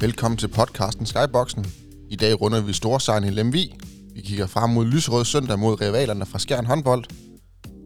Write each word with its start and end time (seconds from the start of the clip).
Velkommen 0.00 0.38
til 0.38 0.48
podcasten 0.48 1.06
Skyboxen. 1.06 1.66
I 2.08 2.16
dag 2.16 2.40
runder 2.40 2.60
vi 2.60 2.72
Storsejren 2.72 3.24
i 3.24 3.30
Lemvi. 3.30 3.74
Vi 4.14 4.20
kigger 4.20 4.46
frem 4.46 4.70
mod 4.70 4.84
lyserød 4.84 5.24
søndag 5.24 5.58
mod 5.58 5.80
rivalerne 5.80 6.26
fra 6.26 6.38
Skjern 6.38 6.66
håndbold. 6.66 7.04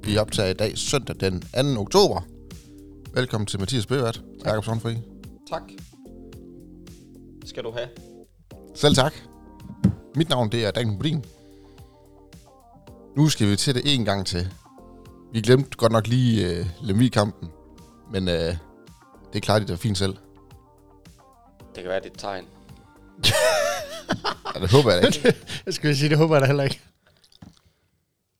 Vi 0.04 0.16
optager 0.16 0.48
i 0.48 0.54
dag 0.54 0.78
søndag 0.78 1.16
den 1.20 1.40
2. 1.76 1.80
oktober. 1.80 2.20
Velkommen 3.14 3.46
til 3.46 3.60
Mathias 3.60 3.86
Bøvert, 3.86 4.22
Jakob 4.44 4.64
Sundfri. 4.64 4.98
Tak. 5.50 5.62
Skal 7.44 7.64
du 7.64 7.72
have. 7.72 7.88
Selv 8.74 8.94
tak. 8.94 9.14
Mit 10.16 10.28
navn 10.28 10.52
det 10.52 10.64
er 10.64 10.70
Daniel 10.70 10.96
Bodin. 10.96 11.24
Nu 13.16 13.28
skal 13.28 13.50
vi 13.50 13.56
til 13.56 13.74
det 13.74 13.94
en 13.94 14.04
gang 14.04 14.26
til. 14.26 14.52
Vi 15.32 15.40
glemte 15.40 15.76
godt 15.76 15.92
nok 15.92 16.06
lige 16.06 16.58
øh, 16.58 16.66
Lemvi-kampen, 16.82 17.48
men 18.12 18.28
øh, 18.28 18.56
det 19.32 19.42
klarer 19.42 19.58
de 19.58 19.66
da 19.66 19.74
fint 19.74 19.98
selv. 19.98 20.14
Det 21.74 21.82
kan 21.82 21.88
være, 21.88 22.00
det 22.00 22.06
er 22.06 22.10
et 22.10 22.18
tegn. 22.18 22.46
Ja, 24.54 24.60
det 24.60 24.70
håber 24.70 24.92
jeg 24.92 25.02
da 25.02 25.06
ikke. 25.06 25.34
Jeg 25.66 25.74
skulle 25.74 25.96
sige, 25.96 26.08
det 26.08 26.18
håber 26.18 26.34
jeg 26.34 26.42
da 26.42 26.46
heller 26.46 26.64
ikke. 26.64 26.80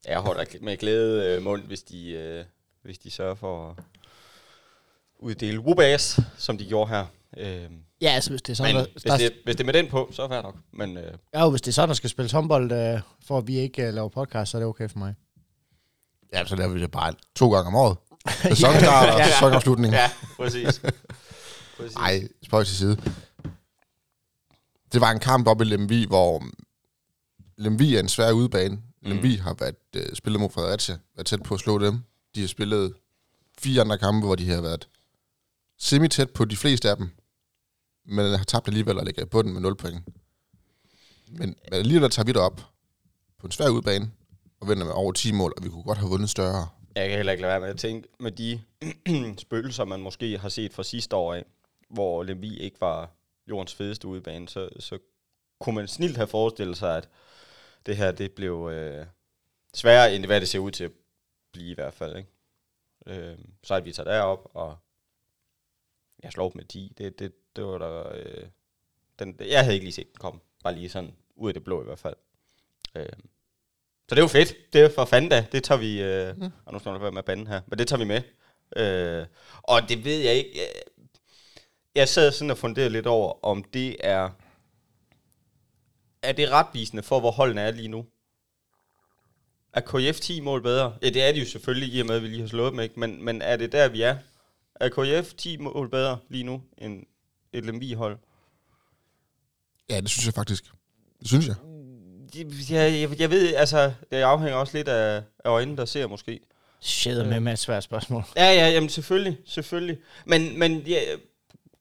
Jeg 0.09 0.19
holder 0.19 0.45
med 0.60 0.77
glæde 0.77 1.27
øh, 1.37 1.43
mund, 1.43 1.62
hvis 1.62 1.83
de, 1.83 2.10
øh, 2.10 2.45
hvis 2.83 2.98
de 2.98 3.10
sørger 3.10 3.34
for 3.34 3.70
at 3.70 3.84
uddele 5.19 5.60
wubas, 5.60 6.20
som 6.38 6.59
de 6.59 6.66
gjorde 6.66 6.91
her. 6.91 7.07
Øh, 7.37 7.70
Ja, 8.01 8.10
altså 8.10 8.30
hvis 8.30 8.43
det 8.43 8.52
er 8.52 8.57
sådan, 8.57 8.74
men 8.74 8.84
der, 8.84 8.91
hvis 8.93 9.02
der, 9.02 9.16
det, 9.16 9.33
hvis 9.45 9.57
det 9.57 9.60
er 9.60 9.65
med 9.65 9.73
den 9.73 9.88
på, 9.91 10.10
så 10.12 10.23
er 10.23 10.29
det 10.29 10.43
nok. 10.43 10.55
Men 10.73 10.96
øh, 10.98 11.12
ja, 11.35 11.43
jo, 11.45 11.51
hvis 11.51 11.60
det 11.62 11.69
er 11.69 11.73
sådan, 11.73 11.88
der 11.88 11.95
skal 11.95 12.10
spilles 12.10 12.32
håndbold, 12.32 12.73
øh, 12.73 13.01
for 13.27 13.38
at 13.38 13.46
vi 13.46 13.57
ikke 13.59 13.88
uh, 13.88 13.95
laver 13.95 14.09
podcast, 14.09 14.51
så 14.51 14.57
er 14.57 14.60
det 14.60 14.69
okay 14.69 14.88
for 14.88 14.98
mig. 14.98 15.15
Ja, 16.32 16.45
så 16.46 16.57
laver 16.57 16.73
vi 16.73 16.80
det 16.80 16.91
bare 16.91 17.15
to 17.37 17.52
gange 17.52 17.66
om 17.66 17.74
året. 17.74 17.96
Sæsonstart 18.43 19.09
og 19.09 19.18
Ja, 19.18 19.24
ja. 19.24 19.30
sæsonafslutning. 19.32 19.95
ja, 19.95 20.10
præcis. 20.37 20.80
præcis. 21.85 21.96
Nej, 21.96 22.29
spøj 22.43 22.65
til 22.65 22.77
side. 22.77 22.96
Det 24.93 25.01
var 25.01 25.10
en 25.10 25.21
kamp 25.21 25.46
op 25.46 25.60
i 25.60 25.65
Lemvi, 25.65 26.07
hvor 26.07 26.45
Lemvi 27.57 27.95
er 27.95 28.01
en 28.01 28.09
svær 28.09 28.32
udebane. 28.32 28.74
Mm. 28.74 28.82
Lemvi 29.10 29.35
har 29.35 29.54
været 29.54 29.77
øh, 29.96 30.15
spillet 30.15 30.40
mod 30.40 30.51
Fredericia, 30.51 30.99
været 31.16 31.27
tæt 31.27 31.43
på 31.43 31.55
at 31.55 31.60
slå 31.60 31.79
dem. 31.79 31.99
De 32.35 32.40
har 32.40 32.49
spillet 32.49 32.95
fire 33.59 33.80
andre 33.80 33.99
kampe, 33.99 34.27
hvor 34.27 34.35
de 34.35 34.51
har 34.51 34.60
været 34.60 34.88
semi-tæt 35.79 36.30
på 36.30 36.45
de 36.45 36.57
fleste 36.57 36.90
af 36.90 36.96
dem, 36.96 37.09
men 38.07 38.38
har 38.38 38.45
tabt 38.45 38.68
alligevel 38.68 38.99
og 38.99 39.05
ligger 39.05 39.23
i 39.23 39.27
bunden 39.27 39.52
med 39.52 39.60
0 39.60 39.77
point. 39.77 40.02
Men, 41.29 41.38
men 41.38 41.55
alligevel 41.73 42.10
tager 42.10 42.27
vi 42.27 42.32
det 42.32 42.40
op 42.40 42.60
på 43.38 43.46
en 43.46 43.51
svær 43.51 43.68
udebane 43.68 44.10
og 44.60 44.68
vinder 44.68 44.85
med 44.85 44.93
over 44.93 45.12
10 45.12 45.32
mål, 45.32 45.52
og 45.57 45.65
vi 45.65 45.68
kunne 45.68 45.82
godt 45.82 45.99
have 45.99 46.10
vundet 46.10 46.30
større. 46.30 46.68
Jeg 46.96 47.09
kan 47.09 47.16
heller 47.16 47.32
ikke 47.32 47.43
lade 47.43 47.51
være 47.51 47.60
med 47.60 47.68
at 47.68 47.79
tænke 47.79 48.09
med 48.21 48.32
de 48.32 48.60
spøgelser, 49.45 49.85
man 49.85 50.01
måske 50.01 50.38
har 50.38 50.49
set 50.49 50.74
fra 50.74 50.82
sidste 50.82 51.16
år 51.16 51.35
af, 51.35 51.45
hvor 51.95 52.23
Lemvi 52.23 52.59
ikke 52.59 52.80
var 52.80 53.10
jordens 53.48 53.74
fedeste 53.74 54.09
udebane, 54.09 54.48
så, 54.48 54.68
så 54.78 54.98
kunne 55.60 55.74
man 55.74 55.88
snilt 55.88 56.16
have 56.16 56.26
forestillet 56.26 56.76
sig, 56.76 56.96
at 56.96 57.09
det 57.87 57.96
her 57.96 58.12
det 58.12 58.32
blev 58.32 58.70
øh, 58.73 59.06
sværere, 59.74 60.15
end 60.15 60.26
hvad 60.26 60.40
det 60.40 60.48
ser 60.48 60.59
ud 60.59 60.70
til 60.70 60.84
at 60.84 60.92
blive 61.52 61.70
i 61.70 61.74
hvert 61.74 61.95
fald. 61.95 62.16
Ikke? 62.16 62.30
Øh, 63.06 63.38
så 63.62 63.74
at 63.74 63.84
vi 63.84 63.92
tager 63.92 64.10
derop, 64.10 64.50
og 64.54 64.76
jeg 66.22 66.32
slår 66.32 66.44
op 66.44 66.54
med 66.54 66.65
10. 66.65 66.94
Det, 66.98 67.19
det, 67.19 67.32
det 67.56 67.65
var 67.65 67.78
der... 67.78 68.12
Øh, 68.12 68.47
den, 69.19 69.37
jeg 69.41 69.60
havde 69.60 69.75
ikke 69.75 69.84
lige 69.84 69.92
set 69.92 70.06
den 70.06 70.19
komme. 70.19 70.41
Bare 70.65 70.75
lige 70.75 70.88
sådan 70.88 71.15
ud 71.37 71.48
af 71.48 71.54
det 71.54 71.65
blå 71.65 71.82
i 71.82 71.84
hvert 71.84 71.98
fald. 71.98 72.16
Øh, 72.94 73.12
så 74.09 74.15
det 74.15 74.19
er 74.19 74.22
jo 74.22 74.28
fedt. 74.28 74.72
Det 74.72 74.81
er 74.81 74.91
for 74.91 75.04
fanden 75.04 75.31
da. 75.31 75.47
Det 75.53 75.65
tager 75.65 75.78
vi... 75.78 76.03
Øh, 76.03 76.37
mm. 76.38 76.53
Og 76.65 76.72
nu 76.72 76.78
skal 76.78 76.92
jeg 76.92 77.00
være 77.00 77.12
med 77.12 77.22
banden 77.22 77.47
her. 77.47 77.60
Men 77.66 77.78
det 77.78 77.88
tager 77.88 77.98
vi 77.98 78.04
med. 78.04 78.22
Øh, 78.76 79.26
og 79.62 79.88
det 79.88 80.04
ved 80.04 80.19
jeg 80.19 80.34
ikke. 80.34 80.50
Jeg, 80.54 80.69
jeg 81.94 82.09
sad 82.09 82.32
sådan 82.32 82.50
og 82.50 82.59
funderede 82.59 82.91
lidt 82.91 83.06
over, 83.06 83.44
om 83.44 83.65
det 83.65 83.97
er... 84.00 84.31
Er 86.22 86.32
det 86.32 86.50
retvisende 86.50 87.03
for, 87.03 87.21
hvor 87.21 87.31
holdene 87.31 87.60
er 87.60 87.71
lige 87.71 87.88
nu? 87.88 88.06
Er 89.72 89.81
KF 89.81 90.21
10 90.21 90.41
mål 90.41 90.62
bedre? 90.62 90.97
Ja, 91.03 91.09
det 91.09 91.28
er 91.28 91.33
de 91.33 91.38
jo 91.38 91.47
selvfølgelig, 91.47 91.94
i 91.94 92.00
og 92.00 92.06
med, 92.06 92.16
at 92.16 92.22
vi 92.22 92.28
lige 92.28 92.41
har 92.41 92.49
slået 92.49 92.72
dem, 92.72 92.81
ikke? 92.81 93.00
Men, 93.00 93.25
men 93.25 93.43
er 93.43 93.56
det 93.56 93.72
der, 93.72 93.88
vi 93.88 94.03
er? 94.03 94.16
Er 94.75 94.88
KF 94.88 95.34
10 95.34 95.56
mål 95.56 95.91
bedre 95.91 96.19
lige 96.28 96.44
nu, 96.44 96.62
end 96.78 97.03
et 97.53 97.65
Lemvi-hold? 97.65 98.19
Ja, 99.91 100.00
det 100.00 100.10
synes 100.10 100.27
jeg 100.27 100.34
faktisk. 100.34 100.65
Det 101.21 101.28
synes 101.28 101.49
jeg. 101.49 101.56
Jeg, 102.71 103.00
jeg, 103.00 103.21
jeg 103.21 103.31
ved, 103.31 103.54
altså, 103.54 103.93
det 104.10 104.16
afhænger 104.16 104.56
også 104.56 104.77
lidt 104.77 104.88
af, 104.88 105.22
af 105.44 105.50
øjnene, 105.50 105.77
der 105.77 105.84
ser 105.84 106.06
måske. 106.06 106.41
Shit 106.81 107.16
med 107.16 107.41
med 107.41 107.53
et 107.53 107.59
svært 107.59 107.84
spørgsmål. 107.84 108.25
Ja, 108.37 108.53
ja, 108.53 108.69
jamen 108.69 108.88
selvfølgelig, 108.88 109.38
selvfølgelig. 109.47 109.99
Men, 110.25 110.59
men 110.59 110.83
jeg, 110.87 111.19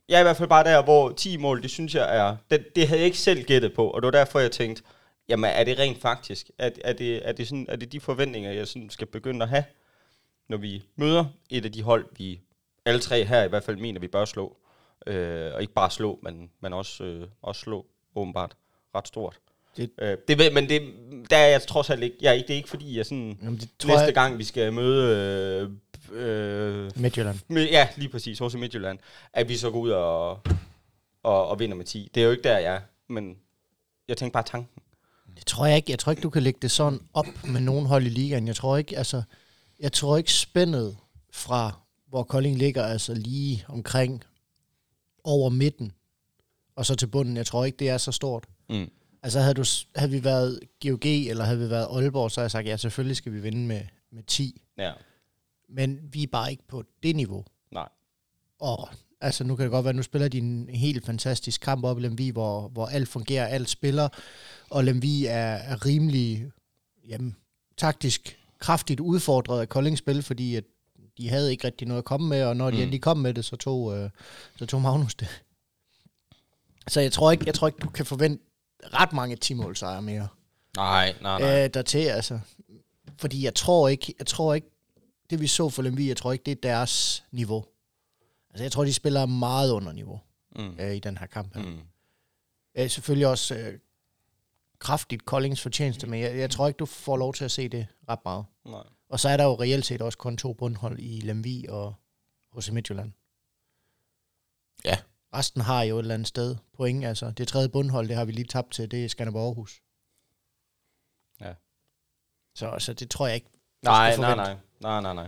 jeg 0.10 0.16
er 0.16 0.20
i 0.20 0.24
hvert 0.24 0.38
fald 0.38 0.50
bare 0.50 0.64
der, 0.64 0.84
hvor 0.84 1.12
10 1.12 1.38
mål, 1.38 1.62
det 1.64 1.72
synes 1.72 1.96
jeg 1.96 2.18
er, 2.18 2.36
det, 2.52 2.76
det 2.76 2.88
havde 2.88 3.00
jeg 3.00 3.06
ikke 3.06 3.18
selv 3.18 3.44
gættet 3.44 3.74
på, 3.74 3.90
og 3.90 4.02
det 4.02 4.06
var 4.06 4.12
derfor, 4.12 4.40
jeg 4.40 4.52
tænkte, 4.52 4.84
jamen 5.30 5.52
er 5.56 5.64
det 5.64 5.80
rent 5.80 6.02
faktisk? 6.02 6.50
Er, 6.58 6.70
er, 6.84 6.94
det, 6.94 7.28
er, 7.28 7.32
det, 7.32 7.48
sådan, 7.48 7.66
er 7.70 7.76
det 7.76 7.92
de 7.92 8.00
forventninger, 8.00 8.52
jeg 8.52 8.68
sådan 8.68 8.90
skal 8.90 9.08
begynde 9.08 9.44
at 9.44 9.50
have, 9.50 9.64
når 10.50 10.58
vi 10.58 10.84
møder 10.96 11.26
et 11.50 11.66
af 11.66 11.72
de 11.72 11.84
hold, 11.84 12.06
vi 12.18 12.40
alle 12.86 13.00
tre 13.00 13.26
her 13.26 13.44
i 13.44 13.48
hvert 13.48 13.64
fald 13.64 13.78
mener, 13.78 14.00
vi 14.00 14.08
bør 14.08 14.26
slå. 14.26 14.58
Øh, 15.08 15.54
og 15.54 15.62
ikke 15.62 15.74
bare 15.74 15.92
slå, 15.92 16.20
men, 16.24 16.50
men 16.62 16.74
også, 16.74 17.04
øh, 17.04 17.28
også 17.42 17.62
slå 17.62 17.86
åbenbart 18.16 18.56
ret 18.96 19.08
stort. 19.08 19.40
Det- 19.78 19.92
øh, 20.02 20.18
det 20.28 20.38
ved, 20.38 20.52
men 20.52 20.70
det, 20.70 20.82
der 21.30 21.38
er 21.38 21.48
jeg 21.48 21.62
trods 21.62 21.90
alt 21.90 22.04
ikke, 22.04 22.16
jeg, 22.22 22.44
det 22.48 22.50
er 22.54 22.58
ikke 22.58 22.70
fordi, 22.70 22.98
jeg 22.98 23.06
sådan, 23.06 23.38
Jamen, 23.44 23.58
det 23.60 23.70
tror 23.80 23.90
næste 23.90 24.04
jeg, 24.06 24.14
gang 24.14 24.38
vi 24.38 24.44
skal 24.44 24.74
møde 24.74 25.18
øh, 25.64 25.70
øh, 26.12 26.92
Midtjylland. 26.96 27.40
med, 27.48 27.70
ja, 27.70 27.88
lige 27.98 28.10
præcis, 28.10 28.40
hos 28.40 28.56
Midtjylland, 28.56 29.00
at 29.34 29.50
vi 29.50 29.58
så 29.58 29.72
går 29.72 29.80
ud 29.80 29.90
og, 29.90 30.30
og, 31.24 31.48
og 31.48 31.60
vinder 31.60 31.76
med 31.76 31.86
10. 31.86 32.12
Det 32.16 32.22
er 32.22 32.26
jo 32.26 32.32
ikke 32.32 32.44
der, 32.44 32.58
jeg 32.58 32.76
er, 32.76 32.82
men 33.10 33.38
jeg 34.08 34.18
tænker 34.18 34.34
bare 34.34 34.44
tanken. 34.44 34.82
Det 35.36 35.46
tror 35.46 35.66
jeg 35.66 35.76
ikke. 35.76 35.92
Jeg 35.92 36.00
tror 36.00 36.12
ikke, 36.12 36.22
du 36.22 36.30
kan 36.30 36.44
lægge 36.44 36.60
det 36.62 36.72
sådan 36.72 37.00
op 37.14 37.26
med 37.44 37.62
nogen 37.62 37.86
hold 37.86 38.06
i 38.06 38.10
ligaen. 38.10 38.48
Jeg 38.48 38.56
tror 38.56 38.78
ikke, 38.78 38.98
altså, 38.98 39.24
jeg 39.80 39.92
tror 39.92 40.18
ikke 40.18 40.34
spændet 40.34 40.98
fra, 41.32 41.72
hvor 42.08 42.24
Kolding 42.24 42.58
ligger, 42.58 42.84
altså 42.84 43.14
lige 43.14 43.66
omkring 43.68 44.24
over 45.24 45.50
midten, 45.50 45.92
og 46.76 46.86
så 46.86 46.96
til 46.96 47.08
bunden. 47.08 47.38
Jeg 47.38 47.46
tror 47.46 47.66
ikke, 47.66 47.78
det 47.78 47.90
er 47.90 47.98
så 47.98 48.12
stort. 48.12 48.46
Mm. 48.70 48.92
Altså 49.24 49.40
havde, 49.40 49.54
du, 49.54 49.64
havde 49.96 50.12
vi 50.12 50.24
været 50.24 50.60
GOG, 50.84 51.06
eller 51.06 51.44
havde 51.44 51.60
vi 51.60 51.70
været 51.70 51.88
Aalborg, 51.92 52.32
så 52.32 52.40
havde 52.40 52.46
jeg 52.46 52.52
sagt, 52.52 52.68
ja, 52.68 52.78
selvfølgelig 52.78 53.18
skal 53.18 53.34
vi 53.34 53.40
vinde 53.40 53.68
med, 53.68 53.82
med 54.12 54.24
10. 54.24 54.62
Ja, 54.78 54.92
Men 55.70 56.00
vi 56.12 56.24
er 56.24 56.28
bare 56.28 56.52
ikke 56.52 56.64
på 56.68 56.84
det 57.04 57.16
niveau. 57.16 57.46
nej. 57.72 57.90
Og 58.60 58.90
altså, 59.22 59.44
nu 59.44 59.56
kan 59.56 59.64
det 59.64 59.72
godt 59.72 59.84
være, 59.84 59.90
at 59.90 59.96
nu 59.96 60.04
spiller 60.04 60.28
de 60.28 60.38
en 60.38 60.70
helt 60.70 61.06
fantastisk 61.06 61.62
kamp 61.62 61.84
op 61.86 62.00
i 62.00 62.02
Lemvi, 62.02 62.30
hvor, 62.30 62.68
hvor 62.68 62.86
alt 62.88 63.08
fungerer, 63.10 63.46
alt 63.46 63.70
spiller, 63.70 64.10
og 64.70 64.84
Lemvi 64.84 65.26
er, 65.26 65.34
er 65.56 65.86
rimelig 65.86 66.52
jamen, 67.08 67.36
taktisk 67.78 68.38
kraftigt 68.60 69.00
udfordret 69.00 69.62
af 69.62 69.70
Koldings 69.70 70.00
spil, 70.00 70.24
fordi 70.24 70.56
at 70.56 70.64
de 71.18 71.30
havde 71.30 71.52
ikke 71.52 71.68
rigtig 71.68 71.88
noget 71.88 71.98
at 72.02 72.06
komme 72.06 72.28
med, 72.30 72.44
og 72.44 72.56
når 72.58 72.72
de 72.72 72.76
Mm. 72.78 72.82
endelig 72.82 73.02
kom 73.02 73.18
med 73.18 73.34
det, 73.34 73.46
så 73.46 73.56
tog, 73.56 73.98
øh, 73.98 74.10
så 74.56 74.66
tog 74.66 74.82
Magnus 74.82 75.16
det. 75.16 75.28
Så 76.88 77.02
jeg 77.02 77.12
tror 77.12 77.32
ikke, 77.32 77.44
jeg 77.46 77.54
tror 77.54 77.68
ikke 77.68 77.80
du 77.80 77.90
kan 77.90 78.06
forvente 78.06 78.44
ret 78.84 79.14
mange 79.14 79.36
10 79.36 79.54
sejre 79.76 80.02
mere 80.02 80.28
Nej, 80.76 81.14
nej, 81.22 81.40
nej. 81.42 81.64
øh, 81.64 81.70
dertil, 81.74 82.00
altså. 82.00 82.40
Fordi 83.18 83.46
jeg 83.46 83.56
tror 83.56 83.88
ikke, 83.88 84.14
jeg 84.20 84.28
tror 84.28 84.54
ikke, 84.54 84.68
det 85.30 85.40
vi 85.42 85.48
så 85.48 85.70
for 85.70 85.82
Lemvi, 85.82 86.08
jeg 86.08 86.18
tror 86.18 86.32
ikke, 86.32 86.44
det 86.44 86.52
er 86.52 86.62
deres 86.62 87.26
niveau. 87.32 87.66
Altså, 88.50 88.64
jeg 88.64 88.72
tror, 88.72 88.84
de 88.86 88.94
spiller 88.94 89.26
meget 89.26 89.72
under 89.72 89.92
niveau 89.92 90.22
Mm. 90.56 90.76
øh, 90.80 90.96
i 90.96 91.00
den 91.00 91.18
her 91.18 91.26
kamp 91.28 91.56
her. 91.56 91.62
Mm. 91.64 91.80
Øh, 92.76 92.90
selvfølgelig 92.90 93.28
også 93.28 93.56
øh, 93.56 93.80
kraftigt 94.80 95.22
Collings 95.22 95.62
fortjeneste, 95.62 96.08
men 96.08 96.20
jeg, 96.22 96.38
jeg 96.38 96.50
tror 96.52 96.68
ikke, 96.68 96.78
du 96.78 96.86
får 96.86 97.18
lov 97.18 97.34
til 97.34 97.46
at 97.46 97.52
se 97.52 97.70
det 97.70 97.88
ret 98.10 98.20
meget. 98.26 98.46
Nej. 98.66 98.84
Og 99.10 99.20
så 99.20 99.30
er 99.30 99.38
der 99.38 99.44
jo 99.44 99.54
reelt 99.62 99.86
set 99.86 100.02
også 100.02 100.18
kun 100.18 100.38
to 100.38 100.54
bundhold 100.54 101.00
i 101.00 101.20
Lemvi 101.22 101.66
og 101.70 101.94
hos 102.52 102.72
Midtjylland. 102.72 103.12
Ja. 104.86 104.98
Resten 105.34 105.62
har 105.62 105.84
jo 105.84 105.96
et 105.96 106.00
eller 106.00 106.14
andet 106.14 106.28
sted 106.28 106.56
point. 106.74 107.06
Altså, 107.06 107.32
det 107.32 107.48
tredje 107.48 107.70
bundhold, 107.70 108.08
det 108.08 108.16
har 108.16 108.26
vi 108.26 108.32
lige 108.32 108.46
tabt 108.46 108.72
til, 108.74 108.92
det 108.92 109.06
er 109.06 109.10
Skanderborg 109.10 109.46
Aarhus. 109.46 109.82
Ja. 111.42 111.54
Så, 112.56 112.76
så 112.80 112.94
det 112.94 113.10
tror 113.10 113.28
jeg 113.28 113.36
ikke. 113.36 113.50
Nej, 113.84 114.18
nej, 114.18 114.36
nej, 114.36 114.56
nej, 114.80 115.02
nej, 115.02 115.14
nej. 115.14 115.28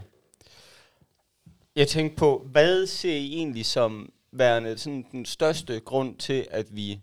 Jeg 1.75 1.87
tænkte 1.87 2.17
på, 2.17 2.47
hvad 2.51 2.87
ser 2.87 3.15
I 3.15 3.33
egentlig 3.33 3.65
som 3.65 4.11
værende 4.31 4.77
sådan 4.77 5.05
den 5.11 5.25
største 5.25 5.79
grund 5.79 6.17
til, 6.17 6.47
at 6.51 6.65
vi 6.69 6.99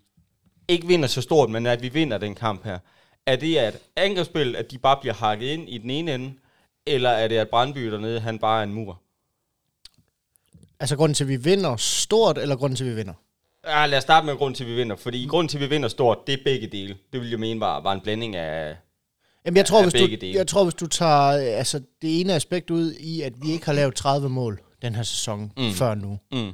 ikke 0.68 0.86
vinder 0.86 1.08
så 1.08 1.22
stort, 1.22 1.50
men 1.50 1.66
at 1.66 1.82
vi 1.82 1.88
vinder 1.88 2.18
den 2.18 2.34
kamp 2.34 2.64
her? 2.64 2.78
Er 3.26 3.36
det, 3.36 3.56
at 3.56 3.78
angrebsspil, 3.96 4.56
at 4.56 4.70
de 4.70 4.78
bare 4.78 4.96
bliver 5.00 5.14
hakket 5.14 5.46
ind 5.46 5.68
i 5.68 5.78
den 5.78 5.90
ene 5.90 6.14
ende, 6.14 6.34
eller 6.86 7.10
er 7.10 7.28
det, 7.28 7.36
at 7.36 7.48
Brandby 7.48 7.90
dernede, 7.92 8.20
han 8.20 8.38
bare 8.38 8.60
er 8.60 8.62
en 8.62 8.74
mur? 8.74 9.00
Altså 10.80 10.96
grunden 10.96 11.14
til, 11.14 11.24
at 11.24 11.28
vi 11.28 11.36
vinder 11.36 11.76
stort, 11.76 12.38
eller 12.38 12.56
grunden 12.56 12.76
til, 12.76 12.84
at 12.84 12.90
vi 12.90 12.96
vinder? 12.96 13.14
Ja, 13.66 13.86
lad 13.86 13.98
os 13.98 14.02
starte 14.02 14.26
med 14.26 14.36
grunden 14.36 14.54
til, 14.54 14.64
at 14.64 14.70
vi 14.70 14.74
vinder. 14.74 14.96
Fordi 14.96 15.26
grunden 15.26 15.48
til, 15.48 15.58
at 15.58 15.60
vi 15.60 15.66
vinder 15.66 15.88
stort, 15.88 16.26
det 16.26 16.32
er 16.32 16.44
begge 16.44 16.66
dele. 16.66 16.96
Det 17.12 17.20
vil 17.20 17.30
jeg 17.30 17.40
mene 17.40 17.60
var, 17.60 17.80
var 17.80 17.92
en 17.92 18.00
blanding 18.00 18.36
af... 18.36 18.76
Jamen, 19.46 19.56
jeg 19.56 19.66
tror, 19.66 19.78
af 19.78 19.84
hvis 19.84 20.00
du, 20.02 20.06
dele. 20.06 20.38
jeg 20.38 20.46
tror, 20.46 20.64
hvis 20.64 20.74
du 20.74 20.86
tager 20.86 21.26
øh, 21.28 21.58
altså, 21.58 21.78
det 22.02 22.20
ene 22.20 22.34
aspekt 22.34 22.70
ud 22.70 22.92
i, 22.92 23.20
at 23.22 23.32
vi 23.42 23.52
ikke 23.52 23.66
har 23.66 23.72
lavet 23.72 23.94
30 23.94 24.28
mål 24.28 24.60
den 24.82 24.94
her 24.94 25.02
sæson 25.02 25.52
Mm. 25.56 25.72
før 25.72 25.94
nu, 25.94 26.18
Mm. 26.32 26.52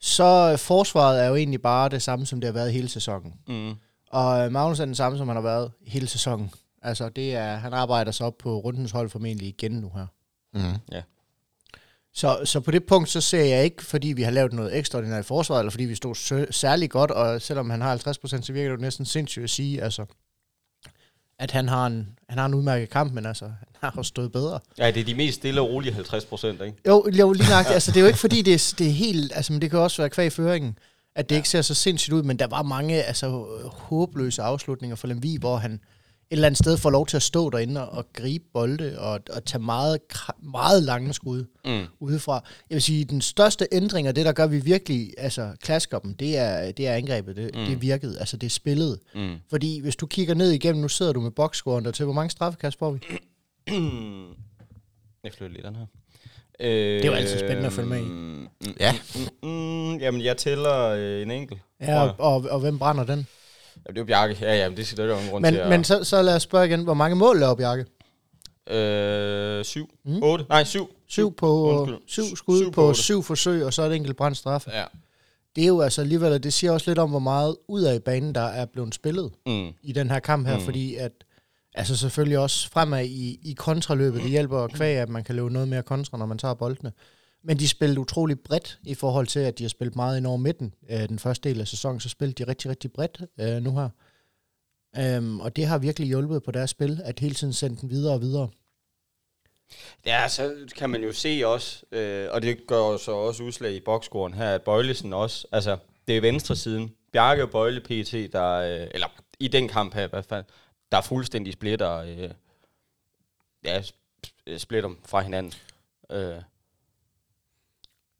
så 0.00 0.50
øh, 0.52 0.58
forsvaret 0.58 1.22
er 1.24 1.26
jo 1.28 1.34
egentlig 1.36 1.62
bare 1.62 1.88
det 1.88 2.02
samme, 2.02 2.26
som 2.26 2.40
det 2.40 2.48
har 2.48 2.52
været 2.52 2.72
hele 2.72 2.88
sæsonen. 2.88 3.32
Mm. 3.48 3.74
Og 4.10 4.44
øh, 4.46 4.52
Magnus 4.52 4.80
er 4.80 4.84
den 4.84 4.94
samme, 4.94 5.18
som 5.18 5.28
han 5.28 5.36
har 5.36 5.42
været 5.42 5.70
hele 5.86 6.06
sæsonen. 6.08 6.50
Altså, 6.82 7.08
det 7.08 7.34
er, 7.34 7.56
han 7.56 7.72
arbejder 7.72 8.12
sig 8.12 8.26
op 8.26 8.38
på 8.38 8.58
rundens 8.58 8.90
hold 8.90 9.10
formentlig 9.10 9.48
igen 9.48 9.72
nu 9.72 9.90
her. 9.94 10.06
Mm. 10.54 11.00
Så, 12.16 12.40
så 12.44 12.60
på 12.60 12.70
det 12.70 12.84
punkt, 12.86 13.08
så 13.10 13.20
ser 13.20 13.44
jeg 13.44 13.64
ikke, 13.64 13.84
fordi 13.84 14.08
vi 14.08 14.22
har 14.22 14.30
lavet 14.30 14.52
noget 14.52 14.76
ekstraordinært 14.78 15.24
i 15.24 15.26
forsvaret, 15.26 15.60
eller 15.60 15.70
fordi 15.70 15.84
vi 15.84 15.94
stod 15.94 16.14
sø- 16.14 16.50
særlig 16.50 16.90
godt, 16.90 17.10
og 17.10 17.42
selvom 17.42 17.70
han 17.70 17.80
har 17.80 17.92
50%, 17.96 18.42
så 18.42 18.52
virker 18.52 18.68
det 18.70 18.76
jo 18.76 18.80
næsten 18.80 19.04
sindssygt 19.04 19.42
at 19.44 19.50
sige, 19.50 19.82
altså, 19.82 20.04
at 21.38 21.50
han 21.50 21.68
har 21.68 21.86
en, 21.86 22.08
han 22.28 22.38
har 22.38 22.46
en 22.46 22.54
udmærket 22.54 22.90
kamp, 22.90 23.12
men 23.12 23.26
altså, 23.26 23.44
han 23.44 23.54
har 23.80 23.94
også 23.96 24.08
stået 24.08 24.32
bedre. 24.32 24.60
Ja, 24.78 24.90
det 24.90 25.00
er 25.00 25.04
de 25.04 25.14
mest 25.14 25.38
stille 25.38 25.60
og 25.60 25.68
rolige 25.68 25.92
50 25.92 26.24
procent, 26.24 26.62
ikke? 26.62 26.76
Jo, 26.88 27.06
jo 27.18 27.32
lige 27.32 27.50
nok, 27.50 27.66
altså, 27.66 27.90
det 27.90 27.96
er 27.96 28.00
jo 28.00 28.06
ikke 28.06 28.18
fordi, 28.18 28.42
det 28.42 28.54
er, 28.54 28.74
det 28.78 28.86
er 28.86 28.90
helt, 28.90 29.32
altså, 29.34 29.52
men 29.52 29.62
det 29.62 29.70
kan 29.70 29.78
også 29.78 30.02
være 30.02 30.10
kvæg 30.10 30.26
i 30.26 30.30
føringen, 30.30 30.78
at 31.16 31.28
det 31.28 31.34
ja. 31.34 31.38
ikke 31.38 31.48
ser 31.48 31.62
så 31.62 31.74
sindssygt 31.74 32.12
ud, 32.12 32.22
men 32.22 32.38
der 32.38 32.46
var 32.46 32.62
mange 32.62 33.02
altså, 33.02 33.46
håbløse 33.72 34.42
afslutninger 34.42 34.96
for 34.96 35.06
Lemvi, 35.06 35.36
hvor 35.40 35.56
han 35.56 35.80
et 36.30 36.36
eller 36.36 36.46
andet 36.46 36.58
sted 36.58 36.76
får 36.78 36.90
lov 36.90 37.06
til 37.06 37.16
at 37.16 37.22
stå 37.22 37.50
derinde 37.50 37.88
og, 37.88 37.98
og 37.98 38.06
gribe 38.12 38.44
bolde 38.52 38.98
og, 38.98 39.20
og 39.30 39.44
tage 39.44 39.62
meget, 39.62 39.98
meget 40.42 40.82
lange 40.82 41.12
skud 41.14 41.44
Mm. 41.66 41.84
udefra. 42.00 42.32
Jeg 42.70 42.74
vil 42.74 42.82
sige, 42.82 43.04
den 43.04 43.20
største 43.20 43.66
ændring, 43.72 44.08
og 44.08 44.16
det 44.16 44.26
der 44.26 44.32
gør, 44.32 44.46
vi 44.46 44.58
virkelig 44.58 45.12
altså, 45.18 45.52
klasker 45.62 45.98
dem, 45.98 46.14
det 46.14 46.36
er, 46.38 46.72
det 46.72 46.86
er 46.88 46.94
angrebet. 46.94 47.36
Det, 47.36 47.50
mm. 47.54 47.64
det 47.64 47.82
virkede. 47.82 48.18
Altså, 48.18 48.36
det 48.36 48.46
er 48.46 48.50
spillet. 48.50 48.98
Mm. 49.14 49.34
Fordi 49.50 49.80
hvis 49.80 49.96
du 49.96 50.06
kigger 50.06 50.34
ned 50.34 50.50
igennem, 50.50 50.82
nu 50.82 50.88
sidder 50.88 51.12
du 51.12 51.20
med 51.20 51.30
bokscoren 51.30 51.84
der 51.84 51.90
til, 51.90 52.04
hvor 52.04 52.14
mange 52.14 52.30
straffekast 52.30 52.78
får 52.78 52.90
vi? 52.90 52.98
Jeg 55.24 55.32
flytter 55.32 55.54
lidt 55.54 55.64
den 55.64 55.76
her. 55.76 55.86
Øh, 56.60 57.00
er 57.00 57.06
jo 57.06 57.12
altid 57.12 57.38
spændende 57.38 57.66
at 57.66 57.72
følge 57.72 57.88
med 57.88 57.98
i. 58.00 58.04
Mm, 58.04 58.48
Ja. 58.80 58.92
Mm, 59.42 59.48
mm, 59.48 59.96
jamen, 59.98 60.20
jeg 60.20 60.36
tæller 60.36 60.78
øh, 60.88 61.22
en 61.22 61.30
enkelt. 61.30 61.60
Ja, 61.80 62.02
og, 62.02 62.14
og, 62.18 62.44
og 62.50 62.60
hvem 62.60 62.78
brænder 62.78 63.04
den? 63.04 63.26
Jamen, 63.76 63.94
det 63.94 63.96
er 63.96 64.00
jo 64.00 64.04
Bjarke. 64.06 64.36
Ja, 64.40 64.54
ja, 64.56 64.68
men 64.68 64.76
det 64.76 64.86
skal 64.86 64.98
der 64.98 65.04
jo 65.04 65.14
ingen 65.16 65.30
grund 65.30 65.42
Men, 65.42 65.54
til 65.54 65.60
at... 65.60 65.68
men 65.68 65.84
så, 65.84 66.04
så 66.04 66.22
lad 66.22 66.36
os 66.36 66.42
spørge 66.42 66.66
igen, 66.66 66.80
hvor 66.84 66.94
mange 66.94 67.16
mål 67.16 67.38
laver 67.40 67.54
Bjarke? 67.54 67.84
Øh, 68.70 69.64
syv. 69.64 69.90
Mm. 70.04 70.12
Mm. 70.12 70.22
Otte. 70.22 70.44
Nej, 70.48 70.64
syv. 70.64 70.90
Syv 71.08 71.34
på 71.34 71.80
Undskyld. 71.80 71.98
syv 72.06 72.36
skud 72.36 72.58
Syv 72.58 72.64
på 72.66 72.70
på 72.70 72.86
otte. 72.88 73.00
syv 73.02 73.22
forsøg, 73.22 73.64
og 73.64 73.72
så 73.72 73.82
er 73.82 73.88
det 73.88 73.96
enkelt 73.96 74.16
brændt 74.16 74.36
straffe. 74.38 74.70
Ja. 74.74 74.84
Det 75.56 75.64
er 75.64 75.68
jo 75.68 75.80
altså 75.80 76.00
alligevel, 76.00 76.32
og 76.32 76.42
det 76.42 76.52
siger 76.52 76.72
også 76.72 76.90
lidt 76.90 76.98
om, 76.98 77.10
hvor 77.10 77.18
meget 77.18 77.56
ud 77.68 77.82
af 77.82 78.02
banen, 78.02 78.34
der 78.34 78.40
er 78.40 78.64
blevet 78.64 78.94
spillet 78.94 79.30
Mm. 79.46 79.68
i 79.82 79.92
den 79.92 80.10
her 80.10 80.18
kamp 80.18 80.46
her, 80.46 80.58
Mm. 80.58 80.64
fordi 80.64 80.94
at 80.94 81.12
altså 81.74 81.96
selvfølgelig 81.96 82.38
også 82.38 82.70
fremad 82.70 83.04
i, 83.04 83.40
i 83.42 83.54
kontraløbet, 83.58 84.22
det 84.22 84.30
hjælper 84.30 84.66
kvæg, 84.66 84.96
at 84.96 85.08
man 85.08 85.24
kan 85.24 85.34
løbe 85.34 85.52
noget 85.52 85.68
mere 85.68 85.82
kontra, 85.82 86.18
når 86.18 86.26
man 86.26 86.38
tager 86.38 86.54
boldene. 86.54 86.92
Men 87.46 87.58
de 87.58 87.68
spillede 87.68 88.00
utrolig 88.00 88.40
bredt 88.40 88.78
i 88.84 88.94
forhold 88.94 89.26
til, 89.26 89.40
at 89.40 89.58
de 89.58 89.64
har 89.64 89.68
spillet 89.68 89.96
meget 89.96 90.16
ind 90.16 90.26
over 90.26 90.36
midten 90.36 90.74
øh, 90.90 91.08
den 91.08 91.18
første 91.18 91.48
del 91.48 91.60
af 91.60 91.68
sæsonen, 91.68 92.00
så 92.00 92.08
spillede 92.08 92.44
de 92.44 92.50
rigtig, 92.50 92.70
rigtig 92.70 92.92
bredt 92.92 93.22
øh, 93.40 93.62
nu 93.62 93.78
her. 93.78 93.88
Øhm, 94.96 95.40
og 95.40 95.56
det 95.56 95.66
har 95.66 95.78
virkelig 95.78 96.08
hjulpet 96.08 96.42
på 96.42 96.50
deres 96.50 96.70
spil, 96.70 97.00
at 97.04 97.20
hele 97.20 97.34
tiden 97.34 97.52
sende 97.52 97.80
den 97.80 97.90
videre 97.90 98.14
og 98.14 98.20
videre. 98.20 98.48
Ja, 100.06 100.28
så 100.28 100.54
kan 100.76 100.90
man 100.90 101.02
jo 101.02 101.12
se 101.12 101.42
også, 101.44 101.82
øh, 101.92 102.28
og 102.30 102.42
det 102.42 102.66
gør 102.66 102.78
jo 102.78 102.98
så 102.98 103.12
også 103.12 103.42
udslag 103.42 103.72
i 103.72 103.80
boksscoren 103.80 104.34
her, 104.34 104.54
at 104.54 104.62
Bøjlesen 104.62 105.12
også, 105.12 105.46
altså 105.52 105.76
det 106.08 106.16
er 106.16 106.20
venstre 106.20 106.56
siden, 106.56 106.94
Bjarke 107.12 107.42
og 107.42 107.50
Bøjle 107.50 107.80
PT, 107.80 108.32
der, 108.32 108.52
øh, 108.52 108.88
eller 108.94 109.06
i 109.40 109.48
den 109.48 109.68
kamp 109.68 109.94
her 109.94 110.04
i 110.04 110.08
hvert 110.08 110.26
fald, 110.26 110.44
der 110.92 110.98
er 110.98 111.02
fuldstændig 111.02 111.52
splitter, 111.52 111.96
øh, 111.96 112.30
ja, 113.64 113.82
splitter 114.58 114.90
fra 115.04 115.20
hinanden. 115.20 115.52
Øh, 116.10 116.42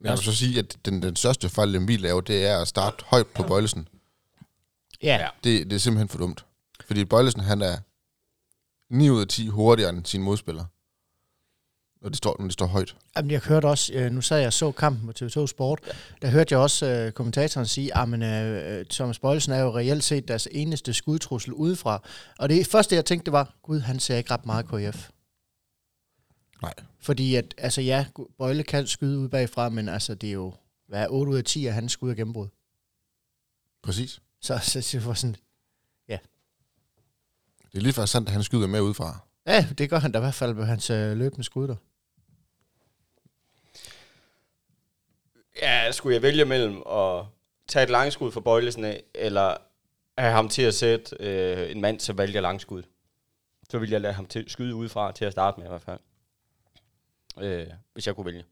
men 0.05 0.11
jeg 0.11 0.19
vil 0.19 0.25
så 0.25 0.35
sige, 0.35 0.59
at 0.59 0.77
den, 0.85 1.03
den 1.03 1.17
største 1.17 1.49
fejl, 1.49 1.69
Lemvi 1.69 1.97
laver, 1.97 2.21
det 2.21 2.47
er 2.47 2.59
at 2.59 2.69
starte 2.69 3.05
højt 3.07 3.27
på 3.27 3.43
Bøjlesen. 3.43 3.89
Ja, 5.03 5.17
Ja. 5.21 5.29
Det, 5.45 5.71
det 5.71 5.73
er 5.73 5.81
simpelthen 5.81 6.09
for 6.09 6.19
dumt. 6.19 6.45
Fordi 6.87 7.05
Bøjlesen, 7.05 7.41
han 7.41 7.63
er 7.63 7.77
9 8.91 9.11
ud 9.11 9.21
af 9.21 9.29
10 9.29 9.49
hurtigere 9.49 9.91
end 9.91 10.05
sine 10.05 10.25
modspillere. 10.25 10.67
Når 12.03 12.09
de 12.09 12.17
står, 12.17 12.37
når 12.39 12.47
de 12.47 12.53
står 12.53 12.67
højt. 12.67 12.97
Jamen, 13.17 13.31
jeg 13.31 13.41
hørte 13.41 13.67
også, 13.67 13.93
øh, 13.93 14.13
nu 14.13 14.21
sad 14.21 14.39
jeg 14.39 14.47
og 14.47 14.53
så 14.53 14.73
kampen 14.73 15.07
på 15.07 15.13
TV2 15.25 15.47
Sport, 15.47 15.81
ja. 15.87 15.93
der 16.23 16.29
hørte 16.29 16.53
jeg 16.53 16.61
også 16.61 16.87
øh, 16.87 17.13
kommentatoren 17.13 17.67
sige, 17.67 17.97
at 17.99 18.09
øh, 18.23 18.87
Thomas 18.87 19.19
Bøjelsen 19.19 19.53
er 19.53 19.61
jo 19.61 19.77
reelt 19.77 20.05
set 20.05 20.29
deres 20.29 20.49
eneste 20.53 20.93
skudtrussel 20.93 21.53
udefra. 21.53 22.03
Og 22.39 22.49
det 22.49 22.67
første, 22.67 22.97
jeg 22.97 23.05
tænkte, 23.05 23.25
det 23.25 23.33
var, 23.33 23.55
gud, 23.63 23.81
han 23.81 24.01
ser 24.01 24.17
ikke 24.17 24.31
ret 24.31 24.47
meget 24.47 24.67
KF. 24.67 25.09
Nej. 26.63 26.75
Fordi 27.01 27.35
at, 27.35 27.55
altså 27.59 27.81
ja, 27.81 28.07
Bøjle 28.39 28.63
kan 28.63 28.87
skyde 28.87 29.19
ud 29.19 29.29
bagfra, 29.29 29.69
men 29.69 29.89
altså 29.89 30.15
det 30.15 30.29
er 30.29 30.33
jo, 30.33 30.55
hvad 30.87 31.03
er 31.03 31.09
8 31.09 31.33
ud 31.33 31.37
af 31.37 31.45
10 31.45 31.67
af 31.67 31.75
hans 31.75 31.93
skud 31.93 32.11
og 32.11 32.17
gennembrud. 32.17 32.49
Præcis. 33.83 34.21
Så, 34.41 34.59
så, 34.63 34.83
så 34.83 34.99
det 34.99 35.07
var 35.07 35.15
sådan, 35.15 35.37
Det 37.73 37.81
er 37.81 37.83
lige 37.83 37.93
før 37.93 38.07
sandt, 38.07 38.29
at 38.29 38.33
han 38.33 38.43
skyder 38.43 38.67
med 38.67 38.81
udefra. 38.81 39.19
ja, 39.47 39.67
det 39.79 39.91
gør 39.91 39.99
han 39.99 40.13
da 40.13 40.19
i 40.19 40.21
hvert 40.21 40.35
fald 40.35 40.53
ved 40.53 40.65
hans 40.65 40.91
øh, 40.91 41.17
løbende 41.17 41.45
skud 41.45 41.69
der. 41.69 41.77
ja, 45.63 45.93
skulle 45.93 46.15
jeg 46.15 46.23
vælge 46.23 46.45
mellem 46.45 46.83
at 46.87 47.25
tage 47.69 47.83
et 47.83 47.91
langskud 47.91 48.33
for 48.33 48.41
Bøjlesen 48.41 48.85
af, 48.85 49.03
eller 49.15 49.57
have 50.19 50.33
ham 50.33 50.49
til 50.49 50.63
at 50.63 50.75
sætte 50.75 51.17
øh, 51.21 51.71
en 51.71 51.81
mand, 51.81 52.01
som 52.01 52.19
vælger 52.19 52.41
langskud, 52.41 52.83
så 53.71 53.79
ville 53.79 53.93
jeg 53.93 54.01
lade 54.01 54.13
ham 54.13 54.27
til, 54.27 54.45
skyde 54.49 54.75
udefra 54.75 55.13
til 55.13 55.25
at 55.25 55.33
starte 55.33 55.61
med 55.61 55.67
i 55.67 55.69
hvert 55.69 55.83
fald. 55.83 56.01
Øh, 57.41 57.67
hvis 57.93 58.07
jeg 58.07 58.15
kunne 58.15 58.27
vælge. 58.27 58.45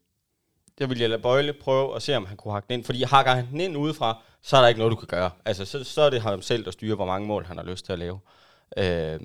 Så 0.77 0.87
ville 0.87 1.01
jeg 1.01 1.09
lade 1.09 1.21
Bøjle 1.21 1.53
prøve 1.53 1.95
at 1.95 2.01
se, 2.01 2.15
om 2.15 2.25
han 2.25 2.37
kunne 2.37 2.51
hakke 2.53 2.67
den 2.67 2.73
ind. 2.73 2.85
Fordi 2.85 3.03
hakker 3.03 3.31
han 3.31 3.47
den 3.51 3.59
ind 3.61 3.77
udefra, 3.77 4.21
så 4.41 4.57
er 4.57 4.61
der 4.61 4.67
ikke 4.67 4.77
noget, 4.79 4.91
du 4.91 4.95
kan 4.95 5.07
gøre. 5.07 5.31
Altså, 5.45 5.65
så, 5.65 5.83
så 5.83 6.01
er 6.01 6.09
det 6.09 6.21
ham 6.21 6.41
selv, 6.41 6.65
der 6.65 6.71
styrer, 6.71 6.95
hvor 6.95 7.05
mange 7.05 7.27
mål 7.27 7.45
han 7.45 7.57
har 7.57 7.65
lyst 7.65 7.85
til 7.85 7.93
at 7.93 7.99
lave. 7.99 8.19
Øh, 8.77 9.19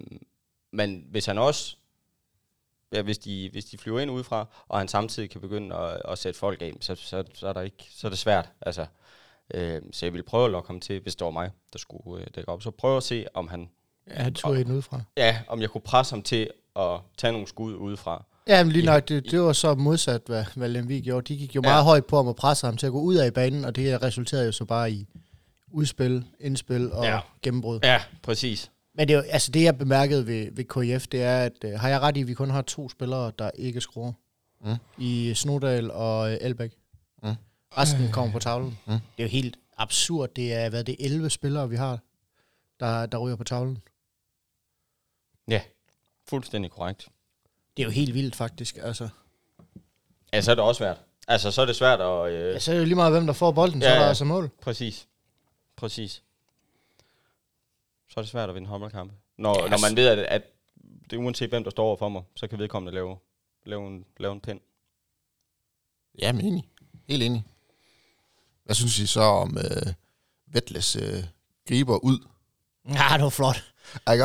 men 0.73 1.05
hvis 1.11 1.27
han 1.27 1.39
også, 1.39 1.77
ja, 2.93 3.03
hvis 3.03 3.19
de, 3.19 3.49
hvis 3.53 3.65
de 3.65 3.79
flyver 3.79 4.01
ind 4.01 4.11
udefra, 4.11 4.47
og 4.69 4.79
han 4.79 4.89
samtidig 4.89 5.31
kan 5.31 5.41
begynde 5.41 5.77
at, 5.77 6.03
at 6.09 6.19
sætte 6.19 6.39
folk 6.39 6.63
af, 6.63 6.73
så, 6.81 6.95
så, 6.95 7.25
så, 7.35 7.49
er 7.49 7.53
der 7.53 7.61
ikke, 7.61 7.87
så 7.91 8.07
er 8.07 8.09
det 8.09 8.19
svært. 8.19 8.49
Altså, 8.61 8.87
øh, 9.55 9.83
så 9.93 10.07
jeg 10.07 10.13
vil 10.13 10.23
prøve 10.23 10.45
at 10.45 10.51
lokke 10.51 10.67
ham 10.67 10.81
til, 10.81 11.01
hvis 11.01 11.17
det 11.17 11.25
var 11.25 11.31
mig, 11.31 11.51
der 11.73 11.79
skulle 11.79 12.23
øh, 12.23 12.27
dække 12.35 12.49
op. 12.49 12.63
Så 12.63 12.71
prøve 12.71 12.97
at 12.97 13.03
se, 13.03 13.27
om 13.35 13.49
han, 13.49 13.71
Ja, 14.07 14.23
han 14.23 14.35
tog 14.35 14.61
en 14.61 14.73
udefra. 14.73 15.01
ja, 15.17 15.41
om 15.49 15.61
jeg 15.61 15.71
kunne 15.71 15.81
presse 15.81 16.15
ham 16.15 16.23
til 16.23 16.51
at 16.77 17.01
tage 17.19 17.33
nogle 17.33 17.47
skud 17.47 17.75
udefra. 17.75 18.25
Ja, 18.49 18.65
men 18.65 18.73
lige 18.73 18.85
nok, 18.87 19.09
det, 19.09 19.31
det 19.31 19.41
var 19.41 19.53
så 19.53 19.75
modsat, 19.75 20.23
hvad, 20.27 20.45
hvad 20.57 20.69
Lemvig 20.69 21.03
gjorde. 21.03 21.35
De 21.35 21.39
gik 21.39 21.55
jo 21.57 21.61
Ja. 21.65 21.69
meget 21.69 21.85
højt 21.85 22.07
på 22.07 22.17
ham 22.17 22.27
og 22.27 22.37
presse 22.37 22.67
ham 22.67 22.77
til 22.77 22.87
at 22.87 22.93
gå 22.93 23.01
ud 23.01 23.15
af 23.17 23.27
i 23.27 23.31
banen, 23.31 23.65
og 23.65 23.77
det 23.77 24.03
resulterede 24.03 24.47
jo 24.47 24.53
så 24.53 24.65
bare 24.65 24.91
i 24.93 25.07
udspil, 25.73 26.25
indspil 26.41 26.93
og 26.93 27.05
Ja. 27.05 27.15
ja. 27.15 27.21
gennembrud. 27.43 27.81
Ja, 27.83 28.03
præcis. 28.23 28.71
Men 28.95 29.09
det, 29.09 29.15
er 29.15 29.19
jo, 29.19 29.25
altså 29.29 29.53
det, 29.53 29.63
jeg 29.63 29.79
bemærkede 29.79 30.27
ved, 30.27 30.49
ved 30.53 30.65
KF, 30.65 31.07
det 31.09 31.23
er, 31.23 31.39
at 31.45 31.65
øh, 31.65 31.73
har 31.81 31.89
jeg 31.89 32.01
ret 32.01 32.17
i, 32.17 32.21
at 32.21 32.27
vi 32.27 32.35
kun 32.35 32.51
har 32.51 32.63
to 32.63 32.89
spillere, 32.89 33.33
der 33.39 33.51
ikke 33.55 33.81
skruer? 33.81 34.13
Mm. 34.65 34.75
I 34.99 35.33
Snodal 35.35 35.91
og 35.91 36.33
øh, 36.33 36.39
Elbæk. 36.41 36.73
Mm. 37.23 37.35
Resten 37.79 38.13
kommer 38.13 38.33
på 38.33 38.39
tavlen. 38.39 38.79
Mm. 38.87 38.93
Det 38.93 39.01
er 39.19 39.23
jo 39.23 39.29
helt 39.29 39.57
absurd. 39.77 40.29
Det 40.37 40.55
er, 40.55 40.69
hvad 40.71 40.85
det 40.85 40.93
er, 41.01 41.05
11 41.05 41.31
spillere, 41.31 41.69
vi 41.69 41.77
har, 41.77 41.99
der, 42.81 43.07
der 43.07 43.19
ryger 43.19 43.37
på 43.37 43.45
tavlen. 43.45 43.79
Ja, 45.49 45.61
fuldstændig 46.29 46.71
korrekt. 46.71 47.09
Det 47.79 47.85
er 47.85 47.87
jo 47.87 47.93
helt 47.93 48.15
vildt, 48.15 48.37
faktisk. 48.37 48.77
Altså, 48.83 49.09
Ja, 50.33 50.41
så 50.41 50.51
er 50.51 50.55
det 50.55 50.65
også 50.65 50.79
svært. 50.79 51.01
Altså, 51.29 51.51
så 51.51 51.63
er 51.63 51.67
det 51.67 51.77
svært 51.77 52.01
at... 52.01 52.33
Øh, 52.33 52.55
ja, 52.55 52.59
så 52.59 52.71
er 52.71 52.75
det 52.75 52.81
jo 52.81 52.85
lige 52.85 52.95
meget, 52.95 53.13
hvem 53.13 53.27
der 53.27 53.33
får 53.33 53.53
bolden, 53.53 53.83
så 53.83 53.89
Ja, 53.89 53.93
er 53.95 53.97
der 53.99 54.03
ja. 54.03 54.09
altså 54.09 54.25
mål. 54.25 54.51
Præcis. 54.63 55.09
Præcis. 55.77 56.23
Så 58.09 58.21
er 58.21 58.23
det 58.23 58.29
svært 58.31 58.49
at 58.49 58.55
vinde 58.55 58.69
håndboldkampe. 58.69 59.15
Når, 59.37 59.63
yes. 59.65 59.71
når 59.71 59.89
man 59.89 59.97
ved, 59.97 60.07
at, 60.09 60.19
at 60.19 60.43
det 61.11 61.17
er 61.17 61.21
uanset 61.21 61.49
hvem, 61.51 61.65
der 61.65 61.71
står 61.71 61.85
over 61.85 61.97
for 61.97 62.09
mig, 62.09 62.23
så 62.37 62.47
kan 62.47 62.59
vedkommende 62.59 62.95
lave, 62.95 63.17
lave, 63.67 63.87
en, 63.87 64.05
lave 64.17 64.33
en 64.33 64.41
pind. 64.41 64.61
Ja, 66.19 66.33
men 66.33 66.47
enig. 66.47 66.69
Helt 67.09 67.23
enig. 67.23 67.45
Hvad 68.65 68.75
synes 68.75 68.99
I 68.99 69.07
så 69.07 69.21
om 69.21 69.59
øh, 69.59 69.93
Vetles 70.47 70.97
øh, 70.97 71.25
griber 71.69 71.97
ud? 71.99 72.19
Ja, 72.89 73.09
det 73.13 73.23
var 73.23 73.31
flot. 73.31 73.68
Ikke? 74.13 74.25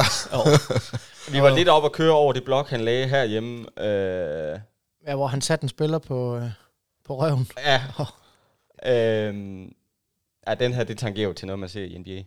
Vi 1.31 1.41
var 1.41 1.49
lidt 1.55 1.69
op 1.69 1.85
at 1.85 1.91
køre 1.91 2.11
over 2.11 2.33
det 2.33 2.43
blok, 2.43 2.69
han 2.69 2.81
lagde 2.81 3.07
herhjemme. 3.07 3.79
Øh, 3.83 4.59
Ja, 5.07 5.15
hvor 5.15 5.27
han 5.27 5.41
satte 5.41 5.63
en 5.63 5.69
spiller 5.69 5.99
på, 5.99 6.37
øh, 6.37 6.49
på 7.05 7.19
røven. 7.19 7.47
ja. 7.57 7.81
Øh, 8.85 9.65
ja, 10.47 10.53
den 10.55 10.73
her, 10.73 10.83
det 10.83 10.97
tangerer 10.97 11.27
jo 11.27 11.33
til 11.33 11.47
noget, 11.47 11.59
man 11.59 11.69
ser 11.69 11.83
i 11.83 11.97
NBA. 11.97 12.23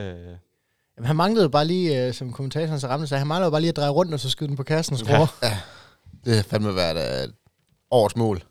Øh, 0.00 0.36
Jamen, 0.96 1.06
han 1.06 1.16
manglede 1.16 1.42
jo 1.42 1.48
bare 1.48 1.64
lige, 1.64 2.06
øh, 2.06 2.14
som 2.14 2.32
kommentatoren 2.32 2.80
så 2.80 2.86
ramte 2.88 3.06
sig, 3.06 3.18
han 3.18 3.26
manglede 3.26 3.44
jo 3.44 3.50
bare 3.50 3.60
lige 3.60 3.68
at 3.68 3.76
dreje 3.76 3.90
rundt 3.90 4.14
og 4.14 4.20
så 4.20 4.30
skyde 4.30 4.48
den 4.48 4.56
på 4.56 4.62
kassen 4.62 4.92
og 4.94 4.98
score. 4.98 5.26
Ja. 5.42 5.58
Det 6.24 6.36
har 6.36 6.42
fandme 6.42 6.74
været 6.74 7.26
øh, 7.28 7.32
årets 7.90 8.16
mål. 8.16 8.42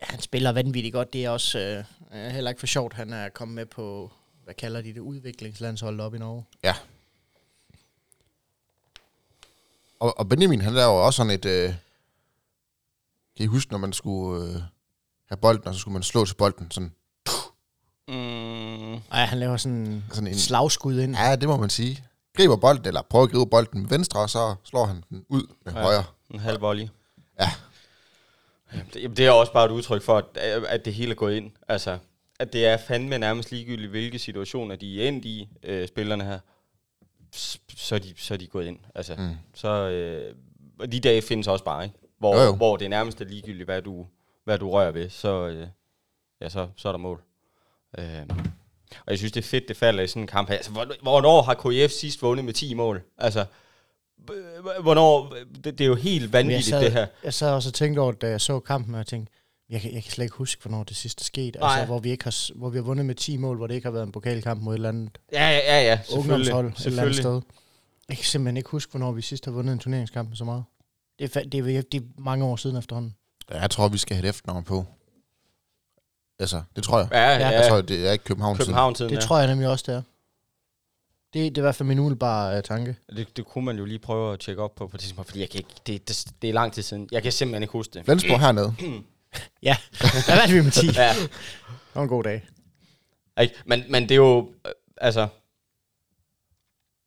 Han 0.00 0.20
spiller 0.20 0.52
vanvittigt 0.52 0.92
godt. 0.94 1.12
Det 1.12 1.24
er 1.24 1.30
også 1.30 1.58
øh, 1.58 1.84
er 2.12 2.28
heller 2.30 2.50
ikke 2.50 2.60
for 2.60 2.66
sjovt, 2.66 2.94
han 2.94 3.12
er 3.12 3.28
kommet 3.28 3.54
med 3.54 3.66
på, 3.66 4.10
hvad 4.44 4.54
kalder 4.54 4.80
de 4.82 4.94
det, 4.94 5.00
udviklingslandshold 5.00 6.00
op 6.00 6.14
i 6.14 6.18
Norge. 6.18 6.44
Ja. 6.64 6.74
Og, 10.00 10.18
og 10.18 10.28
Benjamin, 10.28 10.60
han 10.60 10.72
laver 10.74 10.90
også 10.92 11.16
sådan 11.16 11.32
et... 11.32 11.44
Øh, 11.44 11.68
kan 13.36 13.44
I 13.44 13.46
huske, 13.46 13.70
når 13.72 13.78
man 13.78 13.92
skulle 13.92 14.44
øh, 14.46 14.54
have 15.28 15.36
bolden, 15.40 15.68
og 15.68 15.74
så 15.74 15.80
skulle 15.80 15.92
man 15.92 16.02
slå 16.02 16.24
til 16.24 16.34
bolden, 16.34 16.70
sådan... 16.70 16.92
Ej, 19.12 19.24
han 19.24 19.38
laver 19.38 19.56
sådan, 19.56 20.04
Sådan 20.12 20.26
en- 20.26 20.38
slagskud 20.38 21.00
ind. 21.00 21.16
Ja, 21.16 21.36
det 21.36 21.48
må 21.48 21.56
man 21.56 21.70
sige. 21.70 22.04
Griber 22.36 22.56
bolden, 22.56 22.86
eller 22.86 23.02
prøver 23.02 23.24
at 23.24 23.30
gribe 23.30 23.46
bolden 23.50 23.80
med 23.80 23.88
venstre, 23.88 24.20
og 24.20 24.30
så 24.30 24.54
slår 24.64 24.84
han 24.86 25.04
den 25.10 25.24
ud 25.28 25.42
med 25.64 25.72
Ja. 25.72 25.82
højre. 25.82 26.04
En 26.30 26.38
halv 26.40 26.60
volley. 26.60 26.88
Ja. 27.40 27.50
Jamen, 28.72 29.16
det 29.16 29.26
er 29.26 29.30
også 29.30 29.52
bare 29.52 29.64
et 29.66 29.70
udtryk 29.70 30.02
for, 30.02 30.16
at, 30.34 30.64
at 30.64 30.84
det 30.84 30.94
hele 30.94 31.10
er 31.10 31.14
gået 31.14 31.36
ind. 31.36 31.50
Altså, 31.68 31.98
at 32.40 32.52
det 32.52 32.66
er 32.66 32.76
fandme 32.76 33.18
nærmest 33.18 33.50
ligegyldigt, 33.50 33.90
hvilke 33.90 34.18
situationer 34.18 34.76
de 34.76 35.02
er 35.04 35.08
endt 35.08 35.24
i, 35.24 35.48
øh, 35.62 35.88
spillerne 35.88 36.24
her. 36.24 36.38
Så 37.76 37.94
er, 37.94 37.98
de, 37.98 38.14
så 38.16 38.34
er 38.34 38.38
de 38.38 38.46
gået 38.46 38.66
ind. 38.66 38.78
Altså, 38.94 39.14
mm. 39.18 39.30
så, 39.54 39.68
øh, 39.68 40.34
og 40.80 40.92
de 40.92 41.00
dage 41.00 41.22
findes 41.22 41.46
også 41.48 41.64
bare, 41.64 41.84
ikke? 41.84 41.96
Hvor, 42.18 42.36
Jo, 42.36 42.42
jo. 42.42 42.56
hvor 42.56 42.76
det 42.76 42.84
er 42.84 42.88
nærmest 42.88 43.20
er 43.20 43.24
ligegyldigt, 43.24 43.64
hvad 43.64 43.82
du, 43.82 44.06
hvad 44.44 44.58
du 44.58 44.70
rører 44.70 44.90
ved, 44.90 45.10
så, 45.10 45.46
øh, 45.48 45.66
ja, 46.40 46.48
så, 46.48 46.68
så 46.76 46.88
er 46.88 46.92
der 46.92 46.98
mål. 46.98 47.22
Øh, 47.98 48.04
og 49.06 49.10
jeg 49.10 49.18
synes, 49.18 49.32
det 49.32 49.40
er 49.44 49.48
fedt, 49.48 49.68
det 49.68 49.76
falder 49.76 50.02
i 50.02 50.06
sådan 50.06 50.22
en 50.22 50.26
kamp 50.26 50.48
her. 50.48 50.56
Altså, 50.56 50.70
hvor- 50.70 51.02
hvornår 51.02 51.42
har 51.42 51.54
KIF 51.54 51.90
sidst 51.90 52.22
vundet 52.22 52.44
med 52.44 52.52
10 52.52 52.74
mål? 52.74 53.02
Altså, 53.18 53.44
hvornår? 54.82 55.34
Det, 55.64 55.64
det 55.78 55.80
er 55.80 55.88
jo 55.88 55.94
helt 55.94 56.32
vanvittigt, 56.32 56.66
sad, 56.66 56.80
det 56.84 56.92
her. 56.92 57.06
jeg 57.24 57.34
sad 57.34 57.50
også 57.50 57.68
og 57.68 57.74
tænkte 57.74 58.00
over, 58.00 58.12
da 58.12 58.28
jeg 58.28 58.40
så 58.40 58.60
kampen, 58.60 58.94
og 58.94 58.98
jeg 58.98 59.06
tænkte, 59.06 59.32
jeg 59.70 59.80
kan, 59.80 59.94
jeg 59.94 60.02
kan 60.02 60.12
slet 60.12 60.24
ikke 60.24 60.36
huske, 60.36 60.62
hvornår 60.62 60.84
det 60.84 60.96
sidste 60.96 61.24
skete. 61.24 61.58
Nej. 61.58 61.70
Altså, 61.70 61.86
hvor 61.86 61.98
vi, 61.98 62.10
ikke 62.10 62.24
har, 62.24 62.52
hvor 62.54 62.68
vi 62.70 62.78
har 62.78 62.82
vundet 62.82 63.06
med 63.06 63.14
10 63.14 63.36
mål, 63.36 63.56
hvor 63.56 63.66
det 63.66 63.74
ikke 63.74 63.86
har 63.86 63.92
været 63.92 64.06
en 64.06 64.12
pokalkamp 64.12 64.62
mod 64.62 64.74
et 64.74 64.78
eller 64.78 64.88
andet 64.88 65.18
Ja, 65.32 65.48
ja, 65.50 65.58
ja, 65.58 65.82
ja 65.82 66.00
ungdomshold 66.16 66.66
et 66.66 66.86
eller 66.86 67.02
andet 67.02 67.16
sted. 67.16 67.40
Jeg 68.08 68.16
kan 68.16 68.24
simpelthen 68.24 68.56
ikke 68.56 68.70
huske, 68.70 68.90
hvornår 68.90 69.12
vi 69.12 69.22
sidst 69.22 69.44
har 69.44 69.52
vundet 69.52 69.72
en 69.72 69.78
turneringskamp 69.78 70.28
med 70.28 70.36
så 70.36 70.44
meget. 70.44 70.64
Det 71.18 71.36
er, 71.36 71.40
det 71.40 71.76
er, 71.76 71.82
det 71.82 72.00
er 72.00 72.04
mange 72.18 72.44
år 72.44 72.56
siden 72.56 72.76
efterhånden. 72.76 73.14
Ja, 73.50 73.60
Jeg 73.60 73.70
tror, 73.70 73.88
vi 73.88 73.98
skal 73.98 74.16
have 74.16 74.24
et 74.24 74.28
efternavn 74.28 74.64
på. 74.64 74.84
Altså, 76.38 76.62
det 76.76 76.84
tror 76.84 76.98
jeg. 76.98 77.08
Ja, 77.12 77.30
ja. 77.30 77.48
Jeg 77.48 77.68
tror, 77.68 77.80
det 77.80 78.08
er 78.08 78.12
ikke 78.12 78.24
København, 78.24 78.56
København. 78.56 78.94
Det 78.94 79.12
ja. 79.12 79.20
tror 79.20 79.38
jeg 79.38 79.48
nemlig 79.48 79.68
også, 79.68 79.84
det 79.86 79.94
er. 79.94 80.02
Det, 81.34 81.42
det 81.42 81.58
er 81.58 81.60
i 81.60 81.66
hvert 81.66 81.74
fald 81.74 81.86
min 81.86 81.98
umiddelbare 81.98 82.56
uh, 82.56 82.62
tanke. 82.62 82.96
Det, 83.16 83.36
det 83.36 83.46
kunne 83.46 83.64
man 83.64 83.78
jo 83.78 83.84
lige 83.84 83.98
prøve 83.98 84.32
at 84.32 84.40
tjekke 84.40 84.62
op 84.62 84.74
på 84.74 84.86
på 84.86 84.96
tidspunkt, 84.96 85.28
fordi 85.28 85.40
jeg 85.40 85.50
kan 85.50 85.58
ikke, 85.58 85.70
det, 85.86 86.08
det, 86.08 86.26
det 86.42 86.50
er 86.50 86.54
lang 86.54 86.72
tid 86.72 86.82
siden. 86.82 87.08
Jeg 87.12 87.22
kan 87.22 87.32
simpelthen 87.32 87.62
ikke 87.62 87.72
huske 87.72 87.94
det. 87.94 88.04
Flensborg 88.04 88.40
hernede. 88.40 88.74
Ja, 89.62 89.76
der 90.00 90.36
vandt 90.36 90.54
vi 90.54 90.60
med 90.62 90.70
10. 90.70 90.86
Ja, 90.86 91.12
Det 91.14 91.94
var 91.94 92.02
en 92.02 92.08
god 92.08 92.24
dag. 92.24 92.48
ikke? 93.40 93.54
Men, 93.66 93.84
men 93.88 94.02
det 94.02 94.10
er 94.10 94.16
jo, 94.16 94.54
øh, 94.66 94.72
altså, 94.96 95.20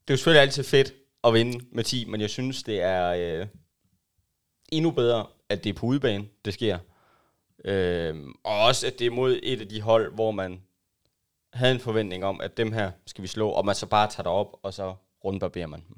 det 0.01 0.10
er 0.10 0.13
jo 0.13 0.17
selvfølgelig 0.17 0.41
altid 0.41 0.63
fedt 0.63 0.93
at 1.24 1.34
vinde 1.34 1.65
med 1.72 1.84
10, 1.84 2.05
men 2.05 2.22
jeg 2.22 2.29
synes, 2.29 2.63
det 2.63 2.81
er 2.81 3.07
øh, 3.41 3.48
endnu 4.69 4.91
bedre, 4.91 5.27
at 5.50 5.63
det 5.63 5.69
er 5.69 5.74
på 5.74 5.86
udebane, 5.86 6.27
det 6.46 6.53
sker. 6.53 6.79
Øh, 7.65 8.15
og 8.43 8.60
også, 8.63 8.88
at 8.88 9.00
det 9.00 9.07
er 9.07 9.12
mod 9.12 9.39
et 9.43 9.62
af 9.62 9.67
de 9.69 9.81
hold, 9.81 10.13
hvor 10.13 10.31
man 10.31 10.62
havde 11.53 11.72
en 11.74 11.79
forventning 11.79 12.25
om, 12.25 12.41
at 12.41 12.57
dem 12.57 12.72
her 12.72 12.91
skal 13.05 13.22
vi 13.22 13.27
slå, 13.27 13.50
og 13.50 13.65
man 13.65 13.75
så 13.75 13.86
bare 13.86 14.10
tager 14.10 14.29
op 14.29 14.60
og 14.63 14.74
så 14.74 14.96
rundbarberer 15.24 15.67
man 15.67 15.84
dem. 15.88 15.98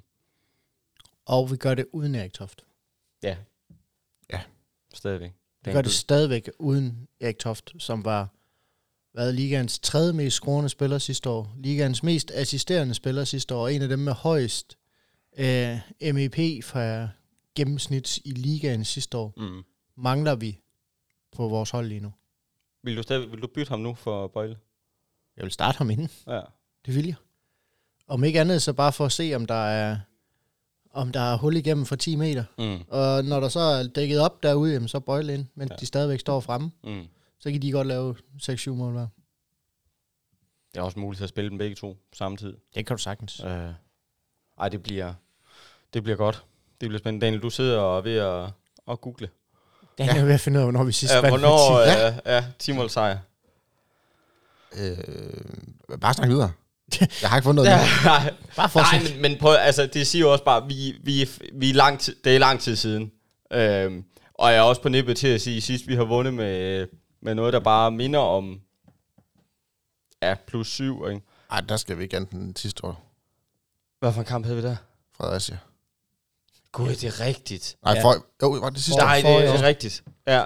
Og 1.26 1.52
vi 1.52 1.58
gør 1.58 1.74
det 1.76 1.86
uden 1.94 2.16
Erik 2.16 2.34
Toft. 2.34 2.66
Ja. 3.24 3.38
Ja. 4.34 4.42
Stadigvæk. 4.94 5.32
Vi 5.66 5.72
gør 5.72 5.82
det 5.82 5.92
stadigvæk 5.92 6.50
uden 6.60 7.08
Erik 7.20 7.40
Toft, 7.40 7.74
som 7.80 8.06
var 8.06 8.28
været 9.14 9.36
ligaens 9.36 9.80
tredje 9.80 10.14
mest 10.14 10.36
scorende 10.36 10.70
spiller 10.70 10.98
sidste 10.98 11.30
år. 11.30 11.54
Ligaens 11.58 12.04
mest 12.04 12.32
assisterende 12.32 12.94
spiller 12.94 13.24
sidste 13.24 13.56
år. 13.56 13.62
og 13.62 13.74
En 13.74 13.82
af 13.82 13.88
dem 13.88 14.00
med 14.00 14.14
højst 14.14 14.78
øh, 15.38 15.78
MEP 16.14 16.64
fra 16.64 17.08
gennemsnit 17.56 18.18
i 18.18 18.32
ligaen 18.32 18.86
sidste 18.86 19.18
år. 19.18 19.34
Mm. 19.38 19.64
Mangler 19.98 20.36
vi 20.36 20.62
på 21.32 21.48
vores 21.48 21.70
hold 21.70 21.88
lige 21.88 22.02
nu. 22.02 22.14
Vil 22.84 22.98
du, 22.98 23.04
stadig, 23.04 23.32
vil 23.32 23.42
du 23.42 23.48
bytte 23.48 23.70
ham 23.70 23.80
nu 23.80 23.94
for 23.94 24.28
Bøjle? 24.28 24.58
Jeg 25.38 25.44
vil 25.44 25.52
starte 25.52 25.78
ham 25.78 25.90
inden. 25.90 26.10
Ja. 26.28 26.42
Det 26.86 26.96
vil 26.96 27.06
jeg. 27.06 27.16
Om 28.08 28.24
ikke 28.24 28.42
andet, 28.42 28.62
så 28.62 28.74
bare 28.74 28.94
for 28.94 29.06
at 29.06 29.12
se, 29.12 29.34
om 29.36 29.46
der 29.46 29.54
er, 29.54 29.98
om 30.94 31.12
der 31.12 31.20
er 31.34 31.38
hul 31.38 31.56
igennem 31.56 31.86
for 31.86 31.96
10 31.96 32.16
meter. 32.16 32.44
Mm. 32.58 32.80
Og 32.88 33.24
når 33.26 33.40
der 33.40 33.50
så 33.50 33.60
er 33.60 33.84
dækket 33.84 34.20
op 34.20 34.44
derude, 34.44 34.74
jamen, 34.74 34.88
så 34.88 35.00
bøjle 35.00 35.34
ind, 35.34 35.46
mens 35.56 35.70
Ja. 35.70 35.74
ja. 35.76 35.80
de 35.80 35.86
stadigvæk 35.86 36.20
står 36.20 36.40
fremme. 36.40 36.72
Mm. 36.84 37.04
Så 37.40 37.52
kan 37.52 37.62
de 37.62 37.72
godt 37.72 37.88
lave 37.88 38.16
6-7 38.44 38.70
mål 38.70 38.92
hver. 38.94 39.08
Det 40.74 40.80
er 40.80 40.82
også 40.84 41.00
muligt 41.00 41.24
at 41.24 41.30
spille 41.30 41.50
dem 41.50 41.58
begge 41.58 41.76
to 41.76 41.98
samtidig. 42.14 42.56
Det 42.76 42.86
kan 42.86 42.98
du 42.98 43.02
sagtens. 43.04 43.40
Øh. 43.46 43.70
Ej, 44.60 44.70
det 44.70 44.84
bliver, 44.84 45.14
det 45.94 46.04
bliver 46.04 46.16
godt. 46.18 46.44
Det 46.82 46.90
bliver 46.90 47.00
spændende. 47.00 47.26
Daniel, 47.26 47.42
du 47.42 47.50
sidder 47.50 47.80
og 47.80 47.98
er 47.98 48.02
ved 48.02 48.18
at, 48.18 48.50
at 48.92 49.02
google. 49.02 49.30
Det 49.98 50.10
er 50.10 50.16
ja. 50.16 50.24
ved 50.24 50.34
at 50.34 50.40
finde 50.40 50.58
ud 50.60 50.62
af, 50.62 50.66
hvornår 50.66 50.84
vi 50.84 50.92
sidst 50.92 51.14
Ja, 51.14 51.22
vandt 51.22 51.40
hvornår 51.40 51.84
10. 51.86 51.90
ja. 51.90 52.36
ja, 52.36 52.46
10 52.60 52.72
mål 52.72 52.90
sejr. 52.90 53.18
Øh, 54.80 56.00
bare 56.02 56.14
snak 56.14 56.30
videre. 56.30 56.52
Jeg 57.22 57.30
har 57.30 57.38
ikke 57.38 57.44
fundet 57.46 57.66
noget. 57.66 57.80
Nej, 58.06 58.34
Bare 58.56 58.70
fortsæt. 58.70 59.14
men, 59.14 59.22
men 59.22 59.40
prøv, 59.40 59.56
altså, 59.60 59.86
det 59.94 60.08
siger 60.08 60.20
jo 60.26 60.32
også 60.32 60.44
bare, 60.44 60.68
vi, 60.68 60.96
vi, 61.04 61.30
vi 61.54 61.70
er 61.70 61.74
lang 61.74 62.00
tid, 62.00 62.16
det 62.24 62.36
er 62.36 62.40
lang 62.40 62.60
tid 62.60 62.76
siden. 62.76 63.12
Øhm, 63.54 64.04
og 64.34 64.50
jeg 64.52 64.58
er 64.58 64.62
også 64.62 64.82
på 64.82 64.90
nippet 64.90 65.18
til 65.18 65.28
at 65.28 65.42
sige, 65.42 65.58
at 65.58 65.64
sidst 65.64 65.88
vi 65.88 65.96
har 65.96 66.04
vundet 66.04 66.34
med, 66.34 66.88
med 67.22 67.36
noget, 67.36 67.54
der 67.54 67.60
bare 67.60 67.92
minder 67.92 68.20
om 68.20 68.60
ja, 70.24 70.36
plus 70.48 70.68
syv. 70.68 71.06
Ikke? 71.10 71.22
Ej, 71.52 71.62
der 71.62 71.78
skal 71.78 71.98
vi 71.98 72.04
ikke 72.04 72.16
andet 72.18 72.32
end 72.32 72.56
sidste 72.56 72.86
år. 72.86 73.06
Hvad 74.00 74.14
for 74.14 74.20
en 74.20 74.26
kamp 74.26 74.46
havde 74.46 74.58
vi 74.62 74.64
der? 74.68 74.76
Fredericia. 75.18 75.58
Gud, 76.72 76.88
det 76.90 77.04
er 77.04 77.20
rigtigt. 77.20 77.76
Nej, 77.84 77.94
Ja. 77.94 78.04
for, 78.04 78.26
jo, 78.42 78.50
var 78.50 78.70
det 78.70 78.84
sidste 78.84 79.02
år? 79.02 79.06
Nej, 79.06 79.22
det 79.22 79.50
er 79.50 79.64
rigtigt. 79.64 80.04
Ja. 80.28 80.34
Er 80.34 80.46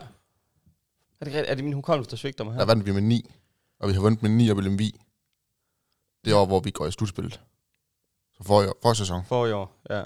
det, 1.19 1.27
rigtigt? 1.27 1.45
er 1.49 1.55
det 1.55 1.63
min 1.63 1.73
hukommelse, 1.73 2.11
der 2.11 2.17
svigter 2.17 2.43
mig 2.43 2.53
her? 2.53 2.59
Der 2.59 2.65
vandt 2.65 2.85
vi 2.85 2.91
med 2.91 3.01
9. 3.01 3.31
Og 3.79 3.89
vi 3.89 3.93
har 3.93 4.01
vundet 4.01 4.21
med 4.21 4.29
9 4.31 4.51
op 4.51 4.57
i 4.59 4.61
Lemvi. 4.61 4.99
Det 6.25 6.33
år, 6.33 6.45
hvor 6.45 6.59
vi 6.59 6.71
går 6.71 6.87
i 6.87 6.91
slutspillet. 6.91 7.41
Så 8.37 8.43
for, 8.43 8.61
år, 8.61 8.77
for 8.81 8.93
sæson. 8.93 9.25
For 9.25 9.47
i 9.47 9.51
år, 9.51 9.81
ja. 9.89 10.03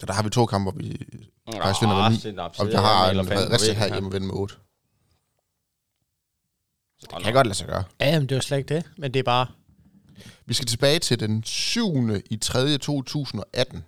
Så 0.00 0.06
der 0.06 0.12
har 0.12 0.22
vi 0.22 0.30
to 0.30 0.46
kampe, 0.46 0.70
hvor 0.70 0.80
vi 0.80 0.98
faktisk 1.62 1.82
vinder 1.82 2.02
med 2.02 2.10
9. 2.10 2.16
Sind 2.16 2.38
op, 2.38 2.54
Og 2.58 2.66
vi 2.66 2.72
har 2.72 3.10
en 3.10 3.26
Fredericia 3.26 3.72
her 3.74 3.92
hjemme 3.92 4.12
vinde 4.12 4.26
med 4.26 4.34
8. 4.34 4.54
Så 6.98 7.06
det 7.16 7.24
kan 7.24 7.32
godt 7.32 7.46
lade 7.46 7.54
sig 7.54 7.66
gøre. 7.66 7.84
Ja, 8.00 8.06
jamen, 8.06 8.28
det 8.28 8.34
var 8.34 8.40
slet 8.40 8.58
ikke 8.58 8.74
det. 8.74 8.90
Men 8.96 9.14
det 9.14 9.18
er 9.18 9.24
bare... 9.24 9.46
Vi 10.46 10.54
skal 10.54 10.66
tilbage 10.66 10.98
til 10.98 11.20
den 11.20 11.44
7. 11.44 12.08
i 12.30 12.36
3. 12.36 12.78
2018. 12.78 13.84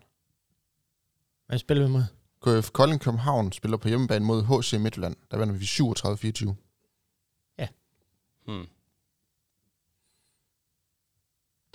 Hvad 1.47 1.59
spiller 1.59 1.87
vi 1.87 1.93
med? 1.93 2.05
KF 2.63 2.71
Kolding 2.71 3.01
København 3.01 3.53
spiller 3.53 3.77
på 3.77 3.89
hjemmebane 3.89 4.25
mod 4.25 4.63
HC 4.63 4.73
Midtjylland. 4.73 5.17
Der 5.31 5.37
vandt 5.39 5.61
vi 5.61 5.65
37-24. 5.65 6.55
Hmm. 8.47 8.67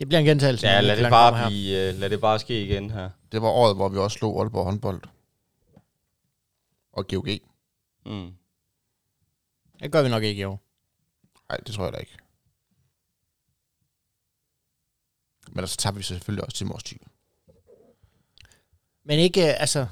Det 0.04 0.08
bliver 0.08 0.20
en 0.20 0.26
gentagelse. 0.26 0.68
Ja, 0.68 0.82
lad 0.82 0.98
det, 0.98 1.10
bare 1.10 1.50
blive, 1.50 1.94
uh, 1.94 2.00
lad 2.00 2.10
det 2.10 2.22
bare 2.22 2.40
ske 2.40 2.64
igen 2.64 2.90
her. 2.90 3.10
Det 3.32 3.42
var 3.42 3.48
året, 3.48 3.76
hvor 3.76 3.90
vi 3.90 3.98
også 3.98 4.18
slog 4.18 4.42
Aalborg 4.42 4.66
håndbold. 4.66 5.02
Og 6.94 7.08
GOG. 7.08 7.28
Mm. 8.06 8.32
Det 9.80 9.92
gør 9.92 10.02
vi 10.04 10.10
nok 10.10 10.24
ikke 10.24 10.42
i 10.42 10.44
år. 10.44 10.62
Nej, 11.50 11.58
det 11.58 11.76
tror 11.76 11.84
jeg 11.84 11.94
da 11.94 11.98
ikke. 11.98 12.18
Men 15.52 15.68
så 15.68 15.78
tager 15.78 15.94
vi 15.94 16.04
selvfølgelig 16.04 16.46
også 16.46 16.58
til 16.58 16.68
Mors 16.68 16.84
Thy. 16.84 16.98
Men 19.04 19.20
ikke, 19.20 19.42
øh, 19.42 19.62
altså... 19.62 19.88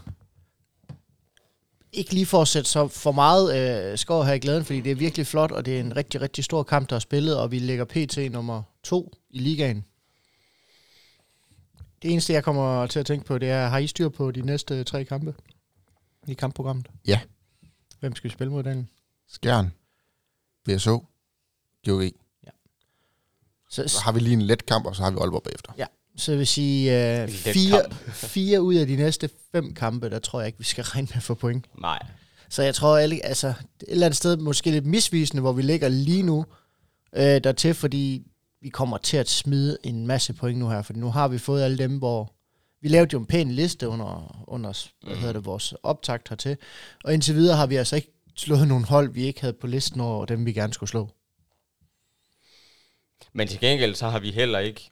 Ikke 1.91 2.13
lige 2.13 2.25
for 2.25 2.41
at 2.41 2.47
sætte 2.47 2.69
så 2.69 2.87
for 2.87 3.11
meget 3.11 3.57
øh, 3.91 3.97
skår 3.97 4.23
her 4.23 4.33
i 4.33 4.39
glæden, 4.39 4.65
fordi 4.65 4.81
det 4.81 4.91
er 4.91 4.95
virkelig 4.95 5.27
flot, 5.27 5.51
og 5.51 5.65
det 5.65 5.75
er 5.75 5.79
en 5.79 5.95
rigtig, 5.95 6.21
rigtig 6.21 6.43
stor 6.43 6.63
kamp, 6.63 6.89
der 6.89 6.95
er 6.95 6.99
spillet, 6.99 7.39
og 7.39 7.51
vi 7.51 7.59
ligger 7.59 7.85
PT 7.85 8.31
nummer 8.31 8.63
to 8.83 9.13
i 9.29 9.39
ligaen. 9.39 9.85
Det 12.01 12.11
eneste, 12.11 12.33
jeg 12.33 12.43
kommer 12.43 12.87
til 12.87 12.99
at 12.99 13.05
tænke 13.05 13.25
på, 13.25 13.37
det 13.37 13.49
er, 13.49 13.67
har 13.67 13.77
I 13.77 13.87
styr 13.87 14.09
på 14.09 14.31
de 14.31 14.41
næste 14.41 14.83
tre 14.83 15.05
kampe 15.05 15.33
i 16.27 16.33
kampprogrammet? 16.33 16.87
Ja. 17.07 17.19
Hvem 17.99 18.15
skal 18.15 18.29
vi 18.29 18.33
spille 18.33 18.51
mod 18.53 18.63
den? 18.63 18.89
Skjern. 19.29 19.71
VSO. 20.67 21.05
GOG. 21.85 22.03
Så, 23.69 23.87
Så 23.87 24.01
har 24.01 24.11
vi 24.11 24.19
lige 24.19 24.33
en 24.33 24.41
let 24.41 24.65
kamp, 24.65 24.85
og 24.85 24.95
så 24.95 25.03
har 25.03 25.11
vi 25.11 25.17
Aalborg 25.21 25.43
bagefter. 25.43 25.71
så 26.17 26.31
vil 26.31 26.37
jeg 26.37 26.47
sige, 26.47 27.21
øh, 27.21 27.29
fire, 27.29 27.81
fire 28.07 28.61
ud 28.61 28.75
af 28.75 28.87
de 28.87 28.95
næste 28.95 29.29
fem 29.51 29.73
kampe, 29.73 30.09
der 30.09 30.19
tror 30.19 30.39
jeg 30.39 30.47
ikke, 30.47 30.57
vi 30.59 30.63
skal 30.63 30.83
regne 30.93 31.07
med 31.09 31.15
at 31.17 31.23
få 31.23 31.33
point. 31.33 31.65
Nej. 31.81 31.99
Så 32.49 32.63
jeg 32.63 32.75
tror, 32.75 32.97
alle, 32.97 33.25
altså, 33.25 33.47
et 33.47 33.55
eller 33.87 34.05
andet 34.05 34.17
sted 34.17 34.37
måske 34.37 34.71
lidt 34.71 34.85
misvisende, 34.85 35.41
hvor 35.41 35.51
vi 35.53 35.61
ligger 35.61 35.87
lige 35.87 36.23
nu 36.23 36.45
øh, 37.15 37.23
dertil, 37.23 37.73
fordi 37.73 38.30
vi 38.61 38.69
kommer 38.69 38.97
til 38.97 39.17
at 39.17 39.29
smide 39.29 39.77
en 39.83 40.07
masse 40.07 40.33
point 40.33 40.59
nu 40.59 40.69
her, 40.69 40.81
for 40.81 40.93
nu 40.93 41.11
har 41.11 41.27
vi 41.27 41.37
fået 41.37 41.63
alle 41.63 41.77
dem, 41.77 41.97
hvor 41.97 42.33
vi 42.81 42.87
lavede 42.87 43.09
jo 43.13 43.19
en 43.19 43.25
pæn 43.25 43.51
liste 43.51 43.87
under, 43.87 44.43
under 44.47 44.87
hvad 45.03 45.15
hedder 45.15 45.33
det, 45.33 45.45
vores 45.45 45.73
optakt 45.83 46.29
hertil, 46.29 46.57
og 47.03 47.13
indtil 47.13 47.35
videre 47.35 47.57
har 47.57 47.67
vi 47.67 47.75
altså 47.75 47.95
ikke 47.95 48.13
slået 48.35 48.67
nogle 48.67 48.85
hold, 48.85 49.13
vi 49.13 49.23
ikke 49.23 49.41
havde 49.41 49.53
på 49.53 49.67
listen 49.67 50.01
over 50.01 50.25
dem, 50.25 50.45
vi 50.45 50.53
gerne 50.53 50.73
skulle 50.73 50.89
slå. 50.89 51.09
Men 53.33 53.47
til 53.47 53.59
gengæld, 53.59 53.95
så 53.95 54.09
har 54.09 54.19
vi 54.19 54.31
heller 54.31 54.59
ikke... 54.59 54.91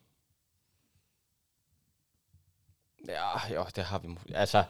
Ja, 3.07 3.53
jo, 3.53 3.65
det 3.75 3.83
har 3.83 3.99
vi. 3.99 4.07
Altså, 4.33 4.63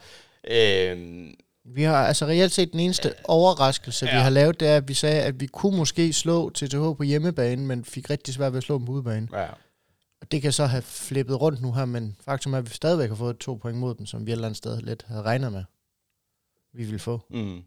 øhm, 0.44 1.36
Vi 1.66 1.84
har 1.84 2.08
altså 2.08 2.26
reelt 2.26 2.52
set 2.52 2.72
den 2.72 2.80
eneste 2.80 3.14
overraskelse, 3.24 4.06
ja. 4.06 4.12
vi 4.12 4.22
har 4.22 4.30
lavet, 4.30 4.60
det 4.60 4.68
er, 4.68 4.78
at 4.78 4.88
vi 4.88 4.94
sagde, 4.94 5.22
at 5.22 5.40
vi 5.40 5.48
kunne 5.48 5.78
måske 5.78 6.14
slå 6.14 6.50
TTH 6.50 6.78
på 6.98 7.04
hjemmebane, 7.04 7.66
men 7.66 7.86
fik 7.86 8.10
rigtig 8.10 8.34
svært 8.34 8.54
ved 8.54 8.58
at 8.58 8.64
slå 8.64 8.78
dem 8.78 8.86
på 8.86 8.92
udebane. 8.92 9.28
Ja. 9.34 9.48
Og 10.22 10.32
det 10.32 10.42
kan 10.42 10.52
så 10.52 10.66
have 10.66 10.82
flippet 10.82 11.42
rundt 11.42 11.62
nu 11.62 11.74
her, 11.74 11.86
men 11.86 12.16
faktum 12.26 12.54
er, 12.54 12.58
at 12.58 12.66
vi 12.70 12.74
stadigvæk 12.74 13.10
har 13.10 13.16
fået 13.16 13.38
to 13.38 13.56
point 13.56 13.78
mod 13.78 13.96
dem, 13.96 14.06
som 14.06 14.26
vi 14.26 14.32
et 14.32 14.34
eller 14.34 14.48
andet 14.48 14.58
sted 14.58 14.82
lidt 14.82 15.06
havde 15.08 15.22
regnet 15.22 15.52
med, 15.52 15.64
vi 16.74 16.84
ville 16.84 17.00
få. 17.00 17.22
Mm. 17.30 17.64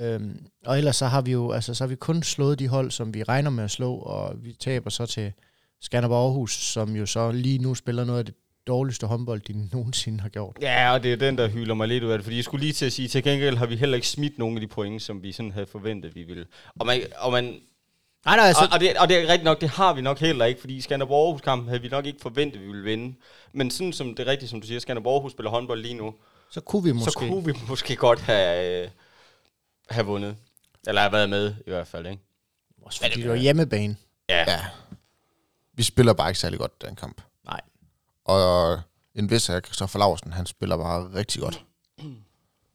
Øhm, 0.00 0.46
og 0.66 0.78
ellers 0.78 0.96
så 0.96 1.06
har 1.06 1.20
vi 1.20 1.32
jo, 1.32 1.50
altså 1.50 1.74
så 1.74 1.84
har 1.84 1.88
vi 1.88 1.96
kun 1.96 2.22
slået 2.22 2.58
de 2.58 2.68
hold, 2.68 2.90
som 2.90 3.14
vi 3.14 3.22
regner 3.22 3.50
med 3.50 3.64
at 3.64 3.70
slå, 3.70 3.94
og 3.94 4.44
vi 4.44 4.52
taber 4.52 4.90
så 4.90 5.06
til 5.06 5.32
Skanderborg 5.80 6.24
Aarhus, 6.24 6.52
som 6.52 6.96
jo 6.96 7.06
så 7.06 7.32
lige 7.32 7.58
nu 7.58 7.74
spiller 7.74 8.04
noget 8.04 8.18
af 8.18 8.24
det 8.24 8.34
dårligste 8.66 9.06
håndbold, 9.06 9.40
de 9.40 9.68
nogensinde 9.72 10.20
har 10.20 10.28
gjort. 10.28 10.56
Ja, 10.60 10.92
og 10.92 11.02
det 11.02 11.12
er 11.12 11.16
den, 11.16 11.38
der 11.38 11.48
hylder 11.48 11.74
mig 11.74 11.88
lidt 11.88 12.04
ud 12.04 12.10
af 12.10 12.18
det, 12.18 12.24
fordi 12.24 12.36
jeg 12.36 12.44
skulle 12.44 12.64
lige 12.64 12.72
til 12.72 12.86
at 12.86 12.92
sige, 12.92 13.08
til 13.08 13.22
gengæld 13.22 13.56
har 13.56 13.66
vi 13.66 13.76
heller 13.76 13.94
ikke 13.96 14.08
smidt 14.08 14.38
nogen 14.38 14.56
af 14.56 14.60
de 14.60 14.66
point, 14.66 15.02
som 15.02 15.22
vi 15.22 15.32
sådan 15.32 15.52
havde 15.52 15.66
forventet, 15.66 16.14
vi 16.14 16.22
ville. 16.22 16.46
Og 16.80 16.86
man, 16.86 17.00
og 17.18 17.32
man 17.32 17.60
Nej, 18.24 18.36
nej, 18.36 18.46
altså, 18.46 18.64
og, 18.64 18.68
og, 18.72 18.80
det, 18.80 18.98
og 18.98 19.08
det 19.08 19.16
er 19.16 19.22
rigtigt 19.22 19.44
nok, 19.44 19.60
det 19.60 19.68
har 19.68 19.94
vi 19.94 20.00
nok 20.00 20.18
heller 20.18 20.44
ikke, 20.44 20.60
fordi 20.60 20.80
Skanderborg 20.80 21.26
Aarhus 21.26 21.40
kampen 21.40 21.68
havde 21.68 21.82
vi 21.82 21.88
nok 21.88 22.06
ikke 22.06 22.18
forventet, 22.22 22.60
vi 22.60 22.66
ville 22.66 22.82
vinde. 22.82 23.16
Men 23.52 23.70
sådan 23.70 23.92
som 23.92 24.14
det 24.14 24.26
er 24.26 24.30
rigtigt, 24.30 24.50
som 24.50 24.60
du 24.60 24.66
siger, 24.66 24.80
Skanderborg 24.80 25.14
Aarhus 25.14 25.32
spiller 25.32 25.50
håndbold 25.50 25.82
lige 25.82 25.94
nu, 25.94 26.14
så 26.50 26.60
kunne 26.60 26.84
vi 26.84 26.92
Måske. 26.92 27.10
så 27.10 27.18
kunne 27.18 27.44
vi 27.44 27.52
måske 27.68 27.96
godt 27.96 28.20
have, 28.20 28.82
øh, 28.84 28.90
have 29.90 30.06
vundet. 30.06 30.36
Eller 30.86 31.00
have 31.00 31.12
været 31.12 31.30
med, 31.30 31.54
i 31.66 31.70
hvert 31.70 31.86
fald, 31.86 32.06
ikke? 32.06 32.22
Også 32.82 33.00
fordi 33.00 33.22
det 33.22 33.30
var 33.30 33.36
hjemmebane. 33.36 33.96
Ja. 34.28 34.50
Ja. 34.50 34.60
Vi 35.74 35.82
spiller 35.82 36.12
bare 36.12 36.30
ikke 36.30 36.40
særlig 36.40 36.58
godt 36.58 36.82
den 36.82 36.96
kamp. 36.96 37.22
Og 38.30 38.80
en 39.14 39.30
vis 39.30 39.48
af 39.50 39.60
Christoffer 39.64 39.98
Larsen, 39.98 40.32
han 40.32 40.46
spiller 40.46 40.76
bare 40.76 41.14
rigtig 41.14 41.40
godt. 41.42 41.64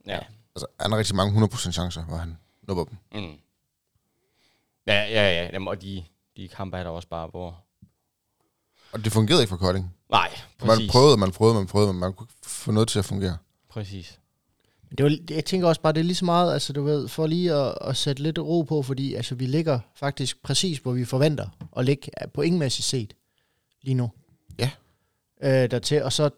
Ja. 0.07 0.19
Altså, 0.55 0.65
han 0.79 0.91
har 0.91 0.97
rigtig 0.97 1.15
mange 1.15 1.45
100% 1.45 1.71
chancer, 1.71 2.03
hvor 2.05 2.17
han 2.17 2.37
nupper 2.67 2.83
dem. 2.83 2.97
Mm. 3.13 3.37
Ja, 4.87 5.03
ja, 5.03 5.41
ja. 5.41 5.49
Jamen, 5.53 5.67
og 5.67 5.81
de, 5.81 6.03
de 6.37 6.47
kampe 6.47 6.77
er 6.77 6.83
der 6.83 6.89
også 6.89 7.07
bare, 7.07 7.27
hvor... 7.27 7.63
Og 8.91 9.03
det 9.05 9.11
fungerede 9.11 9.41
ikke 9.43 9.49
for 9.49 9.57
Kolding. 9.57 9.95
Nej, 10.09 10.29
Man 10.59 10.67
præcis. 10.67 10.91
prøvede, 10.91 11.17
man 11.17 11.31
prøvede, 11.31 11.55
man 11.55 11.67
prøvede, 11.67 11.93
men 11.93 11.99
man 11.99 12.13
kunne 12.13 12.25
ikke 12.25 12.49
få 12.49 12.71
noget 12.71 12.87
til 12.89 12.99
at 12.99 13.05
fungere. 13.05 13.37
Præcis. 13.69 14.19
Det 14.97 15.03
var, 15.03 15.17
jeg 15.29 15.45
tænker 15.45 15.67
også 15.67 15.81
bare, 15.81 15.93
det 15.93 15.99
er 15.99 16.03
lige 16.03 16.15
så 16.15 16.25
meget, 16.25 16.53
altså 16.53 16.73
du 16.73 16.83
ved, 16.83 17.07
for 17.07 17.27
lige 17.27 17.53
at, 17.53 17.77
at 17.81 17.97
sætte 17.97 18.23
lidt 18.23 18.39
ro 18.39 18.61
på, 18.61 18.81
fordi 18.83 19.13
altså, 19.13 19.35
vi 19.35 19.45
ligger 19.45 19.79
faktisk 19.95 20.43
præcis, 20.43 20.77
hvor 20.77 20.91
vi 20.91 21.05
forventer 21.05 21.47
at 21.77 21.85
ligge 21.85 22.11
på 22.33 22.41
ingenmæssigt 22.41 22.85
set 22.87 23.13
lige 23.81 23.95
nu. 23.95 24.11
Ja. 24.59 24.71
Øh, 25.43 25.71
dertil, 25.71 26.03
og 26.03 26.13
så 26.13 26.29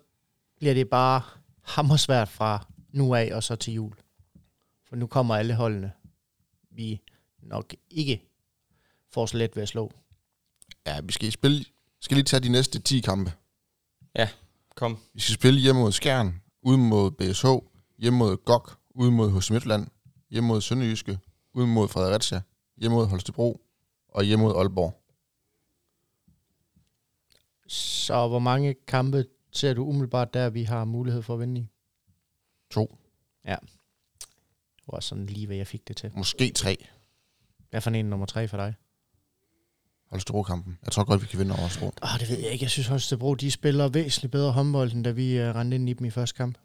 bliver 0.58 0.74
det 0.74 0.90
bare 0.90 1.22
hammersvært 1.62 2.30
fra 2.30 2.68
nu 2.92 3.16
af 3.16 3.30
og 3.34 3.44
så 3.44 3.56
til 3.56 3.74
jul. 3.74 3.94
For 4.90 4.96
nu 4.96 5.08
kommer 5.08 5.36
alle 5.36 5.56
holdene, 5.56 5.92
vi 6.72 7.02
nok 7.44 7.74
ikke 7.90 8.22
får 9.14 9.26
så 9.26 9.38
let 9.38 9.56
ved 9.56 9.64
at 9.64 9.70
slå. 9.70 9.92
Ja, 10.86 11.02
vi 11.02 11.12
skal 11.12 11.32
spille, 11.32 11.66
skal 12.02 12.16
lige 12.16 12.26
tage 12.26 12.44
de 12.44 12.50
næste 12.50 12.80
10 12.80 13.00
kampe. 13.00 13.32
Kom. 14.76 14.98
Vi 15.14 15.20
skal 15.20 15.34
spille 15.34 15.60
hjemme 15.60 15.82
mod 15.82 15.92
Skjern, 15.92 16.42
ude 16.62 16.78
mod 16.78 17.12
BSH, 17.12 17.48
hjemme 17.98 18.20
mod 18.20 18.38
GOG, 18.38 18.70
ude 18.90 19.12
mod 19.12 19.32
HC 19.32 19.50
Midtland, 19.52 19.88
hjemme 20.30 20.48
mod 20.48 20.62
Sønderjyske, 20.62 21.20
ude 21.54 21.68
mod 21.68 21.88
Fredericia, 21.88 22.42
hjemme 22.78 22.98
mod 22.98 23.06
Holstebro 23.06 23.62
og 24.10 24.24
hjemme 24.24 24.46
mod 24.46 24.56
Aalborg. 24.56 25.02
Så 27.68 28.28
hvor 28.28 28.40
mange 28.40 28.76
kampe 28.88 29.26
ser 29.52 29.74
du 29.74 29.86
umiddelbart 29.86 30.34
der, 30.34 30.50
vi 30.50 30.64
har 30.64 30.86
mulighed 30.86 31.22
for 31.22 31.34
at 31.34 31.40
vinde 31.40 31.62
i? 31.62 31.68
To, 32.72 32.98
Det 33.46 34.94
var 34.94 35.00
sådan 35.00 35.26
lige, 35.26 35.48
hvad 35.48 35.56
jeg 35.58 35.68
fik 35.68 35.88
det 35.88 35.98
til. 35.98 36.12
måske 36.16 36.52
tre. 36.52 36.88
Hvad 37.70 37.82
for 37.82 37.92
en 37.92 38.06
nummer 38.06 38.26
tre 38.26 38.48
for 38.48 38.58
dig? 38.58 38.74
Holstebro-kampen. 40.10 40.78
Jeg 40.86 40.92
tror 40.92 41.04
godt, 41.04 41.22
vi 41.22 41.28
kan 41.28 41.40
vinde 41.40 41.52
over 41.52 41.62
Holstebro. 41.62 41.92
Oh, 42.02 42.20
det 42.20 42.30
ved 42.30 42.40
jeg 42.40 42.52
ikke. 42.52 42.64
Jeg 42.64 42.72
synes, 42.72 42.88
Holstebro 42.88 43.36
de 43.36 43.52
spiller 43.52 43.88
væsentligt 43.88 44.32
bedre 44.32 44.52
håndbold, 44.52 44.92
end 44.94 45.04
da 45.04 45.12
vi 45.12 45.40
uh, 45.40 45.46
rendte 45.56 45.76
ind 45.76 45.90
i 45.90 45.94
dem 45.94 46.06
i 46.06 46.10
første 46.10 46.38
kamp. 46.38 46.58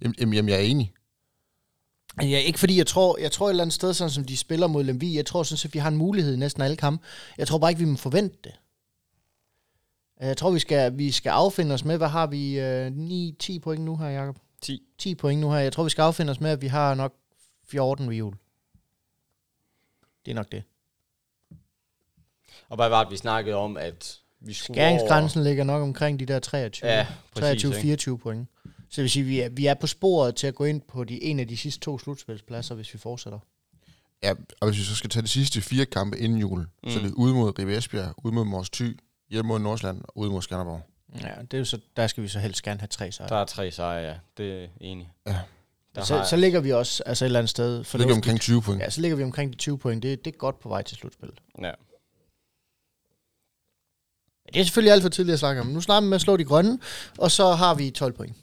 Jamen, 0.00 0.14
jamen, 0.20 0.34
jamen, 0.34 0.48
jeg 0.48 0.56
er 0.56 0.62
enig. 0.62 0.92
Ja, 2.20 2.38
ikke 2.38 2.58
fordi 2.58 2.78
jeg 2.78 2.86
tror, 2.86 3.18
jeg 3.18 3.32
tror 3.32 3.46
et 3.46 3.50
eller 3.50 3.64
andet 3.64 3.74
sted, 3.74 3.94
sådan 3.94 4.10
som 4.10 4.24
de 4.24 4.36
spiller 4.36 4.66
mod 4.66 4.84
Lemvi, 4.84 5.16
jeg 5.16 5.26
tror 5.26 5.42
sådan 5.42 5.56
set, 5.58 5.74
vi 5.74 5.78
har 5.78 5.88
en 5.88 5.96
mulighed 5.96 6.34
i 6.34 6.36
næsten 6.36 6.62
alle 6.62 6.76
kampe. 6.76 7.04
Jeg 7.38 7.48
tror 7.48 7.58
bare 7.58 7.70
ikke, 7.70 7.78
vi 7.78 7.84
må 7.84 7.96
forvente 7.96 8.36
det. 8.44 8.52
Øh, 10.24 10.28
Jeg 10.28 10.36
tror, 10.36 10.50
vi 10.50 10.58
skal, 10.58 10.98
vi 10.98 11.10
skal 11.10 11.30
affinde 11.30 11.74
os 11.74 11.84
med, 11.84 11.96
hvad 11.96 12.08
har 12.08 12.26
vi? 12.26 12.60
Uh, 12.60 13.56
9-10 13.56 13.58
point 13.58 13.84
nu 13.84 13.96
her, 13.96 14.06
Jacob? 14.06 14.36
10. 14.60 14.82
10 14.98 15.14
point 15.14 15.40
nu 15.40 15.50
her. 15.50 15.58
Jeg 15.58 15.72
tror, 15.72 15.84
vi 15.84 15.90
skal 15.90 16.02
affinde 16.02 16.30
os 16.30 16.40
med, 16.40 16.50
at 16.50 16.62
vi 16.62 16.66
har 16.66 16.94
nok 16.94 17.14
14 17.68 18.08
ved 18.08 18.16
jul. 18.16 18.34
Det 20.24 20.30
er 20.30 20.34
nok 20.34 20.52
det. 20.52 20.62
Og 22.68 22.76
hvad 22.76 22.88
var 22.88 23.04
det, 23.04 23.12
vi 23.12 23.16
snakkede 23.16 23.56
om, 23.56 23.76
at 23.76 24.18
vi 24.40 24.52
skulle 24.52 24.76
Skæringsgrænsen 24.76 25.42
ligger 25.42 25.64
nok 25.64 25.82
omkring 25.82 26.20
de 26.20 26.26
der 26.26 26.38
23. 26.38 26.90
over... 26.90 26.98
Ja, 26.98 27.06
præcis. 27.34 27.64
ikke? 27.64 28.12
23-24 28.12 28.16
point. 28.16 28.48
Så 28.64 28.96
det 28.96 29.02
vil 29.02 29.10
sige, 29.10 29.22
at 29.22 29.28
vi 29.28 29.40
er, 29.40 29.48
vi 29.48 29.66
er 29.66 29.74
på 29.74 29.86
sporet 29.86 30.36
til 30.36 30.46
at 30.46 30.54
gå 30.54 30.64
ind 30.64 30.80
på 30.80 31.04
de, 31.04 31.22
en 31.22 31.40
af 31.40 31.48
de 31.48 31.56
sidste 31.56 31.80
to 31.80 31.98
slutspilspladser, 31.98 32.74
hvis 32.74 32.94
vi 32.94 32.98
fortsætter. 32.98 33.38
Ja, 34.22 34.34
og 34.60 34.68
hvis 34.68 34.78
vi 34.78 34.84
så 34.84 34.94
skal 34.96 35.10
tage 35.10 35.22
de 35.22 35.28
sidste 35.28 35.60
fire 35.60 35.86
kampe 35.86 36.18
inden 36.18 36.38
jul, 36.38 36.60
mm. 36.60 36.90
så 36.90 36.98
er 36.98 37.02
det 37.02 37.12
ude 37.12 37.34
mod 37.34 37.58
Ribe 37.58 37.76
Esbjerg, 37.76 38.14
ude 38.24 38.34
mod 38.34 38.44
Mors 38.44 38.70
Thy, 38.70 38.98
hjemme 39.30 39.48
mod 39.48 39.58
Nordsjælland 39.58 40.02
og 40.08 40.18
ude 40.18 40.30
mod 40.30 40.42
Skanderborg. 40.42 40.82
Ja, 41.22 41.34
det 41.40 41.54
er 41.54 41.58
jo 41.58 41.64
så, 41.64 41.80
der 41.96 42.06
skal 42.06 42.22
vi 42.22 42.28
så 42.28 42.38
helst 42.38 42.62
gerne 42.62 42.80
have 42.80 42.88
tre 42.88 43.12
sejre. 43.12 43.28
Der 43.28 43.36
er 43.36 43.44
tre 43.44 43.70
sejre, 43.70 44.02
ja. 44.10 44.18
Det 44.36 44.64
er 44.64 44.68
enig. 44.80 45.12
Ja. 45.26 45.38
Der 45.94 46.02
Så, 46.04 46.26
så 46.30 46.36
ligger 46.36 46.60
vi 46.60 46.72
også 46.72 47.02
altså 47.06 47.24
et 47.24 47.26
eller 47.26 47.38
andet 47.38 47.50
sted 47.50 47.84
Så 47.84 47.98
ligger 47.98 48.14
omkring 48.14 48.40
20 48.40 48.62
point. 48.62 48.82
Ja, 48.82 48.90
så 48.90 49.00
ligger 49.00 49.16
vi 49.16 49.22
omkring 49.24 49.52
de 49.52 49.56
20 49.56 49.78
point. 49.78 50.02
Det, 50.02 50.24
det 50.24 50.34
er 50.34 50.38
godt 50.38 50.60
på 50.60 50.68
vej 50.68 50.82
til 50.82 50.96
slutspillet. 50.96 51.38
ja. 51.62 51.72
Det 54.52 54.60
er 54.60 54.64
selvfølgelig 54.64 54.92
alt 54.92 55.02
for 55.02 55.08
tidligt 55.08 55.32
at 55.32 55.38
snakke 55.38 55.60
om. 55.60 55.66
Nu 55.66 55.80
snakker 55.80 56.00
vi 56.00 56.08
med 56.08 56.14
at 56.14 56.20
slå 56.20 56.36
de 56.36 56.44
grønne, 56.44 56.78
og 57.18 57.30
så 57.30 57.50
har 57.52 57.74
vi 57.74 57.90
12 57.90 58.12
point. 58.12 58.36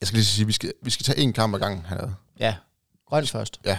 Jeg 0.00 0.06
skal 0.08 0.16
lige 0.16 0.24
sige, 0.24 0.42
at 0.42 0.48
vi 0.48 0.52
skal, 0.52 0.72
vi 0.82 0.90
skal 0.90 1.04
tage 1.04 1.18
en 1.18 1.32
kamp 1.32 1.54
ad 1.54 1.60
gangen 1.60 1.86
hernede. 1.86 2.14
Ja, 2.40 2.56
grøn 3.06 3.26
først. 3.26 3.60
Ja. 3.64 3.78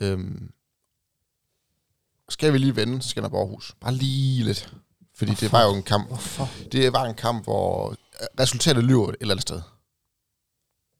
Øhm, 0.00 0.50
skal 2.28 2.52
vi 2.52 2.58
lige 2.58 2.76
vende 2.76 3.02
Skanderborg 3.02 3.40
Aarhus? 3.40 3.74
Bare 3.80 3.94
lige 3.94 4.44
lidt. 4.44 4.74
Fordi 5.14 5.32
det 5.34 5.52
var 5.52 5.64
jo 5.64 5.74
en 5.74 5.82
kamp. 5.82 6.08
Hvorfor? 6.08 6.48
Det 6.72 6.92
var 6.92 7.04
en 7.04 7.14
kamp, 7.14 7.44
hvor 7.44 7.96
resultatet 8.40 8.84
lyver 8.84 9.08
et 9.08 9.16
eller 9.20 9.34
andet 9.34 9.42
sted. 9.42 9.60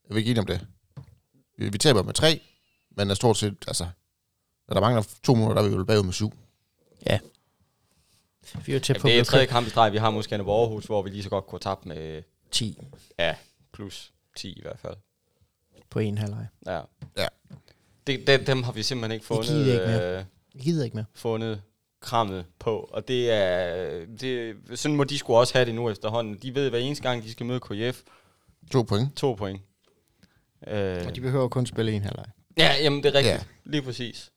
Jeg 0.08 0.14
vil 0.14 0.18
ikke 0.18 0.30
enig 0.30 0.40
om 0.40 0.46
det. 0.46 0.66
Vi, 1.58 1.68
vi 1.68 1.78
taber 1.78 2.02
med 2.02 2.14
tre, 2.14 2.40
men 2.96 3.10
er 3.10 3.14
stort 3.14 3.36
set, 3.36 3.64
altså, 3.68 3.86
når 4.68 4.74
der 4.74 4.80
mangler 4.80 5.02
to 5.22 5.34
minutter, 5.34 5.54
der 5.54 5.62
er 5.62 5.68
vi 5.68 5.76
jo 5.76 5.84
bagud 5.84 6.04
med 6.04 6.12
syv. 6.12 6.32
Vi 8.66 8.72
er 8.72 8.76
jo 8.76 8.80
tæt 8.80 8.96
ja 8.96 9.00
på 9.00 9.08
det 9.08 9.18
er 9.18 9.24
tredje 9.24 9.46
kamp 9.46 9.66
i 9.66 9.70
streg, 9.70 9.92
vi 9.92 9.98
har 9.98 10.10
mod 10.10 10.22
Skanderborg 10.22 10.62
Aarhus, 10.62 10.84
hvor 10.84 11.02
vi 11.02 11.10
lige 11.10 11.22
så 11.22 11.28
godt 11.30 11.46
kunne 11.46 11.60
have 11.64 11.74
tabt 11.74 11.86
med 11.86 12.22
10 12.50 12.78
ja, 13.18 13.34
plus 13.72 14.12
10 14.36 14.52
i 14.52 14.62
hvert 14.62 14.78
fald. 14.78 14.96
på 15.90 15.98
en 15.98 16.18
halvleg. 16.18 16.46
Ja. 16.66 16.80
Ja. 17.16 17.26
Det, 18.06 18.26
det, 18.26 18.46
dem 18.46 18.62
har 18.62 18.72
vi 18.72 18.82
simpelthen 18.82 19.12
ikke 19.12 19.26
fundet, 19.26 19.66
ikke 19.66 19.86
mere. 19.86 20.18
øh, 20.18 20.24
Jeg 20.56 20.64
gider 20.64 20.84
ikke 20.84 20.96
mere. 20.96 21.04
fundet 21.14 21.62
krammet 22.00 22.46
på. 22.58 22.88
Og 22.92 23.08
det 23.08 23.30
er, 23.30 24.06
det, 24.20 24.56
sådan 24.74 24.96
må 24.96 25.04
de 25.04 25.18
skulle 25.18 25.38
også 25.38 25.54
have 25.54 25.66
det 25.66 25.74
nu 25.74 25.90
efterhånden. 25.90 26.38
De 26.42 26.54
ved 26.54 26.70
hver 26.70 26.78
eneste 26.78 27.02
gang, 27.02 27.22
de 27.22 27.32
skal 27.32 27.46
møde 27.46 27.60
KF, 27.60 28.02
To 28.72 28.82
point. 28.82 29.16
to 29.16 29.34
point. 29.34 29.62
Øh, 30.66 31.06
Og 31.06 31.14
de 31.16 31.20
behøver 31.20 31.48
kun 31.48 31.66
spille 31.66 31.92
en 31.92 32.02
halvleg. 32.02 32.26
Ja, 32.58 32.74
jamen 32.82 33.02
det 33.02 33.08
er 33.08 33.14
rigtigt. 33.18 33.34
Ja. 33.34 33.44
Lige 33.64 33.82
præcis. 33.82 34.32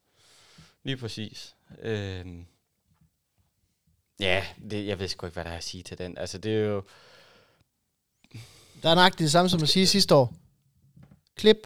Lige 0.83 0.97
præcis. 0.97 1.55
Øhm. 1.81 2.45
Ja, 4.19 4.45
det, 4.71 4.87
jeg 4.87 4.99
ved 4.99 5.07
sgu 5.07 5.25
ikke, 5.25 5.33
hvad 5.33 5.43
der 5.43 5.49
er 5.51 5.57
at 5.57 5.63
sige 5.63 5.83
til 5.83 5.97
den. 5.97 6.17
Altså, 6.17 6.37
det 6.37 6.53
er 6.55 6.59
jo... 6.65 6.83
Der 8.83 8.89
er 8.89 8.95
nøjagtigt 8.95 9.19
det 9.25 9.31
samme 9.31 9.49
som 9.49 9.61
at 9.63 9.69
sige 9.69 9.87
sidste 9.87 10.15
år. 10.15 10.33
Klip, 11.35 11.57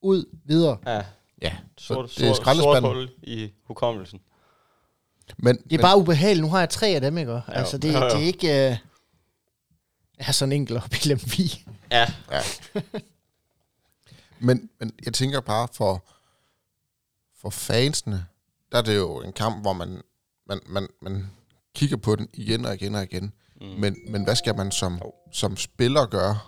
ud, 0.00 0.24
videre. 0.44 0.78
Ja, 0.86 1.04
Ja, 1.42 1.56
sort, 1.78 2.10
så 2.10 2.20
det 2.20 2.28
er 2.28 2.34
sort, 2.34 2.36
sort 2.36 2.42
skraldespanden. 2.44 2.92
hul 2.92 3.10
i 3.22 3.52
hukommelsen. 3.64 4.20
Men, 5.36 5.56
Det 5.70 5.72
er 5.78 5.82
bare 5.82 5.98
ubehageligt. 5.98 6.44
Nu 6.44 6.50
har 6.50 6.58
jeg 6.58 6.70
tre 6.70 6.86
af 6.88 7.00
dem, 7.00 7.18
ikke? 7.18 7.42
Altså, 7.48 7.78
det, 7.78 7.94
Jo, 7.94 7.98
jo. 7.98 8.04
det 8.04 8.14
er 8.14 8.18
ikke... 8.18 8.46
Uh, 8.46 8.76
jeg 10.18 10.28
er 10.28 10.32
sådan 10.32 10.52
en 10.52 10.60
enkelt 10.60 10.84
op 10.84 10.92
i 10.94 11.08
Lemvi. 11.08 11.64
Ja, 11.90 12.06
Men, 14.38 14.70
men 14.80 14.92
jeg 15.04 15.14
tænker 15.14 15.40
bare 15.40 15.68
for, 15.72 16.04
for 17.40 17.50
fansene, 17.50 18.26
der 18.72 18.78
er 18.78 18.82
det 18.82 18.96
jo 18.96 19.20
en 19.22 19.32
kamp, 19.32 19.60
hvor 19.62 19.72
man, 19.72 20.02
man, 20.46 20.60
man, 20.66 20.88
man 21.02 21.30
kigger 21.74 21.96
på 21.96 22.16
den 22.16 22.28
igen 22.32 22.64
og 22.64 22.74
igen 22.74 22.94
og 22.94 23.02
igen. 23.02 23.32
Mm. 23.60 23.66
Men, 23.66 23.96
men 24.08 24.24
hvad 24.24 24.36
skal 24.36 24.56
man 24.56 24.70
som, 24.72 25.02
som 25.32 25.56
spiller 25.56 26.06
gøre? 26.06 26.38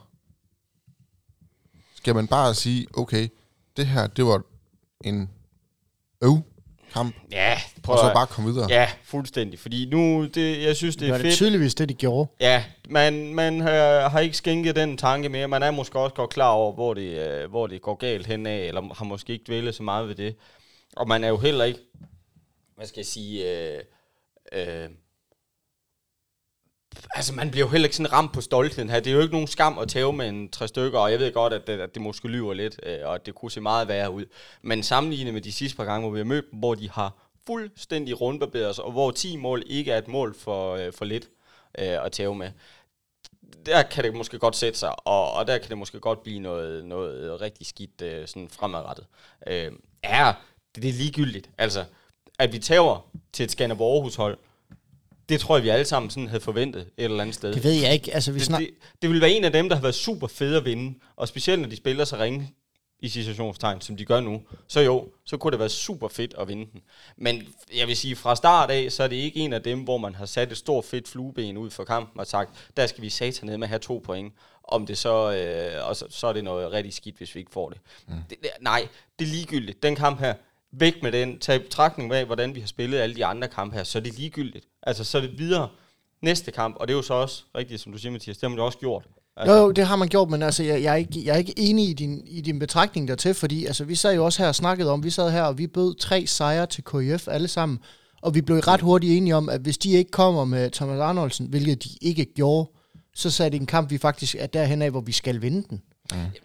Skal 1.95 2.15
man 2.15 2.27
bare 2.27 2.55
sige, 2.55 2.87
okay, 2.95 3.29
det 3.77 3.87
her, 3.87 4.07
det 4.07 4.25
var 4.27 4.43
en 5.05 5.31
øv, 6.25 6.39
kamp, 6.93 7.17
Ja, 7.33 7.59
prøv 7.83 7.93
og 7.93 7.99
så 7.99 8.07
at- 8.09 8.15
bare 8.15 8.27
komme 8.27 8.51
videre. 8.53 8.67
Ja, 8.71 8.89
fuldstændig. 9.05 9.59
Fordi 9.59 9.89
nu, 9.91 10.27
det, 10.27 10.63
jeg 10.63 10.77
synes, 10.77 10.97
det 10.97 11.01
Det 11.01 11.09
er 11.09 11.13
var 11.13 11.19
det 11.19 11.25
fedt. 11.27 11.35
tydeligvis 11.35 11.75
det, 11.75 11.89
de 11.89 11.95
gjorde. 11.95 12.31
Ja, 12.41 12.65
man, 12.89 13.35
man 13.35 13.61
har, 13.61 14.09
har 14.09 14.21
ikke 14.21 14.37
skænket 14.37 14.77
den 14.77 14.97
tanke 14.97 15.29
mere. 15.29 15.49
Man 15.49 15.63
er 15.63 15.71
måske 15.71 15.99
også 15.99 16.15
godt 16.15 16.31
klar 16.31 16.51
over, 16.51 16.73
hvor 16.73 16.95
det, 16.95 17.29
øh, 17.43 17.51
hvor 17.51 17.67
det 17.67 17.83
går 17.83 17.95
galt 17.95 18.27
henad, 18.27 18.61
eller 18.61 18.95
har 18.95 19.05
måske 19.05 19.33
ikke 19.33 19.45
dvælet 19.47 19.75
så 19.75 19.83
meget 19.83 20.09
ved 20.09 20.15
det. 20.15 20.37
Og 20.97 21.09
man 21.09 21.25
er 21.25 21.29
jo 21.29 21.37
heller 21.37 21.65
ikke, 21.65 21.81
hvad 22.77 22.87
skal 22.87 22.99
jeg 23.01 23.07
sige, 23.07 23.51
øh, 23.73 23.81
øh, 24.53 24.89
altså 27.15 27.35
man 27.35 27.51
bliver 27.51 27.67
jo 27.67 27.71
heller 27.71 27.87
ikke 27.87 27.97
sådan 27.97 28.13
ramt 28.13 28.33
på 28.33 28.41
stoltheden 28.41 28.91
her. 28.91 29.01
Det 29.01 29.11
er 29.11 29.15
jo 29.15 29.21
ikke 29.21 29.35
nogen 29.35 29.47
skam 29.47 29.79
at 29.79 29.89
tæve 29.89 30.13
med 30.13 30.29
en 30.29 30.51
tre 30.51 30.69
stykker, 30.69 30.99
og 30.99 31.13
jeg 31.13 31.19
ved 31.19 31.33
godt, 31.33 31.53
at 31.53 31.67
det, 31.67 31.81
at 31.81 31.95
det 31.95 32.03
måske 32.03 32.29
lyver 32.29 32.55
lidt, 32.55 32.81
øh, 32.83 32.99
og 33.05 33.15
at 33.15 33.27
det 33.27 33.35
kunne 33.35 33.51
se 33.51 33.61
meget 33.61 33.89
værre 33.89 34.11
ud. 34.11 34.25
Men 34.63 34.83
sammenlignet 34.83 35.35
med 35.35 35.43
de 35.43 35.53
sidste 35.53 35.77
par 35.77 35.85
gange, 35.85 36.01
hvor 36.01 36.11
vi 36.11 36.19
har 36.19 36.25
mødt 36.25 36.51
dem, 36.51 36.59
hvor 36.59 36.75
de 36.75 36.91
har 36.91 37.15
fuldstændig 37.47 38.21
rundbarberet 38.21 38.75
sig, 38.75 38.85
og 38.85 38.93
hvor 38.93 39.11
10 39.11 39.37
mål 39.37 39.63
ikke 39.67 39.93
er 39.93 39.99
et 39.99 40.09
mål 40.09 40.35
for, 40.39 40.75
øh, 40.75 40.93
for 40.93 41.05
lidt 41.05 41.29
øh, 41.79 42.05
at 42.05 42.13
tæve 42.13 42.35
med, 42.35 42.51
der 43.67 43.83
kan 43.83 44.05
det 44.05 44.15
måske 44.15 44.39
godt 44.39 44.57
sætte 44.57 44.79
sig, 44.79 45.07
og, 45.09 45.33
og 45.33 45.47
der 45.47 45.59
kan 45.59 45.69
det 45.69 45.79
måske 45.79 46.01
godt 46.01 46.23
blive 46.23 46.39
noget, 46.39 46.85
noget 46.85 47.41
rigtig 47.41 47.67
skidt 47.67 48.03
øh, 48.03 48.29
sådan 48.29 48.49
fremadrettet. 48.49 49.07
Øh, 49.47 49.73
er 50.03 50.33
det, 50.75 50.83
det 50.83 50.89
er 50.89 50.93
ligegyldigt. 50.93 51.51
Altså, 51.59 51.85
at 52.39 52.53
vi 52.53 52.59
tæver 52.59 53.11
til 53.33 53.45
et 53.45 53.51
Skanderborg 53.51 53.95
Aarhus 53.95 54.15
hold, 54.15 54.39
det 55.31 55.41
tror 55.41 55.57
jeg, 55.57 55.65
vi 55.65 55.69
alle 55.69 55.85
sammen 55.85 56.11
sådan 56.11 56.29
havde 56.29 56.41
forventet 56.41 56.83
et 56.83 57.05
eller 57.05 57.21
andet 57.21 57.35
sted. 57.35 57.55
Det 57.55 57.65
ved 57.65 57.73
jeg 57.73 57.93
ikke. 57.93 58.15
Altså, 58.15 58.33
vi 58.33 58.39
det, 58.39 58.47
snak... 58.47 58.61
det, 58.61 58.71
det 59.03 59.11
vil 59.11 59.21
være 59.21 59.31
en 59.31 59.45
af 59.45 59.53
dem, 59.53 59.69
der 59.69 59.77
har 59.77 59.83
været 59.83 59.95
super 59.95 60.27
fede 60.27 60.57
at 60.57 60.65
vinde, 60.65 60.99
og 61.17 61.29
specielt 61.29 61.61
når 61.61 61.69
de 61.69 61.77
spiller 61.77 62.05
så 62.05 62.17
ringe 62.17 62.55
i 63.03 63.09
situationstegn, 63.09 63.81
som 63.81 63.97
de 63.97 64.05
gør 64.05 64.21
nu, 64.21 64.43
så 64.69 64.81
jo, 64.81 65.09
så 65.25 65.37
kunne 65.37 65.51
det 65.51 65.59
være 65.61 65.69
super 65.69 66.09
fedt 66.09 66.35
at 66.39 66.49
vinde 66.49 66.67
den. 66.73 66.81
Men 67.17 67.43
jeg 67.77 67.87
vil 67.87 67.97
sige, 67.97 68.17
fra 68.17 68.37
start 68.37 68.71
af, 68.71 68.93
så 68.93 69.03
er 69.03 69.09
det 69.09 69.17
ikke 69.17 69.41
en 69.41 69.53
af 69.53 69.63
dem, 69.63 69.81
hvor 69.81 69.99
man 69.99 70.15
har 70.15 70.27
sat 70.27 70.53
et 70.53 70.59
stort 70.59 70.85
fedt 70.85 71.09
flueben 71.09 71.57
ud 71.57 71.71
for 71.71 71.85
kampen 71.85 72.21
og 72.21 72.27
sagt, 72.27 72.73
der 72.77 72.87
skal 72.87 73.03
vi 73.03 73.09
satan 73.09 73.47
ned 73.49 73.59
med 73.59 73.65
at 73.65 73.69
have 73.69 73.79
to 73.79 74.03
point. 74.05 74.35
Om 74.65 74.87
det 74.87 74.99
så, 74.99 75.33
øh, 75.33 75.89
og 75.89 75.97
så, 75.97 76.07
så 76.11 76.27
er 76.27 76.33
det 76.33 76.45
noget 76.45 76.73
rigtig 76.73 76.95
skidt, 76.95 77.17
hvis 77.17 77.35
vi 77.35 77.41
ikke 77.41 77.53
får 77.53 77.71
det. 77.71 77.79
Mm. 78.09 78.15
det, 78.31 78.39
det 78.43 78.51
nej, 78.61 78.89
det 79.19 79.25
er 79.25 79.29
ligegyldigt. 79.29 79.83
Den 79.83 79.97
kamp 79.97 80.21
her, 80.21 80.35
væk 80.73 81.03
med 81.03 81.13
den. 81.13 81.39
Tag 81.39 81.57
i 81.57 81.59
betragtning 81.59 82.13
af, 82.13 82.27
hvordan 82.27 82.55
vi 82.55 82.61
har 82.61 82.67
spillet 82.67 82.99
alle 82.99 83.17
de 83.17 83.27
andre 83.27 83.49
kampe 83.49 83.77
her, 83.77 83.85
så 83.85 83.99
er 83.99 84.03
det 84.03 84.19
ligegyldigt. 84.19 84.67
Altså, 84.83 85.05
så 85.05 85.19
er 85.19 85.23
det 85.23 85.39
videre 85.39 85.69
næste 86.23 86.51
kamp, 86.51 86.77
og 86.81 86.89
det 86.89 86.95
er 86.95 86.97
jo 86.97 87.03
så 87.03 87.15
også 87.15 87.43
rigtigt, 87.57 87.81
som 87.81 87.93
du 87.93 87.99
siger, 87.99 88.13
Mathias, 88.13 88.37
det 88.37 88.43
har 88.43 88.49
man 88.49 88.59
jo 88.59 88.67
også 88.67 88.79
gjort. 88.79 89.05
Altså- 89.37 89.57
jo, 89.57 89.63
jo, 89.63 89.71
det 89.71 89.87
har 89.87 89.97
man 89.97 90.09
gjort, 90.09 90.31
men 90.31 90.43
altså, 90.43 90.63
jeg, 90.63 90.83
jeg, 90.83 90.93
er, 90.93 90.97
ikke, 90.97 91.25
jeg 91.25 91.35
er 91.35 91.39
ikke 91.39 91.55
enig 91.57 91.89
i 91.89 91.93
din, 91.93 92.23
i 92.27 92.41
din 92.41 92.59
betragtning 92.59 93.09
dertil, 93.09 93.35
fordi 93.35 93.67
altså, 93.67 93.85
vi 93.85 93.95
sad 93.95 94.15
jo 94.15 94.25
også 94.25 94.43
her 94.43 94.49
og 94.49 94.55
snakkede 94.55 94.91
om, 94.91 95.05
vi 95.05 95.11
sad 95.11 95.31
her, 95.31 95.43
og 95.43 95.59
vi 95.59 95.67
bød 95.67 95.95
tre 95.95 96.27
sejre 96.27 96.67
til 96.67 96.85
KIF 96.85 97.29
alle 97.29 97.49
sammen, 97.49 97.79
og 98.23 98.35
vi 98.35 98.41
blev 98.41 98.59
ret 98.59 98.81
hurtigt 98.81 99.13
enige 99.13 99.37
om, 99.37 99.49
at 99.49 99.61
hvis 99.61 99.79
de 99.79 99.91
ikke 99.91 100.11
kommer 100.11 100.45
med 100.45 100.71
Thomas 100.71 101.01
Arnoldsen, 101.01 101.47
hvilket 101.47 101.85
de 101.85 101.89
ikke 102.01 102.35
gjorde, 102.35 102.71
så 103.15 103.31
sagde 103.31 103.51
det 103.51 103.61
en 103.61 103.67
kamp, 103.67 103.91
vi 103.91 103.99
faktisk 103.99 104.37
er 104.39 104.47
derhen 104.47 104.83
af, 104.83 104.91
hvor 104.91 105.01
vi 105.01 105.13
skal 105.13 105.43
vinde 105.43 105.63
den. 105.71 105.83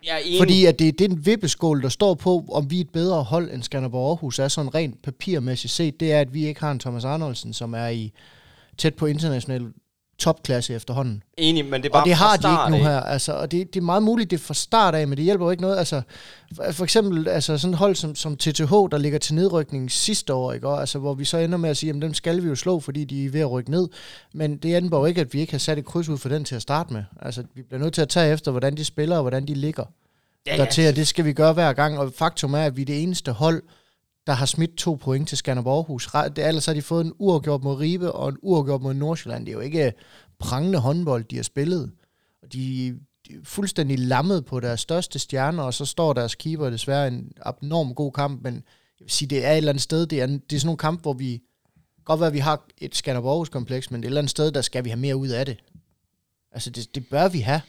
Jeg 0.05 0.13
er 0.13 0.17
enig. 0.17 0.39
Fordi 0.39 0.65
at 0.65 0.79
det 0.79 0.87
er 0.87 0.91
den 0.91 1.25
vippeskål, 1.25 1.81
der 1.81 1.89
står 1.89 2.13
på, 2.13 2.45
om 2.51 2.71
vi 2.71 2.77
er 2.77 2.81
et 2.81 2.89
bedre 2.89 3.23
hold 3.23 3.51
end 3.51 3.63
Skanderborg 3.63 4.09
Aarhus, 4.09 4.39
er 4.39 4.47
sådan 4.47 4.75
rent 4.75 5.01
papirmæssigt 5.01 5.73
set, 5.73 5.99
det 5.99 6.13
er, 6.13 6.19
at 6.21 6.33
vi 6.33 6.45
ikke 6.45 6.59
har 6.59 6.71
en 6.71 6.79
Thomas 6.79 7.05
Arnoldsen, 7.05 7.53
som 7.53 7.73
er 7.73 7.87
i 7.87 8.11
tæt 8.77 8.95
på 8.95 9.05
international 9.05 9.73
topklasse 10.19 10.73
efterhånden. 10.73 11.23
Enig, 11.37 11.65
men 11.65 11.81
det 11.81 11.89
er 11.89 11.93
bare 11.93 12.01
Og 12.01 12.05
det 12.05 12.13
har 12.13 12.35
de 12.35 12.41
start 12.41 12.69
ikke 12.69 12.77
nu 12.79 12.89
her. 12.89 12.99
Altså, 12.99 13.33
og 13.33 13.51
det, 13.51 13.73
det 13.73 13.79
er 13.79 13.83
meget 13.83 14.03
muligt, 14.03 14.31
det 14.31 14.39
er 14.39 14.43
fra 14.43 14.53
start 14.53 14.95
af, 14.95 15.07
men 15.07 15.17
det 15.17 15.25
hjælper 15.25 15.45
jo 15.45 15.51
ikke 15.51 15.61
noget. 15.61 15.77
Altså, 15.77 16.01
for, 16.71 16.83
eksempel 16.83 17.27
altså 17.27 17.57
sådan 17.57 17.73
et 17.73 17.77
hold 17.77 17.95
som, 17.95 18.15
som 18.15 18.37
TTH, 18.37 18.71
der 18.71 18.97
ligger 18.97 19.19
til 19.19 19.35
nedrykning 19.35 19.91
sidste 19.91 20.33
år, 20.33 20.53
ikke? 20.53 20.67
Og, 20.67 20.79
altså, 20.79 20.99
hvor 20.99 21.13
vi 21.13 21.25
så 21.25 21.37
ender 21.37 21.57
med 21.57 21.69
at 21.69 21.77
sige, 21.77 21.89
at 21.89 22.01
dem 22.01 22.13
skal 22.13 22.43
vi 22.43 22.47
jo 22.47 22.55
slå, 22.55 22.79
fordi 22.79 23.03
de 23.03 23.25
er 23.25 23.29
ved 23.29 23.41
at 23.41 23.51
rykke 23.51 23.71
ned. 23.71 23.87
Men 24.33 24.57
det 24.57 24.75
ændrer 24.75 24.99
jo 24.99 25.05
ikke, 25.05 25.21
at 25.21 25.33
vi 25.33 25.39
ikke 25.39 25.53
har 25.53 25.59
sat 25.59 25.77
et 25.77 25.85
kryds 25.85 26.09
ud 26.09 26.17
for 26.17 26.29
den 26.29 26.45
til 26.45 26.55
at 26.55 26.61
starte 26.61 26.93
med. 26.93 27.03
Altså, 27.21 27.43
vi 27.55 27.61
bliver 27.61 27.81
nødt 27.81 27.93
til 27.93 28.01
at 28.01 28.09
tage 28.09 28.33
efter, 28.33 28.51
hvordan 28.51 28.77
de 28.77 28.85
spiller 28.85 29.15
og 29.15 29.21
hvordan 29.21 29.47
de 29.47 29.53
ligger 29.53 29.83
Ja, 30.47 30.57
dertil, 30.57 30.87
og 30.87 30.95
det 30.95 31.07
skal 31.07 31.25
vi 31.25 31.33
gøre 31.33 31.53
hver 31.53 31.73
gang. 31.73 31.99
Og 31.99 32.13
faktum 32.17 32.53
er, 32.53 32.63
at 32.63 32.77
vi 32.77 32.81
er 32.81 32.85
det 32.85 33.03
eneste 33.03 33.31
hold, 33.31 33.63
der 34.27 34.33
har 34.33 34.45
smidt 34.45 34.75
to 34.75 34.95
point 34.95 35.29
til 35.29 35.37
Skanderborg 35.37 35.77
Aarhus. 35.77 36.09
Det, 36.35 36.47
ellers 36.47 36.65
har 36.65 36.73
de 36.73 36.81
fået 36.81 37.05
en 37.05 37.13
uafgjort 37.19 37.63
mod 37.63 37.75
Ribe 37.75 38.11
og 38.11 38.29
en 38.29 38.37
uafgjort 38.41 38.81
mod 38.81 38.93
Nordsjælland. 38.93 39.45
Det 39.45 39.51
er 39.51 39.55
jo 39.55 39.59
ikke 39.59 39.93
prangende 40.39 40.79
håndbold, 40.79 41.23
de 41.23 41.35
har 41.35 41.43
spillet. 41.43 41.91
Og 42.43 42.53
de, 42.53 42.99
de 43.27 43.33
er 43.33 43.37
fuldstændig 43.43 43.99
lammet 43.99 44.45
på 44.45 44.59
deres 44.59 44.79
største 44.79 45.19
stjerner, 45.19 45.63
og 45.63 45.73
så 45.73 45.85
står 45.85 46.13
deres 46.13 46.35
keeper 46.35 46.69
desværre 46.69 47.07
en 47.07 47.31
abnorm 47.41 47.93
god 47.93 48.11
kamp, 48.11 48.43
men 48.43 48.53
jeg 48.99 49.05
vil 49.05 49.11
sige, 49.11 49.29
det 49.29 49.45
er 49.45 49.51
et 49.51 49.57
eller 49.57 49.69
andet 49.69 49.83
sted, 49.83 50.05
det 50.05 50.21
er, 50.21 50.27
det 50.27 50.53
er 50.53 50.59
sådan 50.59 50.67
nogle 50.67 50.77
kampe, 50.77 51.01
hvor 51.01 51.13
vi, 51.13 51.41
godt 52.05 52.19
være, 52.19 52.27
at 52.27 52.33
vi 52.33 52.39
har 52.39 52.65
et 52.77 52.95
Skanderborg 52.95 53.47
kompleks, 53.47 53.91
men 53.91 54.01
det 54.01 54.05
er 54.05 54.07
et 54.07 54.09
eller 54.09 54.21
andet 54.21 54.31
sted, 54.31 54.51
der 54.51 54.61
skal 54.61 54.83
vi 54.83 54.89
have 54.89 54.99
mere 54.99 55.15
ud 55.15 55.27
af 55.27 55.45
det. 55.45 55.57
Altså, 56.51 56.69
det, 56.69 56.95
det 56.95 57.07
bør 57.07 57.27
vi 57.27 57.39
have. 57.39 57.61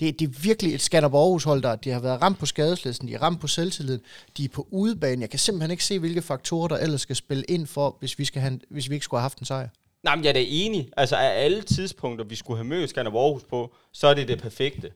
Det, 0.00 0.20
det 0.20 0.28
er 0.28 0.40
virkelig 0.42 0.74
et 0.74 0.80
Skanderborg 0.80 1.22
Aarhus 1.22 1.44
hold, 1.44 1.62
der 1.62 1.76
de 1.76 1.90
har 1.90 2.00
været 2.00 2.22
ramt 2.22 2.38
på 2.38 2.46
skadeslisten, 2.46 3.08
de 3.08 3.14
er 3.14 3.22
ramt 3.22 3.40
på 3.40 3.46
selvtilliden, 3.46 4.00
de 4.36 4.44
er 4.44 4.48
på 4.48 4.68
udebane. 4.70 5.20
Jeg 5.22 5.30
kan 5.30 5.38
simpelthen 5.38 5.70
ikke 5.70 5.84
se, 5.84 5.98
hvilke 5.98 6.22
faktorer, 6.22 6.68
der 6.68 6.76
ellers 6.76 7.00
skal 7.00 7.16
spille 7.16 7.44
ind 7.44 7.66
for, 7.66 7.96
hvis 7.98 8.18
vi, 8.18 8.24
skal 8.24 8.42
have, 8.42 8.60
hvis 8.68 8.88
vi 8.88 8.94
ikke 8.94 9.04
skulle 9.04 9.18
have 9.18 9.24
haft 9.24 9.38
en 9.38 9.46
sejr. 9.46 9.68
Nej, 10.02 10.16
men 10.16 10.24
jeg 10.24 10.28
er 10.28 10.32
da 10.32 10.44
enig. 10.46 10.88
Altså, 10.96 11.16
af 11.16 11.44
alle 11.44 11.62
tidspunkter, 11.62 12.24
vi 12.24 12.34
skulle 12.34 12.58
have 12.58 12.68
mødt 12.68 12.90
Skanderborg 12.90 13.24
Aarhus 13.24 13.42
på, 13.44 13.74
så 13.92 14.06
er 14.06 14.14
det 14.14 14.28
det 14.28 14.42
perfekte. 14.42 14.90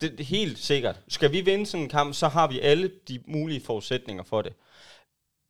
Det, 0.00 0.10
det 0.12 0.20
er 0.20 0.24
helt 0.24 0.58
sikkert. 0.58 1.00
Skal 1.08 1.32
vi 1.32 1.40
vinde 1.40 1.66
sådan 1.66 1.82
en 1.82 1.88
kamp, 1.88 2.14
så 2.14 2.28
har 2.28 2.48
vi 2.48 2.60
alle 2.60 2.90
de 3.08 3.20
mulige 3.26 3.60
forudsætninger 3.60 4.22
for 4.22 4.42
det. 4.42 4.52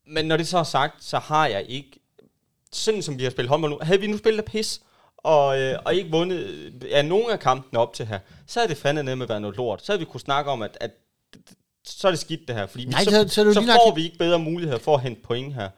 Men 0.06 0.24
når 0.24 0.36
det 0.36 0.48
så 0.48 0.58
er 0.58 0.62
sagt, 0.62 1.04
så 1.04 1.18
har 1.18 1.46
jeg 1.46 1.64
ikke... 1.68 2.00
Sådan 2.72 3.02
som 3.02 3.18
vi 3.18 3.22
har 3.22 3.30
spillet 3.30 3.48
håndbold 3.48 3.72
nu, 3.72 3.78
havde 3.82 4.00
vi 4.00 4.06
nu 4.06 4.18
spillet 4.18 4.38
af 4.38 4.44
pis, 4.44 4.80
og, 5.24 5.60
øh, 5.60 5.78
og 5.84 5.94
ikke 5.94 6.10
vundet 6.10 6.38
øh, 6.38 6.72
af 6.92 7.04
nogen 7.04 7.30
af 7.30 7.40
kampene 7.40 7.80
op 7.80 7.94
til 7.94 8.06
her, 8.06 8.18
så 8.46 8.60
havde 8.60 8.68
det 8.68 8.76
fandme 8.78 9.02
ned 9.02 9.16
med 9.16 9.22
at 9.24 9.28
være 9.28 9.40
noget 9.40 9.56
lort. 9.56 9.84
Så 9.86 9.92
havde 9.92 9.98
vi 9.98 10.04
kunne 10.04 10.20
snakke 10.20 10.50
om, 10.50 10.62
at, 10.62 10.76
at 10.80 10.90
så 11.86 12.06
er 12.06 12.12
det 12.12 12.20
skidt 12.20 12.40
det 12.48 12.56
her, 12.56 12.66
fordi 12.66 12.84
Nej, 12.84 13.00
vi, 13.00 13.04
så, 13.04 13.10
så- 13.10 13.28
så 13.34 13.40
er 13.48 13.52
så 13.52 13.60
lige 13.60 13.66
nok- 13.66 13.80
får 13.88 13.94
vi 13.94 14.04
ikke 14.04 14.18
bedre 14.18 14.38
muligheder 14.38 14.78
for 14.78 14.94
at 14.96 15.02
hente 15.02 15.20
point 15.24 15.54
her. 15.54 15.68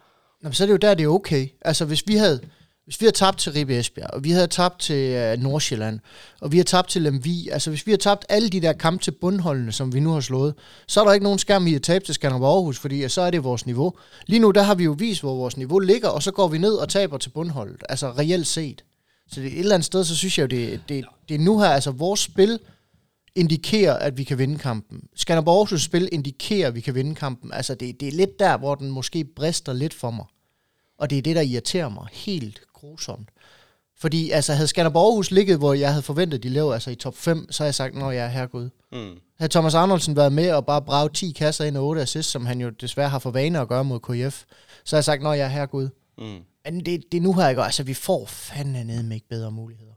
Nå, 0.43 0.49
men 0.49 0.53
så 0.53 0.65
er 0.65 0.67
det 0.67 0.73
jo 0.73 0.77
der, 0.79 0.95
det 0.95 1.05
er 1.05 1.09
okay. 1.09 1.49
Altså, 1.61 1.85
hvis 1.85 2.03
vi 2.07 2.17
havde, 2.17 2.41
hvis 2.85 3.01
vi 3.01 3.05
havde 3.07 3.17
tabt 3.17 3.39
til 3.39 3.53
Ribe 3.53 3.79
Esbjerg, 3.79 4.11
og 4.13 4.25
vi 4.25 4.31
havde 4.31 4.47
tabt 4.47 4.81
til 4.81 5.33
uh, 5.33 5.43
Nordsjælland, 5.43 6.01
og 6.41 6.53
vi 6.53 6.57
har 6.57 6.65
tabt 6.65 6.89
til 6.89 7.03
Lemvi, 7.03 7.49
altså 7.53 7.71
hvis 7.71 7.87
vi 7.87 7.93
har 7.93 7.99
tabt 7.99 8.25
alle 8.29 8.49
de 8.49 8.61
der 8.61 8.73
kampe 8.73 9.05
til 9.05 9.11
bundholdene, 9.11 9.73
som 9.73 9.95
vi 9.95 10.01
nu 10.01 10.11
har 10.13 10.21
slået, 10.21 10.55
så 10.89 11.01
er 11.01 11.05
der 11.05 11.13
ikke 11.13 11.25
nogen 11.25 11.39
skærm 11.39 11.67
i 11.67 11.75
at 11.75 11.83
tabe 11.83 12.05
til 12.05 12.15
Skanderborg 12.15 12.55
Aarhus, 12.55 12.79
fordi 12.79 13.09
så 13.09 13.21
er 13.23 13.31
det 13.31 13.45
vores 13.45 13.67
niveau. 13.67 13.93
Lige 14.27 14.41
nu, 14.41 14.51
der 14.51 14.63
har 14.63 14.75
vi 14.75 14.85
jo 14.85 14.95
vist, 14.99 15.21
hvor 15.21 15.35
vores 15.35 15.57
niveau 15.57 15.79
ligger, 15.79 16.09
og 16.09 16.23
så 16.23 16.31
går 16.33 16.49
vi 16.49 16.59
ned 16.59 16.73
og 16.75 16.89
taber 16.89 17.19
til 17.19 17.31
bundholdet, 17.31 17.83
altså 17.89 18.11
reelt 18.11 18.47
set. 18.47 18.85
Så 19.29 19.41
det, 19.41 19.53
et 19.53 19.59
eller 19.59 19.75
andet 19.75 19.87
sted, 19.87 20.05
så 20.05 20.17
synes 20.17 20.39
jeg 20.39 20.43
jo, 20.43 20.57
det, 20.57 20.81
det, 20.89 21.05
det 21.29 21.35
er 21.35 21.39
nu 21.39 21.59
her, 21.59 21.69
altså 21.69 21.91
vores 21.91 22.21
spil 22.21 22.59
indikerer, 23.35 23.95
at 23.95 24.19
vi 24.19 24.25
kan 24.25 24.39
vinde 24.39 24.59
kampen. 24.59 25.03
Skanderborg 25.15 25.59
Aarhus 25.59 25.83
spil 25.83 26.09
indikerer, 26.13 26.69
at 26.69 26.75
vi 26.75 26.81
kan 26.81 26.95
vinde 26.95 27.15
kampen. 27.15 27.53
Altså 27.53 27.75
det, 27.75 28.01
det 28.01 28.09
er 28.09 28.13
lidt 28.13 28.39
der, 28.39 28.57
hvor 28.57 28.75
den 28.75 28.91
måske 28.91 29.25
brister 29.25 29.73
lidt 29.73 29.95
for 29.95 30.11
mig. 30.11 30.25
Og 30.99 31.11
det 31.11 31.19
er 31.19 31.23
det, 31.23 31.37
der 31.37 31.43
irriterer 31.43 31.89
mig 31.89 32.07
helt 32.13 32.61
grusomt. 32.73 33.29
Fordi 33.99 34.31
altså, 34.31 34.53
havde 34.53 34.69
Skanderborg 34.69 35.07
Aarhus 35.07 35.31
ligget, 35.31 35.59
hvor 35.59 35.75
jeg 35.75 35.91
havde 35.91 36.03
forventet, 36.03 36.43
de 36.43 36.49
lå 36.49 36.73
altså 36.73 36.91
i 36.91 36.95
top 36.95 37.17
5, 37.17 37.53
så 37.53 37.63
havde 37.63 37.69
jeg 37.69 37.75
sagt, 37.75 37.95
nå 37.95 38.11
ja, 38.11 38.29
herregud. 38.29 38.71
Mm. 38.93 39.19
Havde 39.39 39.53
Thomas 39.53 39.75
Arnoldsen 39.75 40.17
været 40.17 40.33
med 40.33 40.53
og 40.53 40.67
bare 40.67 40.83
bragt 40.83 41.15
10 41.15 41.31
kasser 41.31 41.65
ind 41.65 41.77
og 41.77 41.87
8 41.87 42.03
assist, 42.03 42.31
som 42.31 42.47
han 42.47 42.61
jo 42.61 42.71
desværre 42.71 43.09
har 43.09 43.19
for 43.19 43.31
vane 43.31 43.61
at 43.61 43.69
gøre 43.69 43.85
mod 43.85 44.01
KF, 44.01 44.45
så 44.85 44.97
havde 44.97 44.99
jeg 44.99 45.05
sagt, 45.05 45.23
nå 45.23 45.33
ja, 45.33 45.49
herregud. 45.49 45.89
Mm. 46.19 46.39
Men 46.67 46.85
det, 46.87 47.13
det 47.13 47.19
er 47.19 47.23
nu 47.23 47.33
her, 47.33 47.49
ikke? 47.49 47.63
Altså, 47.63 47.83
vi 47.83 47.95
får 47.95 48.27
fandme 48.27 48.85
ned 48.85 49.03
med 49.03 49.17
ikke 49.17 49.29
bedre 49.29 49.51
muligheder 49.51 49.93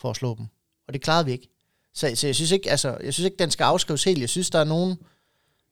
for 0.00 0.10
at 0.10 0.16
slå 0.16 0.34
dem. 0.38 0.46
Og 0.88 0.94
det 0.94 1.02
klarede 1.02 1.24
vi 1.24 1.32
ikke. 1.32 1.48
Så, 1.94 2.12
så 2.14 2.26
jeg 2.26 2.34
synes 2.34 2.50
ikke, 2.50 2.70
altså, 2.70 2.98
jeg 3.02 3.14
synes 3.14 3.24
ikke, 3.24 3.36
den 3.36 3.50
skal 3.50 3.64
afskrives 3.64 4.04
helt. 4.04 4.20
Jeg 4.20 4.28
synes, 4.28 4.50
der 4.50 4.58
er 4.58 4.64
nogen, 4.64 4.96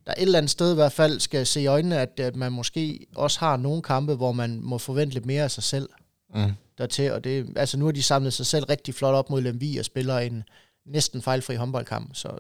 der 0.07 0.13
et 0.13 0.23
eller 0.23 0.39
andet 0.39 0.51
sted 0.51 0.73
i 0.73 0.75
hvert 0.75 0.93
fald 0.93 1.21
skal 1.21 1.47
se 1.47 1.61
i 1.61 1.67
øjnene, 1.67 1.99
at, 1.99 2.21
at 2.21 2.37
man 2.37 2.53
måske 2.53 3.07
også 3.17 3.41
har 3.41 3.57
nogle 3.57 3.83
kampe, 3.83 4.15
hvor 4.15 4.33
man 4.33 4.61
må 4.61 4.79
forvente 4.79 5.15
lidt 5.15 5.27
mere 5.27 5.43
af 5.43 5.51
sig 5.51 5.63
selv 5.63 5.89
Mm. 6.35 6.53
dertil. 6.79 7.13
Og 7.13 7.25
det, 7.25 7.53
altså, 7.57 7.79
nu 7.79 7.85
har 7.85 7.93
de 7.93 8.03
samlet 8.03 8.33
sig 8.33 8.47
selv 8.47 8.65
rigtig 8.65 8.95
flot 8.95 9.15
op 9.15 9.31
mod 9.31 9.41
Lemvi 9.41 9.77
og 9.77 9.85
spiller 9.85 10.19
en 10.19 10.45
næsten 10.87 11.23
fejlfri 11.23 11.55
håndboldkamp, 11.55 12.15
så 12.15 12.39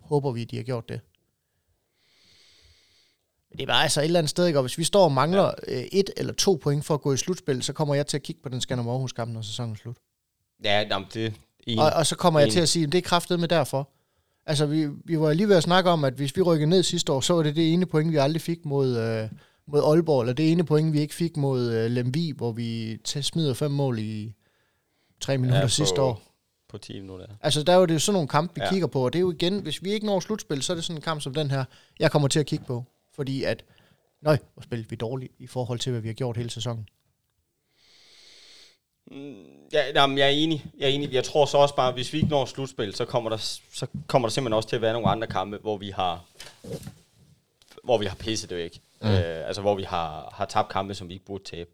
håber 0.00 0.32
vi, 0.32 0.44
de 0.44 0.56
har 0.56 0.62
gjort 0.62 0.88
det. 0.88 1.00
Men 3.50 3.56
det 3.58 3.62
er 3.62 3.66
bare 3.66 3.82
altså 3.82 4.00
et 4.00 4.04
eller 4.04 4.18
andet 4.18 4.30
sted, 4.30 4.46
ikke? 4.46 4.58
og 4.58 4.62
hvis 4.62 4.78
vi 4.78 4.84
står 4.84 5.04
og 5.04 5.12
mangler 5.12 5.50
ja. 5.68 5.84
et 5.92 6.10
eller 6.16 6.32
to 6.32 6.58
point 6.62 6.84
for 6.84 6.94
at 6.94 7.00
gå 7.00 7.12
i 7.12 7.16
slutspil, 7.16 7.62
så 7.62 7.72
kommer 7.72 7.94
jeg 7.94 8.06
til 8.06 8.16
at 8.16 8.22
kigge 8.22 8.42
på 8.42 8.48
den 8.48 8.60
Skanderborg 8.60 8.92
Aarhus 8.92 9.12
kamp, 9.12 9.32
når 9.32 9.42
sæsonen 9.42 9.72
er 9.72 9.76
slut. 9.76 9.96
Ja, 10.64 10.80
jamen, 10.90 11.08
det 11.14 11.26
er 11.66 11.80
Og, 11.82 11.90
og 11.92 12.06
så 12.06 12.16
kommer 12.16 12.40
jeg 12.40 12.44
Enig. 12.46 12.52
til 12.52 12.60
at 12.60 12.68
sige, 12.68 12.86
at 12.86 12.92
det 12.92 12.98
er 12.98 13.02
kraftet 13.02 13.40
med 13.40 13.48
derfor. 13.48 13.88
Altså, 14.46 14.66
vi, 14.66 14.88
vi 15.04 15.20
var 15.20 15.32
lige 15.32 15.48
ved 15.48 15.56
at 15.56 15.62
snakke 15.62 15.90
om, 15.90 16.04
at 16.04 16.14
hvis 16.14 16.36
vi 16.36 16.42
rykkede 16.42 16.70
ned 16.70 16.82
sidste 16.82 17.12
år, 17.12 17.20
så 17.20 17.34
var 17.34 17.42
det 17.42 17.56
det 17.56 17.72
ene 17.72 17.86
point, 17.86 18.12
vi 18.12 18.16
aldrig 18.16 18.42
fik 18.42 18.64
mod, 18.64 18.96
øh, 18.98 19.28
mod 19.66 19.82
Aalborg, 19.84 20.20
eller 20.20 20.32
det 20.34 20.52
ene 20.52 20.64
point, 20.64 20.92
vi 20.92 21.00
ikke 21.00 21.14
fik 21.14 21.36
mod 21.36 21.70
øh, 21.72 21.90
Lemvi, 21.90 22.32
hvor 22.36 22.52
vi 22.52 22.98
smider 23.04 23.54
fem 23.54 23.70
mål 23.70 23.98
i 23.98 24.34
tre 25.20 25.38
minutter 25.38 25.58
ja, 25.58 25.64
på- 25.64 25.68
sidste 25.68 26.02
år. 26.02 26.22
på 26.68 26.78
10 26.78 27.00
minutter. 27.00 27.26
Altså, 27.40 27.62
der 27.62 27.72
er 27.72 27.76
jo 27.76 27.84
det 27.84 28.02
sådan 28.02 28.12
nogle 28.14 28.28
kampe, 28.28 28.54
vi. 28.54 28.60
Ja. 28.64 28.70
kigger 28.70 28.86
på, 28.86 29.04
og 29.04 29.12
det 29.12 29.18
er 29.18 29.20
jo 29.20 29.30
igen, 29.32 29.58
hvis 29.62 29.82
vi 29.82 29.90
ikke 29.90 30.06
når 30.06 30.20
slutspil, 30.20 30.62
så 30.62 30.72
er 30.72 30.74
det 30.74 30.84
sådan 30.84 30.96
en 30.96 31.02
kamp 31.02 31.20
som 31.22 31.34
den 31.34 31.50
her, 31.50 31.64
jeg 31.98 32.10
kommer 32.10 32.28
til 32.28 32.40
at 32.40 32.46
kigge 32.46 32.64
på. 32.64 32.84
Fordi 33.20 33.44
at 33.44 33.64
Nøj, 34.22 34.38
hvor 34.54 34.62
spillede 34.62 34.90
vi 34.90 34.96
dårligt 34.96 35.32
i 35.38 35.46
forhold 35.46 35.78
til, 35.78 35.92
hvad 35.92 36.02
vi 36.02 36.08
har 36.08 36.14
gjort 36.14 36.36
hele 36.36 36.50
sæsonen. 36.50 36.88
Mm, 39.10 39.44
Ja, 39.72 39.82
jamen, 39.94 40.18
jeg 40.18 40.26
er 40.26 40.30
enig. 40.30 40.64
Jeg 40.78 40.84
er 40.84 40.90
enig. 40.90 41.12
Jeg 41.12 41.24
tror 41.24 41.46
så 41.46 41.58
også 41.58 41.76
bare, 41.76 41.88
at 41.88 41.94
hvis 41.94 42.12
vi 42.12 42.18
ikke 42.18 42.30
når 42.30 42.44
slutspil, 42.44 42.94
så 42.94 43.04
kommer 43.04 43.30
der, 43.30 43.36
så 43.72 43.86
kommer 44.06 44.28
der 44.28 44.32
simpelthen 44.32 44.56
også 44.56 44.68
til 44.68 44.76
at 44.76 44.82
være 44.82 44.92
nogle 44.92 45.08
andre 45.08 45.26
kampe, 45.26 45.58
hvor 45.58 45.76
vi 45.76 45.90
har 45.90 46.24
hvor 47.84 47.98
vi 47.98 48.06
har 48.06 48.14
pisset 48.14 48.50
det 48.50 48.58
væk. 48.58 48.80
Mm. 49.02 49.08
Øh, 49.08 49.46
altså 49.46 49.62
hvor 49.62 49.74
vi 49.74 49.82
har, 49.82 50.34
har 50.36 50.44
tabt 50.44 50.68
kampe, 50.68 50.94
som 50.94 51.08
vi 51.08 51.12
ikke 51.14 51.24
burde 51.24 51.44
tabe. 51.44 51.70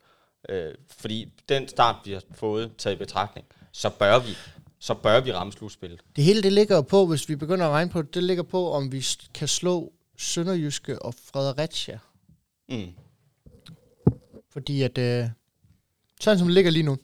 Øh, 0.49 0.75
fordi 0.99 1.33
den 1.49 1.69
start, 1.69 1.97
vi 2.05 2.13
har 2.13 2.23
fået 2.35 2.77
taget 2.79 2.97
i 2.97 2.99
betragtning, 2.99 3.47
så 3.73 3.91
bør 3.91 4.19
vi, 4.19 4.37
så 4.79 4.95
bør 4.95 5.21
vi 5.21 5.33
ramme 5.33 5.53
slutspillet. 5.53 6.01
Det 6.17 6.25
hele 6.25 6.43
det 6.43 6.53
ligger 6.53 6.83
på, 6.83 7.07
hvis 7.07 7.29
vi 7.29 7.37
begynder 7.37 7.67
at 7.67 7.73
regne 7.73 7.91
på 7.91 8.03
det, 8.03 8.15
det 8.15 8.23
ligger 8.23 8.43
på, 8.43 8.73
om 8.73 8.93
vi 8.93 9.05
kan 9.35 9.49
slå 9.49 9.93
Sønderjyske 10.19 11.03
og 11.03 11.15
Fredericia. 11.15 11.99
Mm. 12.69 12.93
Fordi 14.51 14.83
at, 14.83 14.99
øh, 14.99 15.29
sådan 16.21 16.39
som 16.39 16.47
det 16.47 16.55
ligger 16.55 16.71
lige 16.71 16.83
nu, 16.83 16.99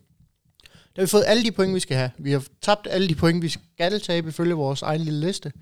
der 0.96 1.02
har 1.02 1.06
vi 1.06 1.10
fået 1.10 1.24
alle 1.26 1.44
de 1.44 1.52
point, 1.52 1.74
vi 1.74 1.80
skal 1.80 1.96
have. 1.96 2.10
Vi 2.18 2.32
har 2.32 2.46
tabt 2.60 2.86
alle 2.90 3.08
de 3.08 3.14
point, 3.14 3.42
vi 3.42 3.48
skal 3.48 4.00
tabe 4.00 4.28
ifølge 4.28 4.54
vores 4.54 4.82
egen 4.82 5.00
lille 5.00 5.20
liste. 5.20 5.52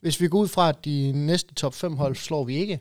Hvis 0.00 0.20
vi 0.20 0.28
går 0.28 0.38
ud 0.38 0.48
fra, 0.48 0.68
at 0.68 0.84
de 0.84 1.12
næste 1.12 1.54
top 1.54 1.74
5 1.74 1.96
hold 1.96 2.16
slår 2.16 2.44
vi 2.44 2.56
ikke, 2.56 2.80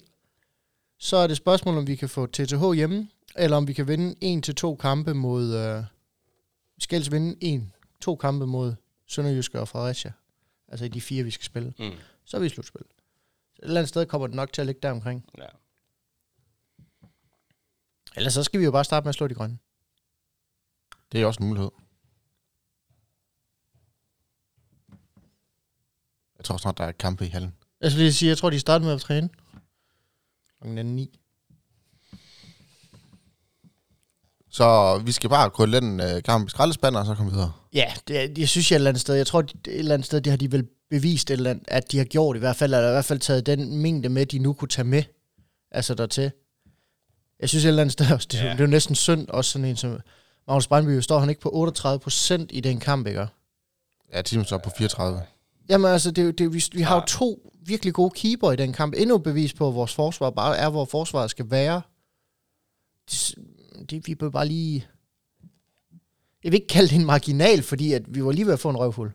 så 1.00 1.18
er 1.18 1.28
det 1.28 1.38
spørgsmål, 1.38 1.78
om 1.78 1.88
vi 1.88 1.96
kan 1.96 2.10
få 2.10 2.26
TTH 2.26 2.72
hjemme, 2.76 3.08
eller 3.36 3.58
om 3.58 3.68
vi 3.68 3.74
kan 3.74 3.88
vinde 3.88 4.16
en 4.22 4.42
til 4.42 4.56
to 4.56 4.76
kampe 4.76 5.14
mod... 5.14 5.56
Øh, 5.56 5.84
vi 6.76 6.82
skal 6.82 6.96
altså 6.96 7.12
vinde 7.12 7.36
en, 7.42 7.74
to 8.02 8.16
kampe 8.16 8.48
mod 8.48 8.76
Sønderjyske 9.08 9.60
og 9.60 9.68
Fredericia. 9.68 10.12
Altså 10.68 10.86
i 10.86 10.88
de 10.88 11.02
fire, 11.02 11.24
vi 11.24 11.32
skal 11.32 11.46
spille. 11.46 11.74
Mm. 11.80 11.92
Så 12.26 12.38
er 12.38 12.42
vi 12.42 12.46
i 12.46 12.50
slutspil. 12.50 12.82
Et 13.60 13.64
eller 13.64 13.80
andet 13.80 13.90
sted 13.90 14.06
kommer 14.06 14.28
det 14.28 14.36
nok 14.36 14.54
til 14.54 14.62
at 14.62 14.66
ligge 14.66 14.82
der 14.84 14.92
omkring. 14.92 15.26
Ja. 15.38 15.46
Ellers 18.16 18.34
så 18.34 18.44
skal 18.44 18.60
vi 18.60 18.66
jo 18.66 18.72
bare 18.72 18.84
starte 18.84 19.04
med 19.04 19.10
at 19.10 19.16
slå 19.16 19.28
de 19.28 19.34
grønne. 19.34 19.58
Det 21.12 21.22
er 21.22 21.26
også 21.26 21.44
en 21.44 21.48
mulighed. 21.48 21.72
Jeg 26.38 26.46
tror 26.46 26.58
snart, 26.58 26.78
der 26.78 26.84
er 26.84 26.92
kampe 26.92 27.26
i 27.26 27.30
hallen. 27.30 27.56
Jeg 27.82 27.92
skulle 27.92 28.04
lige 28.04 28.14
sige, 28.14 28.30
jeg 28.30 28.38
tror, 28.38 28.50
de 28.50 28.60
startede 28.60 28.86
med 28.86 28.96
at 28.96 29.02
træne. 29.02 29.30
Klokken 30.60 30.78
er 30.78 30.84
ni. 30.84 31.20
Så 34.50 34.98
vi 35.06 35.12
skal 35.12 35.30
bare 35.30 35.50
krølle 35.50 35.82
den 35.82 36.00
øh, 36.00 36.24
kamp 36.24 36.48
i 36.48 36.50
skraldespanden, 36.50 37.00
og 37.00 37.06
så 37.06 37.16
komme 37.16 37.32
videre. 37.32 37.52
Ja, 37.74 37.94
det, 38.08 38.38
jeg 38.38 38.50
synes 38.50 38.72
jeg 38.72 38.76
et 38.76 38.80
eller 38.80 38.90
andet 38.90 39.02
sted. 39.02 39.16
Jeg 39.16 39.28
tror, 39.28 39.40
et 39.40 39.54
eller 39.66 39.94
andet 39.94 40.06
sted, 40.06 40.22
det 40.22 40.32
har 40.32 40.38
de 40.38 40.52
vel 40.52 40.68
bevist, 40.90 41.32
eller 41.32 41.50
andet, 41.50 41.66
at 41.68 41.92
de 41.92 41.98
har 41.98 42.06
gjort 42.06 42.36
i 42.36 42.40
hvert 42.40 42.56
fald, 42.56 42.74
eller 42.74 42.90
i 42.90 42.92
hvert 42.92 43.06
fald 43.06 43.20
taget 43.20 43.46
den 43.46 43.78
mængde 43.78 44.10
med, 44.10 44.26
de 44.26 44.40
nu 44.40 44.54
kunne 44.54 44.70
tage 44.70 44.86
med. 44.86 45.04
Altså 45.72 45.94
dertil. 45.94 46.32
Jeg 47.40 47.50
synes 47.50 47.66
et 47.66 47.68
eller 47.70 47.82
andet 47.82 47.94
sted 47.94 48.12
også, 48.12 48.28
det, 48.32 48.38
Ja. 48.38 48.44
det 48.52 48.60
er 48.60 48.64
jo 48.64 48.68
næsten 48.68 48.96
synd, 48.96 49.28
også 49.30 49.52
sådan 49.52 49.66
en 49.66 49.76
som 49.76 50.00
Magnus 50.48 50.68
Brandby, 50.68 51.00
står 51.00 51.20
han 51.20 51.30
ikke 51.30 51.42
på 51.42 51.50
38 51.54 52.00
procent 52.00 52.50
i 52.54 52.60
den 52.60 52.80
kamp, 52.80 53.08
ikke? 53.08 53.28
Ja, 54.14 54.22
team 54.22 54.44
står 54.46 54.58
på 54.58 54.70
34. 54.78 55.22
Jamen 55.70 55.92
altså, 55.92 56.12
det, 56.12 56.28
er 56.28 56.32
det, 56.32 56.54
vi, 56.54 56.64
vi 56.74 56.82
har 56.82 56.96
jo 56.96 57.02
to 57.08 57.52
virkelig 57.62 57.94
gode 57.94 58.10
keeper 58.16 58.52
i 58.52 58.56
den 58.56 58.74
kamp. 58.74 58.94
Endnu 58.98 59.16
et 59.16 59.24
bevis 59.24 59.54
på, 59.54 59.68
at 59.68 59.76
vores 59.76 59.94
forsvar 59.94 60.30
bare 60.30 60.58
er, 60.58 60.70
hvor 60.70 60.86
forsvaret 60.86 61.32
skal 61.32 61.52
være. 61.52 61.82
Det, 63.12 63.36
det, 63.90 64.08
vi 64.08 64.16
bør 64.16 64.30
bare 64.30 64.48
lige... 64.48 64.88
Jeg 66.44 66.52
vil 66.52 66.54
ikke 66.54 66.68
kalde 66.68 66.90
det 66.90 66.96
en 66.96 67.06
marginal, 67.06 67.64
fordi 67.64 67.94
at 67.94 68.16
vi 68.16 68.24
var 68.26 68.32
lige 68.32 68.46
ved 68.46 68.54
at 68.54 68.60
få 68.60 68.70
en 68.70 68.78
røvfuld. 68.78 69.12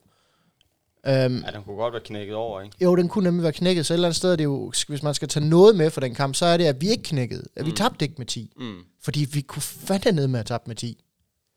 Um, 1.07 1.13
ja, 1.13 1.51
den 1.51 1.63
kunne 1.65 1.77
godt 1.77 1.93
være 1.93 2.03
knækket 2.05 2.35
over, 2.37 2.61
ikke? 2.61 2.77
jo, 2.85 2.97
den 2.97 3.09
kunne 3.09 3.25
nemlig 3.25 3.43
være 3.43 3.53
knækket, 3.53 3.87
så 3.87 3.93
et 3.93 3.97
eller 3.97 4.09
andet 4.09 4.17
sted 4.17 4.33
er 4.33 4.37
det 4.37 4.45
jo, 4.45 4.73
hvis 4.89 5.03
man 5.03 5.15
skal 5.15 5.29
tage 5.29 5.49
noget 5.49 5.77
med 5.77 5.91
for 5.91 6.01
den 6.01 6.15
kamp, 6.15 6.35
så 6.35 6.47
er 6.47 6.57
det, 6.57 6.65
at 6.65 6.81
vi 6.81 6.89
ikke 6.91 7.03
knækkede. 7.03 7.45
At 7.57 7.67
vi 7.67 7.71
Mm. 7.71 7.77
tabte 7.77 8.05
ikke 8.05 8.15
med 8.19 8.27
10. 8.27 8.53
Mm. 8.57 8.79
Fordi 9.01 9.27
vi 9.33 9.41
kunne 9.41 9.63
fandme 9.63 10.13
ned 10.13 10.27
med 10.27 10.41
at 10.41 10.47
tabe 10.47 10.63
med 10.67 10.77
10. 10.77 11.05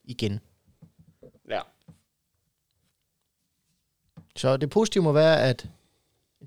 Igen. 0.03 0.39
Ja. 1.49 1.59
Så 4.35 4.57
det 4.57 4.69
positive 4.69 5.03
må 5.03 5.11
være, 5.11 5.41
at 5.41 5.65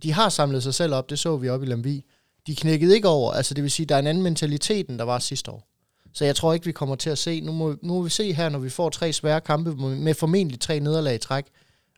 de 0.03 0.13
har 0.13 0.29
samlet 0.29 0.63
sig 0.63 0.75
selv 0.75 0.95
op. 0.95 1.11
Det 1.11 1.19
så 1.19 1.37
vi 1.37 1.49
op 1.49 1.63
i 1.63 1.67
Lemvi. 1.67 2.05
De 2.47 2.57
knækkede 2.57 2.95
ikke 2.95 3.09
over. 3.09 3.33
Altså 3.33 3.55
det 3.55 3.63
vil 3.63 3.71
sige, 3.71 3.87
der 3.87 3.95
er 3.95 3.99
en 3.99 4.07
anden 4.07 4.23
mentalitet, 4.23 4.89
end 4.89 4.99
der 4.99 5.05
var 5.05 5.19
sidste 5.19 5.51
år. 5.51 5.69
Så 6.13 6.25
jeg 6.25 6.37
tror 6.37 6.53
ikke, 6.53 6.67
vi 6.67 6.73
kommer 6.73 6.95
til 6.97 7.11
at 7.11 7.19
se. 7.19 7.41
Nu 7.41 7.53
må, 7.53 7.77
nu 7.83 7.95
må 7.95 8.03
vi 8.03 8.11
se 8.11 8.33
her, 8.33 8.49
når 8.49 8.59
vi 8.59 8.71
får 8.71 8.91
tre 8.91 9.13
svære 9.13 9.41
kampe 9.41 9.75
med 9.77 10.15
formentlig 10.15 10.61
tre 10.61 10.81
nederlag 10.81 11.15
i 11.15 11.19
træk, 11.19 11.45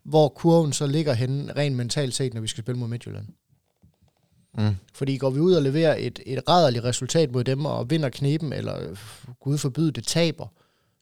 hvor 0.03 0.29
kurven 0.29 0.73
så 0.73 0.87
ligger 0.87 1.13
henne 1.13 1.53
rent 1.53 1.77
mentalt 1.77 2.15
set, 2.15 2.35
når 2.35 2.41
vi 2.41 2.47
skal 2.47 2.63
spille 2.65 2.79
mod 2.79 2.89
Midtjylland. 2.89 3.27
Mm. 4.55 4.77
Fordi 4.95 5.17
går 5.17 5.31
vi 5.31 5.41
ud 5.41 5.53
og 5.53 5.63
leverer 5.63 5.97
et, 5.99 6.21
et 6.27 6.49
rædderligt 6.49 6.85
resultat 6.85 7.31
mod 7.31 7.45
dem, 7.45 7.65
og 7.65 7.91
vinder 7.91 8.09
knepen, 8.09 8.53
eller 8.53 8.91
øh, 8.91 8.99
gud 9.41 9.59
forbyde 9.59 9.93
det, 9.93 10.05
taber, 10.05 10.47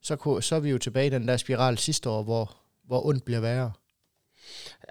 så, 0.02 0.16
kunne, 0.16 0.42
så 0.42 0.56
er 0.56 0.60
vi 0.60 0.70
jo 0.70 0.78
tilbage 0.78 1.06
i 1.06 1.10
den 1.10 1.28
der 1.28 1.36
spiral 1.36 1.78
sidste 1.78 2.10
år, 2.10 2.22
hvor, 2.22 2.56
hvor 2.84 3.06
ondt 3.06 3.24
bliver 3.24 3.40
værre. 3.40 3.72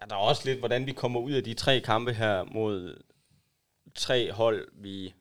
Ja, 0.01 0.05
der 0.09 0.15
er 0.15 0.19
også 0.19 0.41
lidt, 0.45 0.59
hvordan 0.59 0.85
vi 0.85 0.91
kommer 0.91 1.19
ud 1.19 1.31
af 1.31 1.43
de 1.43 1.53
tre 1.53 1.79
kampe 1.79 2.13
her 2.13 2.43
mod 2.43 3.03
tre 3.95 4.31
hold, 4.31 4.67
vi 4.73 5.13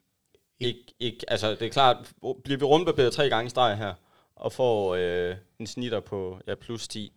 ikke, 0.59 0.93
ikke 0.99 1.25
altså 1.27 1.51
det 1.51 1.61
er 1.61 1.69
klart, 1.69 1.97
bliver 2.43 2.57
vi 2.57 2.65
rundbarberet 2.65 3.13
tre 3.13 3.29
gange 3.29 3.47
i 3.47 3.49
streg 3.49 3.77
her, 3.77 3.93
og 4.35 4.51
får 4.51 4.95
øh, 4.95 5.35
en 5.59 5.67
snitter 5.67 5.99
på 5.99 6.39
ja, 6.47 6.55
plus 6.55 6.87
10, 6.87 7.13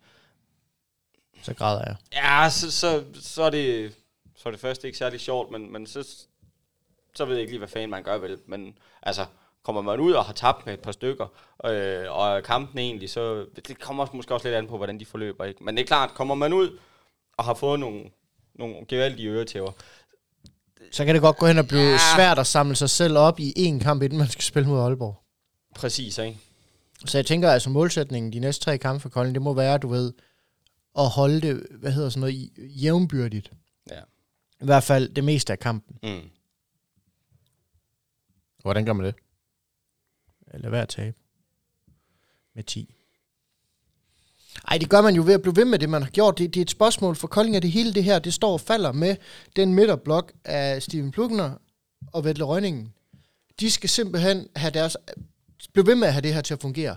Så 1.43 1.53
græder 1.53 1.83
jeg. 1.85 1.95
ja, 2.13 2.49
så, 2.49 2.71
så, 2.71 3.03
så, 3.21 3.43
er 3.43 3.49
det, 3.49 3.93
så 4.35 4.49
er 4.49 4.51
det 4.51 4.59
først 4.59 4.83
ikke 4.83 4.97
særlig 4.97 5.19
sjovt, 5.19 5.51
men, 5.51 5.73
men 5.73 5.87
så, 5.87 6.07
så 7.15 7.25
ved 7.25 7.33
jeg 7.33 7.41
ikke 7.41 7.51
lige, 7.51 7.59
hvad 7.59 7.67
fanden 7.67 7.89
man 7.89 8.03
gør 8.03 8.17
vel, 8.17 8.37
men 8.45 8.77
altså, 9.03 9.25
kommer 9.63 9.81
man 9.81 9.99
ud 9.99 10.11
og 10.11 10.25
har 10.25 10.33
tabt 10.33 10.65
med 10.65 10.73
et 10.73 10.79
par 10.79 10.91
stykker, 10.91 11.27
øh, 11.65 12.11
og 12.11 12.43
kampen 12.43 12.79
egentlig, 12.79 13.09
så 13.09 13.45
det 13.55 13.79
kommer 13.79 14.03
også, 14.03 14.15
måske 14.15 14.33
også 14.33 14.47
lidt 14.47 14.57
an 14.57 14.67
på, 14.67 14.77
hvordan 14.77 14.99
de 14.99 15.05
forløber, 15.05 15.45
ikke? 15.45 15.63
Men 15.63 15.77
det 15.77 15.83
er 15.83 15.87
klart, 15.87 16.13
kommer 16.13 16.35
man 16.35 16.53
ud 16.53 16.79
og 17.37 17.45
har 17.45 17.53
fået 17.53 17.79
nogle, 17.79 18.03
nogle 18.55 18.75
gevaldige 18.87 19.29
øretæver, 19.29 19.71
Så 20.91 21.05
kan 21.05 21.15
det 21.15 21.21
godt 21.21 21.37
gå 21.37 21.47
hen 21.47 21.57
og 21.57 21.67
blive 21.67 21.81
ja. 21.91 21.97
svært 22.15 22.39
at 22.39 22.47
samle 22.47 22.75
sig 22.75 22.89
selv 22.89 23.17
op 23.17 23.39
i 23.39 23.53
én 23.57 23.83
kamp, 23.83 24.03
inden 24.03 24.17
man 24.17 24.27
skal 24.27 24.43
spille 24.43 24.69
mod 24.69 24.81
Aalborg. 24.81 25.15
præcis, 25.75 26.17
ikke? 26.17 26.37
Så 27.05 27.17
jeg 27.17 27.25
tænker 27.25 27.51
altså, 27.51 27.69
målsætningen 27.69 28.33
de 28.33 28.39
næste 28.39 28.65
tre 28.65 28.77
kampe 28.77 28.99
for 29.01 29.09
Kolding, 29.09 29.35
det 29.35 29.41
må 29.41 29.53
være, 29.53 29.77
du 29.77 29.87
ved, 29.87 30.13
at 30.97 31.09
holde 31.09 31.41
det, 31.41 31.67
hvad 31.79 31.91
hedder 31.91 32.09
sådan 32.09 32.19
noget, 32.19 32.33
i- 32.33 32.51
jævnbyrdigt. 32.83 33.51
Ja. 33.89 33.99
I 34.61 34.65
hvert 34.65 34.83
fald 34.83 35.09
det 35.09 35.23
meste 35.23 35.53
af 35.53 35.59
kampen. 35.59 35.97
Mm. 36.03 36.29
Hvordan 38.61 38.85
gør 38.85 38.93
man 38.93 39.05
det? 39.05 39.15
Eller 40.53 40.69
være 40.69 40.81
at 40.81 40.89
tabe. 40.89 41.17
Med 42.55 42.63
10. 42.63 42.95
Ej, 44.67 44.77
det 44.77 44.89
gør 44.89 45.01
man 45.01 45.15
jo 45.15 45.23
ved 45.25 45.33
at 45.33 45.41
blive 45.41 45.55
ved 45.55 45.65
med 45.65 45.79
det, 45.79 45.89
man 45.89 46.01
har 46.03 46.09
gjort. 46.09 46.37
Det, 46.37 46.53
det 46.53 46.59
er 46.59 46.65
et 46.65 46.69
spørgsmål 46.69 47.15
for 47.15 47.27
Kolding, 47.27 47.55
at 47.55 47.61
det 47.61 47.71
hele 47.71 47.93
det 47.93 48.03
her, 48.03 48.19
det 48.19 48.33
står 48.33 48.53
og 48.53 48.61
falder 48.61 48.91
med 48.91 49.15
den 49.55 49.73
midterblok 49.73 50.33
af 50.45 50.83
Steven 50.83 51.11
Plugner 51.11 51.53
og 52.13 52.23
Vettel 52.23 52.45
Rønningen. 52.45 52.93
De 53.59 53.71
skal 53.71 53.89
simpelthen 53.89 54.47
have 54.55 54.71
deres, 54.71 54.97
blive 55.73 55.85
ved 55.87 55.95
med 55.95 56.07
at 56.07 56.13
have 56.13 56.21
det 56.21 56.33
her 56.33 56.41
til 56.41 56.53
at 56.53 56.61
fungere. 56.61 56.95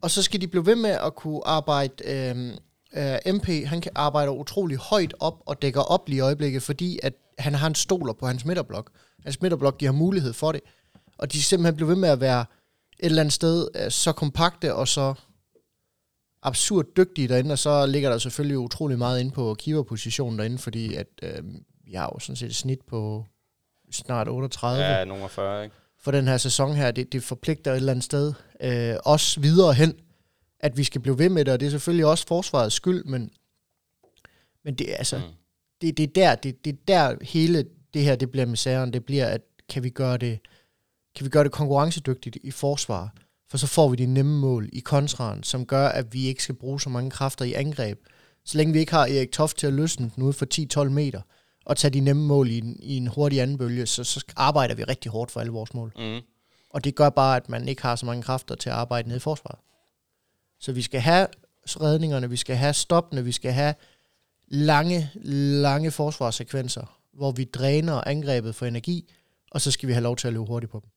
Og 0.00 0.10
så 0.10 0.22
skal 0.22 0.40
de 0.40 0.48
blive 0.48 0.66
ved 0.66 0.76
med 0.76 0.90
at 0.90 1.14
kunne 1.14 1.46
arbejde... 1.46 2.04
Øh, 2.04 2.58
øh, 2.96 3.34
MP, 3.34 3.48
han 3.66 3.80
kan 3.80 3.92
arbejde 3.94 4.30
utrolig 4.30 4.76
højt 4.76 5.14
op 5.20 5.42
og 5.46 5.62
dækker 5.62 5.80
op 5.80 6.08
lige 6.08 6.16
i 6.16 6.20
øjeblikket, 6.20 6.62
fordi 6.62 6.98
at 7.02 7.12
han 7.38 7.54
har 7.54 7.66
en 7.66 7.74
stoler 7.74 8.12
på 8.12 8.26
hans 8.26 8.44
midterblok. 8.44 8.90
Hans 9.24 9.40
midterblok 9.40 9.78
giver 9.78 9.92
mulighed 9.92 10.32
for 10.32 10.52
det. 10.52 10.60
Og 11.18 11.32
de 11.32 11.42
simpelthen 11.42 11.76
blive 11.76 11.88
ved 11.88 11.96
med 11.96 12.08
at 12.08 12.20
være 12.20 12.40
et 12.40 13.06
eller 13.06 13.22
andet 13.22 13.32
sted 13.32 13.68
øh, 13.74 13.90
så 13.90 14.12
kompakte 14.12 14.74
og 14.74 14.88
så 14.88 15.14
absurd 16.42 16.86
dygtige 16.96 17.28
derinde, 17.28 17.52
og 17.52 17.58
så 17.58 17.86
ligger 17.86 18.10
der 18.10 18.18
selvfølgelig 18.18 18.58
utrolig 18.58 18.98
meget 18.98 19.20
inde 19.20 19.30
på 19.30 19.54
keeperpositionen 19.58 20.38
derinde, 20.38 20.58
fordi 20.58 20.94
at 20.94 21.06
øh, 21.22 21.44
vi 21.84 21.92
har 21.92 22.10
jo 22.14 22.18
sådan 22.18 22.36
set 22.36 22.46
et 22.46 22.56
snit 22.56 22.80
på 22.88 23.24
snart 23.92 24.28
38 24.28 24.82
Ja, 24.82 25.00
af 25.00 25.30
40, 25.30 25.64
ikke? 25.64 25.76
for 26.00 26.10
den 26.10 26.28
her 26.28 26.36
sæson 26.36 26.74
her. 26.74 26.90
Det, 26.90 27.12
det 27.12 27.22
forpligter 27.22 27.72
et 27.72 27.76
eller 27.76 27.92
andet 27.92 28.04
sted 28.04 28.32
øh, 28.60 28.94
os 29.04 29.42
videre 29.42 29.74
hen, 29.74 29.94
at 30.62 30.76
vi 30.76 30.84
skal 30.84 31.00
blive 31.00 31.18
ved 31.18 31.28
med 31.28 31.44
det, 31.44 31.54
og 31.54 31.60
det 31.60 31.66
er 31.66 31.70
selvfølgelig 31.70 32.06
også 32.06 32.26
forsvarets 32.26 32.74
skyld, 32.74 33.04
men, 33.04 33.30
men 34.64 34.74
det, 34.74 34.92
er 34.92 34.96
altså, 34.96 35.16
Mm. 35.16 35.22
det, 35.80 35.96
det, 35.96 36.02
er 36.04 36.08
der, 36.14 36.34
det, 36.34 36.64
det 36.64 36.72
er 36.72 36.76
der 36.88 37.24
hele 37.24 37.64
det 37.94 38.02
her 38.02 38.16
det 38.16 38.30
bliver 38.30 38.46
misæren. 38.46 38.92
Det 38.92 39.04
bliver, 39.04 39.26
at 39.26 39.40
kan 39.68 39.82
vi 39.82 39.90
gøre 39.90 40.16
det, 40.16 40.38
kan 41.16 41.24
vi 41.24 41.30
gøre 41.30 41.44
det 41.44 41.52
konkurrencedygtigt 41.52 42.36
i 42.42 42.50
forsvar, 42.50 43.14
for 43.50 43.58
så 43.58 43.66
får 43.66 43.88
vi 43.88 43.96
de 43.96 44.06
nemme 44.06 44.38
mål 44.38 44.68
i 44.72 44.80
kontraen, 44.80 45.42
som 45.42 45.66
gør, 45.66 45.88
at 45.88 46.12
vi 46.14 46.26
ikke 46.26 46.42
skal 46.42 46.54
bruge 46.54 46.80
så 46.80 46.88
mange 46.90 47.10
kræfter 47.10 47.44
i 47.44 47.52
angreb. 47.52 47.98
Så 48.44 48.58
længe 48.58 48.72
vi 48.72 48.78
ikke 48.78 48.92
har 48.92 49.06
Erik 49.06 49.32
Toft 49.32 49.56
til 49.58 49.66
at 49.66 49.72
løsne 49.72 50.10
den 50.16 50.22
ude 50.22 50.32
for 50.32 50.82
10-12 50.84 50.88
meter, 50.88 51.20
og 51.64 51.76
tage 51.76 51.90
de 51.90 52.00
nemme 52.00 52.22
mål 52.26 52.50
i 52.50 52.58
en, 52.58 52.76
i 52.80 52.96
en 52.96 53.06
hurtig 53.06 53.40
anden 53.40 53.58
bølge, 53.58 53.86
så, 53.86 54.04
så 54.04 54.24
arbejder 54.36 54.74
vi 54.74 54.84
rigtig 54.84 55.10
hårdt 55.10 55.30
for 55.30 55.40
alle 55.40 55.52
vores 55.52 55.74
mål. 55.74 55.92
Mm. 55.96 56.20
Og 56.70 56.84
det 56.84 56.94
gør 56.94 57.10
bare, 57.10 57.36
at 57.36 57.48
man 57.48 57.68
ikke 57.68 57.82
har 57.82 57.96
så 57.96 58.06
mange 58.06 58.22
kræfter 58.22 58.54
til 58.54 58.68
at 58.70 58.76
arbejde 58.76 59.08
nede 59.08 59.16
i 59.16 59.20
forsvaret. 59.20 59.58
Så 60.62 60.72
vi 60.72 60.82
skal 60.82 61.00
have 61.00 61.26
redningerne, 61.66 62.30
vi 62.30 62.36
skal 62.36 62.56
have 62.56 62.74
stoppene, 62.74 63.24
vi 63.24 63.32
skal 63.32 63.52
have 63.52 63.74
lange, 64.48 65.10
lange 65.64 65.90
forsvarssekvenser, 65.90 67.00
hvor 67.12 67.32
vi 67.32 67.44
dræner 67.44 68.00
angrebet 68.06 68.54
for 68.54 68.66
energi, 68.66 69.12
og 69.50 69.60
så 69.60 69.70
skal 69.70 69.88
vi 69.88 69.92
have 69.92 70.02
lov 70.02 70.16
til 70.16 70.26
at 70.26 70.32
løbe 70.32 70.44
hurtigt 70.44 70.72
på 70.72 70.80
dem. 70.80 70.90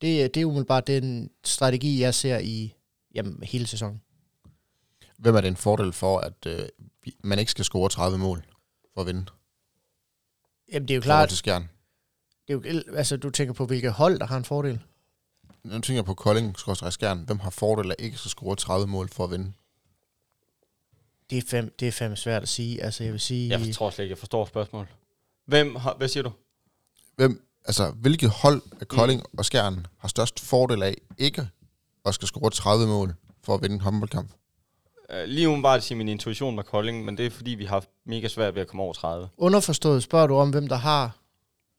Det, 0.00 0.34
det 0.34 0.40
er 0.40 0.44
umiddelbart 0.44 0.86
den 0.86 1.30
strategi, 1.44 2.00
jeg 2.00 2.14
ser 2.14 2.38
i 2.38 2.74
jamen, 3.14 3.42
hele 3.42 3.66
sæsonen. 3.66 4.02
Hvem 5.18 5.34
er 5.34 5.40
det 5.40 5.48
en 5.48 5.56
fordel 5.56 5.92
for, 5.92 6.18
at 6.18 6.46
øh, 6.46 6.68
man 7.24 7.38
ikke 7.38 7.50
skal 7.50 7.64
score 7.64 7.88
30 7.88 8.18
mål 8.18 8.44
for 8.94 9.00
at 9.00 9.06
vinde? 9.06 9.26
Jamen, 10.72 10.88
det 10.88 10.94
er 10.94 10.96
jo 10.96 11.00
Klart. 11.00 11.18
klart, 11.18 11.28
til 11.28 11.38
Skjern. 11.38 11.68
det 12.48 12.66
er 12.66 12.72
jo, 12.74 12.82
altså, 12.96 13.16
du 13.16 13.30
tænker 13.30 13.54
på, 13.54 13.66
hvilke 13.66 13.90
hold, 13.90 14.18
der 14.18 14.26
har 14.26 14.36
en 14.36 14.44
fordel. 14.44 14.80
Nu 15.64 15.72
tænker 15.72 15.94
jeg 15.94 16.04
på 16.04 16.14
Kolding, 16.14 16.56
Skjern. 16.90 17.18
Hvem 17.18 17.38
har 17.38 17.50
fordel 17.50 17.90
af 17.90 17.94
ikke 17.98 18.18
skal 18.18 18.28
score 18.28 18.56
30 18.56 18.86
mål 18.86 19.08
for 19.08 19.24
at 19.24 19.30
vinde? 19.30 19.52
Det 21.30 21.38
er, 21.38 21.42
fem, 21.48 21.74
det 21.80 21.88
er 21.88 21.92
fem 21.92 22.16
svært 22.16 22.42
at 22.42 22.48
sige. 22.48 22.82
Altså, 22.82 23.04
jeg 23.04 23.12
vil 23.12 23.20
sige... 23.20 23.58
Jeg 23.58 23.74
tror 23.74 23.90
slet 23.90 24.04
ikke, 24.04 24.12
jeg 24.12 24.18
forstår 24.18 24.44
spørgsmålet. 24.44 24.88
Hvem 25.46 25.76
har, 25.76 25.94
hvad 25.94 26.08
siger 26.08 26.22
du? 26.22 26.30
Hvem, 27.16 27.48
altså, 27.64 27.90
hvilket 27.90 28.30
hold 28.30 28.62
af 28.80 28.88
Kolding 28.88 29.20
mm. 29.32 29.38
og 29.38 29.44
Skjern 29.44 29.86
har 29.98 30.08
størst 30.08 30.40
fordel 30.40 30.82
af 30.82 30.94
ikke 31.18 31.48
at 32.06 32.14
skal 32.14 32.28
score 32.28 32.50
30 32.50 32.86
mål 32.86 33.14
for 33.44 33.54
at 33.54 33.62
vinde 33.62 33.74
en 33.74 33.80
håndboldkamp? 33.80 34.30
Uh, 35.12 35.24
lige 35.26 35.48
umiddelbart 35.48 35.82
siger 35.84 35.96
min 35.96 36.08
intuition 36.08 36.56
med 36.56 36.64
Kolding, 36.64 37.04
men 37.04 37.16
det 37.16 37.26
er 37.26 37.30
fordi, 37.30 37.50
vi 37.50 37.64
har 37.64 37.70
haft 37.70 37.88
mega 38.06 38.28
svært 38.28 38.54
ved 38.54 38.62
at 38.62 38.68
komme 38.68 38.82
over 38.82 38.92
30. 38.92 39.28
Underforstået 39.36 40.02
spørger 40.02 40.26
du 40.26 40.34
om, 40.36 40.50
hvem 40.50 40.68
der 40.68 40.76
har 40.76 41.18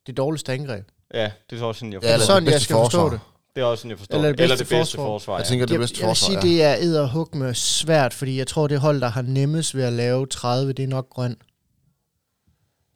det 0.07 0.17
dårligste 0.17 0.53
angreb. 0.53 0.87
Ja, 1.13 1.31
det 1.49 1.61
er 1.61 1.65
også 1.65 1.79
sådan, 1.79 1.93
jeg 1.93 2.03
Ja, 2.03 2.09
Er 2.09 2.17
forstår. 2.17 2.33
det 2.33 2.41
eller 2.41 2.51
sådan, 2.51 2.53
jeg 2.53 2.61
skal 2.61 2.73
forstå 2.73 3.09
det? 3.09 3.19
Det 3.55 3.61
er 3.61 3.65
også 3.65 3.81
sådan, 3.81 3.89
jeg 3.91 3.97
forstår. 3.97 4.15
Eller 4.17 4.27
det 4.29 4.37
bedste 4.37 4.43
Eller 4.43 4.55
det 4.55 4.67
bedste 4.69 4.97
forsvar. 4.97 5.03
forsvar, 5.05 5.33
Jeg 5.37 5.43
ja. 5.45 5.49
tænker, 5.49 5.65
det 5.65 5.73
jeg, 5.73 5.79
bedste 5.79 5.97
jeg 6.01 6.07
vil 6.07 6.15
forsvar 6.15 6.41
sige, 6.41 6.61
er- 6.63 6.75
det 6.75 6.81
er 6.81 6.85
edderhug 6.87 7.37
med 7.37 7.53
svært, 7.53 8.13
fordi 8.13 8.37
jeg 8.37 8.47
tror, 8.47 8.67
det 8.67 8.79
hold, 8.79 9.01
der 9.01 9.07
har 9.09 9.21
nemmest 9.21 9.75
ved 9.75 9.83
at 9.83 9.93
lave 9.93 10.27
30, 10.27 10.73
det 10.73 10.83
er 10.83 10.87
nok 10.87 11.09
grøn. 11.09 11.35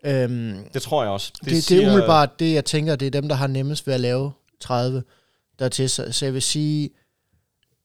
Øhm, 0.06 0.64
Det 0.74 0.82
tror 0.82 1.04
jeg 1.04 1.12
også. 1.12 1.32
det, 1.46 1.50
det, 1.54 1.70
det 1.70 1.84
er 1.84 1.88
umiddelbart 1.88 2.40
det, 2.40 2.54
jeg 2.54 2.66
tænker, 2.66 2.96
det 2.96 3.06
er 3.06 3.12
dem, 3.12 3.28
der 3.28 3.36
har 3.36 3.48
nemmest 3.48 3.88
ved 3.88 3.94
at 3.94 4.00
lave 4.00 4.32
30 4.60 5.04
dertil. 5.60 5.90
Så, 5.90 6.12
så 6.12 6.26
jeg 6.26 6.34
vil 6.34 6.42
sige, 6.42 6.90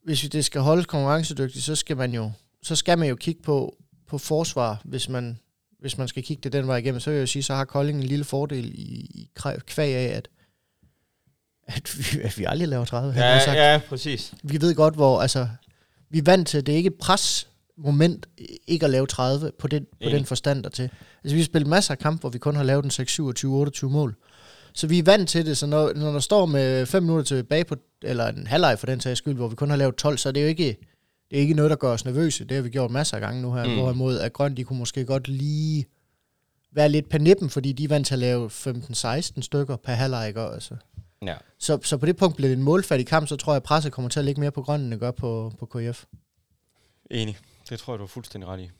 hvis 0.04 0.20
det 0.20 0.44
skal 0.44 0.60
holdes 0.60 0.86
konkurrencedygtigt, 0.86 1.64
så 1.64 1.74
skal 1.74 1.96
man 1.96 2.12
jo, 2.14 2.30
så 2.62 2.76
skal 2.76 2.98
man 2.98 3.08
jo 3.08 3.16
kigge 3.16 3.42
på, 3.42 3.76
på 4.06 4.18
forsvar, 4.18 4.80
hvis 4.84 5.08
man, 5.08 5.38
hvis 5.80 5.98
man 5.98 6.08
skal 6.08 6.22
kigge 6.22 6.40
det 6.40 6.52
den 6.52 6.66
vej 6.66 6.76
igennem. 6.76 7.00
Så 7.00 7.10
vil 7.10 7.16
jeg 7.16 7.20
jo 7.22 7.26
sige, 7.26 7.42
så 7.42 7.54
har 7.54 7.64
Kolding 7.64 7.98
en 7.98 8.04
lille 8.04 8.24
fordel 8.24 8.64
i, 8.74 9.10
i 9.14 9.30
kvæg 9.66 9.94
af, 9.94 10.16
at, 10.16 10.28
at, 11.68 11.98
vi, 11.98 12.20
at 12.20 12.38
vi 12.38 12.44
aldrig 12.48 12.68
laver 12.68 12.84
30. 12.84 13.12
havde 13.12 13.26
jeg 13.26 13.42
sagt. 13.42 13.56
Ja, 13.56 13.72
ja, 13.72 13.80
præcis. 13.88 14.34
Vi 14.42 14.60
ved 14.60 14.74
godt, 14.74 14.94
hvor, 14.94 15.20
altså, 15.20 15.48
vi 16.10 16.18
er 16.18 16.22
vant 16.22 16.48
til, 16.48 16.66
det 16.66 16.72
er 16.72 16.76
ikke 16.76 16.86
et 16.88 16.94
pres 17.00 17.48
moment 17.78 18.26
ikke 18.66 18.84
at 18.86 18.90
lave 18.90 19.06
30 19.06 19.52
på 19.58 19.66
den, 19.68 19.84
på 20.04 20.08
den 20.08 20.24
forstand 20.24 20.62
der 20.62 20.68
til. 20.70 20.82
Altså, 21.24 21.34
vi 21.34 21.40
har 21.40 21.44
spillet 21.44 21.68
masser 21.68 21.92
af 21.94 21.98
kampe, 21.98 22.20
hvor 22.20 22.28
vi 22.30 22.38
kun 22.38 22.56
har 22.56 22.62
lavet 22.62 22.84
en 22.84 22.90
6, 22.90 23.12
27, 23.12 23.54
28 23.54 23.90
mål. 23.90 24.16
Så 24.72 24.86
vi 24.86 24.98
er 24.98 25.02
vant 25.02 25.28
til 25.28 25.46
det, 25.46 25.56
så 25.56 25.66
når, 25.66 25.92
når 25.96 26.12
der 26.12 26.20
står 26.20 26.46
med 26.46 26.86
5 26.86 27.02
minutter 27.02 27.24
tilbage 27.24 27.64
på, 27.64 27.76
eller 28.02 28.26
en 28.28 28.46
halvleg 28.46 28.78
for 28.78 28.86
den 28.86 29.00
sags 29.00 29.18
skyld, 29.18 29.34
hvor 29.34 29.48
vi 29.48 29.54
kun 29.56 29.70
har 29.70 29.76
lavet 29.76 29.96
12, 29.96 30.18
så 30.18 30.28
er 30.28 30.32
det 30.32 30.42
jo 30.42 30.46
ikke, 30.46 30.76
det 31.30 31.36
er 31.36 31.40
ikke 31.40 31.54
noget, 31.54 31.70
der 31.70 31.76
gør 31.76 31.92
os 31.92 32.04
nervøse. 32.04 32.44
Det 32.44 32.54
har 32.54 32.62
vi 32.62 32.68
gjort 32.70 32.90
masser 32.90 33.14
af 33.16 33.20
gange 33.20 33.42
nu 33.42 33.52
her, 33.54 33.64
Mm. 33.64 33.70
mm. 33.70 33.76
hvorimod 33.76 34.18
at 34.18 34.32
Grøn, 34.32 34.56
de 34.56 34.64
kunne 34.64 34.78
måske 34.78 35.04
godt 35.04 35.28
lige 35.28 35.86
være 36.72 36.88
lidt 36.88 37.08
på 37.10 37.18
nippen, 37.18 37.50
fordi 37.50 37.72
de 37.72 37.84
er 37.84 37.88
vant 37.88 38.06
til 38.06 38.14
at 38.14 38.18
lave 38.18 38.50
15-16 38.50 39.40
stykker 39.42 39.76
per 39.76 39.92
halvleg, 39.92 40.28
ikke? 40.28 40.40
altså. 40.40 40.74
Ja. 41.22 41.36
Så, 41.58 41.78
så 41.82 41.96
på 41.96 42.06
det 42.06 42.16
punkt 42.16 42.36
bliver 42.36 42.48
det 42.48 42.56
en 42.56 42.64
målfattig 42.64 43.06
kamp, 43.06 43.28
så 43.28 43.36
tror 43.36 43.52
jeg, 43.52 43.56
at 43.56 43.62
presset 43.62 43.92
kommer 43.92 44.08
til 44.08 44.18
at 44.18 44.24
ligge 44.24 44.40
mere 44.40 44.50
på 44.50 44.62
grønnen, 44.62 44.84
end 44.84 44.92
det 44.92 45.00
gør 45.00 45.10
på, 45.10 45.52
på 45.58 45.66
KF. 45.66 46.04
Enig. 47.10 47.38
Det 47.68 47.78
tror 47.78 47.92
jeg, 47.92 47.98
du 47.98 48.04
er 48.04 48.08
fuldstændig 48.08 48.48
ret 48.48 48.60
i. 48.60 48.70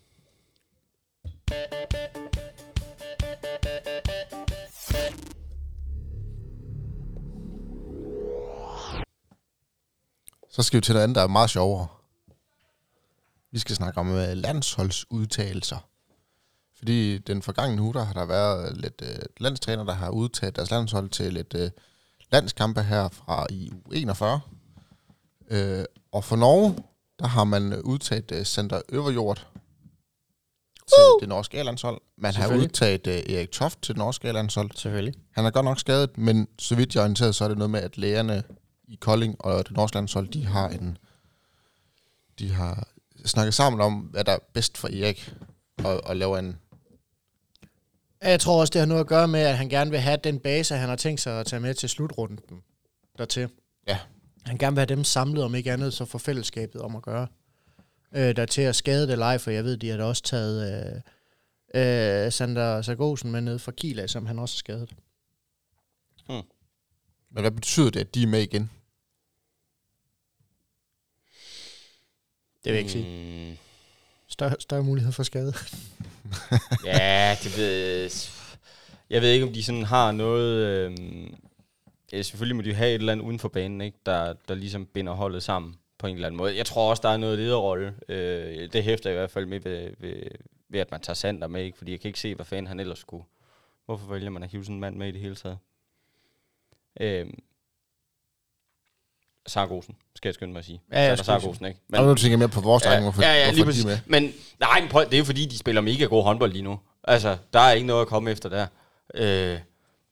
Så 10.51 10.63
skal 10.63 10.77
vi 10.77 10.81
til 10.81 10.95
noget 10.95 11.05
andet, 11.05 11.17
der 11.17 11.23
er 11.23 11.27
meget 11.27 11.51
sjovere. 11.51 11.87
Vi 13.51 13.59
skal 13.59 13.77
snakke 13.77 14.01
om 14.01 14.15
øh, 14.15 14.37
landsholdsudtagelser. 14.37 15.89
Fordi 16.79 17.19
den 17.19 17.43
forgangne 17.43 17.83
uge, 17.83 17.95
der 17.95 18.05
har 18.05 18.13
der 18.13 18.25
været 18.25 18.77
lidt 18.77 19.03
øh, 19.03 19.19
landstræner, 19.39 19.85
der 19.85 19.93
har 19.93 20.11
udtaget 20.11 20.57
deres 20.57 20.71
landshold 20.71 21.11
til 21.11 21.33
lidt 21.33 21.55
øh, 21.55 21.71
landskampe 22.33 22.83
her 22.83 23.09
fra 23.09 23.47
i 23.51 23.73
u 23.87 23.93
41. 23.93 24.41
Øh, 25.51 25.85
og 26.13 26.25
for 26.25 26.37
Norge, 26.37 26.77
der 27.19 27.27
har 27.27 27.45
man 27.45 27.83
udtaget 27.83 28.33
øh, 28.33 28.47
Sander 28.47 28.81
Øverjord 28.89 29.47
til 30.89 31.05
uh! 31.15 31.21
det 31.21 31.29
norske 31.29 31.59
A-landshold. 31.59 32.01
Man 32.19 32.35
har 32.35 32.57
udtaget 32.57 33.07
øh, 33.07 33.35
Erik 33.37 33.51
Toft 33.51 33.83
til 33.83 33.95
det 33.95 33.99
norske 33.99 34.29
A-landshold. 34.29 34.71
Selvfølgelig. 34.75 35.15
Han 35.31 35.45
er 35.45 35.51
godt 35.51 35.65
nok 35.65 35.81
skadet, 35.81 36.19
men 36.19 36.49
så 36.59 36.75
vidt 36.75 36.95
jeg 36.95 37.01
er 37.01 37.05
orienteret, 37.05 37.35
så 37.35 37.45
er 37.45 37.49
det 37.49 37.59
noget 37.59 37.71
med, 37.71 37.81
at 37.81 37.99
lægerne 37.99 38.43
i 38.89 38.95
Kolding 39.01 39.45
og 39.45 39.69
det 39.69 39.77
norske 39.77 39.95
landshold, 39.97 40.29
de 40.29 40.47
har 40.47 40.69
en... 40.69 40.99
De 42.39 42.53
har 42.53 42.89
snakket 43.25 43.55
sammen 43.55 43.81
om, 43.81 43.95
hvad 43.95 44.25
der 44.25 44.33
er 44.33 44.39
bedst 44.53 44.79
for 44.79 44.89
Erik, 44.89 45.35
og, 45.85 46.05
og 46.05 46.17
lave 46.17 46.39
en... 46.39 46.57
Jeg 48.23 48.41
tror 48.41 48.61
også, 48.61 48.71
det 48.71 48.79
har 48.79 48.87
noget 48.87 49.01
at 49.01 49.07
gøre 49.07 49.29
med, 49.29 49.41
at 49.41 49.57
han 49.57 49.69
gerne 49.69 49.91
vil 49.91 50.01
have 50.01 50.19
den 50.25 50.41
base, 50.41 50.75
han 50.75 50.89
har 50.89 50.97
tænkt 50.97 51.21
sig 51.21 51.41
at 51.41 51.47
tage 51.47 51.61
med 51.61 51.75
til 51.75 51.89
slutrunden 51.89 52.39
dertil. 53.19 53.49
Ja. 53.87 53.99
Han 54.45 54.59
gerne 54.59 54.77
vil 54.77 54.81
have 54.81 54.97
dem 54.97 55.05
samlet, 55.05 55.45
om 55.45 55.55
ikke 55.55 55.73
andet, 55.73 55.95
så 55.95 56.05
for 56.05 56.19
fællesskabet 56.19 56.81
om 56.81 56.97
at 56.97 57.03
gøre. 57.03 57.27
Øh, 58.13 58.37
der 58.37 58.47
til 58.47 58.63
at 58.63 58.77
skade 58.77 59.09
det 59.09 59.19
live, 59.19 59.39
for 59.39 59.51
jeg 59.51 59.65
ved, 59.65 59.77
de 59.77 59.89
har 59.89 59.97
da 59.97 60.05
også 60.05 60.23
taget 60.23 60.85
øh, 61.75 62.25
øh, 62.27 62.33
Sander 62.33 62.83
Sargosen 62.83 63.33
med 63.33 63.41
ned 63.41 63.59
fra 63.59 63.73
Kiel, 63.73 63.99
af, 63.99 64.11
som 64.11 64.27
han 64.27 64.39
også 64.39 64.55
er 64.55 64.59
skadet. 64.59 64.95
Men 67.31 67.43
hvad 67.43 67.51
betyder 67.51 67.91
det, 67.91 68.01
at 68.01 68.15
de 68.15 68.23
er 68.23 68.27
med 68.27 68.41
igen? 68.41 68.71
Det 72.65 72.73
vil 72.73 72.73
jeg 72.73 72.79
ikke 72.79 72.93
sige. 72.93 73.51
Mm, 73.51 73.57
Større, 74.27 74.57
større 74.61 74.83
mulighed 74.83 75.13
for 75.13 75.23
skade 75.23 75.55
ja, 76.85 77.37
det 77.43 77.59
ved... 77.59 78.11
Jeg 79.11 79.23
ved 79.23 79.31
ikke, 79.31 79.47
om 79.47 79.53
de 79.53 79.63
sådan 79.63 79.83
har 79.83 80.13
noget... 80.13 80.67
Øh, 80.67 80.97
ja, 82.13 82.23
selvfølgelig 82.23 82.57
må 82.57 82.63
de 82.63 82.75
have 82.75 82.89
et 82.89 82.95
eller 82.95 83.13
andet 83.13 83.25
uden 83.25 83.39
for 83.39 83.49
banen, 83.49 83.81
ikke? 83.81 83.99
Der, 84.07 84.35
der 84.49 84.55
ligesom 84.55 84.87
binder 84.87 85.13
holdet 85.13 85.43
sammen 85.43 85.77
på 85.99 86.07
en 86.07 86.15
eller 86.15 86.27
anden 86.27 86.37
måde. 86.37 86.57
Jeg 86.57 86.67
tror 86.67 86.91
også, 86.91 87.01
der 87.01 87.09
er 87.09 87.17
noget 87.17 87.39
lederrolle. 87.39 87.95
Øh, 88.09 88.73
det 88.73 88.85
hæfter 88.85 89.11
jeg 89.11 89.17
i 89.17 89.19
hvert 89.19 89.31
fald 89.31 89.47
med 89.47 89.61
ved, 89.61 89.91
ved, 89.99 90.23
ved, 90.69 90.81
at 90.81 90.91
man 90.91 91.01
tager 91.01 91.15
Sander 91.15 91.47
med, 91.47 91.65
ikke? 91.65 91.79
Fordi 91.79 91.91
jeg 91.93 92.01
kan 92.01 92.09
ikke 92.09 92.21
se, 92.21 92.35
hvad 92.35 92.47
fanden 92.47 92.67
han 92.67 92.81
ellers 92.81 92.99
skulle. 92.99 93.25
Hvorfor 93.87 94.13
vælger 94.13 94.31
man 94.31 94.43
at 94.43 94.51
hive 94.51 94.65
sådan 94.65 94.75
en 94.75 94.81
mand 94.81 94.97
med 94.97 95.09
i 95.09 95.13
det 95.13 95.21
hele 95.21 95.37
taget? 95.37 95.59
Øh, 97.01 97.27
Sargosen, 99.49 99.95
skal 100.17 100.29
jeg 100.29 100.35
skynde 100.35 100.53
mig 100.53 100.59
at 100.59 100.65
sige. 100.65 100.83
Ja, 100.93 100.99
ja, 100.99 101.17
skal 101.17 101.33
jeg 101.33 101.41
Sargosen, 101.41 101.67
ikke? 101.67 101.81
Men, 101.89 102.01
og 102.01 102.07
nu 102.07 102.15
tænker 102.15 102.33
jeg 102.33 102.39
mere 102.39 102.49
på 102.49 102.61
vores 102.61 102.83
drenge, 102.83 103.03
hvorfor, 103.03 103.23
ja, 103.23 103.33
ja, 103.35 103.51
lige 103.51 103.65
hvorfor 103.65 103.73
de 103.73 103.79
er 103.81 103.85
præcis. 103.97 104.07
med. 104.07 104.21
Men 104.21 104.33
nej, 104.61 104.81
men 104.81 104.89
prøv, 104.89 105.05
det 105.05 105.15
er 105.15 105.19
jo 105.19 105.25
fordi, 105.25 105.47
de 105.47 105.59
spiller 105.59 105.81
mega 105.81 106.05
god 106.05 106.23
håndbold 106.25 106.53
lige 106.53 106.63
nu. 106.63 106.79
Altså, 107.05 107.37
der 107.53 107.61
er 107.61 107.73
ikke 107.73 107.87
noget 107.87 108.01
at 108.01 108.07
komme 108.09 108.31
efter 108.31 108.49
der. 108.49 108.67
Øh, 109.15 109.59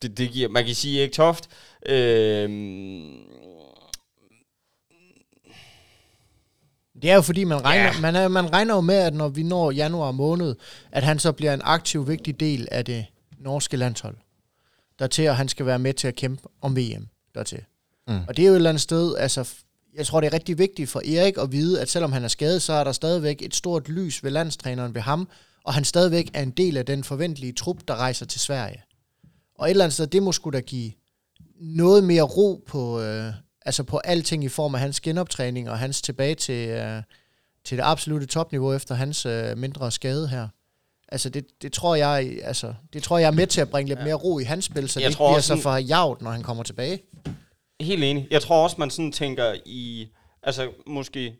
det, 0.01 0.17
det 0.17 0.29
giver, 0.31 0.49
man 0.49 0.65
kan 0.65 0.75
sige, 0.75 1.01
ikke 1.01 1.13
Toft. 1.13 1.49
Øh, 1.85 2.49
Det 7.01 7.11
er 7.11 7.15
jo 7.15 7.21
fordi, 7.21 7.43
man 7.43 7.63
regner, 7.65 7.83
Ja. 7.83 7.99
man, 8.01 8.15
er, 8.15 8.27
man 8.27 8.53
regner 8.53 8.75
jo 8.75 8.81
med, 8.81 8.95
at 8.95 9.13
når 9.13 9.27
vi 9.29 9.43
når 9.43 9.71
januar 9.71 10.11
måned, 10.11 10.55
at 10.91 11.03
han 11.03 11.19
så 11.19 11.31
bliver 11.31 11.53
en 11.53 11.61
aktiv, 11.63 12.07
vigtig 12.07 12.39
del 12.39 12.67
af 12.71 12.85
det 12.85 13.05
norske 13.39 13.77
landshold. 13.77 14.15
Dertil, 14.99 15.27
og 15.29 15.35
han 15.37 15.47
skal 15.47 15.65
være 15.65 15.79
med 15.79 15.93
til 15.93 16.07
at 16.07 16.15
kæmpe 16.15 16.43
om 16.61 16.77
VM 16.77 17.07
dertil. 17.35 17.59
Mm. 18.07 18.19
Og 18.27 18.37
det 18.37 18.43
er 18.43 18.47
jo 18.47 18.53
et 18.53 18.55
eller 18.55 18.69
andet 18.69 18.81
sted, 18.81 19.15
altså, 19.15 19.53
jeg 19.95 20.05
tror, 20.05 20.21
det 20.21 20.27
er 20.27 20.33
rigtig 20.33 20.57
vigtigt 20.57 20.89
for 20.89 20.99
Erik 20.99 21.37
at 21.37 21.51
vide, 21.51 21.81
at 21.81 21.89
selvom 21.89 22.11
han 22.11 22.23
er 22.23 22.27
skadet, 22.27 22.61
så 22.61 22.73
er 22.73 22.83
der 22.83 22.91
stadigvæk 22.91 23.41
et 23.41 23.55
stort 23.55 23.89
lys 23.89 24.23
ved 24.23 24.31
landstræneren 24.31 24.95
ved 24.95 25.01
ham, 25.01 25.29
og 25.63 25.73
han 25.73 25.83
stadigvæk 25.83 26.29
er 26.33 26.43
en 26.43 26.51
del 26.51 26.77
af 26.77 26.85
den 26.85 27.03
forventelige 27.03 27.53
trup, 27.53 27.77
der 27.87 27.95
rejser 27.95 28.25
til 28.25 28.39
Sverige. 28.39 28.83
Og 29.55 29.67
et 29.67 29.69
eller 29.69 29.85
andet 29.85 29.93
sted, 29.93 30.07
det 30.07 30.23
må 30.23 30.31
skulle 30.31 30.57
da 30.57 30.61
give 30.61 30.91
noget 31.61 32.03
mere 32.03 32.21
ro 32.21 32.63
på, 32.67 33.01
øh, 33.01 33.33
altså 33.65 33.83
på 33.83 33.97
alting 33.97 34.43
i 34.43 34.47
form 34.47 34.75
af 34.75 34.81
hans 34.81 35.01
genoptræning 35.01 35.69
og 35.69 35.79
hans 35.79 36.01
tilbage 36.01 36.35
til, 36.35 36.69
øh, 36.69 37.03
til 37.65 37.77
det 37.77 37.83
absolute 37.83 38.25
topniveau 38.25 38.73
efter 38.73 38.95
hans 38.95 39.25
øh, 39.25 39.57
mindre 39.57 39.91
skade 39.91 40.27
her. 40.27 40.47
Altså 41.09 41.29
det, 41.29 41.45
det 41.61 41.73
tror 41.73 41.95
jeg, 41.95 42.39
altså 42.43 42.73
det 42.93 43.03
tror 43.03 43.17
jeg 43.17 43.27
er 43.27 43.31
med 43.31 43.47
til 43.47 43.61
at 43.61 43.69
bringe 43.69 43.89
lidt 43.89 44.03
mere 44.03 44.13
ro 44.13 44.39
i 44.39 44.43
hans 44.43 44.65
spil, 44.65 44.89
så 44.89 44.99
Jeg 44.99 45.07
det 45.07 45.11
ikke 45.11 45.17
bliver 45.17 45.39
så 45.39 45.61
for 45.61 45.75
javt, 45.75 46.21
når 46.21 46.31
han 46.31 46.43
kommer 46.43 46.63
tilbage 46.63 46.99
helt 47.81 48.03
enig. 48.03 48.27
Jeg 48.31 48.41
tror 48.41 48.63
også, 48.63 48.75
man 48.79 48.89
sådan 48.89 49.11
tænker 49.11 49.55
i... 49.65 50.07
Altså, 50.43 50.71
måske... 50.85 51.35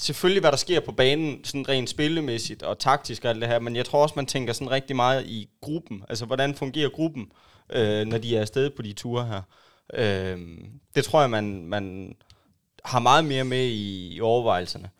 Selvfølgelig, 0.00 0.40
hvad 0.40 0.50
der 0.50 0.56
sker 0.56 0.80
på 0.80 0.92
banen, 0.92 1.44
sådan 1.44 1.68
rent 1.68 1.90
spillemæssigt 1.90 2.62
og 2.62 2.78
taktisk 2.78 3.24
og 3.24 3.30
alt 3.30 3.40
det 3.40 3.48
her, 3.48 3.58
men 3.58 3.76
jeg 3.76 3.84
tror 3.84 4.02
også, 4.02 4.12
man 4.16 4.26
tænker 4.26 4.52
sådan 4.52 4.70
rigtig 4.70 4.96
meget 4.96 5.26
i 5.26 5.48
gruppen. 5.60 6.04
Altså, 6.08 6.26
hvordan 6.26 6.54
fungerer 6.54 6.88
gruppen, 6.88 7.32
øh, 7.70 8.06
når 8.06 8.18
de 8.18 8.36
er 8.36 8.40
afsted 8.40 8.70
på 8.70 8.82
de 8.82 8.92
ture 8.92 9.26
her. 9.26 9.42
Øh, 9.94 10.38
det 10.94 11.04
tror 11.04 11.20
jeg, 11.20 11.30
man, 11.30 11.66
man 11.66 12.14
har 12.84 12.98
meget 12.98 13.24
mere 13.24 13.44
med 13.44 13.64
i, 13.64 14.14
i 14.14 14.20
overvejelserne. 14.20 14.90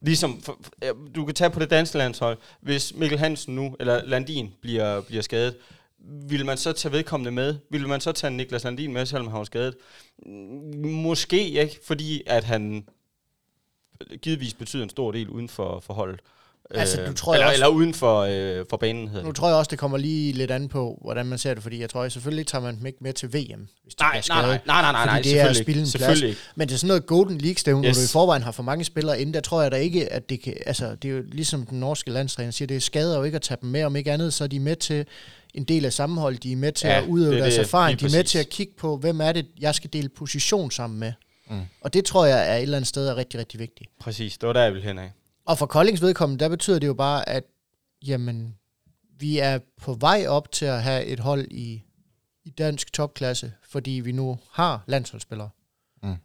Ligesom, 0.00 0.40
for, 0.40 0.58
for, 0.62 0.96
du 1.14 1.24
kan 1.24 1.34
tage 1.34 1.50
på 1.50 1.60
det 1.60 1.70
danske 1.70 1.98
landshold, 1.98 2.38
hvis 2.60 2.94
Mikkel 2.94 3.18
Hansen 3.18 3.54
nu, 3.54 3.76
eller 3.80 4.04
Landin, 4.04 4.54
bliver, 4.60 5.00
bliver 5.00 5.22
skadet, 5.22 5.56
vil 6.08 6.46
man 6.46 6.56
så 6.56 6.72
tage 6.72 6.92
vedkommende 6.92 7.30
med? 7.30 7.58
Vil 7.70 7.88
man 7.88 8.00
så 8.00 8.12
tage 8.12 8.30
Niklas 8.30 8.64
Landin 8.64 8.92
med, 8.92 9.06
selvom 9.06 9.28
han 9.28 9.38
var 9.38 9.44
skadet? 9.44 9.76
Måske 10.84 11.48
ikke, 11.48 11.80
fordi 11.84 12.22
at 12.26 12.44
han 12.44 12.88
givetvis 14.22 14.54
betyder 14.54 14.82
en 14.82 14.90
stor 14.90 15.12
del 15.12 15.28
uden 15.28 15.48
for, 15.48 15.80
for 15.80 15.94
holdet. 15.94 16.20
Altså, 16.74 17.00
Øh, 17.00 17.06
nu 17.08 17.12
tror 17.14 17.34
jeg 17.34 17.38
eller, 17.38 17.46
også- 17.46 17.54
eller 17.54 17.68
uden 17.68 17.94
for, 17.94 18.20
øh, 18.58 18.64
for 18.70 18.76
banen, 18.76 19.08
hedder 19.08 19.22
Nu 19.22 19.28
det. 19.28 19.36
tror 19.36 19.48
jeg 19.48 19.56
også, 19.56 19.68
det 19.70 19.78
kommer 19.78 19.98
lige 19.98 20.32
lidt 20.32 20.50
an 20.50 20.68
på, 20.68 20.98
hvordan 21.04 21.26
man 21.26 21.38
ser 21.38 21.54
det, 21.54 21.62
fordi 21.62 21.80
jeg 21.80 21.90
tror, 21.90 22.02
at 22.02 22.12
selvfølgelig 22.12 22.46
tager 22.46 22.62
man 22.62 22.78
dem 22.78 22.86
ikke 22.86 22.98
med 23.00 23.12
til 23.12 23.28
VM, 23.28 23.68
hvis 23.82 23.94
de 23.94 24.02
Nej, 24.02 24.22
nej, 24.28 24.40
nej, 24.42 24.60
nej, 24.66 24.82
nej, 24.82 24.92
nej, 24.92 25.06
nej, 25.06 25.20
det 25.22 25.40
er 25.40 25.48
at 25.48 25.56
spille 25.56 25.82
en 25.82 25.88
plads. 25.94 26.22
Men 26.54 26.68
det 26.68 26.74
er 26.74 26.78
sådan 26.78 26.88
noget 26.88 27.06
Golden 27.06 27.38
League-stævne, 27.38 27.88
yes. 27.88 27.96
Hvor 27.96 28.02
du 28.02 28.04
i 28.04 28.08
forvejen 28.12 28.42
har 28.42 28.52
for 28.52 28.62
mange 28.62 28.84
spillere 28.84 29.20
inde, 29.20 29.32
der 29.32 29.40
tror 29.40 29.62
jeg 29.62 29.72
da 29.72 29.76
ikke, 29.76 30.12
at 30.12 30.28
det 30.28 30.42
kan, 30.42 30.54
altså 30.66 30.94
det 30.94 31.10
er 31.10 31.12
jo 31.14 31.22
ligesom 31.32 31.66
den 31.66 31.80
norske 31.80 32.10
landstræner 32.10 32.50
siger, 32.50 32.66
det 32.66 32.82
skader 32.82 33.16
jo 33.18 33.22
ikke 33.24 33.36
at 33.36 33.42
tage 33.42 33.58
dem 33.62 33.70
med, 33.70 33.84
om 33.84 33.96
ikke 33.96 34.12
andet, 34.12 34.34
så 34.34 34.44
er 34.44 34.48
de 34.48 34.60
med 34.60 34.76
til 34.76 35.06
en 35.54 35.64
del 35.64 35.84
af 35.84 35.92
sammenholdet, 35.92 36.42
de 36.42 36.52
er 36.52 36.56
med 36.56 36.72
til 36.72 36.86
Ja, 36.88 37.00
at 37.00 37.04
udøve 37.08 37.30
det 37.30 37.38
er 37.38 37.42
deres 37.42 37.54
det, 37.54 37.62
erfaring, 37.62 38.00
de 38.00 38.06
er 38.06 38.10
med 38.10 38.24
til 38.24 38.38
at 38.38 38.48
kigge 38.48 38.72
på, 38.78 38.96
hvem 38.96 39.20
er 39.20 39.32
det, 39.32 39.46
jeg 39.60 39.74
skal 39.74 39.90
dele 39.92 40.08
position 40.08 40.70
sammen 40.70 41.00
med. 41.00 41.12
Mm. 41.50 41.60
Og 41.80 41.94
det 41.94 42.04
tror 42.04 42.26
jeg 42.26 42.50
er 42.52 42.56
et 42.56 42.62
eller 42.62 42.76
andet 42.76 42.88
sted 42.88 43.08
er 43.08 43.16
rigtig, 43.16 43.40
rigtig 43.40 43.60
vigtigt. 43.60 43.90
Præcis, 44.00 44.38
det 44.38 44.46
var 44.46 44.52
der, 44.52 44.62
jeg 44.62 44.72
ville 44.72 44.88
hen 44.88 44.98
af. 44.98 45.10
Og 45.48 45.58
for 45.58 45.66
Koldings 45.66 46.02
vedkommende, 46.02 46.44
der 46.44 46.48
betyder 46.48 46.78
det 46.78 46.86
jo 46.86 46.94
bare, 46.94 47.28
at 47.28 47.44
jamen, 48.06 48.54
vi 49.18 49.38
er 49.38 49.58
på 49.82 49.94
vej 49.94 50.24
op 50.28 50.52
til 50.52 50.64
at 50.64 50.82
have 50.82 51.04
et 51.04 51.20
hold 51.20 51.46
i, 51.50 51.84
i 52.44 52.50
dansk 52.50 52.92
topklasse, 52.92 53.52
fordi 53.70 53.90
vi 53.90 54.12
nu 54.12 54.38
har 54.52 54.84
landsholdsspillere. 54.86 55.50
Mm. 56.02 56.16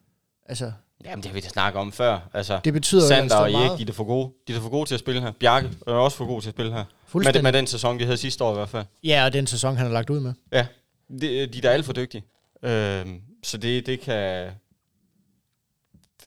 Altså, 0.45 0.71
Jamen, 1.03 1.24
det 1.24 1.26
har 1.26 1.34
vi 1.34 1.39
da 1.39 1.49
snakket 1.49 1.80
om 1.80 1.91
før. 1.91 2.30
Altså, 2.34 2.59
det 2.63 2.74
betyder 2.74 3.07
Sander 3.07 3.36
og 3.36 3.51
Erik, 3.51 3.88
de 3.88 3.91
er 3.91 3.93
for 3.93 4.03
gode. 4.03 4.32
De 4.47 4.55
er 4.55 4.59
for 4.59 4.69
gode 4.69 4.89
til 4.89 4.93
at 4.93 4.99
spille 4.99 5.21
her. 5.21 5.32
Bjarke 5.32 5.69
er 5.88 5.91
også 5.91 6.17
for 6.17 6.26
god 6.26 6.41
til 6.41 6.49
at 6.49 6.55
spille 6.55 6.74
her. 6.74 6.86
Med, 7.13 7.41
med 7.41 7.53
den 7.53 7.67
sæson, 7.67 7.99
de 7.99 8.03
havde 8.03 8.17
sidste 8.17 8.43
år 8.43 8.51
i 8.51 8.55
hvert 8.55 8.69
fald. 8.69 8.86
Ja, 9.03 9.26
og 9.26 9.34
den 9.34 9.47
sæson, 9.47 9.78
han 9.78 9.86
har 9.86 9.93
lagt 9.93 10.09
ud 10.09 10.19
med. 10.19 10.34
Ja, 10.51 10.67
de, 11.09 11.47
de 11.47 11.57
er 11.57 11.61
da 11.61 11.67
alt 11.67 11.86
for 11.86 11.93
dygtige. 11.93 12.24
Øhm, 12.63 13.21
så 13.43 13.57
det, 13.57 13.86
det 13.86 13.99
kan... 13.99 14.15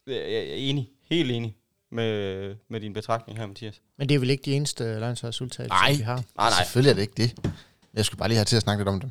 Jeg 0.07 0.17
er 0.17 0.55
enig. 0.55 0.91
Helt 1.11 1.31
enig 1.31 1.57
med, 1.93 2.55
med 2.71 2.81
din 2.81 2.93
betragtning 2.93 3.39
her, 3.39 3.47
Mathias. 3.47 3.81
Men 3.99 4.09
det 4.09 4.15
er 4.15 4.19
vel 4.19 4.31
ikke 4.31 4.43
de 4.45 4.53
eneste 4.55 4.99
landsholdsudtagelser, 5.01 5.75
Nej. 5.75 5.93
vi 5.93 6.03
har. 6.03 6.15
Nej, 6.17 6.23
nej. 6.51 6.51
Selvfølgelig 6.65 6.91
er 6.91 6.95
det 6.95 7.03
ikke 7.03 7.15
det. 7.17 7.51
Jeg 7.95 8.05
skulle 8.05 8.19
bare 8.19 8.29
lige 8.29 8.37
have 8.37 8.45
til 8.45 8.57
at 8.57 8.63
snakke 8.63 8.81
lidt 8.81 8.89
om 8.89 9.01
det. 9.01 9.11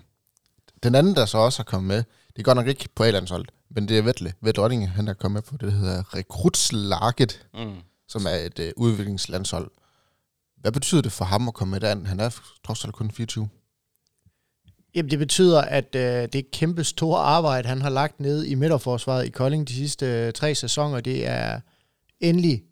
Den 0.84 0.96
anden, 0.96 1.16
der 1.16 1.26
så 1.26 1.38
også 1.38 1.60
har 1.60 1.64
kommet 1.64 1.88
med, 1.88 1.98
det 2.34 2.40
er 2.40 2.44
godt 2.44 2.56
nok 2.56 2.68
ikke 2.68 2.90
på 2.96 3.04
A-landsholdet, 3.04 3.52
men 3.70 3.88
det 3.88 3.98
er 3.98 4.02
Vettle. 4.02 4.34
Vettle 4.42 4.64
Ottinge, 4.64 4.88
han 4.88 5.08
er 5.08 5.14
kommet 5.14 5.36
med 5.36 5.42
på 5.42 5.66
det, 5.66 5.74
der 5.74 5.78
hedder 5.80 6.16
Rekrutslaget, 6.16 7.46
Mm. 7.54 7.76
som 8.08 8.26
er 8.26 8.36
et 8.46 8.60
øh, 8.60 8.72
udviklingslandshold. 8.78 9.72
Hvad 10.62 10.72
betyder 10.72 11.02
det 11.02 11.12
for 11.12 11.26
ham 11.26 11.48
at 11.48 11.54
komme 11.54 11.72
med 11.72 11.80
den? 11.80 12.06
Han 12.06 12.20
er 12.20 12.40
trods 12.66 12.86
alt 12.86 12.94
kun 12.94 13.12
24. 13.12 13.50
Jamen, 14.96 15.12
det 15.12 15.20
betyder, 15.20 15.62
at 15.62 15.96
øh, 15.96 16.28
det 16.34 16.52
kæmpe 16.52 16.84
store 16.84 17.20
arbejde, 17.20 17.68
han 17.68 17.82
har 17.82 17.90
lagt 17.90 18.20
ned 18.20 18.44
i 18.44 18.56
midterforsvaret 18.56 19.26
i 19.26 19.30
Kolding 19.30 19.68
de 19.68 19.74
sidste 19.74 20.06
øh, 20.06 20.34
tre 20.34 20.56
sæsoner, 20.56 21.00
det 21.02 21.28
er 21.28 21.60
endelig 22.30 22.64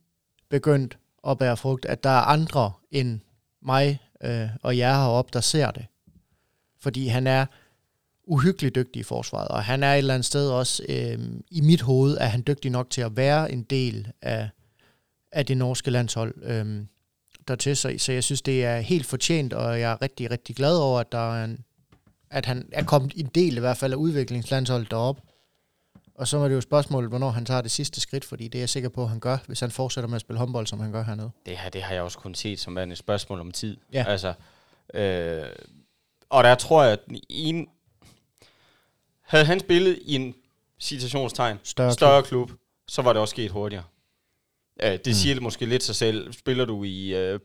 begyndt 0.49 0.97
at 1.27 1.37
bære 1.37 1.57
frugt, 1.57 1.85
at 1.85 2.03
der 2.03 2.09
er 2.09 2.21
andre 2.21 2.71
end 2.91 3.19
mig 3.61 3.99
øh, 4.23 4.49
og 4.61 4.77
jer 4.77 4.93
heroppe, 4.93 5.29
der 5.33 5.41
ser 5.41 5.71
det. 5.71 5.85
Fordi 6.81 7.07
han 7.07 7.27
er 7.27 7.45
uhyggeligt 8.23 8.75
dygtig 8.75 8.99
i 8.99 9.03
forsvaret, 9.03 9.47
og 9.47 9.63
han 9.63 9.83
er 9.83 9.93
et 9.93 9.97
eller 9.97 10.13
andet 10.13 10.25
sted 10.25 10.49
også, 10.49 10.83
øh, 10.89 11.19
i 11.51 11.61
mit 11.61 11.81
hoved, 11.81 12.17
er 12.17 12.25
han 12.25 12.43
dygtig 12.47 12.71
nok 12.71 12.89
til 12.89 13.01
at 13.01 13.17
være 13.17 13.51
en 13.51 13.63
del 13.63 14.07
af, 14.21 14.49
af 15.31 15.45
det 15.45 15.57
norske 15.57 15.91
landshold. 15.91 16.43
Øh, 16.43 16.85
dertil, 17.47 17.77
så, 17.77 17.95
så 17.97 18.11
jeg 18.11 18.23
synes, 18.23 18.41
det 18.41 18.65
er 18.65 18.79
helt 18.79 19.05
fortjent, 19.05 19.53
og 19.53 19.79
jeg 19.79 19.91
er 19.91 20.01
rigtig, 20.01 20.31
rigtig 20.31 20.55
glad 20.55 20.77
over, 20.77 20.99
at 20.99 21.11
der 21.11 21.33
er 21.33 21.45
en, 21.45 21.63
at 22.29 22.45
han 22.45 22.69
er 22.71 22.83
kommet 22.83 23.13
en 23.15 23.25
del 23.35 23.57
i 23.57 23.59
hvert 23.59 23.77
fald 23.77 23.93
af 23.93 23.97
udviklingslandsholdet 23.97 24.91
deroppe. 24.91 25.21
Og 26.15 26.27
så 26.27 26.37
er 26.37 26.47
det 26.47 26.55
jo 26.55 26.61
spørgsmålet, 26.61 27.09
hvornår 27.09 27.29
han 27.29 27.45
tager 27.45 27.61
det 27.61 27.71
sidste 27.71 28.01
skridt, 28.01 28.25
fordi 28.25 28.47
det 28.47 28.55
er 28.55 28.61
jeg 28.61 28.69
sikker 28.69 28.89
på, 28.89 29.03
at 29.03 29.09
han 29.09 29.19
gør, 29.19 29.37
hvis 29.47 29.59
han 29.59 29.71
fortsætter 29.71 30.07
med 30.07 30.15
at 30.15 30.21
spille 30.21 30.39
håndbold, 30.39 30.67
som 30.67 30.79
han 30.79 30.91
gør 30.91 31.03
hernede. 31.03 31.31
Det 31.45 31.57
her, 31.57 31.69
det 31.69 31.81
har 31.81 31.93
jeg 31.93 32.03
også 32.03 32.17
kun 32.17 32.35
set 32.35 32.59
som 32.59 32.75
værende 32.75 32.93
et 32.93 32.99
spørgsmål 32.99 33.39
om 33.39 33.51
tid. 33.51 33.77
Ja. 33.93 34.05
Altså, 34.07 34.33
øh, 34.93 35.43
og 36.29 36.43
der 36.43 36.55
tror 36.55 36.83
jeg, 36.83 36.91
at 36.91 36.99
ene... 37.29 37.65
Havde 39.21 39.45
han 39.45 39.59
spillet 39.59 39.99
i 40.01 40.15
en 40.15 40.35
citationstegn 40.79 41.59
Større, 41.63 41.91
større 41.91 42.23
klub, 42.23 42.51
så 42.87 43.01
var 43.01 43.13
det 43.13 43.21
også 43.21 43.31
sket 43.31 43.51
hurtigere. 43.51 43.83
Øh, 44.83 44.91
det 44.91 45.07
mm. 45.07 45.13
siger 45.13 45.35
det 45.35 45.43
måske 45.43 45.65
lidt 45.65 45.83
sig 45.83 45.95
selv. 45.95 46.33
Spiller 46.33 46.65
du 46.65 46.83
i 46.83 47.15
øh, 47.15 47.39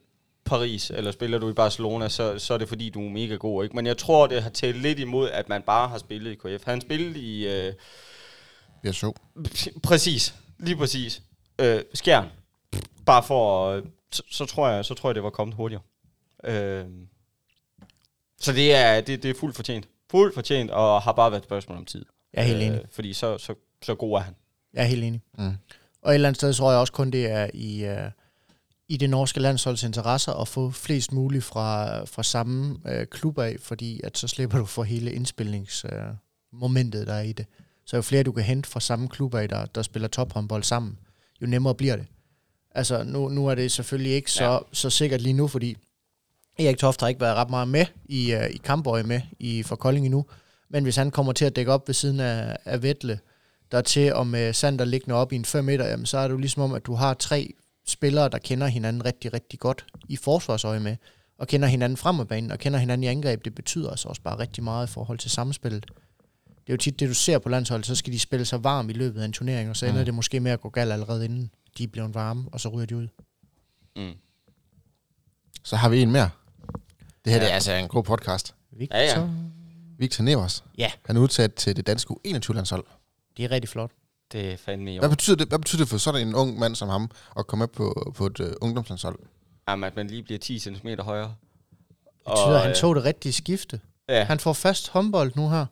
Paris, 0.45 0.91
eller 0.91 1.11
spiller 1.11 1.39
du 1.39 1.51
i 1.51 1.53
Barcelona, 1.53 2.09
så, 2.09 2.39
så 2.39 2.55
er 2.55 2.59
det 2.59 2.69
fordi, 2.69 2.91
du 2.91 3.07
er 3.07 3.11
mega 3.11 3.35
god. 3.35 3.64
Ikke? 3.64 3.77
Men 3.77 3.87
jeg 3.87 3.99
tror, 3.99 4.27
det 4.27 4.43
har 4.43 4.51
talt 4.51 4.83
lidt 4.83 4.99
imod, 4.99 5.31
at 5.31 5.49
man 5.49 5.62
bare 5.62 5.89
har 5.89 5.99
spillet 5.99 6.33
i 6.33 6.35
KF. 6.35 6.64
Han 6.64 6.81
spillede 6.81 7.21
i... 7.21 7.49
Øh, 7.49 7.73
Jeg 8.85 8.95
så. 8.95 9.12
Præcis, 9.83 10.35
lige 10.59 10.76
præcis. 10.76 11.22
Øh, 11.59 11.83
skjern. 11.95 12.26
Bare 13.07 13.22
for 13.22 13.70
at- 13.72 13.85
så, 14.12 14.22
så, 14.31 14.47
tror 14.47 14.68
jeg, 14.68 14.85
så 14.85 14.95
tror 14.95 15.09
jeg, 15.11 15.14
det 15.14 15.22
var 15.22 15.31
kommet 15.31 15.57
hurtigere. 15.57 15.83
Øh, 16.45 16.85
så 18.41 18.53
det 18.53 18.74
er, 18.74 19.01
det, 19.01 19.22
det 19.22 19.31
er 19.31 19.35
fuldt 19.41 19.57
fortjent. 19.57 19.89
Fuldt 20.11 20.35
fortjent, 20.35 20.70
og 20.70 21.03
har 21.03 21.12
bare 21.12 21.31
været 21.31 21.41
et 21.41 21.47
spørgsmål 21.47 21.79
om 21.79 21.85
tid. 21.85 22.05
Jeg 22.35 22.41
er 22.43 22.47
helt 22.47 22.62
enig. 22.62 22.83
Fordi 22.93 23.12
så, 23.12 23.39
så, 23.39 23.55
så 23.83 23.95
god 23.95 24.14
er 24.16 24.20
han. 24.20 24.35
Jeg 24.74 24.83
er 24.83 24.87
helt 24.87 25.05
enig. 25.05 25.20
Mm. 25.39 25.53
Og 26.03 26.11
et 26.11 26.14
eller 26.14 26.29
andet 26.29 26.39
sted 26.41 26.55
tror 26.55 26.70
jeg 26.70 26.81
også 26.81 26.93
kun, 26.93 27.11
det 27.11 27.26
er 27.31 27.51
i, 27.55 27.91
uh, 27.91 28.11
i 28.89 28.97
det 28.97 29.11
norske 29.11 29.41
landsholds 29.41 29.83
interesser 29.83 30.33
at 30.33 30.49
få 30.49 30.70
flest 30.70 31.12
muligt 31.12 31.45
fra, 31.45 32.05
fra 32.05 32.22
samme 32.22 32.79
uh, 32.85 33.05
klub 33.11 33.39
af, 33.39 33.57
fordi 33.61 34.01
at 34.05 34.18
så 34.18 34.29
slipper 34.29 34.59
du 34.59 34.64
for 34.64 34.83
hele 34.83 35.12
indspilningsmomentet, 35.12 36.11
uh, 36.53 36.61
momentet, 36.61 37.07
der 37.07 37.14
er 37.14 37.22
i 37.22 37.33
det. 37.33 37.47
Så 37.89 37.97
jo 37.97 38.03
flere 38.03 38.22
du 38.22 38.32
kan 38.32 38.45
hente 38.45 38.68
fra 38.68 38.80
samme 38.80 39.09
klub 39.09 39.34
af, 39.34 39.49
der, 39.49 39.66
der 39.66 39.82
spiller 39.82 40.09
tophåndbold 40.09 40.62
sammen, 40.62 40.99
jo 41.43 41.47
nemmere 41.47 41.74
bliver 41.74 41.97
det. 41.97 42.07
Altså, 42.70 43.03
nu, 43.05 43.28
nu 43.28 43.47
er 43.47 43.55
det 43.55 43.72
selvfølgelig 43.72 44.12
ikke 44.12 44.32
så, 44.32 44.45
ja. 44.45 44.59
så 44.72 44.91
sikkert 44.91 45.20
lige 45.20 45.32
nu, 45.32 45.49
fordi 45.49 45.76
Erik 46.59 46.78
Toft 46.78 47.01
har 47.01 47.09
ikke 47.09 47.20
været 47.20 47.36
ret 47.36 47.51
meget 47.51 47.68
med 47.68 47.86
i, 48.05 48.34
uh, 48.34 48.47
i 48.47 48.57
kampøje 48.57 49.03
med 49.03 49.20
i 49.39 49.62
for 49.62 49.76
Kolding 49.76 50.07
endnu. 50.07 50.26
Men 50.70 50.82
hvis 50.82 50.97
han 50.97 51.11
kommer 51.11 51.32
til 51.32 51.45
at 51.45 51.57
dække 51.57 51.72
op 51.72 51.89
ved 51.89 51.95
siden 51.95 52.20
af, 52.20 52.57
af 52.64 52.82
Vettle, 52.82 53.18
der 53.72 53.80
til 53.80 54.14
og 54.14 54.26
med 54.26 54.53
Sander 54.53 54.84
liggende 54.84 55.14
op 55.14 55.32
i 55.32 55.36
en 55.36 55.45
5 55.45 55.64
meter, 55.64 55.86
jamen, 55.86 56.07
så 56.07 56.18
er 56.18 56.22
det 56.22 56.32
jo 56.32 56.39
ligesom 56.39 56.62
om, 56.62 56.72
at 56.72 56.86
du 56.86 56.95
har 56.95 57.14
tre 57.14 57.55
spillere, 57.86 58.28
der 58.28 58.39
kender 58.39 58.66
hinanden 58.66 59.05
rigtig, 59.05 59.32
rigtig 59.32 59.59
godt 59.59 59.86
i 60.09 60.16
forsvarsøje 60.16 60.80
med, 60.80 60.97
og 61.39 61.49
kender 61.49 61.68
hinanden 61.68 61.97
frem 61.97 62.20
af 62.20 62.28
banen, 62.28 62.51
og 62.51 62.59
kender 62.59 62.78
hinanden 62.78 63.05
i 63.05 63.07
angreb. 63.07 63.45
Det 63.45 63.55
betyder 63.55 63.91
altså 63.91 64.09
også 64.09 64.22
bare 64.22 64.39
rigtig 64.39 64.64
meget 64.64 64.86
i 64.86 64.93
forhold 64.93 65.18
til 65.18 65.30
samspillet. 65.30 65.86
Det 66.69 66.73
er 66.73 66.77
jo 66.77 66.79
tit 66.79 67.01
det, 67.01 67.09
du 67.09 67.14
ser 67.14 67.39
på 67.39 67.49
landsholdet, 67.49 67.87
så 67.87 67.95
skal 67.95 68.12
de 68.12 68.19
spille 68.19 68.45
sig 68.47 68.64
varm 68.64 68.91
i 68.91 68.93
løbet 68.93 69.21
af 69.21 69.25
en 69.25 69.33
turnering, 69.33 69.71
og 69.71 69.77
så 69.77 69.87
ender 69.87 70.01
Mm. 70.01 70.05
det 70.05 70.14
måske 70.14 70.41
med 70.41 70.51
at 70.53 70.61
gå 70.61 70.69
galt 70.69 70.93
allerede 70.93 71.25
inden 71.25 71.51
de 71.79 71.85
er 71.85 71.89
blevet 71.89 72.14
varme, 72.14 72.45
og 72.53 72.61
så 72.61 72.69
ryger 72.69 72.87
de 72.87 72.97
ud. 72.97 73.09
Mm. 73.97 74.12
Så 75.64 75.77
har 75.77 75.89
vi 75.89 76.03
en 76.03 76.11
mere. 76.12 76.31
Det 77.25 77.33
her 77.33 77.35
Ja. 77.35 77.39
det 77.45 77.51
er 77.51 77.55
altså 77.55 77.73
en 77.73 77.89
god 77.89 78.03
podcast. 78.05 78.55
Victor, 78.73 78.97
Ja, 78.99 79.21
ja. 79.21 79.29
Victor 79.99 80.25
Nevers. 80.25 80.64
Ja. 80.79 80.91
Han 81.07 81.16
er 81.16 81.21
udtaget 81.21 81.55
til 81.55 81.77
det 81.77 81.87
danske 81.87 82.14
U21-landshold. 82.27 82.85
det 83.37 83.45
er 83.45 83.51
rigtig 83.51 83.69
flot. 83.69 83.91
Det 84.33 84.53
er 84.53 84.57
fandme 84.57 84.95
i 84.95 84.99
Hvad 84.99 85.09
betyder, 85.09 85.37
det, 85.37 85.49
hvad 85.49 85.59
betyder 85.59 85.83
det 85.83 85.89
for 85.89 85.99
sådan 85.99 86.29
en 86.29 86.35
ung 86.35 86.59
mand 86.59 86.75
som 86.75 86.89
ham 86.89 87.11
at 87.39 87.47
komme 87.47 87.62
med 87.62 87.69
på, 87.69 88.12
på 88.16 88.27
et 88.27 88.41
uh, 88.41 88.47
ungdomslandshold? 88.61 89.19
Jamen, 89.69 89.85
at 89.85 89.97
man 89.97 90.07
lige 90.07 90.23
bliver 90.23 90.39
10 90.39 90.59
cm 90.59 90.89
højere. 91.01 91.35
Det 91.69 92.25
betyder, 92.27 92.55
at 92.57 92.61
han 92.62 92.71
øh, 92.71 92.77
tog 92.77 92.97
det 92.97 93.05
rigtige 93.05 93.33
skifte. 93.33 93.81
Ja, 94.09 94.25
Han 94.25 94.41
får 94.41 94.53
fast 94.53 94.89
håndbold 94.89 95.33
nu 95.37 95.49
her. 95.49 95.66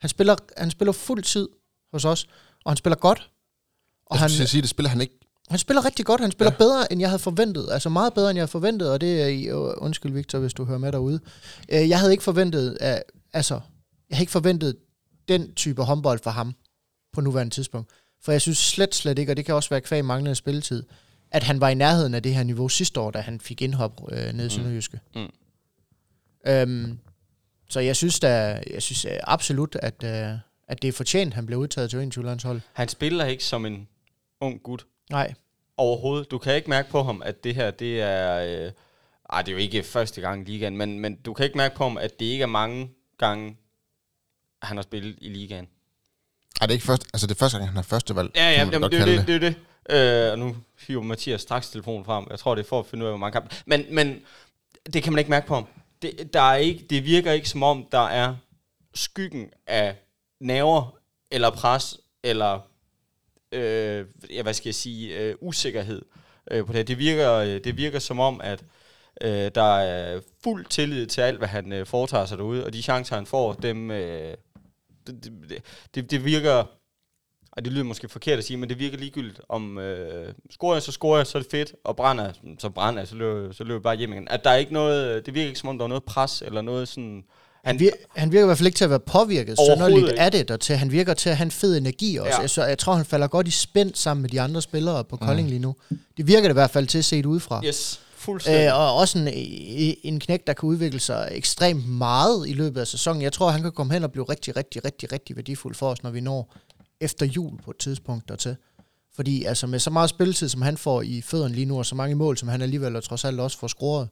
Han 0.00 0.10
spiller, 0.10 0.36
han 0.56 0.70
spiller 0.70 0.92
fuld 0.92 1.22
tid 1.22 1.48
hos 1.92 2.04
os, 2.04 2.26
og 2.64 2.70
han 2.72 2.76
spiller 2.76 2.96
godt. 2.96 3.30
Og 4.06 4.10
Og 4.10 4.18
han, 4.18 4.30
sige, 4.30 4.62
det 4.62 4.70
spiller 4.70 4.90
han 4.90 5.00
ikke. 5.00 5.18
han 5.48 5.58
spiller 5.58 5.84
rigtig 5.84 6.06
godt. 6.06 6.20
Han 6.20 6.30
spiller 6.30 6.52
ja. 6.52 6.56
Bedre, 6.58 6.92
end 6.92 7.00
jeg 7.00 7.08
havde 7.08 7.18
forventet. 7.18 7.68
Altså 7.70 7.88
meget 7.88 8.14
bedre, 8.14 8.30
end 8.30 8.36
jeg 8.36 8.42
havde 8.42 8.50
forventet. 8.50 8.90
Og 8.90 9.00
det 9.00 9.22
er... 9.22 9.26
i- 9.26 9.52
Undskyld, 9.52 10.12
Victor, 10.12 10.38
hvis 10.38 10.52
du 10.54 10.64
hører 10.64 10.78
med 10.78 10.92
derude. 10.92 11.20
Øh, 11.68 11.88
Jeg 11.88 11.98
havde 11.98 12.12
ikke 12.12 12.24
forventet... 12.24 12.78
at- 12.80 13.02
Altså, 13.32 13.54
jeg 14.10 14.16
havde 14.16 14.22
ikke 14.22 14.32
forventet 14.32 14.76
den 15.28 15.54
type 15.54 15.82
håndbold 15.82 16.18
fra 16.22 16.30
ham 16.30 16.54
på 17.12 17.20
nuværende 17.20 17.54
tidspunkt. 17.54 17.90
For 18.22 18.32
jeg 18.32 18.40
synes 18.40 18.58
slet, 18.58 18.94
slet 18.94 19.18
ikke, 19.18 19.32
og 19.32 19.36
det 19.36 19.44
kan 19.44 19.54
også 19.54 19.70
være 19.70 19.80
kvæg 19.80 20.04
manglende 20.04 20.34
spilletid, 20.34 20.82
at 21.30 21.42
han 21.42 21.60
var 21.60 21.68
i 21.68 21.74
nærheden 21.74 22.14
af 22.14 22.22
det 22.22 22.34
her 22.34 22.42
niveau 22.42 22.68
sidste 22.68 23.00
år, 23.00 23.10
da 23.10 23.20
han 23.20 23.40
fik 23.40 23.62
indhop 23.62 24.00
øh, 24.12 24.32
ned 24.32 24.44
i 24.44 24.46
Mm. 24.46 24.50
Sønderjyske. 24.50 25.00
Mm. 25.14 25.26
Øhm, 26.46 26.98
så 27.68 27.80
jeg 27.80 27.96
synes 27.96 28.20
da, 28.20 28.62
jeg 28.70 28.82
synes 28.82 29.04
øh, 29.04 29.12
absolut, 29.22 29.76
at, 29.82 30.04
øh, 30.04 30.38
at 30.68 30.82
det 30.82 30.88
er 30.88 30.92
fortjent, 30.92 31.34
han 31.34 31.46
blev 31.46 31.58
udtaget 31.58 31.90
til 31.90 31.98
21 31.98 32.24
landshold. 32.24 32.60
han 32.72 32.88
spiller 32.88 33.24
ikke 33.24 33.44
som 33.44 33.66
en 33.66 33.88
ung 34.40 34.62
gut. 34.62 34.86
Nej, 35.10 35.34
Overhovedet. 35.76 36.30
Du 36.30 36.38
kan 36.38 36.54
ikke 36.54 36.70
mærke 36.70 36.90
på 36.90 37.02
ham, 37.02 37.22
at 37.24 37.44
det 37.44 37.54
her, 37.54 37.70
det 37.70 38.00
er... 38.00 38.64
Øh, 38.66 38.72
ej, 39.32 39.42
det 39.42 39.48
er 39.48 39.52
jo 39.52 39.58
ikke 39.58 39.82
første 39.82 40.20
gang 40.20 40.48
i 40.48 40.52
ligaen, 40.52 40.76
men, 40.76 41.00
men 41.00 41.14
du 41.14 41.32
kan 41.32 41.44
ikke 41.44 41.58
mærke 41.58 41.76
på 41.76 41.82
ham, 41.84 41.96
at 41.96 42.20
det 42.20 42.26
ikke 42.26 42.42
er 42.42 42.46
mange 42.46 42.90
gange, 43.18 43.56
han 44.62 44.76
har 44.76 44.82
spillet 44.82 45.16
i 45.20 45.28
ligaen. 45.28 45.68
Er 46.60 46.66
det 46.66 46.74
ikke 46.74 46.86
først, 46.86 47.06
altså 47.14 47.26
det 47.26 47.34
er 47.34 47.38
første 47.38 47.58
gang, 47.58 47.68
han 47.68 47.76
har 47.76 47.82
første 47.82 48.16
valg? 48.16 48.30
Ja, 48.34 48.50
ja, 48.50 48.58
jamen, 48.58 48.90
det, 48.90 49.00
er 49.00 49.04
det, 49.04 49.18
det, 49.18 49.40
det 49.42 49.56
det. 49.88 50.26
Øh, 50.26 50.32
og 50.32 50.38
nu 50.38 50.56
hiver 50.86 51.02
Mathias 51.02 51.40
straks 51.40 51.70
telefonen 51.70 52.04
frem. 52.04 52.26
Jeg 52.30 52.38
tror, 52.38 52.54
det 52.54 52.62
er 52.62 52.68
for 52.68 52.80
at 52.80 52.86
finde 52.86 53.04
ud 53.04 53.08
af, 53.08 53.12
hvor 53.12 53.18
mange 53.18 53.32
kampe. 53.32 53.54
Men, 53.66 53.84
men 53.90 54.20
det 54.92 55.02
kan 55.02 55.12
man 55.12 55.18
ikke 55.18 55.30
mærke 55.30 55.46
på 55.46 55.54
ham 55.54 55.66
det, 56.02 56.32
der 56.32 56.40
er 56.40 56.56
ikke, 56.56 56.86
det 56.90 57.04
virker 57.04 57.32
ikke 57.32 57.48
som 57.48 57.62
om, 57.62 57.88
der 57.92 58.06
er 58.06 58.36
skyggen 58.94 59.50
af 59.66 59.96
naver, 60.40 60.98
eller 61.30 61.50
pres, 61.50 62.00
eller 62.22 62.60
øh, 63.52 64.06
ja, 64.30 64.42
hvad 64.42 64.54
skal 64.54 64.68
jeg 64.68 64.74
sige, 64.74 65.18
øh, 65.18 65.34
usikkerhed 65.40 66.02
øh, 66.50 66.66
på 66.66 66.72
det. 66.72 66.88
Det 66.88 66.98
virker, 66.98 67.32
øh, 67.32 67.60
det 67.64 67.76
virker 67.76 67.98
som 67.98 68.20
om, 68.20 68.40
at 68.40 68.64
øh, 69.20 69.50
der 69.54 69.76
er 69.78 70.20
fuld 70.44 70.66
tillid 70.66 71.06
til 71.06 71.20
alt, 71.20 71.38
hvad 71.38 71.48
han 71.48 71.72
øh, 71.72 71.86
foretager 71.86 72.26
sig 72.26 72.38
derude, 72.38 72.64
og 72.64 72.72
de 72.72 72.82
chancer, 72.82 73.16
han 73.16 73.26
får, 73.26 73.52
dem, 73.52 73.90
øh, 73.90 74.34
det, 75.06 75.32
det, 75.48 75.62
det, 75.94 76.10
det 76.10 76.24
virker, 76.24 76.64
og 77.56 77.64
det 77.64 77.72
lyder 77.72 77.84
måske 77.84 78.08
forkert 78.08 78.38
at 78.38 78.44
sige, 78.44 78.56
men 78.56 78.68
det 78.68 78.78
virker 78.78 78.98
ligegyldigt, 78.98 79.40
om 79.48 79.78
øh, 79.78 80.32
scorer 80.50 80.74
jeg, 80.74 80.82
så 80.82 80.92
scorer 80.92 81.16
jeg, 81.16 81.26
så 81.26 81.38
er 81.38 81.42
det 81.42 81.50
fedt, 81.50 81.72
og 81.84 81.96
brænder, 81.96 82.32
så 82.58 82.70
brænder 82.70 83.00
jeg, 83.00 83.08
så 83.08 83.14
løber, 83.14 83.52
så 83.52 83.64
løber 83.64 83.74
jeg 83.74 83.82
bare 83.82 83.96
hjem 83.96 84.12
igen. 84.12 84.28
At 84.30 84.44
der 84.44 84.50
er 84.50 84.56
ikke 84.56 84.72
noget, 84.72 85.26
det 85.26 85.34
virker 85.34 85.48
ikke 85.48 85.60
som 85.60 85.68
om, 85.68 85.78
der 85.78 85.84
er 85.84 85.88
noget 85.88 86.04
pres, 86.04 86.42
eller 86.46 86.62
noget 86.62 86.88
sådan... 86.88 87.24
Han, 87.64 87.76
vir- 87.76 88.06
han 88.16 88.32
virker 88.32 88.44
i 88.44 88.46
hvert 88.46 88.58
fald 88.58 88.66
ikke 88.66 88.76
til 88.76 88.84
at 88.84 88.90
være 88.90 89.00
påvirket 89.00 89.58
sønderligt 89.68 90.08
af 90.08 90.32
det, 90.32 90.50
og 90.50 90.60
til, 90.60 90.76
han 90.76 90.92
virker 90.92 91.14
til 91.14 91.30
at 91.30 91.36
have 91.36 91.44
en 91.44 91.50
fed 91.50 91.76
energi 91.76 92.16
også. 92.16 92.40
Ja. 92.40 92.46
Så, 92.46 92.64
jeg 92.64 92.78
tror, 92.78 92.94
han 92.94 93.04
falder 93.04 93.26
godt 93.26 93.48
i 93.48 93.50
spænd 93.50 93.94
sammen 93.94 94.22
med 94.22 94.30
de 94.30 94.40
andre 94.40 94.62
spillere 94.62 95.04
på 95.04 95.16
Kolding 95.16 95.48
lige 95.48 95.58
nu. 95.58 95.74
Det 96.16 96.26
virker 96.26 96.42
det 96.42 96.50
i 96.50 96.52
hvert 96.52 96.70
fald 96.70 96.86
til 96.86 97.04
set 97.04 97.26
udefra. 97.26 97.62
Yes, 97.64 98.00
fuldstændig. 98.16 98.66
Øh, 98.66 98.80
og 98.80 98.94
også 98.94 99.18
en, 99.18 99.28
en 100.02 100.20
knæk, 100.20 100.46
der 100.46 100.52
kan 100.52 100.66
udvikle 100.66 101.00
sig 101.00 101.28
ekstremt 101.32 101.88
meget 101.88 102.48
i 102.48 102.52
løbet 102.52 102.80
af 102.80 102.86
sæsonen. 102.86 103.22
Jeg 103.22 103.32
tror, 103.32 103.50
han 103.50 103.62
kan 103.62 103.72
komme 103.72 103.92
hen 103.92 104.04
og 104.04 104.12
blive 104.12 104.24
rigtig, 104.24 104.56
rigtig, 104.56 104.84
rigtig, 104.84 105.12
rigtig 105.12 105.36
værdifuld 105.36 105.74
for 105.74 105.90
os, 105.90 106.02
når 106.02 106.10
vi 106.10 106.20
når 106.20 106.54
efter 107.00 107.26
jul 107.26 107.62
på 107.62 107.70
et 107.70 107.78
tidspunkt 107.78 108.28
dertil. 108.28 108.56
Fordi 109.14 109.44
altså 109.44 109.66
med 109.66 109.78
så 109.78 109.90
meget 109.90 110.10
spilletid, 110.10 110.48
som 110.48 110.62
han 110.62 110.76
får 110.76 111.02
i 111.02 111.20
fødderne 111.20 111.54
lige 111.54 111.64
nu, 111.64 111.78
og 111.78 111.86
så 111.86 111.94
mange 111.94 112.14
mål, 112.14 112.36
som 112.36 112.48
han 112.48 112.62
alligevel 112.62 112.96
og 112.96 113.04
trods 113.04 113.24
alt 113.24 113.40
også 113.40 113.58
får 113.58 113.66
scoret, 113.66 114.08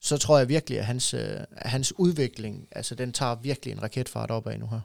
så 0.00 0.16
tror 0.16 0.38
jeg 0.38 0.48
virkelig, 0.48 0.78
at 0.78 0.86
hans, 0.86 1.14
øh, 1.14 1.40
at 1.50 1.70
hans 1.70 1.98
udvikling, 1.98 2.68
altså 2.72 2.94
den 2.94 3.12
tager 3.12 3.34
virkelig 3.34 3.72
en 3.72 3.82
raketfart 3.82 4.30
opad 4.30 4.58
nu 4.58 4.66
her. 4.66 4.80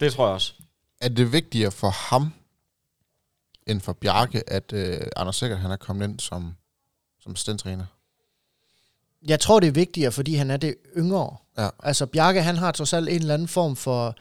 det 0.00 0.12
tror 0.12 0.26
jeg 0.26 0.34
også. 0.34 0.52
Er 1.00 1.08
det 1.08 1.32
vigtigere 1.32 1.70
for 1.70 1.90
ham, 1.90 2.32
end 3.66 3.80
for 3.80 3.92
Bjarke, 3.92 4.50
at 4.50 4.72
øh, 4.72 5.00
Anders 5.16 5.36
Sikkert 5.36 5.58
han 5.58 5.70
er 5.70 5.76
kommet 5.76 6.08
ind 6.08 6.20
som, 6.20 6.54
som 7.20 7.36
stentræner? 7.36 7.86
Jeg 9.26 9.40
tror, 9.40 9.60
det 9.60 9.66
er 9.66 9.72
vigtigere, 9.72 10.12
fordi 10.12 10.34
han 10.34 10.50
er 10.50 10.56
det 10.56 10.74
yngre. 10.96 11.36
Ja. 11.58 11.68
Altså, 11.82 12.06
Bjarke, 12.06 12.42
han 12.42 12.56
har 12.56 12.72
trods 12.72 12.92
alt 12.92 13.08
en 13.08 13.20
eller 13.20 13.34
anden 13.34 13.48
form 13.48 13.76
for 13.76 14.16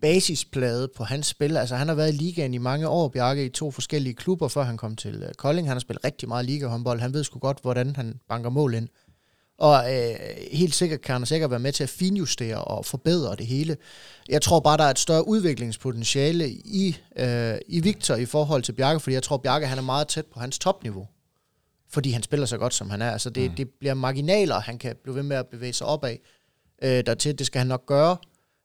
basisplade 0.00 0.88
på 0.96 1.04
hans 1.04 1.26
spil. 1.26 1.56
Altså, 1.56 1.76
han 1.76 1.88
har 1.88 1.94
været 1.94 2.08
i 2.14 2.16
ligaen 2.16 2.54
i 2.54 2.58
mange 2.58 2.88
år, 2.88 3.08
Bjarke, 3.08 3.46
i 3.46 3.48
to 3.48 3.70
forskellige 3.70 4.14
klubber, 4.14 4.48
før 4.48 4.62
han 4.62 4.76
kom 4.76 4.96
til 4.96 5.22
øh, 5.22 5.34
Kolding. 5.34 5.68
Han 5.68 5.74
har 5.74 5.80
spillet 5.80 6.04
rigtig 6.04 6.28
meget 6.28 6.44
ligahåndbold. 6.44 7.00
Han 7.00 7.12
ved 7.12 7.24
sgu 7.24 7.38
godt, 7.38 7.58
hvordan 7.62 7.96
han 7.96 8.20
banker 8.28 8.50
mål 8.50 8.74
ind. 8.74 8.88
Og 9.58 9.94
øh, 9.94 10.16
helt 10.52 10.74
sikkert 10.74 11.00
kan 11.00 11.12
han 11.12 11.26
sikkert 11.26 11.50
være 11.50 11.60
med 11.60 11.72
til 11.72 11.82
at 11.82 11.88
finjustere 11.88 12.64
og 12.64 12.86
forbedre 12.86 13.36
det 13.36 13.46
hele. 13.46 13.76
Jeg 14.28 14.42
tror 14.42 14.60
bare, 14.60 14.76
der 14.76 14.84
er 14.84 14.90
et 14.90 14.98
større 14.98 15.28
udviklingspotentiale 15.28 16.50
i, 16.50 16.96
øh, 17.16 17.54
i 17.68 17.80
Victor 17.80 18.14
i 18.14 18.24
forhold 18.24 18.62
til 18.62 18.72
Bjarke, 18.72 19.00
fordi 19.00 19.14
jeg 19.14 19.22
tror, 19.22 19.36
Bjarke 19.36 19.66
han 19.66 19.78
er 19.78 19.82
meget 19.82 20.08
tæt 20.08 20.26
på 20.26 20.40
hans 20.40 20.58
topniveau 20.58 21.06
fordi 21.92 22.10
han 22.10 22.22
spiller 22.22 22.46
så 22.46 22.58
godt, 22.58 22.74
som 22.74 22.90
han 22.90 23.02
er. 23.02 23.10
Altså 23.10 23.30
det, 23.30 23.50
mm. 23.50 23.56
det 23.56 23.70
bliver 23.70 23.94
marginaler, 23.94 24.60
han 24.60 24.78
kan 24.78 24.96
blive 25.02 25.16
ved 25.16 25.22
med 25.22 25.36
at 25.36 25.46
bevæge 25.46 25.72
sig 25.72 25.86
opad. 25.86 26.16
Øh, 26.82 27.06
dertil, 27.06 27.38
det 27.38 27.46
skal 27.46 27.58
han 27.58 27.66
nok 27.66 27.86
gøre, 27.86 28.16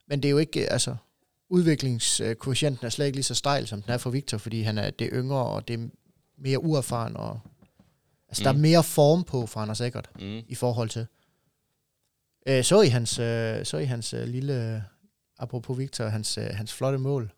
men 0.08 0.22
det 0.22 0.28
er 0.28 0.30
jo 0.30 0.38
ikke, 0.38 0.72
altså, 0.72 0.96
udviklingskoefficienten 1.50 2.86
er 2.86 2.90
slet 2.90 3.06
ikke 3.06 3.16
lige 3.16 3.24
så 3.24 3.34
stejl, 3.34 3.66
som 3.66 3.82
den 3.82 3.92
er 3.92 3.98
for 3.98 4.10
Victor, 4.10 4.38
fordi 4.38 4.62
han 4.62 4.78
er 4.78 4.90
det 4.90 5.08
yngre, 5.12 5.44
og 5.44 5.68
det 5.68 5.80
er 5.80 5.88
mere 6.38 6.62
uerfaren, 6.64 7.16
og 7.16 7.40
altså, 8.28 8.42
mm. 8.42 8.44
der 8.44 8.50
er 8.50 8.54
Mm. 8.54 8.60
mere 8.60 8.82
form 8.84 9.24
på 9.24 9.46
for 9.46 9.60
Anders 9.60 9.80
Eckert 9.80 10.10
Mm. 10.20 10.40
i 10.48 10.54
forhold 10.54 10.88
til. 10.88 11.06
Øh, 12.46 12.64
så 12.64 12.80
i 12.80 12.88
hans, 12.88 13.18
øh, 13.18 13.64
så 13.64 13.76
i 13.78 13.84
hans 13.84 14.14
øh, 14.14 14.28
lille, 14.28 14.74
øh, 14.74 14.80
apropos 15.38 15.78
Victor, 15.78 16.04
hans, 16.04 16.38
øh, 16.38 16.44
hans 16.52 16.72
flotte 16.72 16.98
mål, 16.98 17.32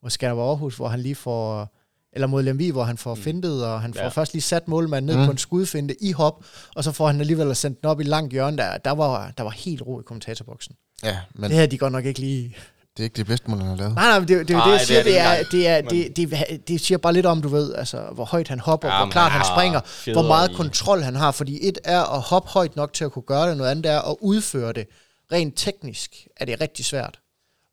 hvor 0.00 0.08
Skanderborg 0.08 0.48
Aarhus, 0.48 0.76
hvor 0.76 0.88
han 0.88 1.00
lige 1.00 1.14
får, 1.14 1.74
eller 2.12 2.26
mod 2.26 2.42
Lemvi, 2.42 2.70
hvor 2.70 2.84
han 2.84 2.98
får 2.98 3.14
mm. 3.14 3.20
fintet, 3.20 3.66
og 3.66 3.80
han 3.82 3.94
får 3.94 4.00
Ja. 4.00 4.04
ja. 4.04 4.10
først 4.10 4.32
lige 4.32 4.42
sat 4.42 4.68
målmanden 4.68 5.06
ned 5.06 5.14
Mm. 5.14 5.20
mm. 5.20 5.26
på 5.26 5.30
en 5.30 5.38
skudfinte 5.38 6.02
i 6.04 6.12
hop, 6.12 6.44
og 6.74 6.84
så 6.84 6.92
får 6.92 7.06
han 7.06 7.20
alligevel 7.20 7.56
sendt 7.56 7.80
den 7.82 7.88
op 7.90 8.00
i 8.00 8.04
langt 8.04 8.32
hjørne, 8.32 8.56
der, 8.56 8.78
der, 8.78 8.90
var, 8.90 9.30
der 9.30 9.42
var 9.42 9.50
helt 9.50 9.82
ro 9.82 10.00
i 10.00 10.02
kommentatorboksen. 10.02 10.76
Ja, 11.02 11.18
men 11.34 11.42
det 11.42 11.52
havde 11.52 11.66
de 11.70 11.78
godt 11.78 11.92
nok 11.92 12.04
ikke 12.04 12.20
lige... 12.20 12.56
det 12.98 13.02
er 13.02 13.04
ikke 13.04 13.16
det 13.16 13.26
bedste 13.26 13.50
mål, 13.50 13.58
han 13.58 13.68
har 13.68 13.76
lavet. 13.76 13.94
Nej, 13.94 14.04
nej, 14.08 14.18
men 14.18 14.28
det, 14.28 14.38
det, 14.38 14.48
det, 14.48 14.54
er 14.54 14.58
jo 14.58 14.64
Nej, 14.64 14.72
det, 14.72 14.78
jeg 14.78 14.86
siger, 14.86 15.02
det 15.02 15.06
det 15.12 15.18
er 15.18 15.42
det 15.50 15.68
er, 15.68 15.80
det, 15.80 16.22
er, 16.22 16.26
det, 16.38 16.50
det, 16.50 16.68
det 16.68 16.80
siger 16.80 16.98
bare 16.98 17.12
lidt 17.12 17.26
om, 17.26 17.42
du 17.42 17.48
ved, 17.48 17.74
altså, 17.74 18.00
hvor 18.12 18.24
højt 18.24 18.48
han 18.48 18.60
hopper, 18.60 18.88
Ja, 18.88 19.02
hvor 19.04 19.10
klart 19.12 19.32
han 19.32 19.40
han 19.40 19.46
springer, 19.54 20.12
hvor 20.12 20.22
meget 20.28 20.50
i- 20.50 20.54
kontrol 20.54 21.02
han 21.02 21.14
har, 21.16 21.30
fordi 21.32 21.68
et 21.68 21.78
er 21.84 22.02
at 22.02 22.20
hoppe 22.20 22.48
højt 22.48 22.76
nok 22.76 22.92
til 22.92 23.04
at 23.04 23.12
kunne 23.12 23.22
gøre 23.22 23.48
det, 23.48 23.56
noget 23.56 23.70
andet 23.70 23.86
er 23.86 24.00
at 24.10 24.16
udføre 24.20 24.72
det. 24.72 24.86
Rent 25.32 25.54
teknisk 25.56 26.26
er 26.36 26.44
det 26.44 26.60
rigtig 26.60 26.84
svært 26.84 27.18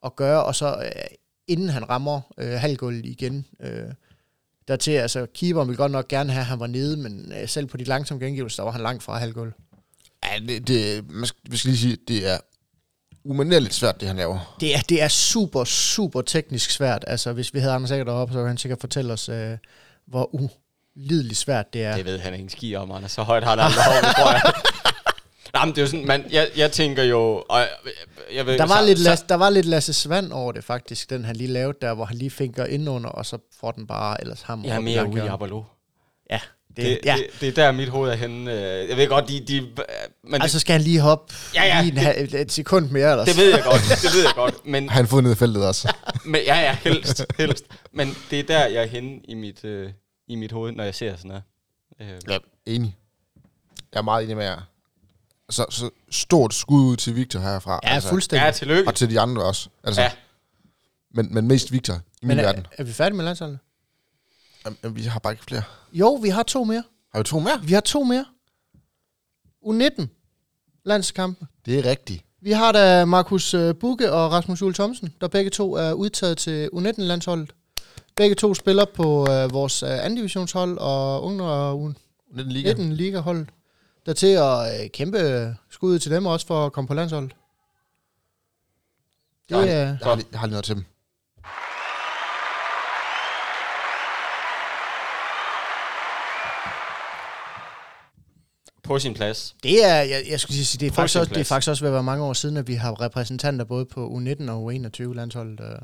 at 0.05 0.15
gøre, 0.15 0.43
og 0.43 0.55
så 0.55 0.76
øh, 0.86 0.91
inden 1.47 1.69
han 1.69 1.89
rammer 1.89 2.21
øh, 2.38 2.51
halvgulvet 2.59 3.05
igen, 3.05 3.45
øh, 3.61 3.84
dertil, 4.67 4.91
altså 4.91 5.28
keeperen 5.34 5.69
vil 5.69 5.78
godt 5.78 5.91
nok 5.91 6.07
gerne 6.07 6.32
have, 6.32 6.41
at 6.41 6.45
han 6.45 6.59
var 6.59 6.67
nede, 6.67 6.97
men 6.97 7.34
øh, 7.41 7.49
selv 7.49 7.65
på 7.65 7.78
de 7.78 7.84
langsomme 7.84 8.26
gengivelser, 8.26 8.57
der 8.57 8.65
var 8.65 8.71
han 8.71 8.82
langt 8.82 9.03
fra 9.03 9.17
halvgulv. 9.17 9.51
Ja, 10.23 10.39
det, 10.47 10.67
det, 10.67 11.09
man 11.11 11.26
skal, 11.26 11.39
vi 11.49 11.57
skal 11.57 11.69
lige 11.69 11.80
sige, 11.82 11.97
det 12.07 12.32
er 12.32 12.38
umanerligt 13.26 13.73
svært, 13.73 13.99
det 13.99 14.07
han 14.07 14.17
laver. 14.17 14.55
Det 14.59 14.76
er, 14.76 14.80
det 14.89 15.01
er 15.01 15.07
super, 15.07 15.63
super 15.63 16.21
teknisk 16.21 16.71
svært. 16.71 17.05
Altså, 17.07 17.34
hvis 17.34 17.53
vi 17.53 17.59
havde 17.59 17.73
Anders 17.73 17.89
Sækker 17.89 18.05
deroppe, 18.05 18.34
så 18.34 18.38
ville 18.39 18.47
han 18.47 18.57
sikkert 18.57 18.80
fortælle 18.80 19.13
os, 19.13 19.30
øh, 19.30 19.57
hvor 20.07 20.30
ulideligt 20.95 21.38
svært 21.38 21.73
det 21.73 21.84
er. 21.84 21.95
Det 21.95 22.05
ved 22.05 22.19
han 22.19 22.34
ikke 22.34 22.49
ski 22.49 22.76
om, 22.76 22.91
Anders. 22.91 23.11
Så 23.11 23.23
højt 23.23 23.43
har 23.43 23.49
han 23.49 23.59
aldrig 23.59 23.84
hoppet, 23.84 24.15
tror 24.15 24.32
jeg. 24.32 24.41
Nej, 25.53 25.65
men 25.65 25.76
det 25.76 25.82
er 25.82 25.86
jo 25.86 25.88
sådan, 25.88 26.07
man, 26.07 26.26
jeg, 26.32 26.47
jeg 26.57 26.71
tænker 26.71 27.03
jo... 27.03 27.43
Og 27.49 27.59
jeg, 27.59 27.69
jeg 28.34 28.45
ved, 28.45 28.57
Der 28.57 28.65
var, 28.65 28.80
så, 28.80 28.86
lidt 28.86 28.99
Lasse, 28.99 29.26
der 29.30 29.36
var 29.36 29.49
lidt 29.49 29.65
Lasse 29.65 29.93
Svand 29.93 30.32
over 30.32 30.51
det 30.51 30.63
faktisk, 30.63 31.09
den 31.09 31.26
han 31.26 31.36
lige 31.36 31.47
lavede 31.47 31.78
der, 31.82 31.93
hvor 31.93 32.05
han 32.05 32.17
lige 32.17 32.30
finker 32.32 32.65
indunder, 32.65 33.09
og 33.09 33.26
så 33.26 33.38
får 33.59 33.71
den 33.71 33.88
bare 33.88 34.21
ellers 34.21 34.41
ham 34.41 34.65
i 34.65 34.80
mere 34.82 35.09
ude 35.09 35.26
i. 35.26 35.28
Abalo. 35.28 35.63
Ja, 36.30 36.39
det, 36.78 36.86
Det, 36.86 36.99
ja. 37.05 37.15
det, 37.15 37.28
det, 37.41 37.47
er 37.47 37.63
der, 37.65 37.71
mit 37.71 37.89
hoved 37.89 38.11
er 38.11 38.15
henne. 38.15 38.51
Øh, 38.53 38.89
Jeg 38.89 38.97
ved 38.97 39.07
godt, 39.07 39.28
de... 39.30 39.39
de 39.47 39.67
men 40.23 40.41
altså 40.41 40.59
skal 40.59 40.73
han 40.73 40.82
lige 40.82 40.99
hoppe 40.99 41.34
Ja, 41.55 41.63
ja, 41.63 41.82
lige 41.82 41.91
en, 41.91 41.95
det- 41.97 42.03
halv- 42.03 42.36
et 42.41 42.51
sekund 42.51 42.89
mere 42.89 43.11
ellers. 43.11 43.28
det, 43.28 43.36
det 43.36 43.43
ved 43.43 43.51
jeg 43.55 43.63
godt, 43.63 43.82
det 44.01 44.13
ved 44.13 44.23
jeg 44.23 44.32
godt. 44.36 44.65
Men, 44.65 44.89
Har 44.89 44.95
han 44.95 45.07
fået 45.07 45.23
ned 45.23 45.32
i 45.32 45.36
feltet 45.36 45.67
også? 45.67 45.93
men 46.26 46.41
ja, 46.45 46.59
ja, 46.59 46.78
helst, 46.84 47.26
helst. 47.38 47.65
Men 47.93 48.15
det 48.32 48.39
er 48.39 48.43
der, 48.43 48.65
jeg 48.65 48.84
er 48.84 48.88
henne 48.88 49.19
i 49.28 49.34
mit, 49.34 49.63
øh, 49.63 49.89
i 50.28 50.36
mit 50.36 50.51
hoved, 50.51 50.71
når 50.71 50.84
jeg 50.84 50.95
ser 50.95 51.15
sådan 51.17 51.32
her. 51.32 51.41
Øh, 52.01 52.19
Ja, 52.30 52.38
enig. 52.65 52.97
Jeg 53.93 53.99
er 53.99 54.03
meget 54.03 54.23
enig 54.23 54.38
med 54.38 54.45
jer. 54.45 54.61
Så, 55.49 55.65
så 55.69 55.89
stort 56.11 56.53
skud 56.53 56.82
ud 56.86 56.95
til 56.95 57.15
Victor 57.15 57.39
herfra. 57.39 57.80
Ja, 57.84 57.97
fuldstændig. 57.97 58.45
ja, 58.45 58.51
tillykke. 58.51 58.88
Og 58.89 58.95
til 58.95 59.09
de 59.09 59.19
andre 59.19 59.43
også. 59.43 59.69
Altså, 59.84 60.01
Ja. 60.01 60.07
ja. 60.07 60.13
men, 61.13 61.34
men 61.34 61.47
mest 61.47 61.71
Victor 61.71 61.93
i 61.93 61.97
min 62.21 62.28
Men 62.28 62.39
er, 62.39 62.43
verden. 62.43 62.67
er 62.78 62.84
vi 62.84 62.93
færdige 62.93 63.15
med 63.17 63.26
landsholdet? 63.26 63.59
Jamen, 64.66 64.95
vi 64.95 65.01
har 65.01 65.20
bare 65.20 65.34
ikke 65.34 65.43
flere. 65.43 65.63
Jo, 65.93 66.13
vi 66.13 66.30
har 66.30 66.43
to 66.43 66.63
mere. 66.63 66.84
Har 67.13 67.20
vi 67.20 67.24
to 67.24 67.39
mere? 67.39 67.61
Vi 67.63 67.74
har 67.74 67.82
to 67.82 68.03
mere. 68.03 68.26
U19 69.66 70.05
landskampe. 70.86 71.47
Det 71.66 71.80
er 71.80 71.86
rigtigt. 71.89 72.26
Vi 72.41 72.51
har 72.51 72.72
da 72.72 73.05
Markus 73.05 73.53
øh, 73.53 73.76
Bukke 73.76 74.11
og 74.11 74.32
Rasmus 74.32 74.61
Juhl 74.61 74.74
Thomsen, 74.74 75.13
der 75.22 75.28
begge 75.28 75.49
to 75.49 75.74
er 75.74 75.93
udtaget 75.93 76.38
til 76.38 76.70
U19-landsholdet. 76.74 77.53
Begge 78.16 78.36
to 78.36 78.53
spiller 78.53 78.86
på 78.86 79.28
øh, 79.32 79.53
vores 79.53 79.84
øh, 79.84 79.89
anden 80.05 80.16
divisionshold 80.16 80.78
og 80.78 81.24
under 81.24 81.74
U19 81.74 82.38
Den 82.38 82.51
liga. 82.51 82.74
liga-hold. 82.78 83.47
Der 84.05 84.13
til 84.13 84.28
at 84.28 84.84
øh, 84.84 84.89
kæmpe 84.89 85.55
skud 85.70 85.99
til 85.99 86.11
dem 86.11 86.26
også 86.26 86.47
for 86.47 86.66
at 86.66 86.74
komme 86.74 86.88
på 86.88 86.93
landsholdet. 86.93 87.36
Det 89.49 89.55
Jeg, 89.55 89.61
er... 89.61 89.66
jeg, 89.66 89.97
har, 90.03 90.22
jeg 90.32 90.39
har 90.39 90.47
lige 90.47 90.51
noget 90.53 90.66
til 90.66 90.76
dem. 90.76 90.86
På 98.86 99.00
sin 99.00 99.14
plads. 99.14 99.56
Det 99.64 99.86
er, 99.86 99.96
jeg, 99.96 100.24
jeg 100.30 100.40
skulle 100.40 100.66
sige, 100.66 100.80
det 100.80 100.86
er, 100.86 100.92
På 100.92 100.96
faktisk 100.96 101.20
også, 101.20 101.34
det 101.34 101.40
er 101.40 101.44
faktisk 101.46 101.70
også 101.70 101.84
ved 101.84 101.90
at 101.90 101.94
være 101.94 102.04
mange 102.04 102.24
år 102.24 102.34
siden, 102.34 102.58
at 102.58 102.68
vi 102.68 102.74
har 102.74 103.02
repræsentanter 103.02 103.66
både 103.66 103.86
på 103.86 104.08
U19 104.08 104.52
og 104.52 104.74
U21-landsholdet 104.74 105.60
øh, 105.60 105.76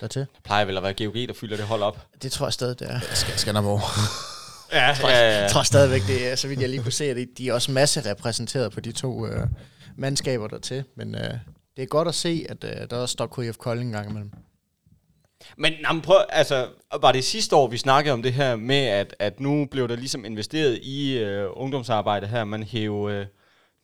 dertil. 0.00 0.20
Det 0.20 0.28
plejer 0.44 0.64
vel 0.64 0.76
at 0.76 0.82
være 0.82 0.94
GOG, 0.94 1.14
der 1.14 1.34
fylder 1.40 1.56
det 1.56 1.64
hold 1.64 1.82
op. 1.82 2.06
Det 2.22 2.32
tror 2.32 2.46
jeg 2.46 2.52
stadig, 2.52 2.78
det 2.78 2.90
er. 2.90 3.00
Skal, 3.14 3.38
Skanderborg. 3.38 3.80
Ja, 4.72 4.96
ja, 5.02 5.40
Jeg 5.40 5.50
tror 5.50 5.62
stadigvæk, 5.62 6.02
det 6.06 6.28
er, 6.28 6.36
så 6.36 6.48
vidt 6.48 6.60
jeg 6.60 6.68
lige 6.68 6.82
kunne 6.82 6.92
se, 6.92 7.04
at 7.04 7.16
de 7.38 7.48
er 7.48 7.52
også 7.52 7.70
masse 7.70 8.10
repræsenteret 8.10 8.72
på 8.72 8.80
de 8.80 8.92
to 8.92 9.26
øh, 9.26 9.46
mandskaber 9.96 10.46
dertil. 10.46 10.84
Men 10.96 11.14
øh, 11.14 11.30
det 11.76 11.82
er 11.82 11.86
godt 11.86 12.08
at 12.08 12.14
se, 12.14 12.46
at 12.48 12.64
øh, 12.64 12.90
der 12.90 12.96
også 12.96 13.12
står 13.12 13.26
KF 13.26 13.56
Kolding 13.56 13.88
en 13.88 13.92
gang 13.92 14.10
imellem. 14.10 14.30
Men 15.56 15.72
nå, 15.82 15.92
men 15.92 16.02
prøv, 16.02 16.20
altså, 16.28 16.68
var 17.00 17.12
det 17.12 17.24
sidste 17.24 17.56
år, 17.56 17.68
vi 17.68 17.78
snakkede 17.78 18.12
om 18.12 18.22
det 18.22 18.32
her 18.32 18.56
med, 18.56 18.86
at, 18.86 19.16
at 19.18 19.40
nu 19.40 19.66
blev 19.70 19.88
der 19.88 19.96
ligesom 19.96 20.24
investeret 20.24 20.78
i 20.82 21.18
øh, 21.18 21.48
ungdomsarbejde 21.52 22.26
her. 22.26 22.44
Man 22.44 22.62
hæv, 22.62 23.08
øh, 23.10 23.26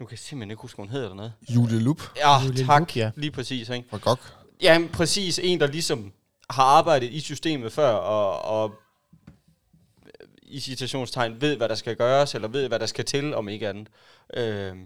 nu 0.01 0.07
kan 0.07 0.11
jeg 0.11 0.19
simpelthen 0.19 0.51
ikke 0.51 0.61
huske, 0.61 0.77
hvad 0.77 0.87
hun 0.87 0.93
hedder 0.93 1.09
dernede. 1.09 1.33
Julie 1.49 1.81
Lup 1.81 2.03
Ja, 2.17 2.43
Julie 2.45 2.67
tak. 2.67 2.81
Luck, 2.81 2.97
ja. 2.97 3.11
Lige 3.17 3.31
præcis, 3.31 3.69
ikke? 3.69 3.89
fra 3.91 3.99
GOG. 3.99 4.19
Ja, 4.63 4.83
præcis. 4.93 5.41
En, 5.43 5.61
der 5.61 5.67
ligesom 5.67 6.13
har 6.51 6.63
arbejdet 6.63 7.11
i 7.11 7.21
systemet 7.21 7.73
før, 7.73 7.91
og, 7.91 8.43
og 8.61 8.75
i 10.43 10.61
citationstegn 10.61 11.41
ved, 11.41 11.57
hvad 11.57 11.69
der 11.69 11.75
skal 11.75 11.97
gøres, 11.97 12.35
eller 12.35 12.49
ved, 12.49 12.69
hvad 12.69 12.79
der 12.79 12.87
skal 12.87 13.05
til, 13.05 13.35
om 13.35 13.49
ikke 13.49 13.69
andet. 13.69 13.89
Øh, 14.37 14.77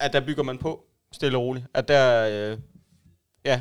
at 0.00 0.12
der 0.12 0.20
bygger 0.20 0.42
man 0.42 0.58
på 0.58 0.84
stille 1.12 1.38
og 1.38 1.42
roligt. 1.42 1.66
At 1.74 1.88
der, 1.88 2.28
øh, 2.52 2.58
ja, 3.44 3.60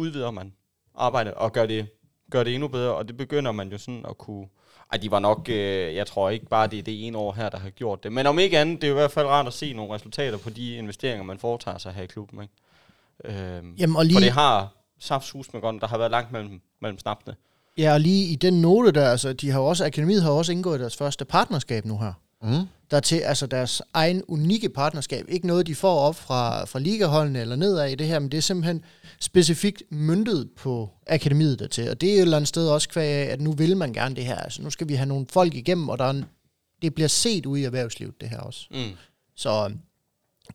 udvider 0.00 0.30
man 0.30 0.52
arbejdet 0.94 1.34
og 1.34 1.52
gør 1.52 1.66
det, 1.66 1.86
gør 2.30 2.44
det 2.44 2.54
endnu 2.54 2.68
bedre, 2.68 2.94
og 2.94 3.08
det 3.08 3.16
begynder 3.16 3.52
man 3.52 3.68
jo 3.72 3.78
sådan 3.78 4.04
at 4.08 4.18
kunne... 4.18 4.46
Ej, 4.92 4.98
de 4.98 5.10
var 5.10 5.18
nok, 5.18 5.48
øh, 5.48 5.94
jeg 5.94 6.06
tror 6.06 6.30
ikke 6.30 6.46
bare, 6.46 6.66
det 6.66 6.78
er 6.78 6.82
det 6.82 7.06
ene 7.06 7.18
år 7.18 7.32
her, 7.32 7.48
der 7.48 7.58
har 7.58 7.70
gjort 7.70 8.02
det. 8.04 8.12
Men 8.12 8.26
om 8.26 8.38
ikke 8.38 8.58
andet, 8.58 8.80
det 8.80 8.86
er 8.86 8.90
jo 8.90 8.94
i 8.94 9.00
hvert 9.00 9.10
fald 9.10 9.26
rart 9.26 9.46
at 9.46 9.52
se 9.52 9.72
nogle 9.72 9.94
resultater 9.94 10.38
på 10.38 10.50
de 10.50 10.74
investeringer, 10.74 11.24
man 11.24 11.38
foretager 11.38 11.78
sig 11.78 11.92
her 11.92 12.02
i 12.02 12.06
klubben. 12.06 12.42
Ikke? 12.42 12.54
Øhm, 13.24 13.74
Jamen, 13.74 13.96
og 13.96 14.00
For 14.00 14.04
lige, 14.04 14.20
det 14.20 14.30
har 14.32 14.68
saftsus 14.98 15.52
med 15.52 15.60
godt, 15.60 15.80
der 15.80 15.86
har 15.86 15.98
været 15.98 16.10
langt 16.10 16.32
mellem, 16.32 16.60
mellem 16.80 16.98
snappene. 16.98 17.36
ja, 17.78 17.92
og 17.92 18.00
lige 18.00 18.32
i 18.32 18.36
den 18.36 18.60
note 18.60 18.92
der, 18.92 19.10
altså, 19.10 19.32
de 19.32 19.50
har 19.50 19.60
også, 19.60 19.84
Akademiet 19.84 20.22
har 20.22 20.30
også 20.30 20.52
indgået 20.52 20.80
deres 20.80 20.96
første 20.96 21.24
partnerskab 21.24 21.84
nu 21.84 21.98
her. 21.98 22.12
Mm. 22.42 22.68
Der 22.90 22.96
er 22.96 23.00
til 23.00 23.16
altså 23.16 23.46
deres 23.46 23.82
egen 23.94 24.22
unikke 24.28 24.68
partnerskab. 24.68 25.24
Ikke 25.28 25.46
noget, 25.46 25.66
de 25.66 25.74
får 25.74 25.98
op 25.98 26.16
fra, 26.16 26.64
fra 26.64 26.78
ligaholdene 26.78 27.40
eller 27.40 27.56
nedad 27.56 27.88
i 27.88 27.94
det 27.94 28.06
her, 28.06 28.18
men 28.18 28.30
det 28.30 28.38
er 28.38 28.42
simpelthen 28.42 28.84
specifikt 29.20 29.82
myndet 29.90 30.50
på 30.56 30.90
akademiet 31.06 31.58
dertil. 31.58 31.90
Og 31.90 32.00
det 32.00 32.08
er 32.10 32.14
et 32.14 32.20
eller 32.20 32.36
andet 32.36 32.48
sted 32.48 32.68
også 32.68 32.88
kvæg 32.88 33.28
af, 33.28 33.32
at 33.32 33.40
nu 33.40 33.52
vil 33.52 33.76
man 33.76 33.92
gerne 33.92 34.16
det 34.16 34.24
her. 34.24 34.36
Altså 34.36 34.62
nu 34.62 34.70
skal 34.70 34.88
vi 34.88 34.94
have 34.94 35.06
nogle 35.06 35.26
folk 35.30 35.54
igennem, 35.54 35.88
og 35.88 35.98
der 35.98 36.04
er 36.04 36.10
en, 36.10 36.24
det 36.82 36.94
bliver 36.94 37.08
set 37.08 37.46
ude 37.46 37.60
i 37.60 37.64
erhvervslivet, 37.64 38.20
det 38.20 38.28
her 38.28 38.40
også. 38.40 38.66
Mm. 38.70 38.96
Så 39.36 39.68
øh, 39.70 39.76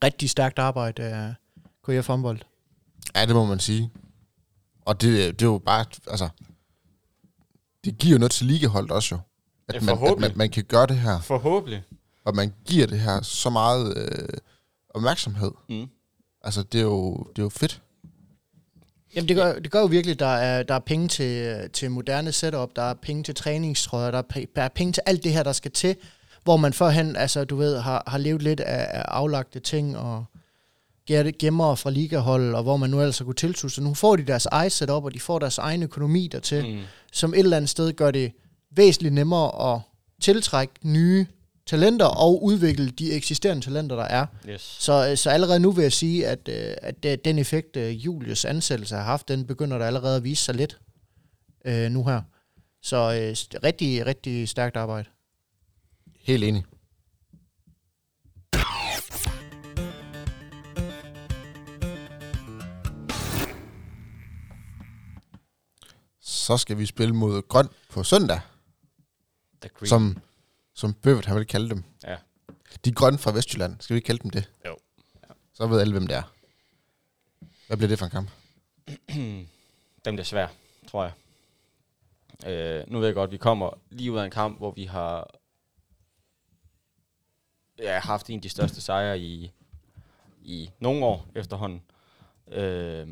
rigtig 0.03 0.29
stærkt 0.29 0.59
arbejde 0.59 1.03
af 1.03 1.33
KF 1.87 2.07
håndbold. 2.07 2.39
Ja, 3.15 3.25
det 3.25 3.35
må 3.35 3.45
man 3.45 3.59
sige. 3.59 3.89
Og 4.81 5.01
det, 5.01 5.39
det 5.39 5.45
er 5.45 5.49
jo 5.49 5.57
bare, 5.57 5.85
altså, 6.07 6.29
det 7.85 7.97
giver 7.97 8.11
jo 8.11 8.17
noget 8.19 8.31
til 8.31 8.45
ligeholdet 8.45 8.91
også 8.91 9.15
jo. 9.15 9.19
Ja, 9.73 9.77
At, 9.77 9.83
man, 9.83 9.97
at 10.07 10.19
man, 10.19 10.31
man 10.35 10.49
kan 10.49 10.63
gøre 10.63 10.87
det 10.87 10.97
her, 10.97 11.21
Forhåbentlig. 11.21 11.83
Og 12.25 12.35
man 12.35 12.53
giver 12.65 12.87
det 12.87 12.99
her 12.99 13.21
så 13.21 13.49
meget 13.49 13.97
øh, 13.97 14.37
opmærksomhed. 14.89 15.51
Mm. 15.69 15.87
Altså, 16.41 16.63
det 16.63 16.79
er 16.79 16.83
jo, 16.83 17.17
det 17.17 17.39
er 17.39 17.43
jo 17.43 17.49
fedt. 17.49 17.81
Jamen 19.15 19.27
det 19.27 19.35
gør, 19.35 19.59
det 19.59 19.71
gør 19.71 19.79
jo 19.79 19.85
virkelig, 19.85 20.13
at 20.13 20.19
der 20.19 20.25
er, 20.25 20.63
der 20.63 20.73
er 20.73 20.79
penge 20.79 21.07
til, 21.07 21.57
til 21.73 21.91
moderne 21.91 22.31
setup, 22.31 22.69
der 22.75 22.81
er 22.81 22.93
penge 22.93 23.23
til 23.23 23.35
træningstrøjer, 23.35 24.11
der 24.11 24.17
er, 24.17 24.45
der 24.55 24.61
er 24.61 24.69
penge 24.69 24.93
til 24.93 25.03
alt 25.05 25.23
det 25.23 25.33
her, 25.33 25.43
der 25.43 25.51
skal 25.51 25.71
til, 25.71 25.95
hvor 26.43 26.57
man 26.57 26.73
førhen, 26.73 27.15
altså 27.15 27.43
du 27.43 27.55
ved, 27.55 27.79
har, 27.79 28.03
har 28.07 28.17
levet 28.17 28.41
lidt 28.41 28.59
af, 28.59 28.87
af 28.99 29.03
aflagte 29.07 29.59
ting 29.59 29.97
og 29.97 30.25
gemmer 31.39 31.75
fra 31.75 31.89
ligahold, 31.89 32.55
og 32.55 32.63
hvor 32.63 32.77
man 32.77 32.89
nu 32.89 32.99
ellers 32.99 33.17
har 33.17 33.25
kunne 33.25 33.35
tilslutte 33.35 33.75
sig. 33.75 33.83
Nu 33.83 33.93
får 33.93 34.15
de 34.15 34.23
deres 34.23 34.45
eget 34.45 34.71
setup, 34.71 35.03
og 35.03 35.13
de 35.13 35.19
får 35.19 35.39
deres 35.39 35.57
egen 35.57 35.83
økonomi 35.83 36.27
dertil. 36.31 36.75
Mm. 36.75 36.81
som 37.11 37.33
et 37.33 37.39
eller 37.39 37.57
andet 37.57 37.69
sted 37.69 37.93
gør 37.93 38.11
det 38.11 38.31
væsentligt 38.71 39.13
nemmere 39.13 39.73
at 39.73 39.81
tiltrække 40.21 40.73
nye 40.83 41.25
talenter 41.65 42.05
og 42.05 42.43
udvikle 42.43 42.89
de 42.89 43.11
eksisterende 43.11 43.63
talenter, 43.63 43.95
der 43.95 44.03
er. 44.03 44.25
Yes. 44.49 44.61
Så, 44.61 45.15
så 45.15 45.29
allerede 45.29 45.59
nu 45.59 45.71
vil 45.71 45.81
jeg 45.81 45.93
sige, 45.93 46.27
at, 46.27 46.49
øh, 46.49 46.75
at 46.81 47.25
den 47.25 47.39
effekt, 47.39 47.77
øh, 47.77 48.05
Julius 48.05 48.45
ansættelse 48.45 48.95
har 48.95 49.03
haft, 49.03 49.27
den 49.27 49.47
begynder 49.47 49.77
der 49.77 49.85
allerede 49.85 50.17
at 50.17 50.23
vise 50.23 50.43
sig 50.43 50.55
lidt 50.55 50.79
øh, 51.65 51.91
nu 51.91 52.03
her. 52.05 52.21
Så 52.81 52.97
øh, 52.97 53.59
rigtig, 53.63 54.05
rigtig 54.05 54.49
stærkt 54.49 54.77
arbejde. 54.77 55.09
Helt 56.19 56.43
enig. 56.43 56.63
Så 66.21 66.57
skal 66.57 66.77
vi 66.77 66.85
spille 66.85 67.15
mod 67.15 67.47
Grøn 67.47 67.67
på 67.89 68.03
søndag, 68.03 68.39
som, 69.85 70.17
som 70.75 70.93
Bøvet 70.93 71.25
har 71.25 71.35
vel 71.35 71.45
kalde 71.45 71.69
dem. 71.69 71.83
Ja. 72.03 72.17
De 72.85 72.91
grønne 72.91 73.17
fra 73.17 73.31
Vestjylland. 73.31 73.75
Skal 73.79 73.93
vi 73.93 73.97
ikke 73.97 74.05
kalde 74.05 74.23
dem 74.23 74.29
det? 74.29 74.51
Jo. 74.65 74.77
Så 75.53 75.67
ved 75.67 75.81
alle, 75.81 75.93
hvem 75.93 76.07
det 76.07 76.17
er. 76.17 76.33
Hvad 77.67 77.77
bliver 77.77 77.87
det 77.87 77.99
for 77.99 78.05
en 78.05 78.11
kamp? 78.11 78.29
Den 80.05 80.15
bliver 80.15 80.23
svær, 80.23 80.47
tror 80.87 81.03
jeg. 81.03 81.13
Øh, 82.51 82.91
nu 82.91 82.99
ved 82.99 83.07
jeg 83.07 83.15
godt, 83.15 83.27
at 83.27 83.31
vi 83.31 83.37
kommer 83.37 83.79
lige 83.89 84.11
ud 84.11 84.17
af 84.17 84.25
en 84.25 84.31
kamp, 84.31 84.57
hvor 84.57 84.71
vi 84.71 84.85
har 84.85 85.39
ja, 87.79 87.99
haft 87.99 88.29
en 88.29 88.35
af 88.35 88.41
de 88.41 88.49
største 88.49 88.81
sejre 88.81 89.19
i, 89.19 89.51
i 90.41 90.69
nogle 90.79 91.05
år 91.05 91.27
efterhånden. 91.35 91.81
Øh, 92.47 93.07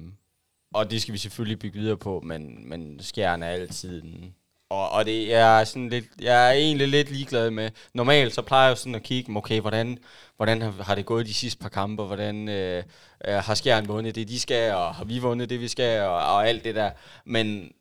og 0.73 0.91
det 0.91 1.01
skal 1.01 1.13
vi 1.13 1.17
selvfølgelig 1.17 1.59
bygge 1.59 1.79
videre 1.79 1.97
på, 1.97 2.19
men, 2.19 2.69
men 2.69 2.99
skjern 2.99 3.43
er 3.43 3.47
altid 3.47 4.03
en, 4.03 4.35
og, 4.69 4.89
og 4.89 5.05
det 5.05 5.33
er 5.33 5.63
sådan 5.63 5.89
lidt, 5.89 6.05
jeg 6.21 6.47
er 6.47 6.51
egentlig 6.51 6.87
lidt 6.87 7.11
ligeglad 7.11 7.51
med, 7.51 7.69
normalt 7.93 8.33
så 8.33 8.41
plejer 8.41 8.63
jeg 8.67 8.71
jo 8.71 8.75
sådan 8.75 8.95
at 8.95 9.03
kigge, 9.03 9.37
okay, 9.37 9.61
hvordan, 9.61 9.97
hvordan 10.35 10.61
har, 10.61 10.95
det 10.95 11.05
gået 11.05 11.25
de 11.25 11.33
sidste 11.33 11.59
par 11.59 11.69
kampe, 11.69 12.03
hvordan 12.03 12.49
øh, 12.49 12.83
øh, 13.27 13.33
har 13.35 13.53
Skjern 13.55 13.87
vundet 13.87 14.15
det, 14.15 14.27
de 14.27 14.39
skal, 14.39 14.73
og 14.73 14.95
har 14.95 15.05
vi 15.05 15.19
vundet 15.19 15.49
det, 15.49 15.59
vi 15.59 15.67
skal, 15.67 16.01
og, 16.01 16.15
og 16.15 16.47
alt 16.47 16.63
det 16.63 16.75
der. 16.75 16.91
Men 17.25 17.71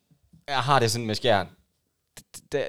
jeg 0.48 0.58
har 0.58 0.78
det 0.78 0.90
sådan 0.90 1.06
med 1.06 1.14
Skjern, 1.14 1.48
Der, 2.52 2.66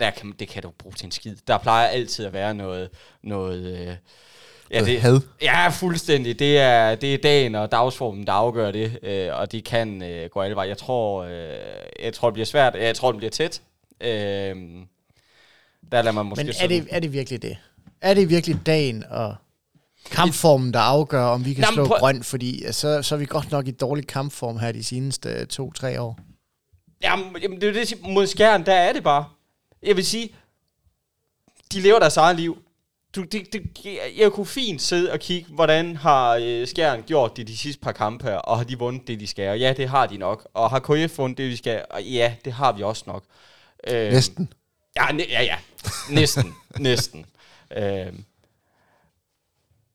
der 0.00 0.10
kan, 0.10 0.32
det 0.32 0.48
kan 0.48 0.62
du 0.62 0.70
bruge 0.70 0.94
til 0.94 1.06
en 1.06 1.12
skid. 1.12 1.36
Der 1.46 1.58
plejer 1.58 1.86
altid 1.86 2.26
at 2.26 2.32
være 2.32 2.54
noget, 2.54 2.90
noget 3.22 3.88
øh, 3.88 3.96
ja, 4.70 4.84
det, 4.84 5.00
had. 5.00 5.20
Ja, 5.42 5.68
fuldstændig. 5.68 6.38
Det 6.38 6.58
er, 6.58 6.94
det 6.94 7.14
er 7.14 7.18
dagen 7.18 7.54
og 7.54 7.72
dagsformen, 7.72 8.26
der 8.26 8.32
afgør 8.32 8.70
det, 8.70 8.98
øh, 9.02 9.28
og 9.32 9.52
det 9.52 9.64
kan 9.64 10.02
øh, 10.02 10.28
gå 10.30 10.40
alle 10.40 10.56
veje. 10.56 10.68
Jeg 10.68 10.78
tror, 10.78 11.22
øh, 11.24 11.56
jeg 12.02 12.12
tror, 12.14 12.28
det 12.28 12.32
bliver 12.34 12.46
svært. 12.46 12.74
Jeg 12.74 12.96
tror, 12.96 13.12
det 13.12 13.16
bliver 13.18 13.30
tæt. 13.30 13.62
Øh, 14.00 14.08
der 15.92 16.02
lader 16.02 16.12
man 16.12 16.26
måske 16.26 16.42
Men 16.44 16.48
er 16.48 16.52
sådan- 16.54 16.70
det, 16.70 16.88
er 16.90 17.00
det 17.00 17.12
virkelig 17.12 17.42
det? 17.42 17.56
Er 18.00 18.14
det 18.14 18.30
virkelig 18.30 18.56
dagen 18.66 19.04
og 19.10 19.34
kampformen, 20.10 20.72
der 20.74 20.80
afgør, 20.80 21.24
om 21.24 21.44
vi 21.44 21.54
kan 21.54 21.62
Nå, 21.62 21.66
men 21.66 21.74
slå 21.74 21.84
prøv- 21.86 21.98
grøn? 21.98 22.22
Fordi 22.22 22.64
øh, 22.64 22.72
så, 22.72 23.02
så 23.02 23.14
er 23.14 23.18
vi 23.18 23.26
godt 23.26 23.50
nok 23.50 23.68
i 23.68 23.70
dårlig 23.70 24.06
kampform 24.06 24.58
her 24.58 24.72
de 24.72 24.84
seneste 24.84 25.28
øh, 25.28 25.46
to-tre 25.46 26.00
år. 26.00 26.18
Jamen, 27.02 27.36
jamen, 27.42 27.60
det 27.60 27.68
er 27.68 27.72
det, 27.72 27.94
mod 28.02 28.26
skærn, 28.26 28.66
der 28.66 28.72
er 28.74 28.92
det 28.92 29.02
bare. 29.04 29.24
Jeg 29.82 29.96
vil 29.96 30.06
sige, 30.06 30.28
de 31.72 31.80
lever 31.80 31.98
deres 31.98 32.16
eget 32.16 32.36
liv. 32.36 32.58
Du, 33.16 33.22
det, 33.22 33.52
det, 33.52 33.62
jeg 34.16 34.32
kunne 34.32 34.46
fint 34.46 34.82
sidde 34.82 35.12
og 35.12 35.18
kigge, 35.20 35.52
hvordan 35.54 35.96
har 35.96 36.38
øh, 36.42 36.66
Skjern 36.66 37.02
gjort 37.02 37.36
det 37.36 37.48
de 37.48 37.56
sidste 37.56 37.80
par 37.80 37.92
kampe 37.92 38.24
her, 38.24 38.36
og 38.36 38.56
har 38.56 38.64
de 38.64 38.78
vundet 38.78 39.08
det, 39.08 39.20
de 39.20 39.26
skal? 39.26 39.48
Og 39.48 39.58
ja, 39.58 39.72
det 39.76 39.88
har 39.88 40.06
de 40.06 40.16
nok. 40.18 40.48
Og 40.54 40.70
har 40.70 40.78
KF 40.78 41.18
vundet 41.18 41.38
det, 41.38 41.50
de 41.52 41.56
skal? 41.56 41.84
Og 41.90 42.02
ja, 42.02 42.34
det 42.44 42.52
har 42.52 42.72
vi 42.72 42.82
også 42.82 43.04
nok. 43.06 43.24
Øh, 43.86 44.10
Næsten. 44.12 44.52
Ja, 44.96 45.12
næ- 45.12 45.24
ja, 45.30 45.42
ja. 45.42 45.56
Næsten. 46.10 46.54
næsten. 46.78 47.26
Øh, 47.76 48.12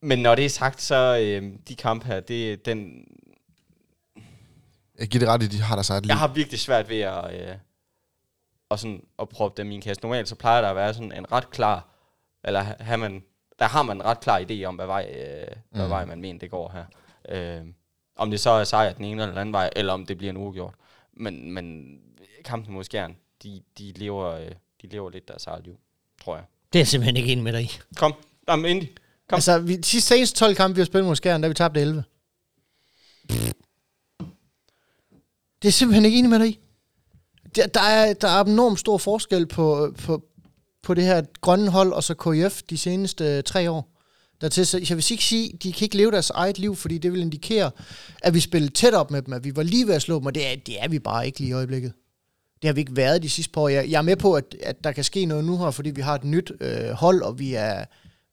men 0.00 0.18
når 0.18 0.34
det 0.34 0.44
er 0.44 0.48
sagt, 0.48 0.82
så 0.82 1.18
øh, 1.20 1.52
de 1.68 1.74
kampe 1.76 2.06
her, 2.06 2.20
det, 2.20 2.66
den, 2.66 3.04
Jeg 4.98 5.08
giver 5.08 5.20
det 5.20 5.28
ret 5.28 5.42
i, 5.42 5.46
de 5.46 5.60
har 5.62 5.74
deres 5.76 5.90
eget 5.90 6.02
liv. 6.02 6.08
Jeg 6.08 6.18
har 6.18 6.28
virkelig 6.28 6.60
svært 6.60 6.88
ved 6.88 7.00
at, 7.00 7.34
øh, 7.34 7.54
at, 8.70 8.80
sådan, 8.80 9.02
at 9.18 9.28
proppe 9.28 9.62
dem 9.62 9.70
i 9.70 9.74
en 9.74 9.80
kasse. 9.80 10.02
Normalt 10.02 10.28
så 10.28 10.34
plejer 10.34 10.60
der 10.60 10.68
at 10.68 10.76
være 10.76 10.94
sådan 10.94 11.12
en 11.12 11.32
ret 11.32 11.50
klar, 11.50 11.88
eller 12.44 12.60
ha- 12.62 12.74
have 12.80 12.98
man, 12.98 13.22
der 13.58 13.64
har 13.64 13.82
man 13.82 13.96
en 13.96 14.04
ret 14.04 14.20
klar 14.20 14.40
idé 14.50 14.64
om, 14.64 14.74
hvad 14.74 14.86
vej, 14.86 15.14
øh, 15.16 15.46
hvad 15.70 15.84
Mm. 15.84 15.90
vej 15.90 16.04
man 16.04 16.20
mener, 16.20 16.38
det 16.38 16.50
går 16.50 16.72
her. 16.72 16.84
Øh, 17.28 17.66
om 18.16 18.30
det 18.30 18.40
så 18.40 18.50
er 18.50 18.64
sejr 18.64 18.92
den 18.92 19.04
ene 19.04 19.22
eller 19.22 19.26
den 19.32 19.38
anden 19.38 19.52
vej, 19.52 19.70
eller 19.76 19.92
om 19.92 20.06
det 20.06 20.18
bliver 20.18 20.30
en 20.30 20.36
uafgjort. 20.36 20.74
Men, 21.12 21.52
men 21.52 21.96
kampen 22.44 22.74
mod 22.74 22.84
Skjern, 22.84 23.16
de, 23.42 23.62
de, 23.78 23.92
lever, 23.96 24.26
øh, 24.30 24.50
de 24.82 24.86
lever 24.86 25.10
lidt 25.10 25.28
deres 25.28 25.46
eget 25.46 25.64
liv, 25.64 25.76
tror 26.24 26.36
jeg. 26.36 26.44
Det 26.72 26.78
er 26.78 26.80
jeg 26.80 26.88
simpelthen 26.88 27.16
ikke 27.16 27.32
enig 27.32 27.44
med 27.44 27.52
dig 27.52 27.62
i. 27.62 27.70
Kom, 27.96 28.14
Jamen, 28.48 28.64
Indy. 28.70 28.84
Kom. 29.28 29.36
Altså, 29.36 29.58
vi, 29.58 29.76
de 29.76 29.84
sidste 29.84 30.08
seneste 30.08 30.38
12 30.38 30.54
kampe, 30.54 30.74
vi 30.74 30.80
har 30.80 30.86
spillet 30.86 31.06
mod 31.06 31.16
Skjern, 31.16 31.42
der 31.42 31.46
har 31.46 31.50
vi 31.50 31.54
tabt 31.54 31.76
11. 31.76 32.04
Det 35.62 35.68
er 35.68 35.72
simpelthen 35.72 36.04
ikke 36.04 36.18
enig 36.18 36.30
med 36.30 36.38
dig 36.38 36.48
i. 36.48 36.58
Der, 37.56 37.66
der, 37.66 37.80
er, 37.80 38.12
der 38.14 38.28
er 38.28 38.44
enormt 38.44 38.78
stor 38.80 38.98
forskel 38.98 39.46
på, 39.46 39.94
på, 40.04 40.22
på 40.82 40.94
det 40.94 41.04
her 41.04 41.22
grønne 41.40 41.70
hold 41.70 41.92
og 41.92 42.04
så 42.04 42.14
KIF 42.14 42.62
de 42.62 42.78
seneste 42.78 43.24
øh, 43.24 43.42
tre 43.42 43.70
år. 43.70 43.88
Dertil, 44.40 44.66
så 44.66 44.78
jeg 44.78 44.96
vil 44.96 45.06
ikke 45.10 45.24
sige, 45.24 45.58
de 45.62 45.72
kan 45.72 45.84
ikke 45.84 45.96
leve 45.96 46.10
deres 46.10 46.30
eget 46.30 46.58
liv, 46.58 46.76
fordi 46.76 46.98
det 46.98 47.12
vil 47.12 47.20
indikere, 47.20 47.70
at 48.22 48.34
vi 48.34 48.40
spillede 48.40 48.72
tæt 48.72 48.94
op 48.94 49.10
med 49.10 49.22
dem, 49.22 49.34
at 49.34 49.44
vi 49.44 49.56
var 49.56 49.62
lige 49.62 49.86
ved 49.86 49.94
at 49.94 50.02
slå 50.02 50.18
dem, 50.18 50.26
og 50.26 50.34
det 50.34 50.52
er, 50.52 50.56
det 50.56 50.82
er 50.82 50.88
vi 50.88 50.98
bare 50.98 51.26
ikke 51.26 51.38
lige 51.38 51.48
i 51.48 51.52
øjeblikket. 51.52 51.92
Det 52.62 52.68
har 52.68 52.72
vi 52.72 52.80
ikke 52.80 52.96
været 52.96 53.22
de 53.22 53.30
sidste 53.30 53.52
par 53.52 53.60
år. 53.60 53.68
Jeg, 53.68 53.90
jeg 53.90 53.98
er 53.98 54.02
med 54.02 54.16
på, 54.16 54.34
at, 54.34 54.56
at 54.62 54.84
der 54.84 54.92
kan 54.92 55.04
ske 55.04 55.24
noget 55.24 55.44
nu 55.44 55.58
her, 55.58 55.70
fordi 55.70 55.90
vi 55.90 56.00
har 56.00 56.14
et 56.14 56.24
nyt 56.24 56.52
øh, 56.60 56.90
hold, 56.90 57.22
og 57.22 57.38
vi 57.38 57.54
er, 57.54 57.84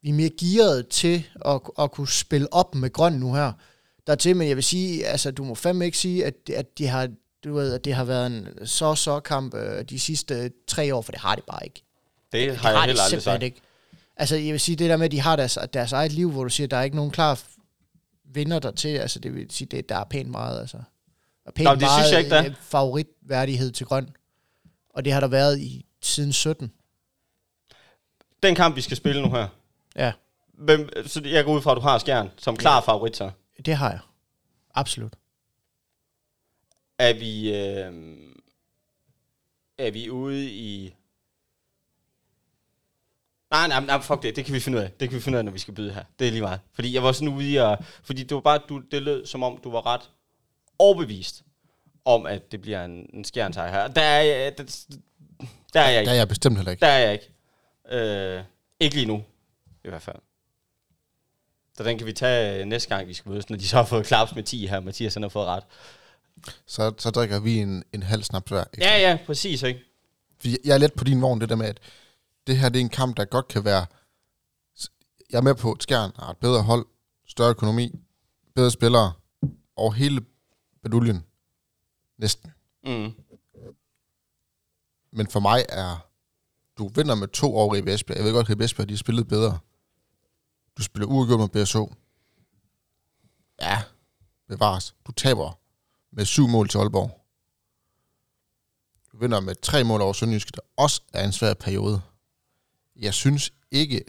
vi 0.02 0.10
er 0.10 0.14
mere 0.14 0.30
gearet 0.40 0.88
til 0.88 1.26
at, 1.46 1.62
at 1.80 1.92
kunne 1.92 2.08
spille 2.08 2.54
op 2.54 2.76
med 2.76 2.94
grøn 2.94 3.14
nu 3.14 3.34
her. 3.34 3.52
Dertil, 4.08 4.36
men 4.36 4.48
jeg 4.48 4.56
vil 4.56 4.64
sige, 4.64 5.06
altså 5.06 5.32
du 5.32 5.44
må 5.44 5.56
fandme 5.56 5.86
ikke 5.86 5.98
sige, 5.98 6.26
at, 6.26 6.34
at, 6.56 6.78
de 6.78 6.88
har, 6.88 7.10
du 7.44 7.54
ved, 7.54 7.74
at 7.74 7.86
det 7.86 7.94
har 7.94 8.04
været 8.04 8.28
en 8.28 8.48
så-så 8.66 9.20
kamp 9.20 9.56
øh, 9.56 9.84
de 9.90 10.00
sidste 10.00 10.36
øh, 10.36 10.50
tre 10.68 10.96
år, 10.96 11.02
for 11.02 11.12
det 11.12 11.22
har 11.22 11.36
det 11.36 11.44
bare 11.48 11.64
ikke. 11.64 11.84
Det 12.32 12.50
Det 12.50 12.58
har 12.58 12.72
jeg 12.72 12.84
heller 12.84 13.04
aldrig 13.04 13.22
sagt. 13.22 13.44
ikke. 13.44 13.62
Altså 14.16 14.36
jeg 14.36 14.52
vil 14.52 14.60
sige, 14.60 14.76
det 14.76 14.90
der 14.90 14.98
med, 14.98 15.06
at 15.06 15.12
de 15.12 15.20
har 15.20 15.36
deres, 15.36 15.58
deres 15.74 15.92
eget 15.92 16.12
liv, 16.12 16.32
hvor 16.32 16.44
du 16.44 16.50
siger, 16.50 16.68
at 16.68 16.72
der 16.72 16.78
er 16.78 16.84
ikke 16.84 16.96
nogen 16.96 17.12
klar 17.12 17.40
vinder 18.24 18.60
der 18.60 18.72
til, 18.72 18.90
altså 18.90 19.20
det 19.20 19.36
vil 19.36 19.52
sige, 19.52 19.68
det, 19.68 19.90
der 19.90 19.96
er 19.98 20.04
pænt 20.04 20.30
meget, 20.30 20.60
altså. 20.62 20.78
Er 21.46 21.52
pænt 21.52 21.66
Nå, 21.66 21.72
det 21.72 21.82
meget 21.82 22.06
synes 22.06 22.12
jeg 22.12 22.20
ikke, 22.20 22.30
der 22.30 22.42
er. 22.42 22.46
øh, 22.50 22.56
favoritværdighed 22.62 23.72
til 23.72 23.86
grøn. 23.86 24.10
Og 24.90 25.06
det 25.06 25.14
har 25.14 25.20
der 25.20 25.28
været 25.28 25.60
i 25.60 25.86
siden 26.02 26.34
17. 26.34 26.72
Den 28.44 28.56
kamp, 28.56 28.76
vi 28.76 28.82
skal 28.82 28.98
spille 28.98 29.22
nu 29.22 29.30
her, 29.30 29.48
Ja. 29.96 30.14
Hvem, 30.54 30.90
så 31.08 31.22
jeg 31.26 31.46
går 31.46 31.54
ud 31.56 31.62
fra, 31.62 31.72
at 31.72 31.76
du 31.76 31.82
har 31.82 31.98
Skjern 31.98 32.30
som 32.38 32.58
klar 32.58 32.82
favorit 32.82 33.18
så. 33.18 33.32
Det 33.66 33.76
har 33.76 33.90
jeg. 33.90 34.00
Absolut. 34.76 35.14
Er 36.98 37.14
vi, 37.14 37.56
øh, 37.56 37.94
er 39.78 39.92
vi 39.92 40.10
ude 40.10 40.46
i... 40.50 40.94
Nej, 43.52 43.68
nej, 43.68 43.86
nej, 43.86 44.02
fuck 44.02 44.24
det. 44.24 44.36
Det 44.36 44.46
kan 44.46 44.54
vi 44.54 44.60
finde 44.60 44.78
ud 44.78 44.84
af. 44.84 44.92
Det 45.00 45.10
kan 45.10 45.16
vi 45.16 45.22
finde 45.22 45.36
ud 45.36 45.40
af, 45.40 45.46
når 45.46 45.52
vi 45.52 45.60
skal 45.60 45.74
byde 45.74 45.94
her. 45.94 46.04
Det 46.20 46.28
er 46.28 46.32
lige 46.32 46.42
meget. 46.42 46.60
Fordi 46.74 46.94
jeg 46.94 47.04
var 47.04 47.12
sådan 47.12 47.28
ude 47.28 47.50
i 47.52 47.58
at... 47.58 47.80
Fordi 48.04 48.24
det 48.24 48.36
var 48.36 48.42
bare, 48.42 48.60
du, 48.70 48.82
det 48.92 49.02
lød 49.02 49.26
som 49.26 49.44
om, 49.44 49.60
du 49.64 49.72
var 49.72 49.86
ret 49.86 50.10
overbevist 50.80 51.44
om, 52.06 52.26
at 52.26 52.52
det 52.52 52.62
bliver 52.62 52.86
en, 52.86 53.10
en 53.14 53.26
her. 53.34 53.88
Der 53.88 54.02
er, 54.02 54.22
jeg, 54.22 54.58
der, 54.58 54.64
der 55.74 55.80
er 55.82 55.90
jeg 55.90 55.94
Der 55.94 56.00
ikke. 56.00 56.12
er 56.12 56.16
jeg 56.16 56.28
bestemt 56.28 56.56
heller 56.58 56.72
ikke. 56.72 56.82
Der 56.82 56.88
er 56.88 57.00
jeg 57.00 57.14
ikke. 57.14 57.30
Øh, 58.38 58.44
ikke 58.80 58.96
lige 58.96 59.08
nu, 59.08 59.24
i 59.86 59.90
hvert 59.90 60.02
fald. 60.02 60.16
Så 61.78 61.84
den 61.84 61.98
kan 61.98 62.08
vi 62.08 62.14
tage 62.14 62.60
øh, 62.60 62.66
næste 62.66 62.90
gang, 62.96 63.08
vi 63.08 63.14
skal 63.14 63.30
mødes, 63.30 63.50
når 63.50 63.58
de 63.58 63.68
så 63.68 63.76
har 63.76 63.86
fået 63.86 64.06
klaps 64.06 64.36
med 64.36 64.44
10 64.44 64.68
her. 64.68 64.80
Mathias 64.80 65.14
han 65.14 65.24
har 65.24 65.30
fået 65.30 65.46
ret. 65.46 65.64
Så, 66.66 66.94
så 66.98 67.10
drikker 67.10 67.40
vi 67.40 67.58
en, 67.58 67.84
en 67.94 68.04
halv 68.04 68.24
snaps 68.24 68.50
hver. 68.52 68.64
Ja, 68.78 69.00
ja, 69.00 69.18
præcis, 69.26 69.64
ikke? 69.64 69.80
Fordi 70.40 70.58
Jeg 70.66 70.74
er 70.74 70.78
lidt 70.78 70.96
på 70.96 71.04
din 71.04 71.22
vogn, 71.22 71.42
det 71.42 71.50
der 71.50 71.56
med, 71.56 71.66
at 71.66 71.78
det 72.48 72.58
her 72.58 72.70
det 72.70 72.80
er 72.80 72.84
en 72.84 72.90
kamp, 72.90 73.18
der 73.18 73.26
godt 73.26 73.48
kan 73.48 73.66
være... 73.66 73.86
Jeg 75.30 75.38
er 75.38 75.42
med 75.42 75.56
på, 75.56 75.72
at 75.72 75.84
Skjern 75.84 76.12
har 76.16 76.32
et 76.32 76.38
bedre 76.38 76.64
hold, 76.64 76.86
større 77.28 77.50
økonomi, 77.50 78.00
bedre 78.56 78.72
spillere, 78.72 79.14
og 79.76 79.94
hele 79.94 80.26
baduljen. 80.84 81.26
Næsten. 82.18 82.52
Mm. 82.84 83.12
Men 85.12 85.28
for 85.28 85.40
mig 85.40 85.66
er... 85.70 86.06
Du 86.78 86.88
vinder 86.88 87.16
med 87.16 87.28
to 87.28 87.56
over 87.56 87.76
i 87.76 87.94
Esbjerg. 87.94 88.18
Jeg 88.18 88.26
ved 88.26 88.34
godt, 88.34 88.50
at 88.50 88.62
Esbjerg 88.62 88.90
de 88.90 88.94
har 88.94 88.98
spillet 88.98 89.28
bedre. 89.28 89.60
Du 90.78 90.84
spiller 90.84 91.08
uafgjort 91.08 91.40
med 91.40 91.66
BSO. 91.66 91.94
Ja, 93.62 93.84
bevares. 94.48 94.96
Du 95.08 95.12
taber 95.12 95.60
med 96.12 96.26
syv 96.26 96.48
mål 96.48 96.70
til 96.70 96.78
Aalborg. 96.78 97.26
Du 99.12 99.18
vinder 99.18 99.40
med 99.40 99.56
tre 99.56 99.84
mål 99.84 100.02
over 100.02 100.14
Sønderjyske, 100.14 100.52
der 100.56 100.62
også 100.78 101.02
er 101.14 101.26
en 101.26 101.32
svær 101.32 101.54
periode. 101.54 102.02
Jeg 103.00 103.14
synes 103.14 103.54
ikke, 103.72 104.04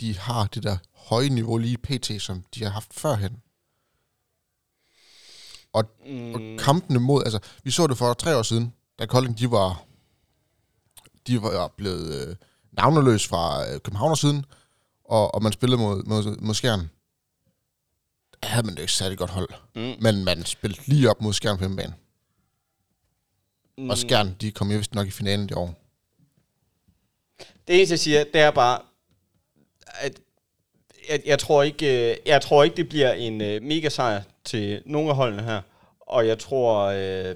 de 0.00 0.18
har 0.18 0.46
det 0.46 0.62
der 0.62 0.76
høje 0.94 1.28
niveau 1.28 1.56
lige 1.56 1.78
pt, 1.78 2.22
som 2.22 2.44
de 2.54 2.64
har 2.64 2.70
haft 2.70 2.94
førhen. 2.94 3.42
Og, 5.72 5.84
Mm. 6.06 6.34
og 6.34 6.40
kampene 6.58 7.00
mod, 7.00 7.22
altså, 7.24 7.38
vi 7.64 7.70
så 7.70 7.86
det 7.86 7.98
for 7.98 8.14
tre 8.14 8.36
år 8.38 8.42
siden, 8.42 8.72
da 8.98 9.06
Kolding, 9.06 9.38
de 9.38 9.50
var, 9.50 9.84
de 11.26 11.42
var 11.42 11.68
blevet 11.68 12.28
øh, 12.28 12.36
navneløs 12.72 13.26
fra 13.26 13.70
øh, 13.72 13.80
København 13.80 14.16
siden, 14.16 14.44
og, 15.04 15.34
og 15.34 15.42
man 15.42 15.52
spillede 15.52 15.80
mod, 15.80 16.02
mod, 16.04 16.36
mod 16.40 16.54
Skjern. 16.54 16.90
Der 18.42 18.48
havde 18.48 18.66
man 18.66 18.74
det 18.74 18.80
ikke 18.82 18.92
særlig 18.92 19.18
godt 19.18 19.30
hold. 19.30 19.48
Mm. 19.74 20.02
Men 20.02 20.24
man 20.24 20.44
spillede 20.44 20.82
lige 20.86 21.10
op 21.10 21.20
mod 21.20 21.32
Skjern 21.32 21.56
på 21.56 21.62
hjemmebane. 21.62 21.94
Mm. 23.78 23.90
Og 23.90 23.98
Skjern, 23.98 24.34
de 24.40 24.50
kom 24.52 24.70
jo 24.70 24.76
vist 24.78 24.94
nok 24.94 25.06
i 25.06 25.10
finalen 25.10 25.48
det 25.48 25.56
år. 25.56 25.81
Det 27.68 27.76
eneste, 27.76 27.92
jeg 27.92 27.98
siger, 27.98 28.24
det 28.24 28.40
er 28.40 28.50
bare, 28.50 28.80
at 29.86 30.20
jeg, 31.08 31.22
jeg, 31.26 31.38
tror 31.38 31.62
ikke, 31.62 32.10
øh, 32.10 32.16
jeg 32.26 32.42
tror 32.42 32.64
ikke, 32.64 32.76
det 32.76 32.88
bliver 32.88 33.12
en 33.12 33.40
øh, 33.40 33.62
mega 33.62 33.88
sejr 33.88 34.22
til 34.44 34.82
nogle 34.86 35.10
af 35.10 35.16
holdene 35.16 35.42
her. 35.42 35.60
Og 36.00 36.26
jeg 36.26 36.38
tror, 36.38 36.84
øh, 36.84 37.34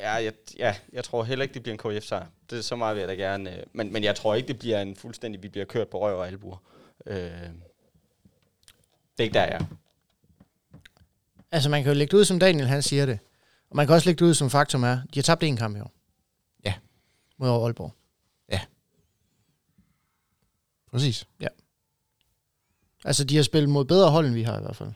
ja, 0.00 0.12
jeg, 0.12 0.32
ja, 0.58 0.74
jeg 0.92 1.04
tror 1.04 1.24
heller 1.24 1.42
ikke, 1.42 1.54
det 1.54 1.62
bliver 1.62 1.78
en 1.84 2.00
KF-sejr. 2.00 2.26
Det 2.50 2.58
er 2.58 2.62
så 2.62 2.76
meget, 2.76 2.96
vil 2.96 3.00
jeg 3.00 3.08
da 3.08 3.14
gerne. 3.14 3.58
Øh, 3.58 3.62
men, 3.72 3.92
men 3.92 4.04
jeg 4.04 4.16
tror 4.16 4.34
ikke, 4.34 4.48
det 4.48 4.58
bliver 4.58 4.80
en 4.80 4.96
fuldstændig, 4.96 5.42
vi 5.42 5.48
bliver 5.48 5.66
kørt 5.66 5.88
på 5.88 6.00
røv 6.00 6.18
og 6.18 6.26
albuer. 6.26 6.56
Øh, 7.06 7.16
det 9.16 9.18
er 9.18 9.22
ikke 9.22 9.34
der, 9.34 9.44
jeg 9.44 9.54
er. 9.60 9.64
Altså, 11.52 11.68
man 11.68 11.82
kan 11.82 11.92
jo 11.92 11.98
lægge 11.98 12.10
det 12.10 12.18
ud, 12.18 12.24
som 12.24 12.38
Daniel 12.38 12.66
han 12.66 12.82
siger 12.82 13.06
det. 13.06 13.18
Og 13.70 13.76
man 13.76 13.86
kan 13.86 13.94
også 13.94 14.08
lægge 14.08 14.24
det 14.24 14.30
ud, 14.30 14.34
som 14.34 14.50
faktum 14.50 14.82
er, 14.82 14.98
de 15.14 15.18
har 15.18 15.22
tabt 15.22 15.42
en 15.42 15.56
kamp 15.56 15.76
i 15.76 15.80
år. 15.80 15.92
Ja. 17.40 17.44
Mod 17.44 17.64
Aalborg. 17.64 17.94
Præcis. 20.90 21.28
Altså, 23.04 23.24
de 23.24 23.36
har 23.36 23.42
spillet 23.42 23.70
mod 23.70 23.84
bedre 23.84 24.10
hold, 24.10 24.26
end 24.26 24.34
vi 24.34 24.42
har 24.42 24.58
i 24.58 24.62
hvert 24.62 24.76
fald. 24.76 24.92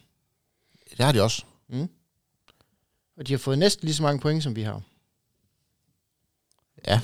Det 0.91 0.99
har 0.99 1.13
de 1.13 1.23
også. 1.23 1.45
Mm. 1.69 1.89
Og 3.17 3.27
de 3.27 3.33
har 3.33 3.39
fået 3.39 3.59
næsten 3.59 3.85
lige 3.87 3.95
så 3.95 4.03
mange 4.03 4.21
point, 4.21 4.43
som 4.43 4.57
vi 4.57 4.63
har. 4.63 4.83
Ja. 6.87 7.01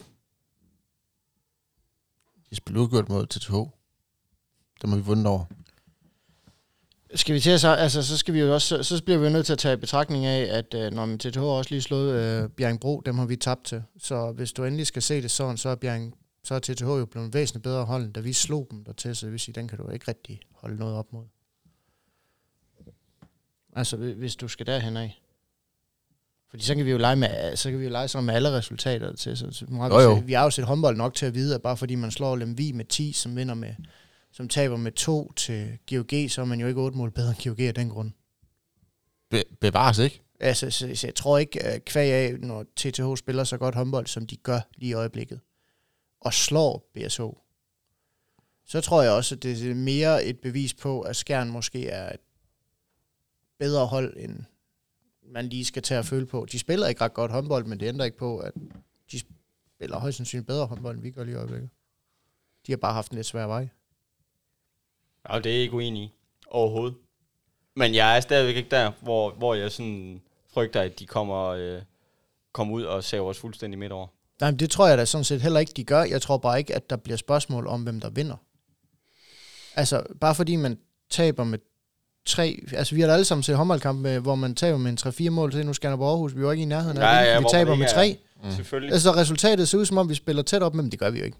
De 2.51 2.57
spillede 2.57 2.85
udgjort 2.85 3.09
mod 3.09 3.26
TTH. 3.26 3.53
Det 4.80 4.89
må 4.89 4.97
vi 4.97 5.03
vundet 5.03 5.26
over. 5.26 5.45
Skal 7.15 7.35
vi 7.35 7.41
til 7.41 7.51
at 7.51 7.61
så, 7.61 7.69
altså, 7.69 8.03
så 8.03 8.17
skal 8.17 8.35
vi 8.35 8.41
jo 8.41 8.55
også, 8.55 8.83
så, 8.83 8.97
så 8.97 9.05
bliver 9.05 9.19
vi 9.19 9.27
jo 9.27 9.33
nødt 9.33 9.47
til 9.47 9.53
at 9.53 9.59
tage 9.59 9.73
i 9.75 9.77
betragtning 9.77 10.27
af, 10.27 10.59
at 10.59 10.75
øh, 10.75 10.93
når 10.93 11.07
man 11.07 11.19
TTH 11.19 11.39
har 11.39 11.47
også 11.47 11.71
lige 11.71 11.83
slået 11.83 12.12
øh, 12.43 12.49
Bjerringbro, 12.51 13.03
dem 13.07 13.19
har 13.19 13.27
vi 13.27 13.37
tabt 13.37 13.65
til. 13.65 13.83
Så 13.99 14.33
hvis 14.33 14.53
du 14.53 14.65
endelig 14.65 14.87
skal 14.87 15.03
se 15.03 15.23
det 15.23 15.31
sådan, 15.31 15.57
så 15.57 15.69
er, 15.69 15.75
Bjerring, 15.75 16.15
så 16.45 16.55
er 16.55 16.59
TTH 16.59 16.83
jo 16.83 17.07
blevet 17.07 17.35
væsentligt 17.35 17.62
bedre 17.62 17.85
hold, 17.85 18.12
da 18.12 18.21
vi 18.21 18.33
slog 18.33 18.69
dem 18.71 18.85
dertil, 18.85 19.17
så 19.17 19.27
det 19.27 19.33
vil 19.33 19.41
sige, 19.41 19.53
den 19.55 19.69
kan 19.69 19.79
du 19.79 19.91
ikke 19.91 20.09
rigtig 20.09 20.41
holde 20.55 20.77
noget 20.77 20.95
op 20.95 21.12
mod. 21.12 21.25
Altså, 23.77 23.97
hvi- 23.97 24.12
hvis 24.19 24.37
du 24.37 24.49
skal 24.49 24.67
derhen 24.67 24.97
af. 24.97 25.21
Fordi 26.51 26.65
så 26.65 26.75
kan 26.75 26.85
vi 26.85 26.91
jo 26.91 26.99
lege, 26.99 27.17
med, 27.17 27.57
så 27.57 27.71
kan 27.71 27.79
vi 27.79 27.85
jo 27.85 27.91
lege 27.91 28.09
sådan 28.09 28.25
med 28.25 28.35
alle 28.35 28.53
resultater 28.53 29.12
til. 29.17 29.37
Så, 29.37 29.51
så 29.51 29.65
vi, 29.67 29.77
Jo, 29.77 30.01
jo. 30.01 30.23
vi 30.27 30.33
har 30.33 30.45
jo 30.45 30.51
set 30.51 30.65
håndbold 30.65 30.97
nok 30.97 31.15
til 31.15 31.27
at 31.27 31.35
vide, 31.35 31.55
at 31.55 31.62
bare 31.62 31.77
fordi 31.77 31.95
man 31.95 32.11
slår 32.11 32.37
Lemvi 32.37 32.73
med 32.73 32.85
10, 32.85 33.12
som 33.12 33.37
vinder 33.37 33.55
med 33.55 33.75
som 34.35 34.49
taber 34.49 34.76
med 34.76 34.93
2 34.93 35.32
til 35.32 35.78
GOG, 35.91 36.30
så 36.30 36.41
er 36.41 36.45
man 36.45 36.61
jo 36.61 36.66
ikke 36.66 36.80
8 36.80 36.99
mål 36.99 37.11
bedre 37.11 37.28
end 37.28 37.45
GOG 37.45 37.61
af 37.61 37.74
den 37.74 37.89
grund. 37.89 38.12
Be- 39.30 39.45
bevares 39.61 39.99
ikke. 39.99 40.22
Altså, 40.41 40.70
så, 40.70 40.95
så 40.95 41.07
jeg 41.07 41.14
tror 41.14 41.39
ikke, 41.39 41.62
at 41.62 41.85
kvæg 41.85 42.12
af, 42.12 42.41
når 42.41 42.64
TTH 42.76 43.16
spiller 43.16 43.45
så 43.45 43.59
godt 43.59 43.74
håndbold, 43.74 44.07
som 44.07 44.26
de 44.26 44.37
gør 44.37 44.61
lige 44.76 44.91
i 44.91 44.93
øjeblikket, 44.93 45.41
og 46.20 46.35
slår 46.35 46.91
BSO, 46.95 47.39
så 48.66 48.80
tror 48.80 49.03
jeg 49.03 49.12
også, 49.12 49.35
at 49.35 49.43
det 49.43 49.70
er 49.70 49.74
mere 49.74 50.24
et 50.24 50.41
bevis 50.41 50.74
på, 50.74 51.01
at 51.01 51.16
Skjern 51.16 51.51
måske 51.51 51.89
er 51.89 52.12
et 52.12 52.20
bedre 53.59 53.87
hold, 53.87 54.16
end 54.16 54.45
man 55.22 55.49
lige 55.49 55.64
skal 55.64 55.82
tage 55.82 55.99
at 55.99 56.07
føle 56.07 56.26
på. 56.26 56.47
De 56.53 56.59
spiller 56.59 56.87
ikke 56.87 57.01
ret 57.01 57.14
godt 57.14 57.30
håndbold, 57.30 57.64
men 57.64 57.80
det 57.80 57.87
ændrer 57.87 58.05
ikke 58.05 58.18
på, 58.18 58.39
at 58.39 58.53
de 59.12 59.20
spiller 59.76 59.99
højst 59.99 60.16
sandsynligt 60.16 60.47
bedre 60.47 60.66
håndbold, 60.66 60.95
end 60.95 61.03
vi 61.03 61.11
gør 61.11 61.24
lige 61.24 61.35
i 61.35 61.39
øjeblikket. 61.39 61.70
De 62.66 62.72
har 62.72 62.76
bare 62.76 62.95
haft 62.95 63.11
en 63.11 63.16
lidt 63.16 63.26
svær 63.26 63.47
vej. 63.47 63.68
Ja, 65.33 65.39
det 65.39 65.47
er 65.47 65.55
jeg 65.55 65.62
ikke 65.62 65.75
uenig 65.75 66.03
i. 66.03 66.12
Overhovedet. 66.51 66.95
Men 67.77 67.95
jeg 67.95 68.16
er 68.16 68.20
stadigvæk 68.20 68.57
ikke 68.57 68.70
der, 68.70 68.93
hvor, 69.01 69.31
hvor 69.31 69.55
jeg 69.55 69.72
sådan 69.72 70.20
frygter, 70.55 70.81
at 70.81 70.99
de 70.99 71.07
kommer, 71.07 71.45
øh, 71.47 71.83
kommer 72.53 72.75
ud 72.75 72.83
og 72.83 73.05
saver 73.05 73.29
os 73.31 73.39
fuldstændig 73.39 73.79
midt 73.79 73.93
over. 73.93 74.07
Nej, 74.41 74.51
men 74.51 74.59
det 74.59 74.70
tror 74.70 74.89
jeg 74.89 74.99
da 74.99 75.05
sådan 75.05 75.25
set 75.25 75.41
heller 75.43 75.61
ikke, 75.61 75.72
de 75.77 75.85
gør. 75.85 76.03
Jeg 76.03 76.22
tror 76.22 76.37
bare 76.39 76.59
ikke, 76.59 76.75
at 76.75 76.91
der 76.91 76.97
bliver 76.97 77.16
spørgsmål 77.16 77.66
om, 77.66 77.83
hvem 77.83 78.01
der 78.01 78.11
vinder. 78.11 78.37
Altså, 79.77 80.03
bare 80.20 80.35
fordi 80.35 80.57
man 80.57 80.79
taber 81.11 81.45
med 81.45 81.59
tre... 82.27 82.62
Altså, 82.72 82.95
vi 82.95 83.01
har 83.01 83.09
da 83.09 83.12
alle 83.12 83.25
sammen 83.25 83.43
set 83.43 83.57
håndboldkamp, 83.57 84.01
med, 84.01 84.20
hvor 84.20 84.35
man 84.35 84.55
taber 84.55 84.79
med 84.79 84.91
en 84.91 84.99
3-4 85.29 85.31
mål 85.31 85.53
til. 85.53 85.66
Nu 85.66 85.72
på 85.97 86.09
Aarhus. 86.09 86.37
Vi 86.37 86.45
var 86.45 86.53
ikke 86.53 86.62
i 86.62 86.66
nærheden 86.66 86.99
af 86.99 87.16
Ja, 87.16 87.20
det. 87.27 87.33
ja, 87.35 87.39
vi 87.39 87.47
taber 87.51 87.75
med 87.75 87.89
tre. 87.95 88.18
Mm. 88.45 88.51
Selvfølgelig. 88.51 88.93
Altså, 88.93 89.11
resultatet 89.11 89.68
ser 89.68 89.79
ud 89.79 89.85
som 89.87 89.99
om, 89.99 90.09
vi 90.09 90.14
spiller 90.14 90.43
tæt 90.43 90.62
op, 90.62 90.75
men 90.75 90.91
det 90.91 90.99
gør 90.99 91.11
vi 91.11 91.18
jo 91.18 91.25
ikke. 91.25 91.37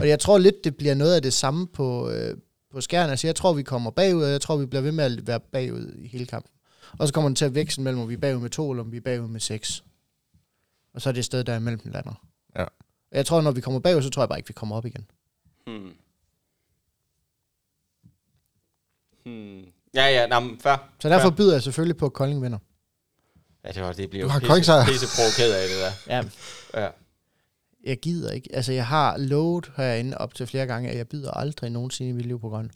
Og 0.00 0.08
jeg 0.08 0.18
tror 0.20 0.38
lidt, 0.38 0.64
det 0.64 0.76
bliver 0.76 0.94
noget 0.94 1.14
af 1.14 1.22
det 1.22 1.32
samme 1.32 1.66
på, 1.66 2.10
øh, 2.10 2.36
på 2.72 2.80
skærn. 2.80 3.10
Altså, 3.10 3.26
jeg 3.26 3.36
tror, 3.36 3.52
vi 3.52 3.62
kommer 3.62 3.90
bagud, 3.90 4.22
og 4.22 4.30
jeg 4.30 4.40
tror, 4.40 4.56
vi 4.56 4.66
bliver 4.66 4.82
ved 4.82 4.92
med 4.92 5.04
at 5.04 5.26
være 5.26 5.40
bagud 5.40 5.94
i 5.98 6.06
hele 6.08 6.26
kampen. 6.26 6.50
Og 6.98 7.08
så 7.08 7.14
kommer 7.14 7.28
den 7.28 7.36
til 7.36 7.44
at 7.44 7.54
veksle 7.54 7.82
mellem, 7.84 8.02
om 8.02 8.08
vi 8.08 8.14
er 8.14 8.18
bagud 8.18 8.40
med 8.40 8.50
to, 8.50 8.70
eller 8.70 8.84
om 8.84 8.92
vi 8.92 8.96
er 8.96 9.00
bagud 9.00 9.28
med 9.28 9.40
seks. 9.40 9.84
Og 10.94 11.02
så 11.02 11.08
er 11.08 11.12
det 11.12 11.18
et 11.18 11.24
sted, 11.24 11.44
der 11.44 11.52
er 11.52 11.56
imellem 11.56 11.80
den 11.80 11.92
lander. 11.92 12.24
Ja. 12.58 12.64
Jeg 13.12 13.26
tror, 13.26 13.40
når 13.40 13.50
vi 13.50 13.60
kommer 13.60 13.80
bagud, 13.80 14.02
så 14.02 14.10
tror 14.10 14.22
jeg 14.22 14.28
bare 14.28 14.38
ikke, 14.38 14.48
vi 14.48 14.52
kommer 14.52 14.76
op 14.76 14.86
igen. 14.86 15.06
Hmm. 15.66 15.92
Hmm. 19.24 19.64
Ja, 19.94 20.06
ja, 20.06 20.26
nej, 20.26 20.40
men 20.40 20.58
fair. 20.60 20.76
Så 21.00 21.08
derfor 21.08 21.28
fair. 21.28 21.36
byder 21.36 21.52
jeg 21.52 21.62
selvfølgelig 21.62 21.96
på, 21.96 22.06
at 22.06 22.12
Kolding 22.12 22.42
vinder. 22.42 22.58
Ja, 23.64 23.72
det, 23.72 23.82
var, 23.82 23.92
det 23.92 24.10
bliver 24.10 24.24
Du 24.24 24.28
jo 24.28 24.32
har 24.32 24.56
pisse, 24.56 24.72
pisse 24.86 25.06
provokeret 25.16 25.52
af 25.52 25.68
det 25.68 25.78
der. 25.78 25.92
Ja, 26.14 26.22
Ja. 26.84 26.90
Jeg 27.86 27.98
gider 28.00 28.32
ikke. 28.32 28.48
Altså, 28.52 28.72
jeg 28.72 28.86
har 28.86 29.16
lovet 29.16 29.72
herinde 29.76 30.18
op 30.18 30.34
til 30.34 30.46
flere 30.46 30.66
gange, 30.66 30.90
at 30.90 30.96
jeg 30.96 31.08
byder 31.08 31.30
aldrig 31.30 31.70
nogensinde 31.70 32.10
i 32.10 32.12
mit 32.12 32.26
liv 32.26 32.40
på 32.40 32.48
grøn. 32.48 32.70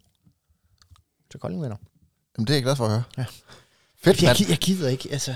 Så 1.33 1.39
Kolding 1.39 1.63
vinder. 1.63 1.77
Jamen, 2.39 2.47
det 2.47 2.53
er 2.53 2.57
jeg 2.57 2.63
glad 2.63 2.77
for 2.77 2.85
at 2.85 2.91
høre. 2.91 3.03
Ja. 3.19 3.25
Fedt, 3.97 4.23
Jeg, 4.23 4.37
jeg 4.49 4.59
gider 4.59 4.89
ikke, 4.89 5.09
altså. 5.13 5.35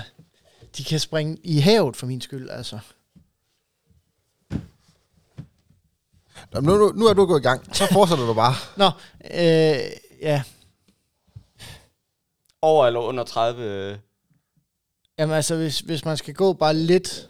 De 0.77 0.83
kan 0.83 0.99
springe 0.99 1.37
i 1.43 1.59
havet 1.59 1.95
for 1.95 2.07
min 2.07 2.21
skyld, 2.21 2.49
altså. 2.49 2.79
Nå, 6.51 6.59
Nu, 6.61 6.77
nu, 6.77 6.91
nu 6.91 7.05
er 7.05 7.13
du 7.13 7.25
gået 7.25 7.39
i 7.39 7.43
gang. 7.43 7.75
Så 7.75 7.87
fortsætter 7.91 8.25
du 8.25 8.33
bare. 8.33 8.53
Nå, 8.81 8.85
øh, 9.31 9.79
ja. 10.21 10.43
Over 12.61 12.87
eller 12.87 12.99
under 12.99 13.23
30. 13.23 13.63
øh, 13.63 13.97
Jamen 15.19 15.35
altså, 15.35 15.55
hvis, 15.55 15.79
hvis 15.79 16.05
man 16.05 16.17
skal 16.17 16.33
gå 16.33 16.53
bare 16.53 16.73
lidt 16.73 17.29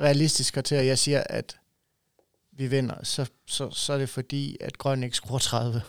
realistisk 0.00 0.58
til, 0.64 0.74
at 0.74 0.86
jeg 0.86 0.98
siger, 0.98 1.22
at 1.26 1.57
vi 2.58 2.66
vinder, 2.66 3.04
så, 3.04 3.30
så, 3.46 3.70
så 3.70 3.92
er 3.92 3.98
det 3.98 4.08
fordi, 4.08 4.56
at 4.60 4.78
grøn 4.78 5.02
ikke 5.02 5.16
skruer 5.16 5.38
30. 5.38 5.82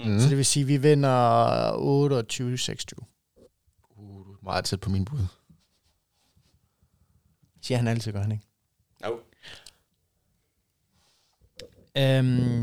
Mm. 0.00 0.18
Så 0.20 0.28
det 0.28 0.36
vil 0.36 0.44
sige, 0.46 0.62
at 0.62 0.68
vi 0.68 0.76
vinder 0.76 1.72
28-26. 1.72 3.04
Uh, 3.90 4.26
du 4.26 4.32
er 4.32 4.36
meget 4.42 4.64
tæt 4.64 4.80
på 4.80 4.90
min 4.90 5.04
bud. 5.04 5.18
Siger 7.60 7.78
han 7.78 7.88
altid, 7.88 8.12
gør 8.12 8.20
han 8.22 8.32
ikke? 8.32 8.44
Jo. 9.06 9.20
Øhm, 11.96 12.62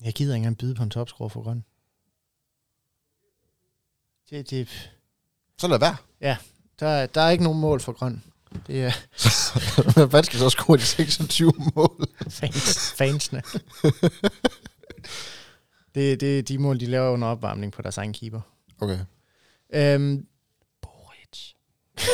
jeg 0.00 0.12
gider 0.14 0.34
ikke 0.34 0.36
engang 0.36 0.58
byde 0.58 0.74
på 0.74 0.82
en 0.82 0.90
topscore 0.90 1.30
for 1.30 1.42
grøn. 1.42 1.64
Det, 4.30 4.50
det, 4.50 4.90
Så 5.58 5.68
lad 5.68 5.78
være. 5.78 5.96
der, 6.80 6.86
er- 6.86 7.06
der 7.06 7.20
er 7.20 7.30
ikke 7.30 7.44
nogen 7.44 7.60
mål 7.60 7.80
for 7.80 7.92
grøn. 7.92 8.24
Det 8.66 8.84
er 8.84 8.92
Hvad 10.06 10.22
skal 10.22 10.38
så 10.38 10.50
score 10.50 10.76
de 10.76 10.82
26 10.82 11.52
mål? 11.76 12.08
fans, 12.28 12.92
fansene. 12.96 13.42
det, 15.94 16.20
det 16.20 16.38
er 16.38 16.42
de 16.42 16.58
mål, 16.58 16.80
de 16.80 16.86
laver 16.86 17.10
under 17.10 17.28
opvarmning 17.28 17.72
på 17.72 17.82
deres 17.82 17.98
egen 17.98 18.12
keeper. 18.12 18.40
Okay. 18.80 18.98
Øhm, 19.74 20.26
Boric. 20.82 21.52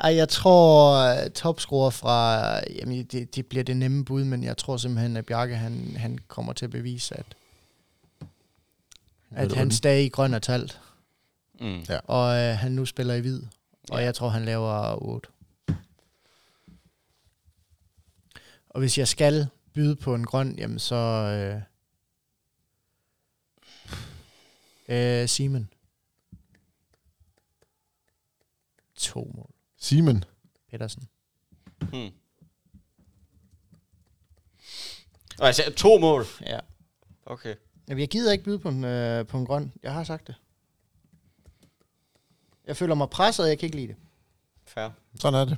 Ej, 0.00 0.16
jeg 0.16 0.28
tror 0.28 1.04
uh, 1.24 1.30
topscorer 1.30 1.90
fra, 1.90 2.44
jamen 2.74 3.04
det, 3.04 3.34
det 3.34 3.46
bliver 3.46 3.64
det 3.64 3.76
nemme 3.76 4.04
bud, 4.04 4.24
men 4.24 4.44
jeg 4.44 4.56
tror 4.56 4.76
simpelthen, 4.76 5.16
at 5.16 5.26
Bjarke 5.26 5.56
han, 5.56 5.94
han 5.96 6.18
kommer 6.28 6.52
til 6.52 6.64
at 6.64 6.70
bevise, 6.70 7.14
at, 7.18 7.26
at 9.30 9.52
hans 9.52 9.80
dag 9.80 10.02
i 10.04 10.08
grøn 10.08 10.34
er 10.34 10.38
talt, 10.38 10.80
Mm. 11.60 11.80
Ja. 11.88 11.98
og 11.98 12.50
uh, 12.52 12.58
han 12.58 12.72
nu 12.72 12.86
spiller 12.86 13.14
i 13.14 13.20
hvid, 13.20 13.42
og 13.90 13.98
Ja. 13.98 14.04
jeg 14.04 14.14
tror, 14.14 14.28
han 14.28 14.44
laver 14.44 15.02
8. 15.02 15.28
Og 18.68 18.80
hvis 18.80 18.98
jeg 18.98 19.08
skal 19.08 19.48
byde 19.72 19.96
på 19.96 20.14
en 20.14 20.24
grøn, 20.26 20.58
jamen 20.58 20.78
så... 20.78 20.94
Øh, 24.88 25.22
øh, 25.22 25.28
Simon. 25.28 25.68
To 28.96 29.32
mål. 29.36 29.50
Simon. 29.78 30.24
Pedersen. 30.70 31.08
Hmm. 31.80 32.10
Og 35.38 35.46
altså, 35.46 35.72
to 35.76 35.98
mål. 35.98 36.24
Ja. 36.46 36.58
Okay. 37.26 37.54
Jamen, 37.88 38.00
jeg 38.00 38.08
gider 38.08 38.32
ikke 38.32 38.44
byde 38.44 38.58
på 38.58 38.68
en, 38.68 38.84
øh, 38.84 39.26
på 39.26 39.38
en 39.38 39.46
grøn. 39.46 39.72
Jeg 39.82 39.92
har 39.92 40.04
sagt 40.04 40.26
det. 40.26 40.34
Jeg 42.68 42.76
føler 42.76 42.94
mig 42.94 43.10
presset, 43.10 43.42
og 43.44 43.48
jeg 43.48 43.58
kan 43.58 43.66
ikke 43.66 43.76
lide 43.76 43.88
det. 43.88 43.96
Fair. 44.66 44.88
Sådan 45.20 45.40
er 45.40 45.44
det. 45.44 45.56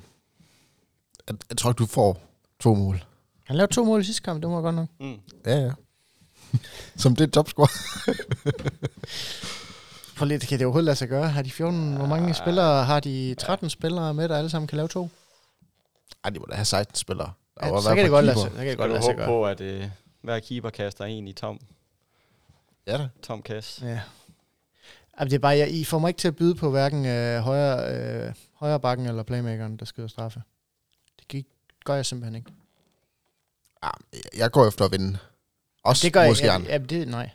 Jeg, 1.29 1.37
jeg 1.49 1.59
tror 1.59 1.71
ikke, 1.71 1.79
du 1.79 1.87
får 1.87 2.21
to 2.61 2.75
mål. 2.75 3.05
Han 3.45 3.57
lavede 3.57 3.73
to 3.75 3.85
mål 3.85 4.01
i 4.01 4.05
sidste 4.05 4.23
kamp, 4.23 4.43
det 4.43 4.51
var 4.51 4.61
godt 4.61 4.75
nok. 4.75 4.89
Mm. 5.01 5.21
Ja, 5.47 5.59
ja. 5.59 5.71
Som 7.03 7.17
det 7.17 7.27
er 7.27 7.31
topscore. 7.31 7.69
For 10.17 10.25
lidt 10.25 10.43
kan 10.49 10.59
det 10.59 10.67
overhovedet 10.67 10.85
lade 10.85 10.97
sig 10.97 11.09
gøre. 11.09 11.29
Har 11.29 11.43
de 11.43 11.51
14, 11.51 11.97
hvor 11.97 12.07
mange 12.07 12.35
spillere 12.35 12.85
har 12.85 13.01
de 13.01 13.35
13 13.39 13.71
spillere 13.71 14.15
med, 14.15 14.29
der 14.29 14.37
alle 14.39 14.51
sammen 14.51 14.69
kan 14.69 14.77
lave 14.77 14.89
to? 14.89 15.09
Ej, 16.25 16.31
de 16.31 16.39
må 16.39 16.47
da 16.51 16.55
have 16.55 16.65
16 16.65 16.97
spillere. 16.97 17.33
Der 17.61 17.67
Ja, 17.67 17.81
så 17.81 17.89
være 17.89 17.97
kan 17.97 18.05
det 18.05 18.11
godt 18.11 18.25
lade 18.25 18.39
sig, 18.41 18.51
så 18.51 18.57
kan 18.57 18.67
det 18.67 18.77
godt 18.79 18.91
lade 18.91 19.03
sig 19.03 19.17
gøre. 19.17 19.27
på, 19.27 19.47
at 19.47 19.61
øh, 19.61 19.85
hver 20.23 20.41
keeper 20.41 20.71
kaster 20.71 21.05
en 21.05 21.29
i 21.29 21.33
tom, 21.33 21.61
Ja 22.87 22.99
da. 22.99 23.09
tom 23.23 23.43
kasse? 23.43 23.87
Ja. 23.87 24.01
Jamen, 25.21 25.31
det 25.31 25.37
er 25.37 25.41
bare, 25.41 25.57
jeg, 25.57 25.71
I 25.71 25.85
får 25.85 25.99
mig 25.99 26.09
ikke 26.09 26.19
til 26.19 26.29
at 26.29 26.37
byde 26.37 26.55
på 26.55 26.71
hverken 26.71 27.07
øh, 27.07 27.41
højre, 27.41 27.95
øh, 27.95 28.33
højre 28.55 28.81
bakken 28.81 29.07
eller 29.07 29.23
playmakeren, 29.23 29.77
der 29.77 29.85
skyder 29.85 30.09
straffe. 30.09 30.43
Det 31.19 31.29
gik, 31.29 31.47
gør 31.85 31.95
jeg 31.95 32.07
simpelthen 32.07 32.35
ikke. 32.35 32.51
Ja, 33.83 33.91
jeg 34.37 34.51
går 34.51 34.67
efter 34.67 34.85
at 34.85 34.93
vinde. 34.93 35.19
Også 35.83 36.07
det 36.07 36.13
gør 36.13 36.21
jeg, 36.21 36.31
måske 36.31 36.47
ja, 36.47 36.53
gerne. 36.53 36.65
ja, 36.69 36.79
det, 36.79 37.09
nej. 37.09 37.31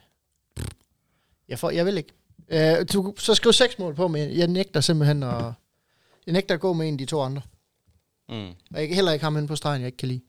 Jeg, 1.48 1.60
får, 1.60 1.70
jeg 1.70 1.86
vil 1.86 1.98
ikke. 1.98 2.14
Øh, 2.48 2.86
du, 2.94 3.14
så 3.18 3.36
skriv 3.36 3.54
seks 3.54 3.80
mål 3.80 3.96
på, 3.96 4.08
men 4.08 4.38
jeg 4.38 4.48
nægter 4.48 4.82
simpelthen 4.82 5.24
at, 5.24 5.44
jeg 6.26 6.34
nægter 6.34 6.54
at 6.56 6.62
gå 6.62 6.74
med 6.74 6.88
en 6.88 6.94
af 6.94 6.98
de 6.98 7.06
to 7.06 7.22
andre. 7.22 7.42
Mm. 8.30 8.48
Og 8.48 8.80
jeg 8.80 8.88
kan 8.88 8.96
heller 8.96 9.12
ikke 9.12 9.24
ham 9.26 9.38
inde 9.38 9.48
på 9.48 9.56
stregen, 9.56 9.82
jeg 9.82 9.88
ikke 9.88 9.98
kan 9.98 10.08
lide. 10.08 10.22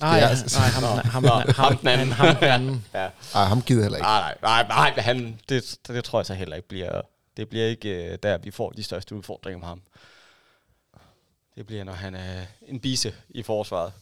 Nej, 0.00 0.10
jeg- 0.10 0.36
nej, 0.58 0.68
ham, 0.68 0.82
ham, 1.04 1.24
ham, 1.24 1.54
ham 1.56 1.76
den 1.76 1.88
anden. 1.88 2.12
ham, 2.12 2.34
den 2.36 2.44
anden. 2.48 2.84
Ja. 2.94 3.08
Ej, 3.34 3.44
ham 3.44 3.62
gider 3.62 3.82
heller 3.82 3.98
ikke. 3.98 4.06
Nej, 4.06 4.34
nej, 4.42 4.62
nej, 4.68 4.92
nej, 4.94 5.02
han, 5.02 5.38
det, 5.48 5.76
det 5.88 6.04
tror 6.04 6.18
jeg 6.20 6.26
så 6.26 6.34
heller 6.34 6.56
ikke 6.56 6.68
bliver, 6.68 7.00
det 7.36 7.48
bliver 7.48 7.66
ikke 7.66 8.12
øh, 8.12 8.18
der, 8.22 8.38
vi 8.38 8.50
får 8.50 8.70
de 8.70 8.82
største 8.82 9.14
udfordringer 9.14 9.58
med 9.58 9.66
ham. 9.68 9.80
Det 11.56 11.66
bliver, 11.66 11.84
når 11.84 11.92
han 11.92 12.14
er 12.14 12.42
en 12.68 12.80
bise 12.80 13.14
i 13.28 13.42
forsvaret. 13.42 13.92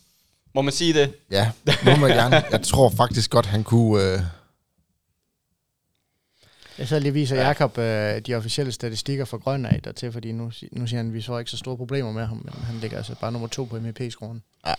Må 0.54 0.62
man 0.62 0.72
sige 0.72 0.94
det? 0.94 1.14
Ja, 1.30 1.50
må 1.84 1.96
man 1.96 2.10
gerne. 2.10 2.44
Jeg 2.50 2.62
tror 2.62 2.90
faktisk 2.96 3.30
godt, 3.30 3.46
han 3.46 3.64
kunne... 3.64 4.02
Øh, 4.12 4.20
Jeg 6.78 6.88
så 6.88 6.98
lige 6.98 7.12
viser 7.12 7.36
Ja. 7.36 7.42
ja. 7.42 7.46
Jakob 7.48 7.78
øh, 7.78 8.20
de 8.26 8.34
officielle 8.34 8.72
statistikker 8.72 9.24
for 9.24 9.38
Grønland 9.38 9.82
dertil, 9.82 10.12
fordi 10.12 10.32
nu, 10.32 10.52
nu 10.72 10.86
siger 10.86 10.96
han, 10.98 11.06
at 11.08 11.14
vi 11.14 11.20
så 11.20 11.38
ikke 11.38 11.50
så 11.50 11.56
store 11.56 11.76
problemer 11.76 12.12
med 12.12 12.26
ham, 12.26 12.36
men 12.44 12.54
han 12.64 12.74
ligger 12.78 12.96
altså 12.96 13.14
bare 13.20 13.32
nummer 13.32 13.48
to 13.48 13.64
på 13.64 13.76
MVP-scoren. 13.80 14.42
Ja, 14.66 14.74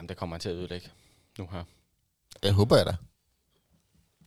men 0.00 0.08
det 0.08 0.16
kommer 0.16 0.36
han 0.36 0.40
til 0.40 0.48
at 0.48 0.54
ødelægge 0.54 0.88
nu 1.38 1.48
her. 1.52 1.64
jeg 2.42 2.52
håber 2.52 2.76
jeg 2.76 2.86
da. 2.86 2.96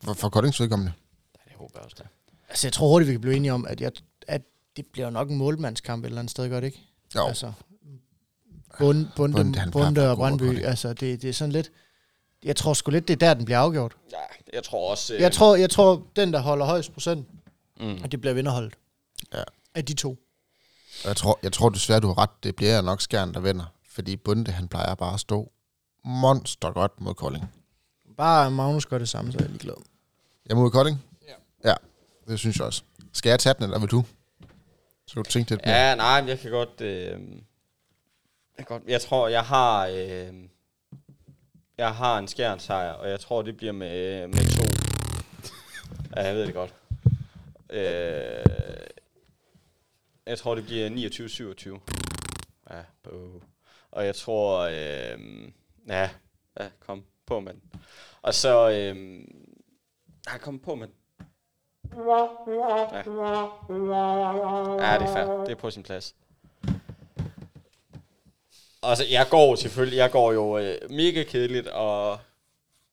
For, 0.03 0.13
for 0.13 0.29
Koldings 0.29 0.59
vedkommende. 0.59 0.93
Ja, 1.37 1.49
det 1.51 1.57
håber 1.57 1.73
jeg 1.75 1.83
også 1.85 1.95
da. 1.99 2.03
Altså, 2.49 2.67
jeg 2.67 2.73
tror 2.73 2.87
hurtigt, 2.87 3.07
vi 3.07 3.13
kan 3.13 3.21
blive 3.21 3.35
enige 3.35 3.53
om, 3.53 3.65
at, 3.67 3.81
jeg, 3.81 3.91
at 4.27 4.41
det 4.77 4.85
bliver 4.85 5.09
nok 5.09 5.29
en 5.29 5.37
målmandskamp 5.37 6.03
et 6.03 6.07
eller 6.07 6.19
andet 6.19 6.31
sted, 6.31 6.49
gør 6.49 6.59
det 6.59 6.67
ikke? 6.67 6.81
Jo, 7.15 7.27
Altså, 7.27 7.53
Bund, 8.79 9.07
Bunde, 9.15 9.35
Bunde, 9.35 9.59
han 9.59 9.71
Bunde, 9.71 9.93
plejer 9.93 10.07
at 10.07 10.11
og 10.11 10.17
Brøndby, 10.17 10.63
altså, 10.63 10.93
det, 10.93 11.21
det 11.21 11.29
er 11.29 11.33
sådan 11.33 11.51
lidt... 11.51 11.71
Jeg 12.43 12.55
tror 12.55 12.73
sgu 12.73 12.91
lidt, 12.91 13.07
det 13.07 13.13
er 13.13 13.17
der, 13.27 13.33
den 13.33 13.45
bliver 13.45 13.57
afgjort. 13.59 13.95
Ja, 14.11 14.17
jeg 14.53 14.63
tror 14.63 14.91
også... 14.91 15.13
Øh, 15.13 15.21
Jeg 15.21 15.31
tror, 15.31 15.55
jeg 15.55 15.69
tror 15.69 16.07
den, 16.15 16.33
der 16.33 16.39
holder 16.39 16.65
højst 16.65 16.93
procent, 16.93 17.27
Mm. 17.81 17.99
at 18.03 18.11
det 18.11 18.21
bliver 18.21 18.33
vinderholdet. 18.33 18.73
Ja. 19.33 19.43
Af 19.75 19.85
de 19.85 19.93
to. 19.93 20.17
jeg 21.05 21.15
tror, 21.15 21.39
jeg 21.43 21.53
tror 21.53 21.69
desværre, 21.69 21.99
du 21.99 22.07
har 22.07 22.17
ret. 22.17 22.29
Det 22.43 22.55
bliver 22.55 22.81
nok 22.81 23.01
skærn, 23.01 23.33
der 23.33 23.39
vinder. 23.39 23.65
Fordi 23.99 24.15
Bunde, 24.15 24.51
han 24.51 24.67
plejer 24.67 24.95
bare 24.95 25.13
at 25.13 25.19
stå 25.19 25.51
monster 26.03 26.71
godt 26.71 27.01
mod 27.01 27.13
Kolding. 27.13 27.51
Bare 28.17 28.51
Magnus 28.51 28.85
gør 28.85 28.97
det 28.97 29.09
samme, 29.09 29.31
så 29.31 29.37
er 29.37 29.41
jeg 29.41 29.49
ligeglad. 29.49 29.73
Jeg 30.49 30.57
mod 30.57 30.71
Kolding? 30.71 31.03
Ja. 31.27 31.33
Ja, 31.69 31.75
det 32.27 32.39
synes 32.39 32.57
jeg 32.57 32.65
også. 32.65 32.83
Skal 33.13 33.29
jeg 33.29 33.39
tage 33.39 33.53
den, 33.53 33.63
eller 33.63 33.79
vil 33.79 33.89
du? 33.89 34.05
Så 35.07 35.13
du 35.15 35.23
tænkte 35.23 35.53
lidt 35.53 35.65
mere? 35.65 35.75
Ja, 35.75 35.95
nej, 35.95 36.21
men 36.21 36.29
jeg 36.29 36.39
kan 36.39 36.51
godt... 36.51 36.81
Øh, 36.81 36.87
jeg, 36.87 37.17
kan 38.57 38.65
godt 38.65 38.83
jeg 38.87 39.01
tror, 39.01 39.27
jeg 39.27 39.43
har... 39.43 39.87
Øh, 39.87 40.33
jeg 41.77 41.95
har 41.95 42.17
en 42.17 42.27
skærn 42.27 42.59
sejr, 42.59 42.91
og 42.91 43.09
jeg 43.09 43.19
tror, 43.19 43.41
det 43.41 43.57
bliver 43.57 43.73
med, 43.73 44.27
med 44.27 44.57
to. 44.57 44.63
Ja, 46.15 46.25
jeg 46.27 46.35
ved 46.35 46.45
det 46.45 46.53
godt. 46.53 46.73
Øh, 47.69 48.45
jeg 50.25 50.37
tror, 50.37 50.55
det 50.55 50.65
bliver 50.65 50.89
29-27. 52.69 52.73
Ja, 52.73 52.81
bøh. 53.03 53.41
Og 53.91 54.05
jeg 54.05 54.15
tror... 54.15 54.59
Øh, 54.59 55.19
ja, 55.87 56.09
ja, 56.59 56.65
kom 56.87 57.03
på, 57.27 57.39
mand. 57.39 57.57
Og 58.21 58.33
så... 58.33 58.69
Øh, 58.69 59.19
ja, 60.33 60.37
kom 60.37 60.59
på, 60.59 60.75
mand. 60.75 60.91
Ja, 64.79 64.97
det 64.97 65.07
er 65.07 65.13
fair. 65.13 65.43
Det 65.45 65.51
er 65.51 65.55
på 65.55 65.69
sin 65.71 65.83
plads. 65.83 66.15
Og 68.81 68.97
så, 68.97 69.03
jeg 69.11 69.27
går 69.29 69.55
selvfølgelig, 69.55 69.97
jeg 69.97 70.11
går 70.11 70.33
jo 70.33 70.57
øh, 70.57 70.75
mega 70.89 71.23
kedeligt, 71.23 71.67
og... 71.67 72.17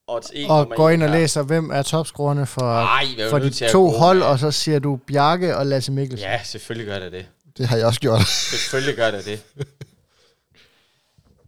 Og, 0.09 0.23
Og 0.49 0.69
går 0.77 0.91
ind 0.91 1.03
og 1.03 1.11
læser, 1.11 1.43
hvem 1.43 1.71
er 1.71 1.83
topscorerne 1.83 2.47
for, 2.47 2.61
Ej, 2.73 3.05
for 3.31 3.39
de 3.39 3.51
to 3.73 3.89
hold, 3.91 4.19
med- 4.19 4.27
og 4.27 4.39
så 4.39 4.51
siger 4.51 4.79
du 4.79 4.97
Bjarke 5.07 5.57
og 5.57 5.67
Lasse 5.67 5.93
Mikkelsen. 5.93 6.29
Ja, 6.29 6.41
selvfølgelig 6.45 6.93
gør 6.93 6.99
det 6.99 7.13
det. 7.13 7.27
Det 7.59 7.67
har 7.67 7.77
jeg 7.77 7.87
også 7.87 8.01
gjort. 8.01 8.27
Selvfølgelig 8.27 8.97
gør 8.97 9.11
det 9.11 9.25
det. 9.25 9.43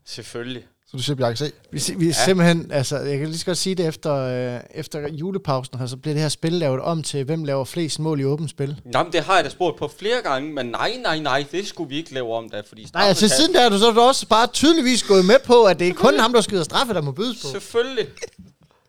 Selvfølgelig. 0.09 0.67
Så 0.87 0.97
du 0.97 1.03
siger, 1.03 1.17
Bjarke, 1.17 1.37
se. 1.37 1.53
Vi, 1.73 1.81
vi 1.97 2.07
ja. 2.07 2.13
simpelthen, 2.13 2.73
altså, 2.73 2.99
jeg 2.99 3.19
kan 3.19 3.27
lige 3.29 3.39
så 3.39 3.47
godt 3.47 3.59
sige 3.59 3.75
det 3.75 3.87
efter, 3.87 4.15
øh, 4.15 4.61
efter 4.71 5.09
julepausen 5.09 5.79
her, 5.79 5.87
så 5.87 5.97
bliver 5.97 6.15
det 6.15 6.23
her 6.23 6.29
spil 6.29 6.53
lavet 6.53 6.81
om 6.81 7.03
til, 7.03 7.25
hvem 7.25 7.45
laver 7.45 7.65
flest 7.65 7.99
mål 7.99 8.21
i 8.21 8.25
åbent 8.25 8.51
spil. 8.51 8.81
Nå, 8.85 9.03
men 9.03 9.13
det 9.13 9.21
har 9.25 9.35
jeg 9.35 9.45
da 9.45 9.51
spurgt 9.51 9.77
på 9.79 9.89
flere 9.99 10.23
gange, 10.23 10.53
men 10.53 10.67
nej, 10.67 10.97
nej, 11.03 11.19
nej, 11.19 11.47
det 11.53 11.67
skulle 11.67 11.89
vi 11.89 11.97
ikke 11.97 12.15
lave 12.15 12.35
om 12.35 12.51
da, 12.51 12.61
fordi... 12.69 12.87
Nej, 12.95 13.03
altså 13.09 13.29
siden 13.29 13.55
der 13.55 13.61
er 13.61 13.69
du 13.69 13.79
så 13.79 13.93
også 13.93 14.27
bare 14.29 14.47
tydeligvis 14.47 15.03
gået 15.03 15.25
med 15.25 15.37
på, 15.45 15.65
at 15.65 15.79
det 15.79 15.89
er 15.89 15.95
kun 15.95 16.19
ham, 16.19 16.33
der 16.33 16.41
skyder 16.41 16.65
straffe, 16.65 16.95
der 16.95 17.01
må 17.03 17.13
bydes 17.13 17.43
på. 17.43 17.49
Selvfølgelig. 17.49 18.07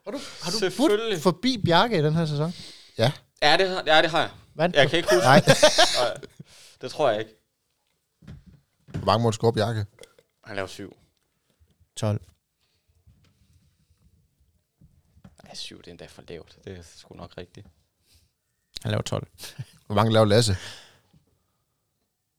Har 0.05 0.11
du, 0.11 0.19
har 0.41 0.51
du 0.51 0.57
Selvfølgelig. 0.57 1.13
budt 1.15 1.21
forbi 1.23 1.57
Bjarke 1.65 1.99
i 1.99 2.01
den 2.03 2.13
her 2.13 2.25
sæson? 2.25 2.53
Ja. 2.97 3.11
Ja, 3.43 3.57
det, 3.57 3.69
har- 3.69 3.83
ja, 3.87 4.01
det 4.01 4.09
har 4.09 4.19
jeg. 4.19 4.29
Vandt 4.55 4.75
Jeg 4.75 4.89
kan 4.89 4.97
ikke 4.97 5.09
huske 5.13 5.25
Nej. 5.25 5.43
Nej, 5.47 6.17
det 6.81 6.91
tror 6.91 7.09
jeg 7.09 7.19
ikke. 7.19 7.31
Hvor 8.87 9.05
mange 9.05 9.23
mål 9.23 9.33
score 9.33 9.53
Bjarke? 9.53 9.85
Han 10.43 10.55
laver 10.55 10.67
syv. 10.67 10.93
12. 11.99 12.21
Nej, 15.43 15.55
syv, 15.55 15.77
det 15.77 15.87
er 15.87 15.91
endda 15.91 16.05
for 16.05 16.23
lavt. 16.27 16.57
Det 16.65 16.77
er 16.77 16.83
sgu 16.83 17.15
nok 17.15 17.37
rigtigt. 17.37 17.67
Han 18.81 18.91
laver 18.91 19.01
12. 19.01 19.27
Hvor 19.85 19.95
mange 19.95 20.13
laver 20.13 20.25
Lasse? 20.25 20.55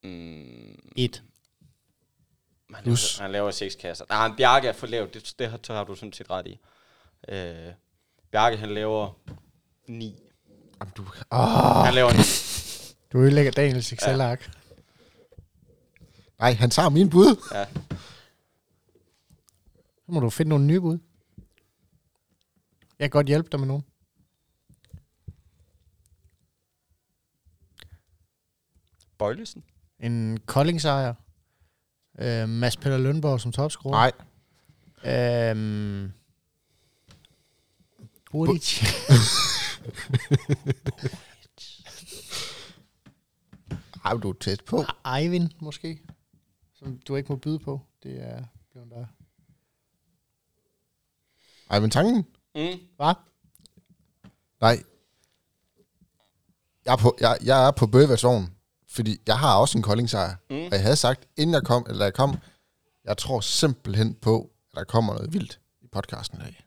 Mm, 0.02 0.92
1. 0.96 1.22
Han 2.74 2.82
Plus. 2.84 3.18
laver, 3.18 3.22
han 3.22 3.32
laver 3.32 3.50
seks 3.50 3.74
kasser. 3.74 4.04
Nej, 4.08 4.28
men 4.28 4.36
Bjarke 4.36 4.68
er 4.68 4.72
for 4.72 4.86
lavt. 4.86 5.14
Det, 5.14 5.34
det, 5.38 5.50
har, 5.50 5.56
det 5.56 5.76
har 5.76 5.84
du 5.84 5.94
sådan 5.94 6.12
set 6.12 6.30
ret 6.30 6.46
i. 6.46 6.58
Øh, 7.28 7.72
Bjarke, 8.30 8.56
han 8.56 8.74
laver 8.74 9.12
9. 9.86 10.22
Jamen, 10.80 10.92
du, 10.96 11.02
Han 11.84 11.94
laver 11.94 12.12
9. 12.12 12.18
Du 13.12 13.18
ødelægger 13.18 13.52
Daniels 13.52 13.92
Excel-ark. 13.92 14.50
nej, 16.38 16.52
han 16.52 16.70
tager 16.70 16.88
min 16.88 17.11
bud. 17.11 17.36
Ja. 17.54 17.66
Så 20.11 20.14
må 20.14 20.20
du 20.20 20.30
finde 20.30 20.48
nogle 20.48 20.66
nye 20.66 20.80
bud. 20.80 20.98
Jeg 22.98 23.04
kan 23.04 23.11
godt 23.11 23.26
hjælpe 23.26 23.48
dig 23.52 23.61
med 23.61 23.66
nogen. 23.68 23.84
Bøjlesen. 29.18 29.64
En 30.00 30.40
Kolding-sejr. 30.40 31.14
Øh, 32.18 32.48
Mads 32.48 32.76
Peter 32.76 32.98
Lønborg 32.98 33.40
som 33.40 33.52
topscorer. 33.52 34.11
Nej, 35.04 35.50
Øhm, 35.50 36.12
Buric. 38.30 38.82
Ej, 44.04 44.12
du 44.12 44.30
er 44.30 44.34
tæt 44.40 44.62
på. 44.66 44.84
Eivind, 45.18 45.50
måske. 45.61 46.00
Som 46.74 46.98
du 47.08 47.16
ikke 47.16 47.32
må 47.32 47.36
byde 47.36 47.58
på. 47.58 47.80
Det 48.02 48.22
er 48.22 48.44
blevet 48.72 48.90
der. 48.90 49.06
Ej, 51.70 51.80
men 51.80 51.90
tanken? 51.90 52.16
Mm. 52.54 52.78
Hvad? 52.96 53.14
Nej. 54.60 54.82
Jeg 56.84 56.92
er 56.92 56.96
på, 56.96 57.16
jeg, 57.20 57.36
jeg 57.44 57.66
er 57.66 57.70
på 57.70 57.86
bøgeværsvognen, 57.86 58.50
fordi 58.90 59.20
jeg 59.26 59.38
har 59.38 59.56
også 59.56 59.78
en 59.78 59.82
koldingsejr. 59.82 60.34
Mm. 60.50 60.56
Og 60.56 60.72
jeg 60.72 60.82
havde 60.82 60.96
sagt, 60.96 61.24
inden 61.36 61.54
jeg 61.54 61.62
kom, 61.64 61.86
eller 61.88 62.04
jeg 62.04 62.14
kom, 62.14 62.38
jeg 63.04 63.16
tror 63.18 63.40
simpelthen 63.40 64.14
på, 64.14 64.50
at 64.72 64.78
der 64.78 64.84
kommer 64.84 65.14
noget 65.14 65.32
vildt 65.32 65.60
i 65.82 65.86
podcasten 65.92 66.38
i 66.38 66.42
dag. 66.44 66.64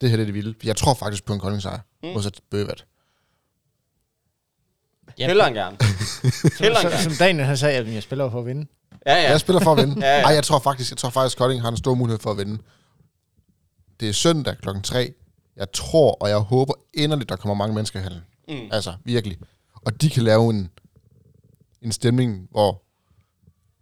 Det 0.00 0.10
her 0.10 0.16
det 0.16 0.22
er 0.22 0.26
det 0.26 0.34
vilde. 0.34 0.54
Jeg 0.64 0.76
tror 0.76 0.94
faktisk 0.94 1.24
på 1.24 1.32
en 1.32 1.40
koldingsejr, 1.40 1.80
Mm. 2.02 2.08
modsat 2.08 2.40
bøgevært. 2.50 2.86
Hellere 5.18 5.48
end 5.48 5.56
gerne. 5.56 5.76
Hellere 6.60 6.80
end 6.84 6.90
gerne. 6.90 7.02
som 7.02 7.12
Daniel 7.18 7.44
han 7.44 7.56
sagde, 7.56 7.78
at 7.78 7.94
jeg 7.94 8.02
spiller 8.02 8.30
for 8.30 8.38
at 8.40 8.46
vinde. 8.46 8.66
Ja, 9.06 9.14
Ja. 9.14 9.22
ja. 9.22 9.30
Jeg 9.30 9.40
spiller 9.40 9.60
for 9.60 9.72
at 9.72 9.78
vinde. 9.78 10.06
Ja, 10.06 10.16
ja. 10.16 10.22
Ej, 10.22 10.32
jeg 10.34 10.44
tror 10.44 10.58
faktisk, 10.58 10.90
jeg 10.90 10.98
tror 10.98 11.10
faktisk, 11.10 11.38
Kolding 11.38 11.62
har 11.62 11.68
en 11.70 11.76
stor 11.76 11.94
mulighed 11.94 12.18
for 12.20 12.30
at 12.30 12.36
vinde. 12.38 12.58
Det 14.00 14.08
er 14.08 14.12
søndag 14.12 14.58
klokken 14.58 14.82
3. 14.82 15.14
Jeg 15.56 15.72
tror, 15.72 16.12
og 16.12 16.28
jeg 16.28 16.38
håber 16.38 16.74
inderligt, 16.94 17.28
der 17.28 17.36
kommer 17.36 17.54
mange 17.54 17.74
mennesker 17.74 18.00
i 18.00 18.02
hallen. 18.02 18.22
Mm. 18.48 18.68
Altså, 18.72 18.94
virkelig. 19.04 19.38
Og 19.74 20.00
de 20.00 20.10
kan 20.10 20.22
lave 20.22 20.50
en, 20.50 20.70
en 21.82 21.92
stemning, 21.92 22.48
hvor 22.50 22.82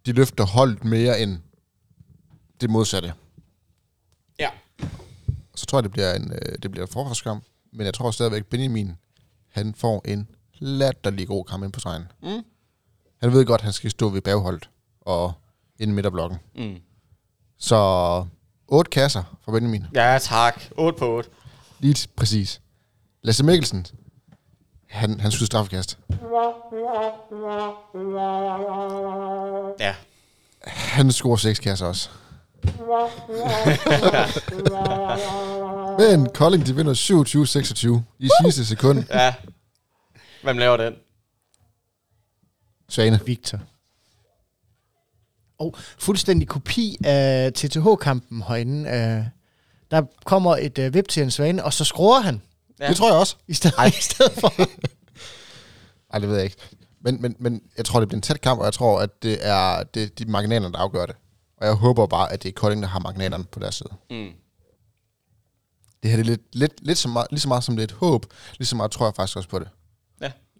de 0.07 0.13
løfter 0.13 0.45
holdet 0.45 0.85
mere 0.85 1.21
end 1.21 1.39
det 2.61 2.71
modsatte. 2.71 3.15
Ja. 4.39 4.49
Så 5.55 5.67
tror 5.67 5.79
jeg, 5.79 5.83
det 5.83 5.91
bliver 5.93 6.15
en, 6.15 6.33
øh, 6.33 6.59
det 6.63 6.71
bliver 6.71 6.87
en 6.87 6.93
forsvarskamp. 6.93 7.45
Men 7.73 7.87
jeg 7.87 7.95
tror 7.95 8.11
stadigvæk, 8.11 8.47
Benjamin, 8.47 8.97
han 9.49 9.75
får 9.75 10.03
en 10.05 10.29
latterlig 10.59 11.27
god 11.27 11.45
kamp 11.45 11.65
ind 11.65 11.73
på 11.73 11.81
stregen. 11.81 12.05
Mm. 12.23 12.45
Han 13.21 13.33
ved 13.33 13.45
godt, 13.47 13.61
at 13.61 13.65
han 13.65 13.73
skal 13.73 13.91
stå 13.91 14.09
ved 14.09 14.21
bagholdet 14.21 14.71
og 15.01 15.33
ind 15.79 15.93
midt 15.93 16.07
af 16.07 16.13
blokken. 16.13 16.39
Mm. 16.55 16.77
Så 17.59 17.77
otte 18.73 18.91
kasser 18.91 19.23
fra 19.45 19.53
Benjamin. 19.53 19.85
Ja, 19.95 20.19
tak. 20.19 20.63
8 20.77 20.99
på 20.99 21.17
8. 21.17 21.31
Lige 21.79 22.09
præcis. 22.17 22.61
Lasse 23.23 23.45
Mikkelsen, 23.45 23.87
han, 24.91 25.21
han 25.21 25.31
skyder 25.31 25.47
straffekast. 25.47 25.99
Ja. 29.81 29.95
Han 30.65 31.13
scorer 31.13 31.37
seks 31.37 31.59
kasser 31.59 31.87
også. 31.87 32.09
Men 35.99 36.29
Kolding, 36.35 36.67
de 36.67 36.77
vinder 36.77 36.95
27-26 36.95 38.01
i 38.19 38.29
sidste 38.45 38.67
sekund. 38.67 39.05
Ja. 39.11 39.35
Hvem 40.43 40.59
laver 40.59 40.77
den? 40.77 40.95
Svane. 42.89 43.21
Victor. 43.27 43.59
Og 45.63 45.75
fuldstændig 45.99 46.49
kopi 46.49 46.97
af 47.05 47.53
TTH-kampen 47.53 48.43
herinde. 48.43 48.91
Øh, 48.91 49.25
der 49.91 50.03
kommer 50.25 50.57
et 50.57 50.79
øh, 50.79 50.95
vip 50.95 51.09
til 51.09 51.23
en 51.23 51.31
svane, 51.31 51.65
og 51.65 51.73
så 51.73 51.85
skruer 51.85 52.21
han 52.21 52.41
Ja. 52.83 52.89
Det 52.89 52.97
tror 52.97 53.09
jeg 53.11 53.19
også. 53.19 53.37
i 53.49 53.55
stedet, 53.55 53.77
i 53.99 54.03
stedet 54.03 54.33
for. 54.33 54.53
Ej, 56.13 56.19
det 56.19 56.29
ved 56.29 56.37
jeg 56.37 56.45
ikke. 56.45 56.57
Men, 57.01 57.23
men, 57.23 57.37
men 57.39 57.63
jeg 57.77 57.85
tror, 57.85 58.01
det 58.01 58.09
bliver 58.09 58.19
en 58.19 58.23
tæt 58.23 58.41
kamp, 58.41 58.61
og 58.61 58.65
jeg 58.65 58.73
tror, 58.73 59.01
at 59.01 59.23
det 59.23 59.47
er 59.47 59.83
det, 59.83 60.19
de 60.19 60.25
marginaler, 60.25 60.69
der 60.69 60.79
afgør 60.79 61.07
det. 61.07 61.17
Og 61.57 61.67
jeg 61.67 61.75
håber 61.75 62.07
bare, 62.07 62.33
at 62.33 62.43
det 62.43 62.49
er 62.49 62.53
Kolding, 62.53 62.83
der 62.83 62.89
har 62.89 62.99
marginalerne 62.99 63.45
på 63.45 63.61
deres 63.61 63.75
side. 63.75 63.89
Mm. 64.11 64.31
Det 66.03 66.11
her 66.11 66.17
det 66.17 66.25
er 66.27 66.31
lidt, 66.31 66.43
lidt, 66.53 66.73
lidt 66.83 66.99
så 66.99 67.09
meget, 67.09 67.27
lige 67.31 67.41
så 67.41 67.49
meget 67.49 67.65
som 67.65 67.77
det 67.77 67.83
er 67.83 67.87
et 67.87 67.93
håb, 67.93 68.27
lige 68.59 68.67
så 68.67 68.77
meget 68.77 68.91
tror 68.91 69.07
jeg 69.07 69.15
faktisk 69.15 69.37
også 69.37 69.49
på 69.49 69.59
det. 69.59 69.69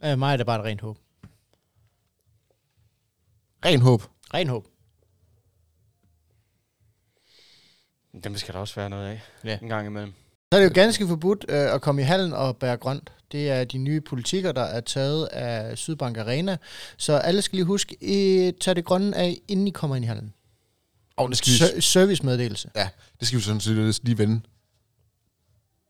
øh, 0.05 0.19
mig 0.19 0.33
er 0.33 0.37
det 0.37 0.47
bare 0.47 0.59
et 0.59 0.65
rent 0.65 0.81
håb. 0.81 0.99
Ren 3.65 3.81
håb. 3.81 4.03
Ren 4.35 4.49
håb. 4.49 4.67
Dem 8.25 8.37
skal 8.37 8.55
der 8.55 8.61
også 8.61 8.75
være 8.75 8.91
noget 8.91 9.07
af. 9.09 9.23
Ja. 9.45 9.59
En 9.63 9.69
gang 9.69 9.87
imellem. 9.87 10.13
Så 10.53 10.59
er 10.59 10.63
det 10.63 10.69
jo 10.69 10.75
ganske 10.75 11.09
forbudt 11.09 11.45
øh, 11.49 11.75
at 11.75 11.81
komme 11.83 12.01
i 12.03 12.05
hallen 12.05 12.33
og 12.33 12.57
bære 12.57 12.77
grønt. 12.77 13.13
Det 13.33 13.51
er 13.51 13.65
de 13.65 13.79
nye 13.79 14.01
politikker, 14.01 14.53
der 14.53 14.63
er 14.63 14.81
taget 14.81 15.27
af 15.27 15.79
Sydbank 15.79 16.17
Arena. 16.17 16.57
Så 16.97 17.13
alle 17.13 17.43
skal 17.43 17.57
lige 17.57 17.67
huske, 17.67 17.97
I 18.01 18.53
tager 18.61 18.75
det 18.75 18.85
grønne 18.85 19.17
af, 19.17 19.39
inden 19.49 19.67
I 19.69 19.71
kommer 19.71 19.97
ind 19.97 20.05
i 20.05 20.09
hallen. 20.09 20.35
Og 21.17 21.29
det 21.29 21.37
skal 21.39 21.53
vi, 21.53 21.57
Ser- 21.59 21.81
servicemeddelelse. 21.81 22.71
ja, 22.77 22.89
det 23.21 23.29
skal 23.29 23.39
vi 23.39 23.43
sådan 23.43 23.61
set 23.61 24.05
lige 24.05 24.19
vende. 24.19 24.41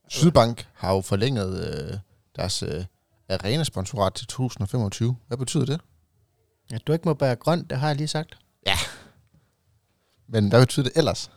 Sydbank 0.09 0.69
har 0.75 0.95
jo 0.95 1.01
forlænget 1.01 1.67
øh, 1.93 1.99
deres 2.37 2.63
øh, 2.63 2.85
arena-sponsorat 3.29 4.15
til 4.15 4.27
2025. 4.27 5.17
Hvad 5.29 5.39
betyder 5.39 5.65
det? 5.65 5.81
Ja, 6.71 6.79
du 6.79 6.93
ikke 6.93 7.09
må 7.09 7.15
bære 7.15 7.37
grønt, 7.37 7.71
det 7.71 7.79
har 7.79 7.87
jeg 7.89 7.97
lige 7.97 8.09
sagt. 8.09 8.39
Men 10.29 10.49
hvad 10.49 10.61
betyder 10.61 10.85
det 10.85 10.93
ellers? 10.97 11.31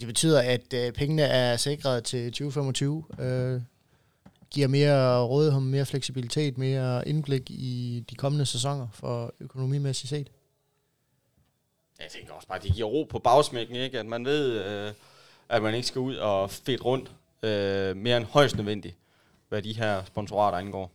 Det 0.00 0.06
betyder, 0.06 0.40
at 0.40 0.74
øh, 0.74 0.92
pengene 0.92 1.22
er 1.22 1.56
sikret 1.56 2.04
til 2.04 2.32
2025. 2.32 3.04
Øh, 3.18 3.60
giver 4.50 4.68
mere 4.68 5.24
rådighed, 5.24 5.60
mere 5.60 5.86
fleksibilitet, 5.86 6.58
mere 6.58 7.08
indblik 7.08 7.50
i 7.50 8.04
de 8.10 8.14
kommende 8.14 8.46
sæsoner 8.46 8.88
for 8.92 9.34
økonomimæssigt 9.40 10.08
set. 10.10 10.30
Jeg 12.00 12.08
tænker 12.10 12.32
også 12.32 12.48
bare, 12.48 12.58
at 12.58 12.64
det 12.64 12.74
giver 12.74 12.88
ro 12.88 13.04
på 13.04 13.18
bagsmækken, 13.18 13.76
ikke? 13.76 13.98
At 13.98 14.06
man 14.06 14.24
ved, 14.24 14.64
øh, 14.64 14.92
at 15.48 15.62
man 15.62 15.74
ikke 15.74 15.86
skal 15.86 15.98
ud 15.98 16.16
og 16.16 16.50
fedt 16.50 16.84
rundt 16.84 17.10
øh, 17.42 17.96
mere 17.96 18.16
end 18.16 18.24
højst 18.24 18.56
nødvendigt, 18.56 18.96
hvad 19.48 19.62
de 19.62 19.72
her 19.72 20.04
sponsorater 20.04 20.58
angår. 20.58 20.92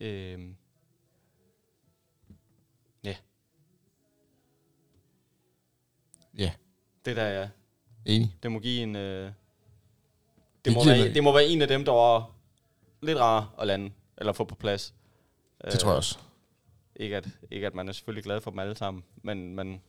Øh, 0.00 0.38
Ja, 6.38 6.52
det 7.04 7.16
der, 7.16 7.26
ja. 7.26 7.48
Enig. 8.06 8.36
Det 8.42 8.52
må 8.52 8.58
give 8.58 8.82
en... 8.82 8.96
Øh, 8.96 9.26
det, 9.26 9.34
Det 10.64 10.74
må 10.74 10.84
være, 10.84 11.14
det 11.14 11.24
må 11.24 11.32
være 11.32 11.46
en 11.46 11.62
af 11.62 11.68
dem, 11.68 11.84
der 11.84 11.92
var 11.92 12.30
lidt 13.02 13.18
rar 13.18 13.54
at 13.58 13.66
lande, 13.66 13.90
eller 14.18 14.32
få 14.32 14.44
på 14.44 14.54
plads. 14.54 14.94
Det 15.70 15.80
tror 15.80 15.90
jeg 15.90 15.96
også. 15.96 16.18
Ikke 16.96 17.16
at, 17.16 17.28
ikke 17.50 17.66
at 17.66 17.74
man 17.74 17.88
er 17.88 17.92
selvfølgelig 17.92 18.24
glad 18.24 18.40
for 18.40 18.50
dem 18.50 18.58
alle 18.58 18.76
sammen, 18.76 19.04
men, 19.22 19.54
men 19.56 19.80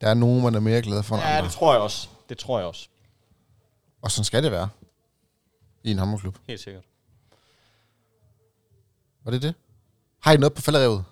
Der 0.00 0.08
er 0.08 0.14
nogen, 0.14 0.42
man 0.42 0.54
er 0.54 0.60
mere 0.60 0.82
glad 0.82 1.02
for 1.02 1.14
end 1.14 1.24
ja, 1.24 1.30
andre. 1.36 1.44
det 1.44 1.52
tror 1.52 1.72
jeg 1.72 1.82
også. 1.82 2.08
Det 2.28 2.38
tror 2.38 2.58
jeg 2.58 2.68
også. 2.68 2.88
Og 4.02 4.10
sådan 4.10 4.24
skal 4.24 4.42
det 4.42 4.52
være. 4.52 4.68
I 5.84 5.90
en 5.90 5.98
håndboldklub. 5.98 6.38
Helt 6.46 6.60
sikkert. 6.60 6.84
Var 9.24 9.30
det 9.30 9.42
det? 9.42 9.54
Har 10.20 10.32
I 10.32 10.36
noget 10.36 10.54
på 10.54 10.60
falderevet? 10.62 11.04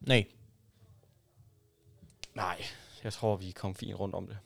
Nej. 0.00 0.26
Nej, 2.34 2.64
jeg 3.06 3.12
tror, 3.12 3.36
vi 3.36 3.50
kom 3.50 3.74
fint 3.74 3.98
rundt 3.98 4.14
om 4.14 4.26
det. 4.26 4.36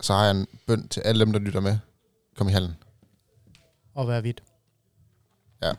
Så 0.00 0.14
har 0.14 0.24
jeg 0.24 0.30
en 0.30 0.46
bøn 0.66 0.88
til 0.88 1.00
alle 1.00 1.24
dem, 1.24 1.32
der 1.32 1.40
lytter 1.40 1.60
med. 1.60 1.78
Kom 2.36 2.48
i 2.48 2.52
hallen. 2.52 2.76
Og 3.94 4.08
være 4.08 4.20
hvidt. 4.20 4.42
Ja. 5.62 5.72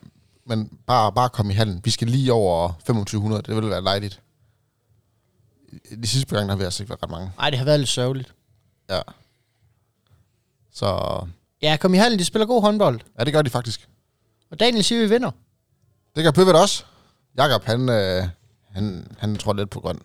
Men 0.46 0.80
bare, 0.88 1.14
bare 1.14 1.30
kom 1.30 1.50
i 1.50 1.54
hallen. 1.54 1.82
Vi 1.86 1.90
skal 1.90 2.08
lige 2.08 2.34
over 2.34 2.68
2500. 2.74 3.42
Det 3.42 3.56
vil 3.56 3.70
være 3.70 3.82
lejligt. 3.82 4.22
De 6.04 6.08
sidste 6.08 6.28
par 6.28 6.36
gange 6.36 6.48
der 6.48 6.54
har 6.54 6.58
vi 6.58 6.64
altså 6.64 6.84
ikke 6.84 6.90
været 6.90 7.04
ret 7.04 7.10
mange. 7.10 7.32
Nej, 7.38 7.50
det 7.50 7.60
har 7.60 7.66
været 7.66 7.80
lidt 7.80 7.90
sørgeligt. 7.90 8.34
Ja. 8.90 9.02
Så 10.72 11.20
Ja, 11.62 11.78
kom 11.82 11.94
i 11.94 11.98
hallen, 11.98 12.20
de 12.20 12.26
spiller 12.26 12.46
god 12.46 12.62
håndbold. 12.62 13.00
ja, 13.20 13.24
det 13.24 13.34
gør 13.34 13.42
de 13.42 13.50
faktisk. 13.50 13.90
Og 14.52 14.60
Daniel 14.60 14.84
siger, 14.84 15.02
vi 15.02 15.10
vinder. 15.10 15.32
Det 16.16 16.24
gør 16.24 16.32
Pøvet 16.32 16.62
også. 16.62 16.86
Jakob, 17.38 17.64
han, 17.64 17.90
øh, 17.90 18.28
han, 18.70 19.16
han 19.20 19.36
tror 19.36 19.54
lidt 19.54 19.70
på 19.70 19.80
grøn. 19.80 20.00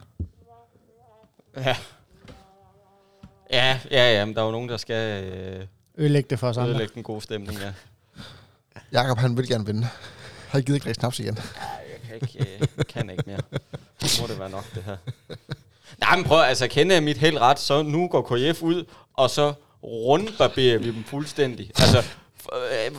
Ja. 1.56 1.76
Ja, 3.52 3.80
ja, 3.90 4.12
ja, 4.18 4.24
men 4.24 4.34
der 4.34 4.40
er 4.40 4.44
jo 4.46 4.50
nogen, 4.52 4.68
der 4.68 4.76
skal 4.76 5.24
øh, 5.24 5.66
Ødelægge 5.98 6.30
det 6.30 6.38
for 6.38 6.48
os 6.48 6.56
andre. 6.56 6.68
ødelægge 6.70 6.94
den 6.94 7.02
gode 7.02 7.20
stemning, 7.22 7.58
ja. 7.58 7.72
Jakob, 8.92 9.18
han 9.18 9.36
vil 9.36 9.48
gerne 9.48 9.66
vinde. 9.66 9.88
Han 10.48 10.62
gider 10.62 10.74
ikke 10.74 10.84
drikke 10.84 11.00
snaps 11.00 11.18
igen. 11.18 11.34
Nej, 11.34 11.84
jeg 11.92 12.20
kan 12.20 12.28
ikke, 12.28 12.50
øh, 12.78 12.84
kan 12.88 13.10
ikke 13.10 13.22
mere. 13.26 13.40
Så 14.00 14.22
må 14.22 14.28
det 14.28 14.38
være 14.38 14.50
nok, 14.50 14.64
det 14.74 14.82
her. 14.82 14.96
Nej, 15.98 16.16
men 16.16 16.24
prøv, 16.24 16.40
altså 16.40 16.68
kender 16.68 16.96
jeg 16.96 17.02
mit 17.02 17.16
helt 17.18 17.38
ret, 17.38 17.58
så 17.58 17.82
nu 17.82 18.08
går 18.08 18.22
KF 18.22 18.62
ud, 18.62 18.84
og 19.14 19.30
så 19.30 19.52
rundbarberer 19.82 20.78
vi 20.78 20.86
dem 20.92 21.04
fuldstændig. 21.04 21.70
Altså, 21.78 21.98
f- 22.44 22.56
øh, 22.56 22.92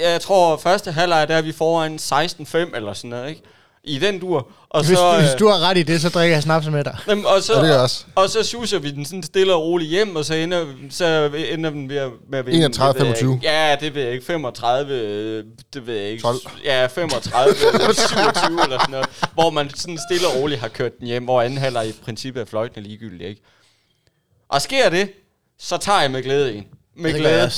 jeg 0.00 0.20
tror, 0.20 0.56
første 0.56 0.92
halvleg, 0.92 1.28
der 1.28 1.36
er 1.36 1.42
vi 1.42 1.52
foran 1.52 1.96
16-5 1.96 2.76
eller 2.76 2.92
sådan 2.92 3.10
noget, 3.10 3.28
ikke? 3.30 3.42
I 3.84 3.98
den 3.98 4.18
dur. 4.20 4.50
Og 4.68 4.86
Hvis, 4.86 4.98
så, 4.98 5.16
hvis 5.20 5.32
øh, 5.32 5.38
du 5.38 5.48
har 5.48 5.58
ret 5.60 5.76
i 5.76 5.82
det, 5.82 6.00
så 6.00 6.08
drikker 6.08 6.36
jeg 6.36 6.42
snaps 6.42 6.66
med 6.66 6.84
dig. 6.84 6.96
Jamen, 7.08 7.26
og 7.26 7.42
så, 7.42 7.62
det 7.62 7.68
jeg 7.68 7.80
også. 7.80 8.04
og 8.14 8.28
så 8.30 8.42
suser 8.42 8.78
vi 8.78 8.90
den 8.90 9.04
sådan 9.04 9.22
stille 9.22 9.54
og 9.54 9.62
roligt 9.62 9.90
hjem, 9.90 10.16
og 10.16 10.24
så 10.24 10.34
ender, 10.34 10.66
så 10.90 11.30
ender 11.52 11.70
den 11.70 11.88
ved 11.88 11.96
at, 11.96 12.10
med 12.28 12.38
at 12.38 12.46
vinde. 12.46 12.58
31, 12.58 12.92
det 12.92 13.00
ved 13.00 13.06
jeg 13.06 13.16
25. 13.16 13.34
ikke. 13.34 13.46
Ja, 13.46 13.76
det 13.80 13.94
ved 13.94 14.02
jeg 14.02 14.12
ikke. 14.12 14.26
35, 14.26 14.94
øh, 14.94 15.44
det 15.74 15.86
ved 15.86 15.94
jeg 15.96 16.10
ikke. 16.10 16.22
12. 16.22 16.38
Ja, 16.64 16.86
35, 16.86 17.54
eller 17.74 17.92
27 17.92 18.62
eller 18.64 18.78
sådan 18.78 18.90
noget. 18.90 19.08
Hvor 19.34 19.50
man 19.50 19.70
sådan 19.70 19.98
stille 20.10 20.26
og 20.28 20.36
roligt 20.42 20.60
har 20.60 20.68
kørt 20.68 20.98
den 20.98 21.06
hjem, 21.06 21.24
hvor 21.24 21.42
anden 21.42 21.58
halvleg 21.58 21.88
i 21.88 21.92
princippet 22.04 22.40
er 22.40 22.44
fløjtende 22.44 22.88
ligegyldigt, 22.88 23.22
ikke? 23.22 23.42
Og 24.48 24.62
sker 24.62 24.90
det, 24.90 25.10
så 25.58 25.76
tager 25.76 26.00
jeg 26.00 26.10
med 26.10 26.22
glæde 26.22 26.54
en. 26.54 26.64
Med 26.96 27.12
Det 27.12 27.20
glæde. 27.20 27.50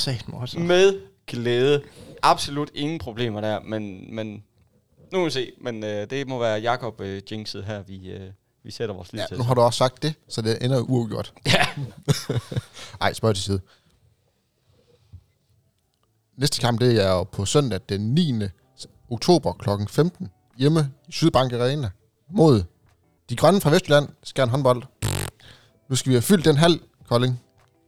Med 0.57 0.99
glæde. 1.27 1.81
Absolut 2.21 2.69
ingen 2.75 2.99
problemer 2.99 3.41
der, 3.41 3.59
men, 3.65 4.15
men 4.15 4.43
nu 5.15 5.19
må 5.19 5.25
vi 5.25 5.31
se. 5.31 5.51
Men 5.61 5.83
øh, 5.83 6.09
det 6.09 6.27
må 6.27 6.39
være 6.39 6.59
Jakob 6.59 7.01
øh, 7.01 7.21
Jinxet 7.31 7.63
her, 7.65 7.81
vi, 7.83 8.09
øh, 8.11 8.31
vi 8.63 8.71
sætter 8.71 8.95
vores 8.95 9.13
lid 9.13 9.19
Ja, 9.21 9.27
til. 9.27 9.37
nu 9.37 9.43
har 9.43 9.53
du 9.53 9.61
også 9.61 9.77
sagt 9.77 10.03
det, 10.03 10.13
så 10.29 10.41
det 10.41 10.57
ender 10.65 10.79
uafgjort. 10.81 11.33
Ja. 11.45 11.65
Ej, 13.01 13.13
spørg 13.13 13.35
til 13.35 13.43
side. 13.43 13.59
Næste 16.37 16.61
kamp, 16.61 16.79
det 16.79 17.03
er 17.05 17.11
jo 17.11 17.23
på 17.23 17.45
søndag 17.45 17.79
den 17.89 18.01
9. 18.15 18.33
oktober 19.09 19.53
kl. 19.53 19.69
15 19.89 20.29
hjemme 20.57 20.91
i 21.07 21.11
Sydbank 21.11 21.53
Arena 21.53 21.89
mod 22.29 22.63
de 23.29 23.35
grønne 23.35 23.61
fra 23.61 23.69
Vestjylland, 23.69 24.09
Skjern 24.23 24.49
håndbold. 24.49 24.83
Nu 25.89 25.95
skal 25.95 26.09
vi 26.09 26.15
have 26.15 26.21
fyldt 26.21 26.45
den 26.45 26.57
halv, 26.57 26.79
Kolding. 27.09 27.41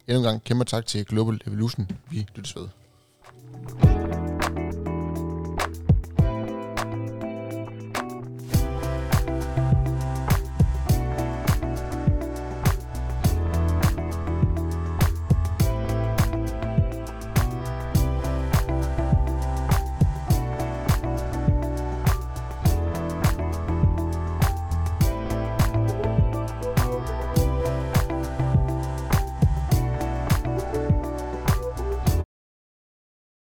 Endnu 0.08 0.20
en 0.20 0.24
gang 0.24 0.44
kæmpe 0.44 0.66
tak 0.66 0.86
til 0.86 1.06
Global 1.06 1.42
Evolution. 1.48 1.90
Vi 2.12 2.28
lyttes 2.36 2.56
ved. 2.56 2.68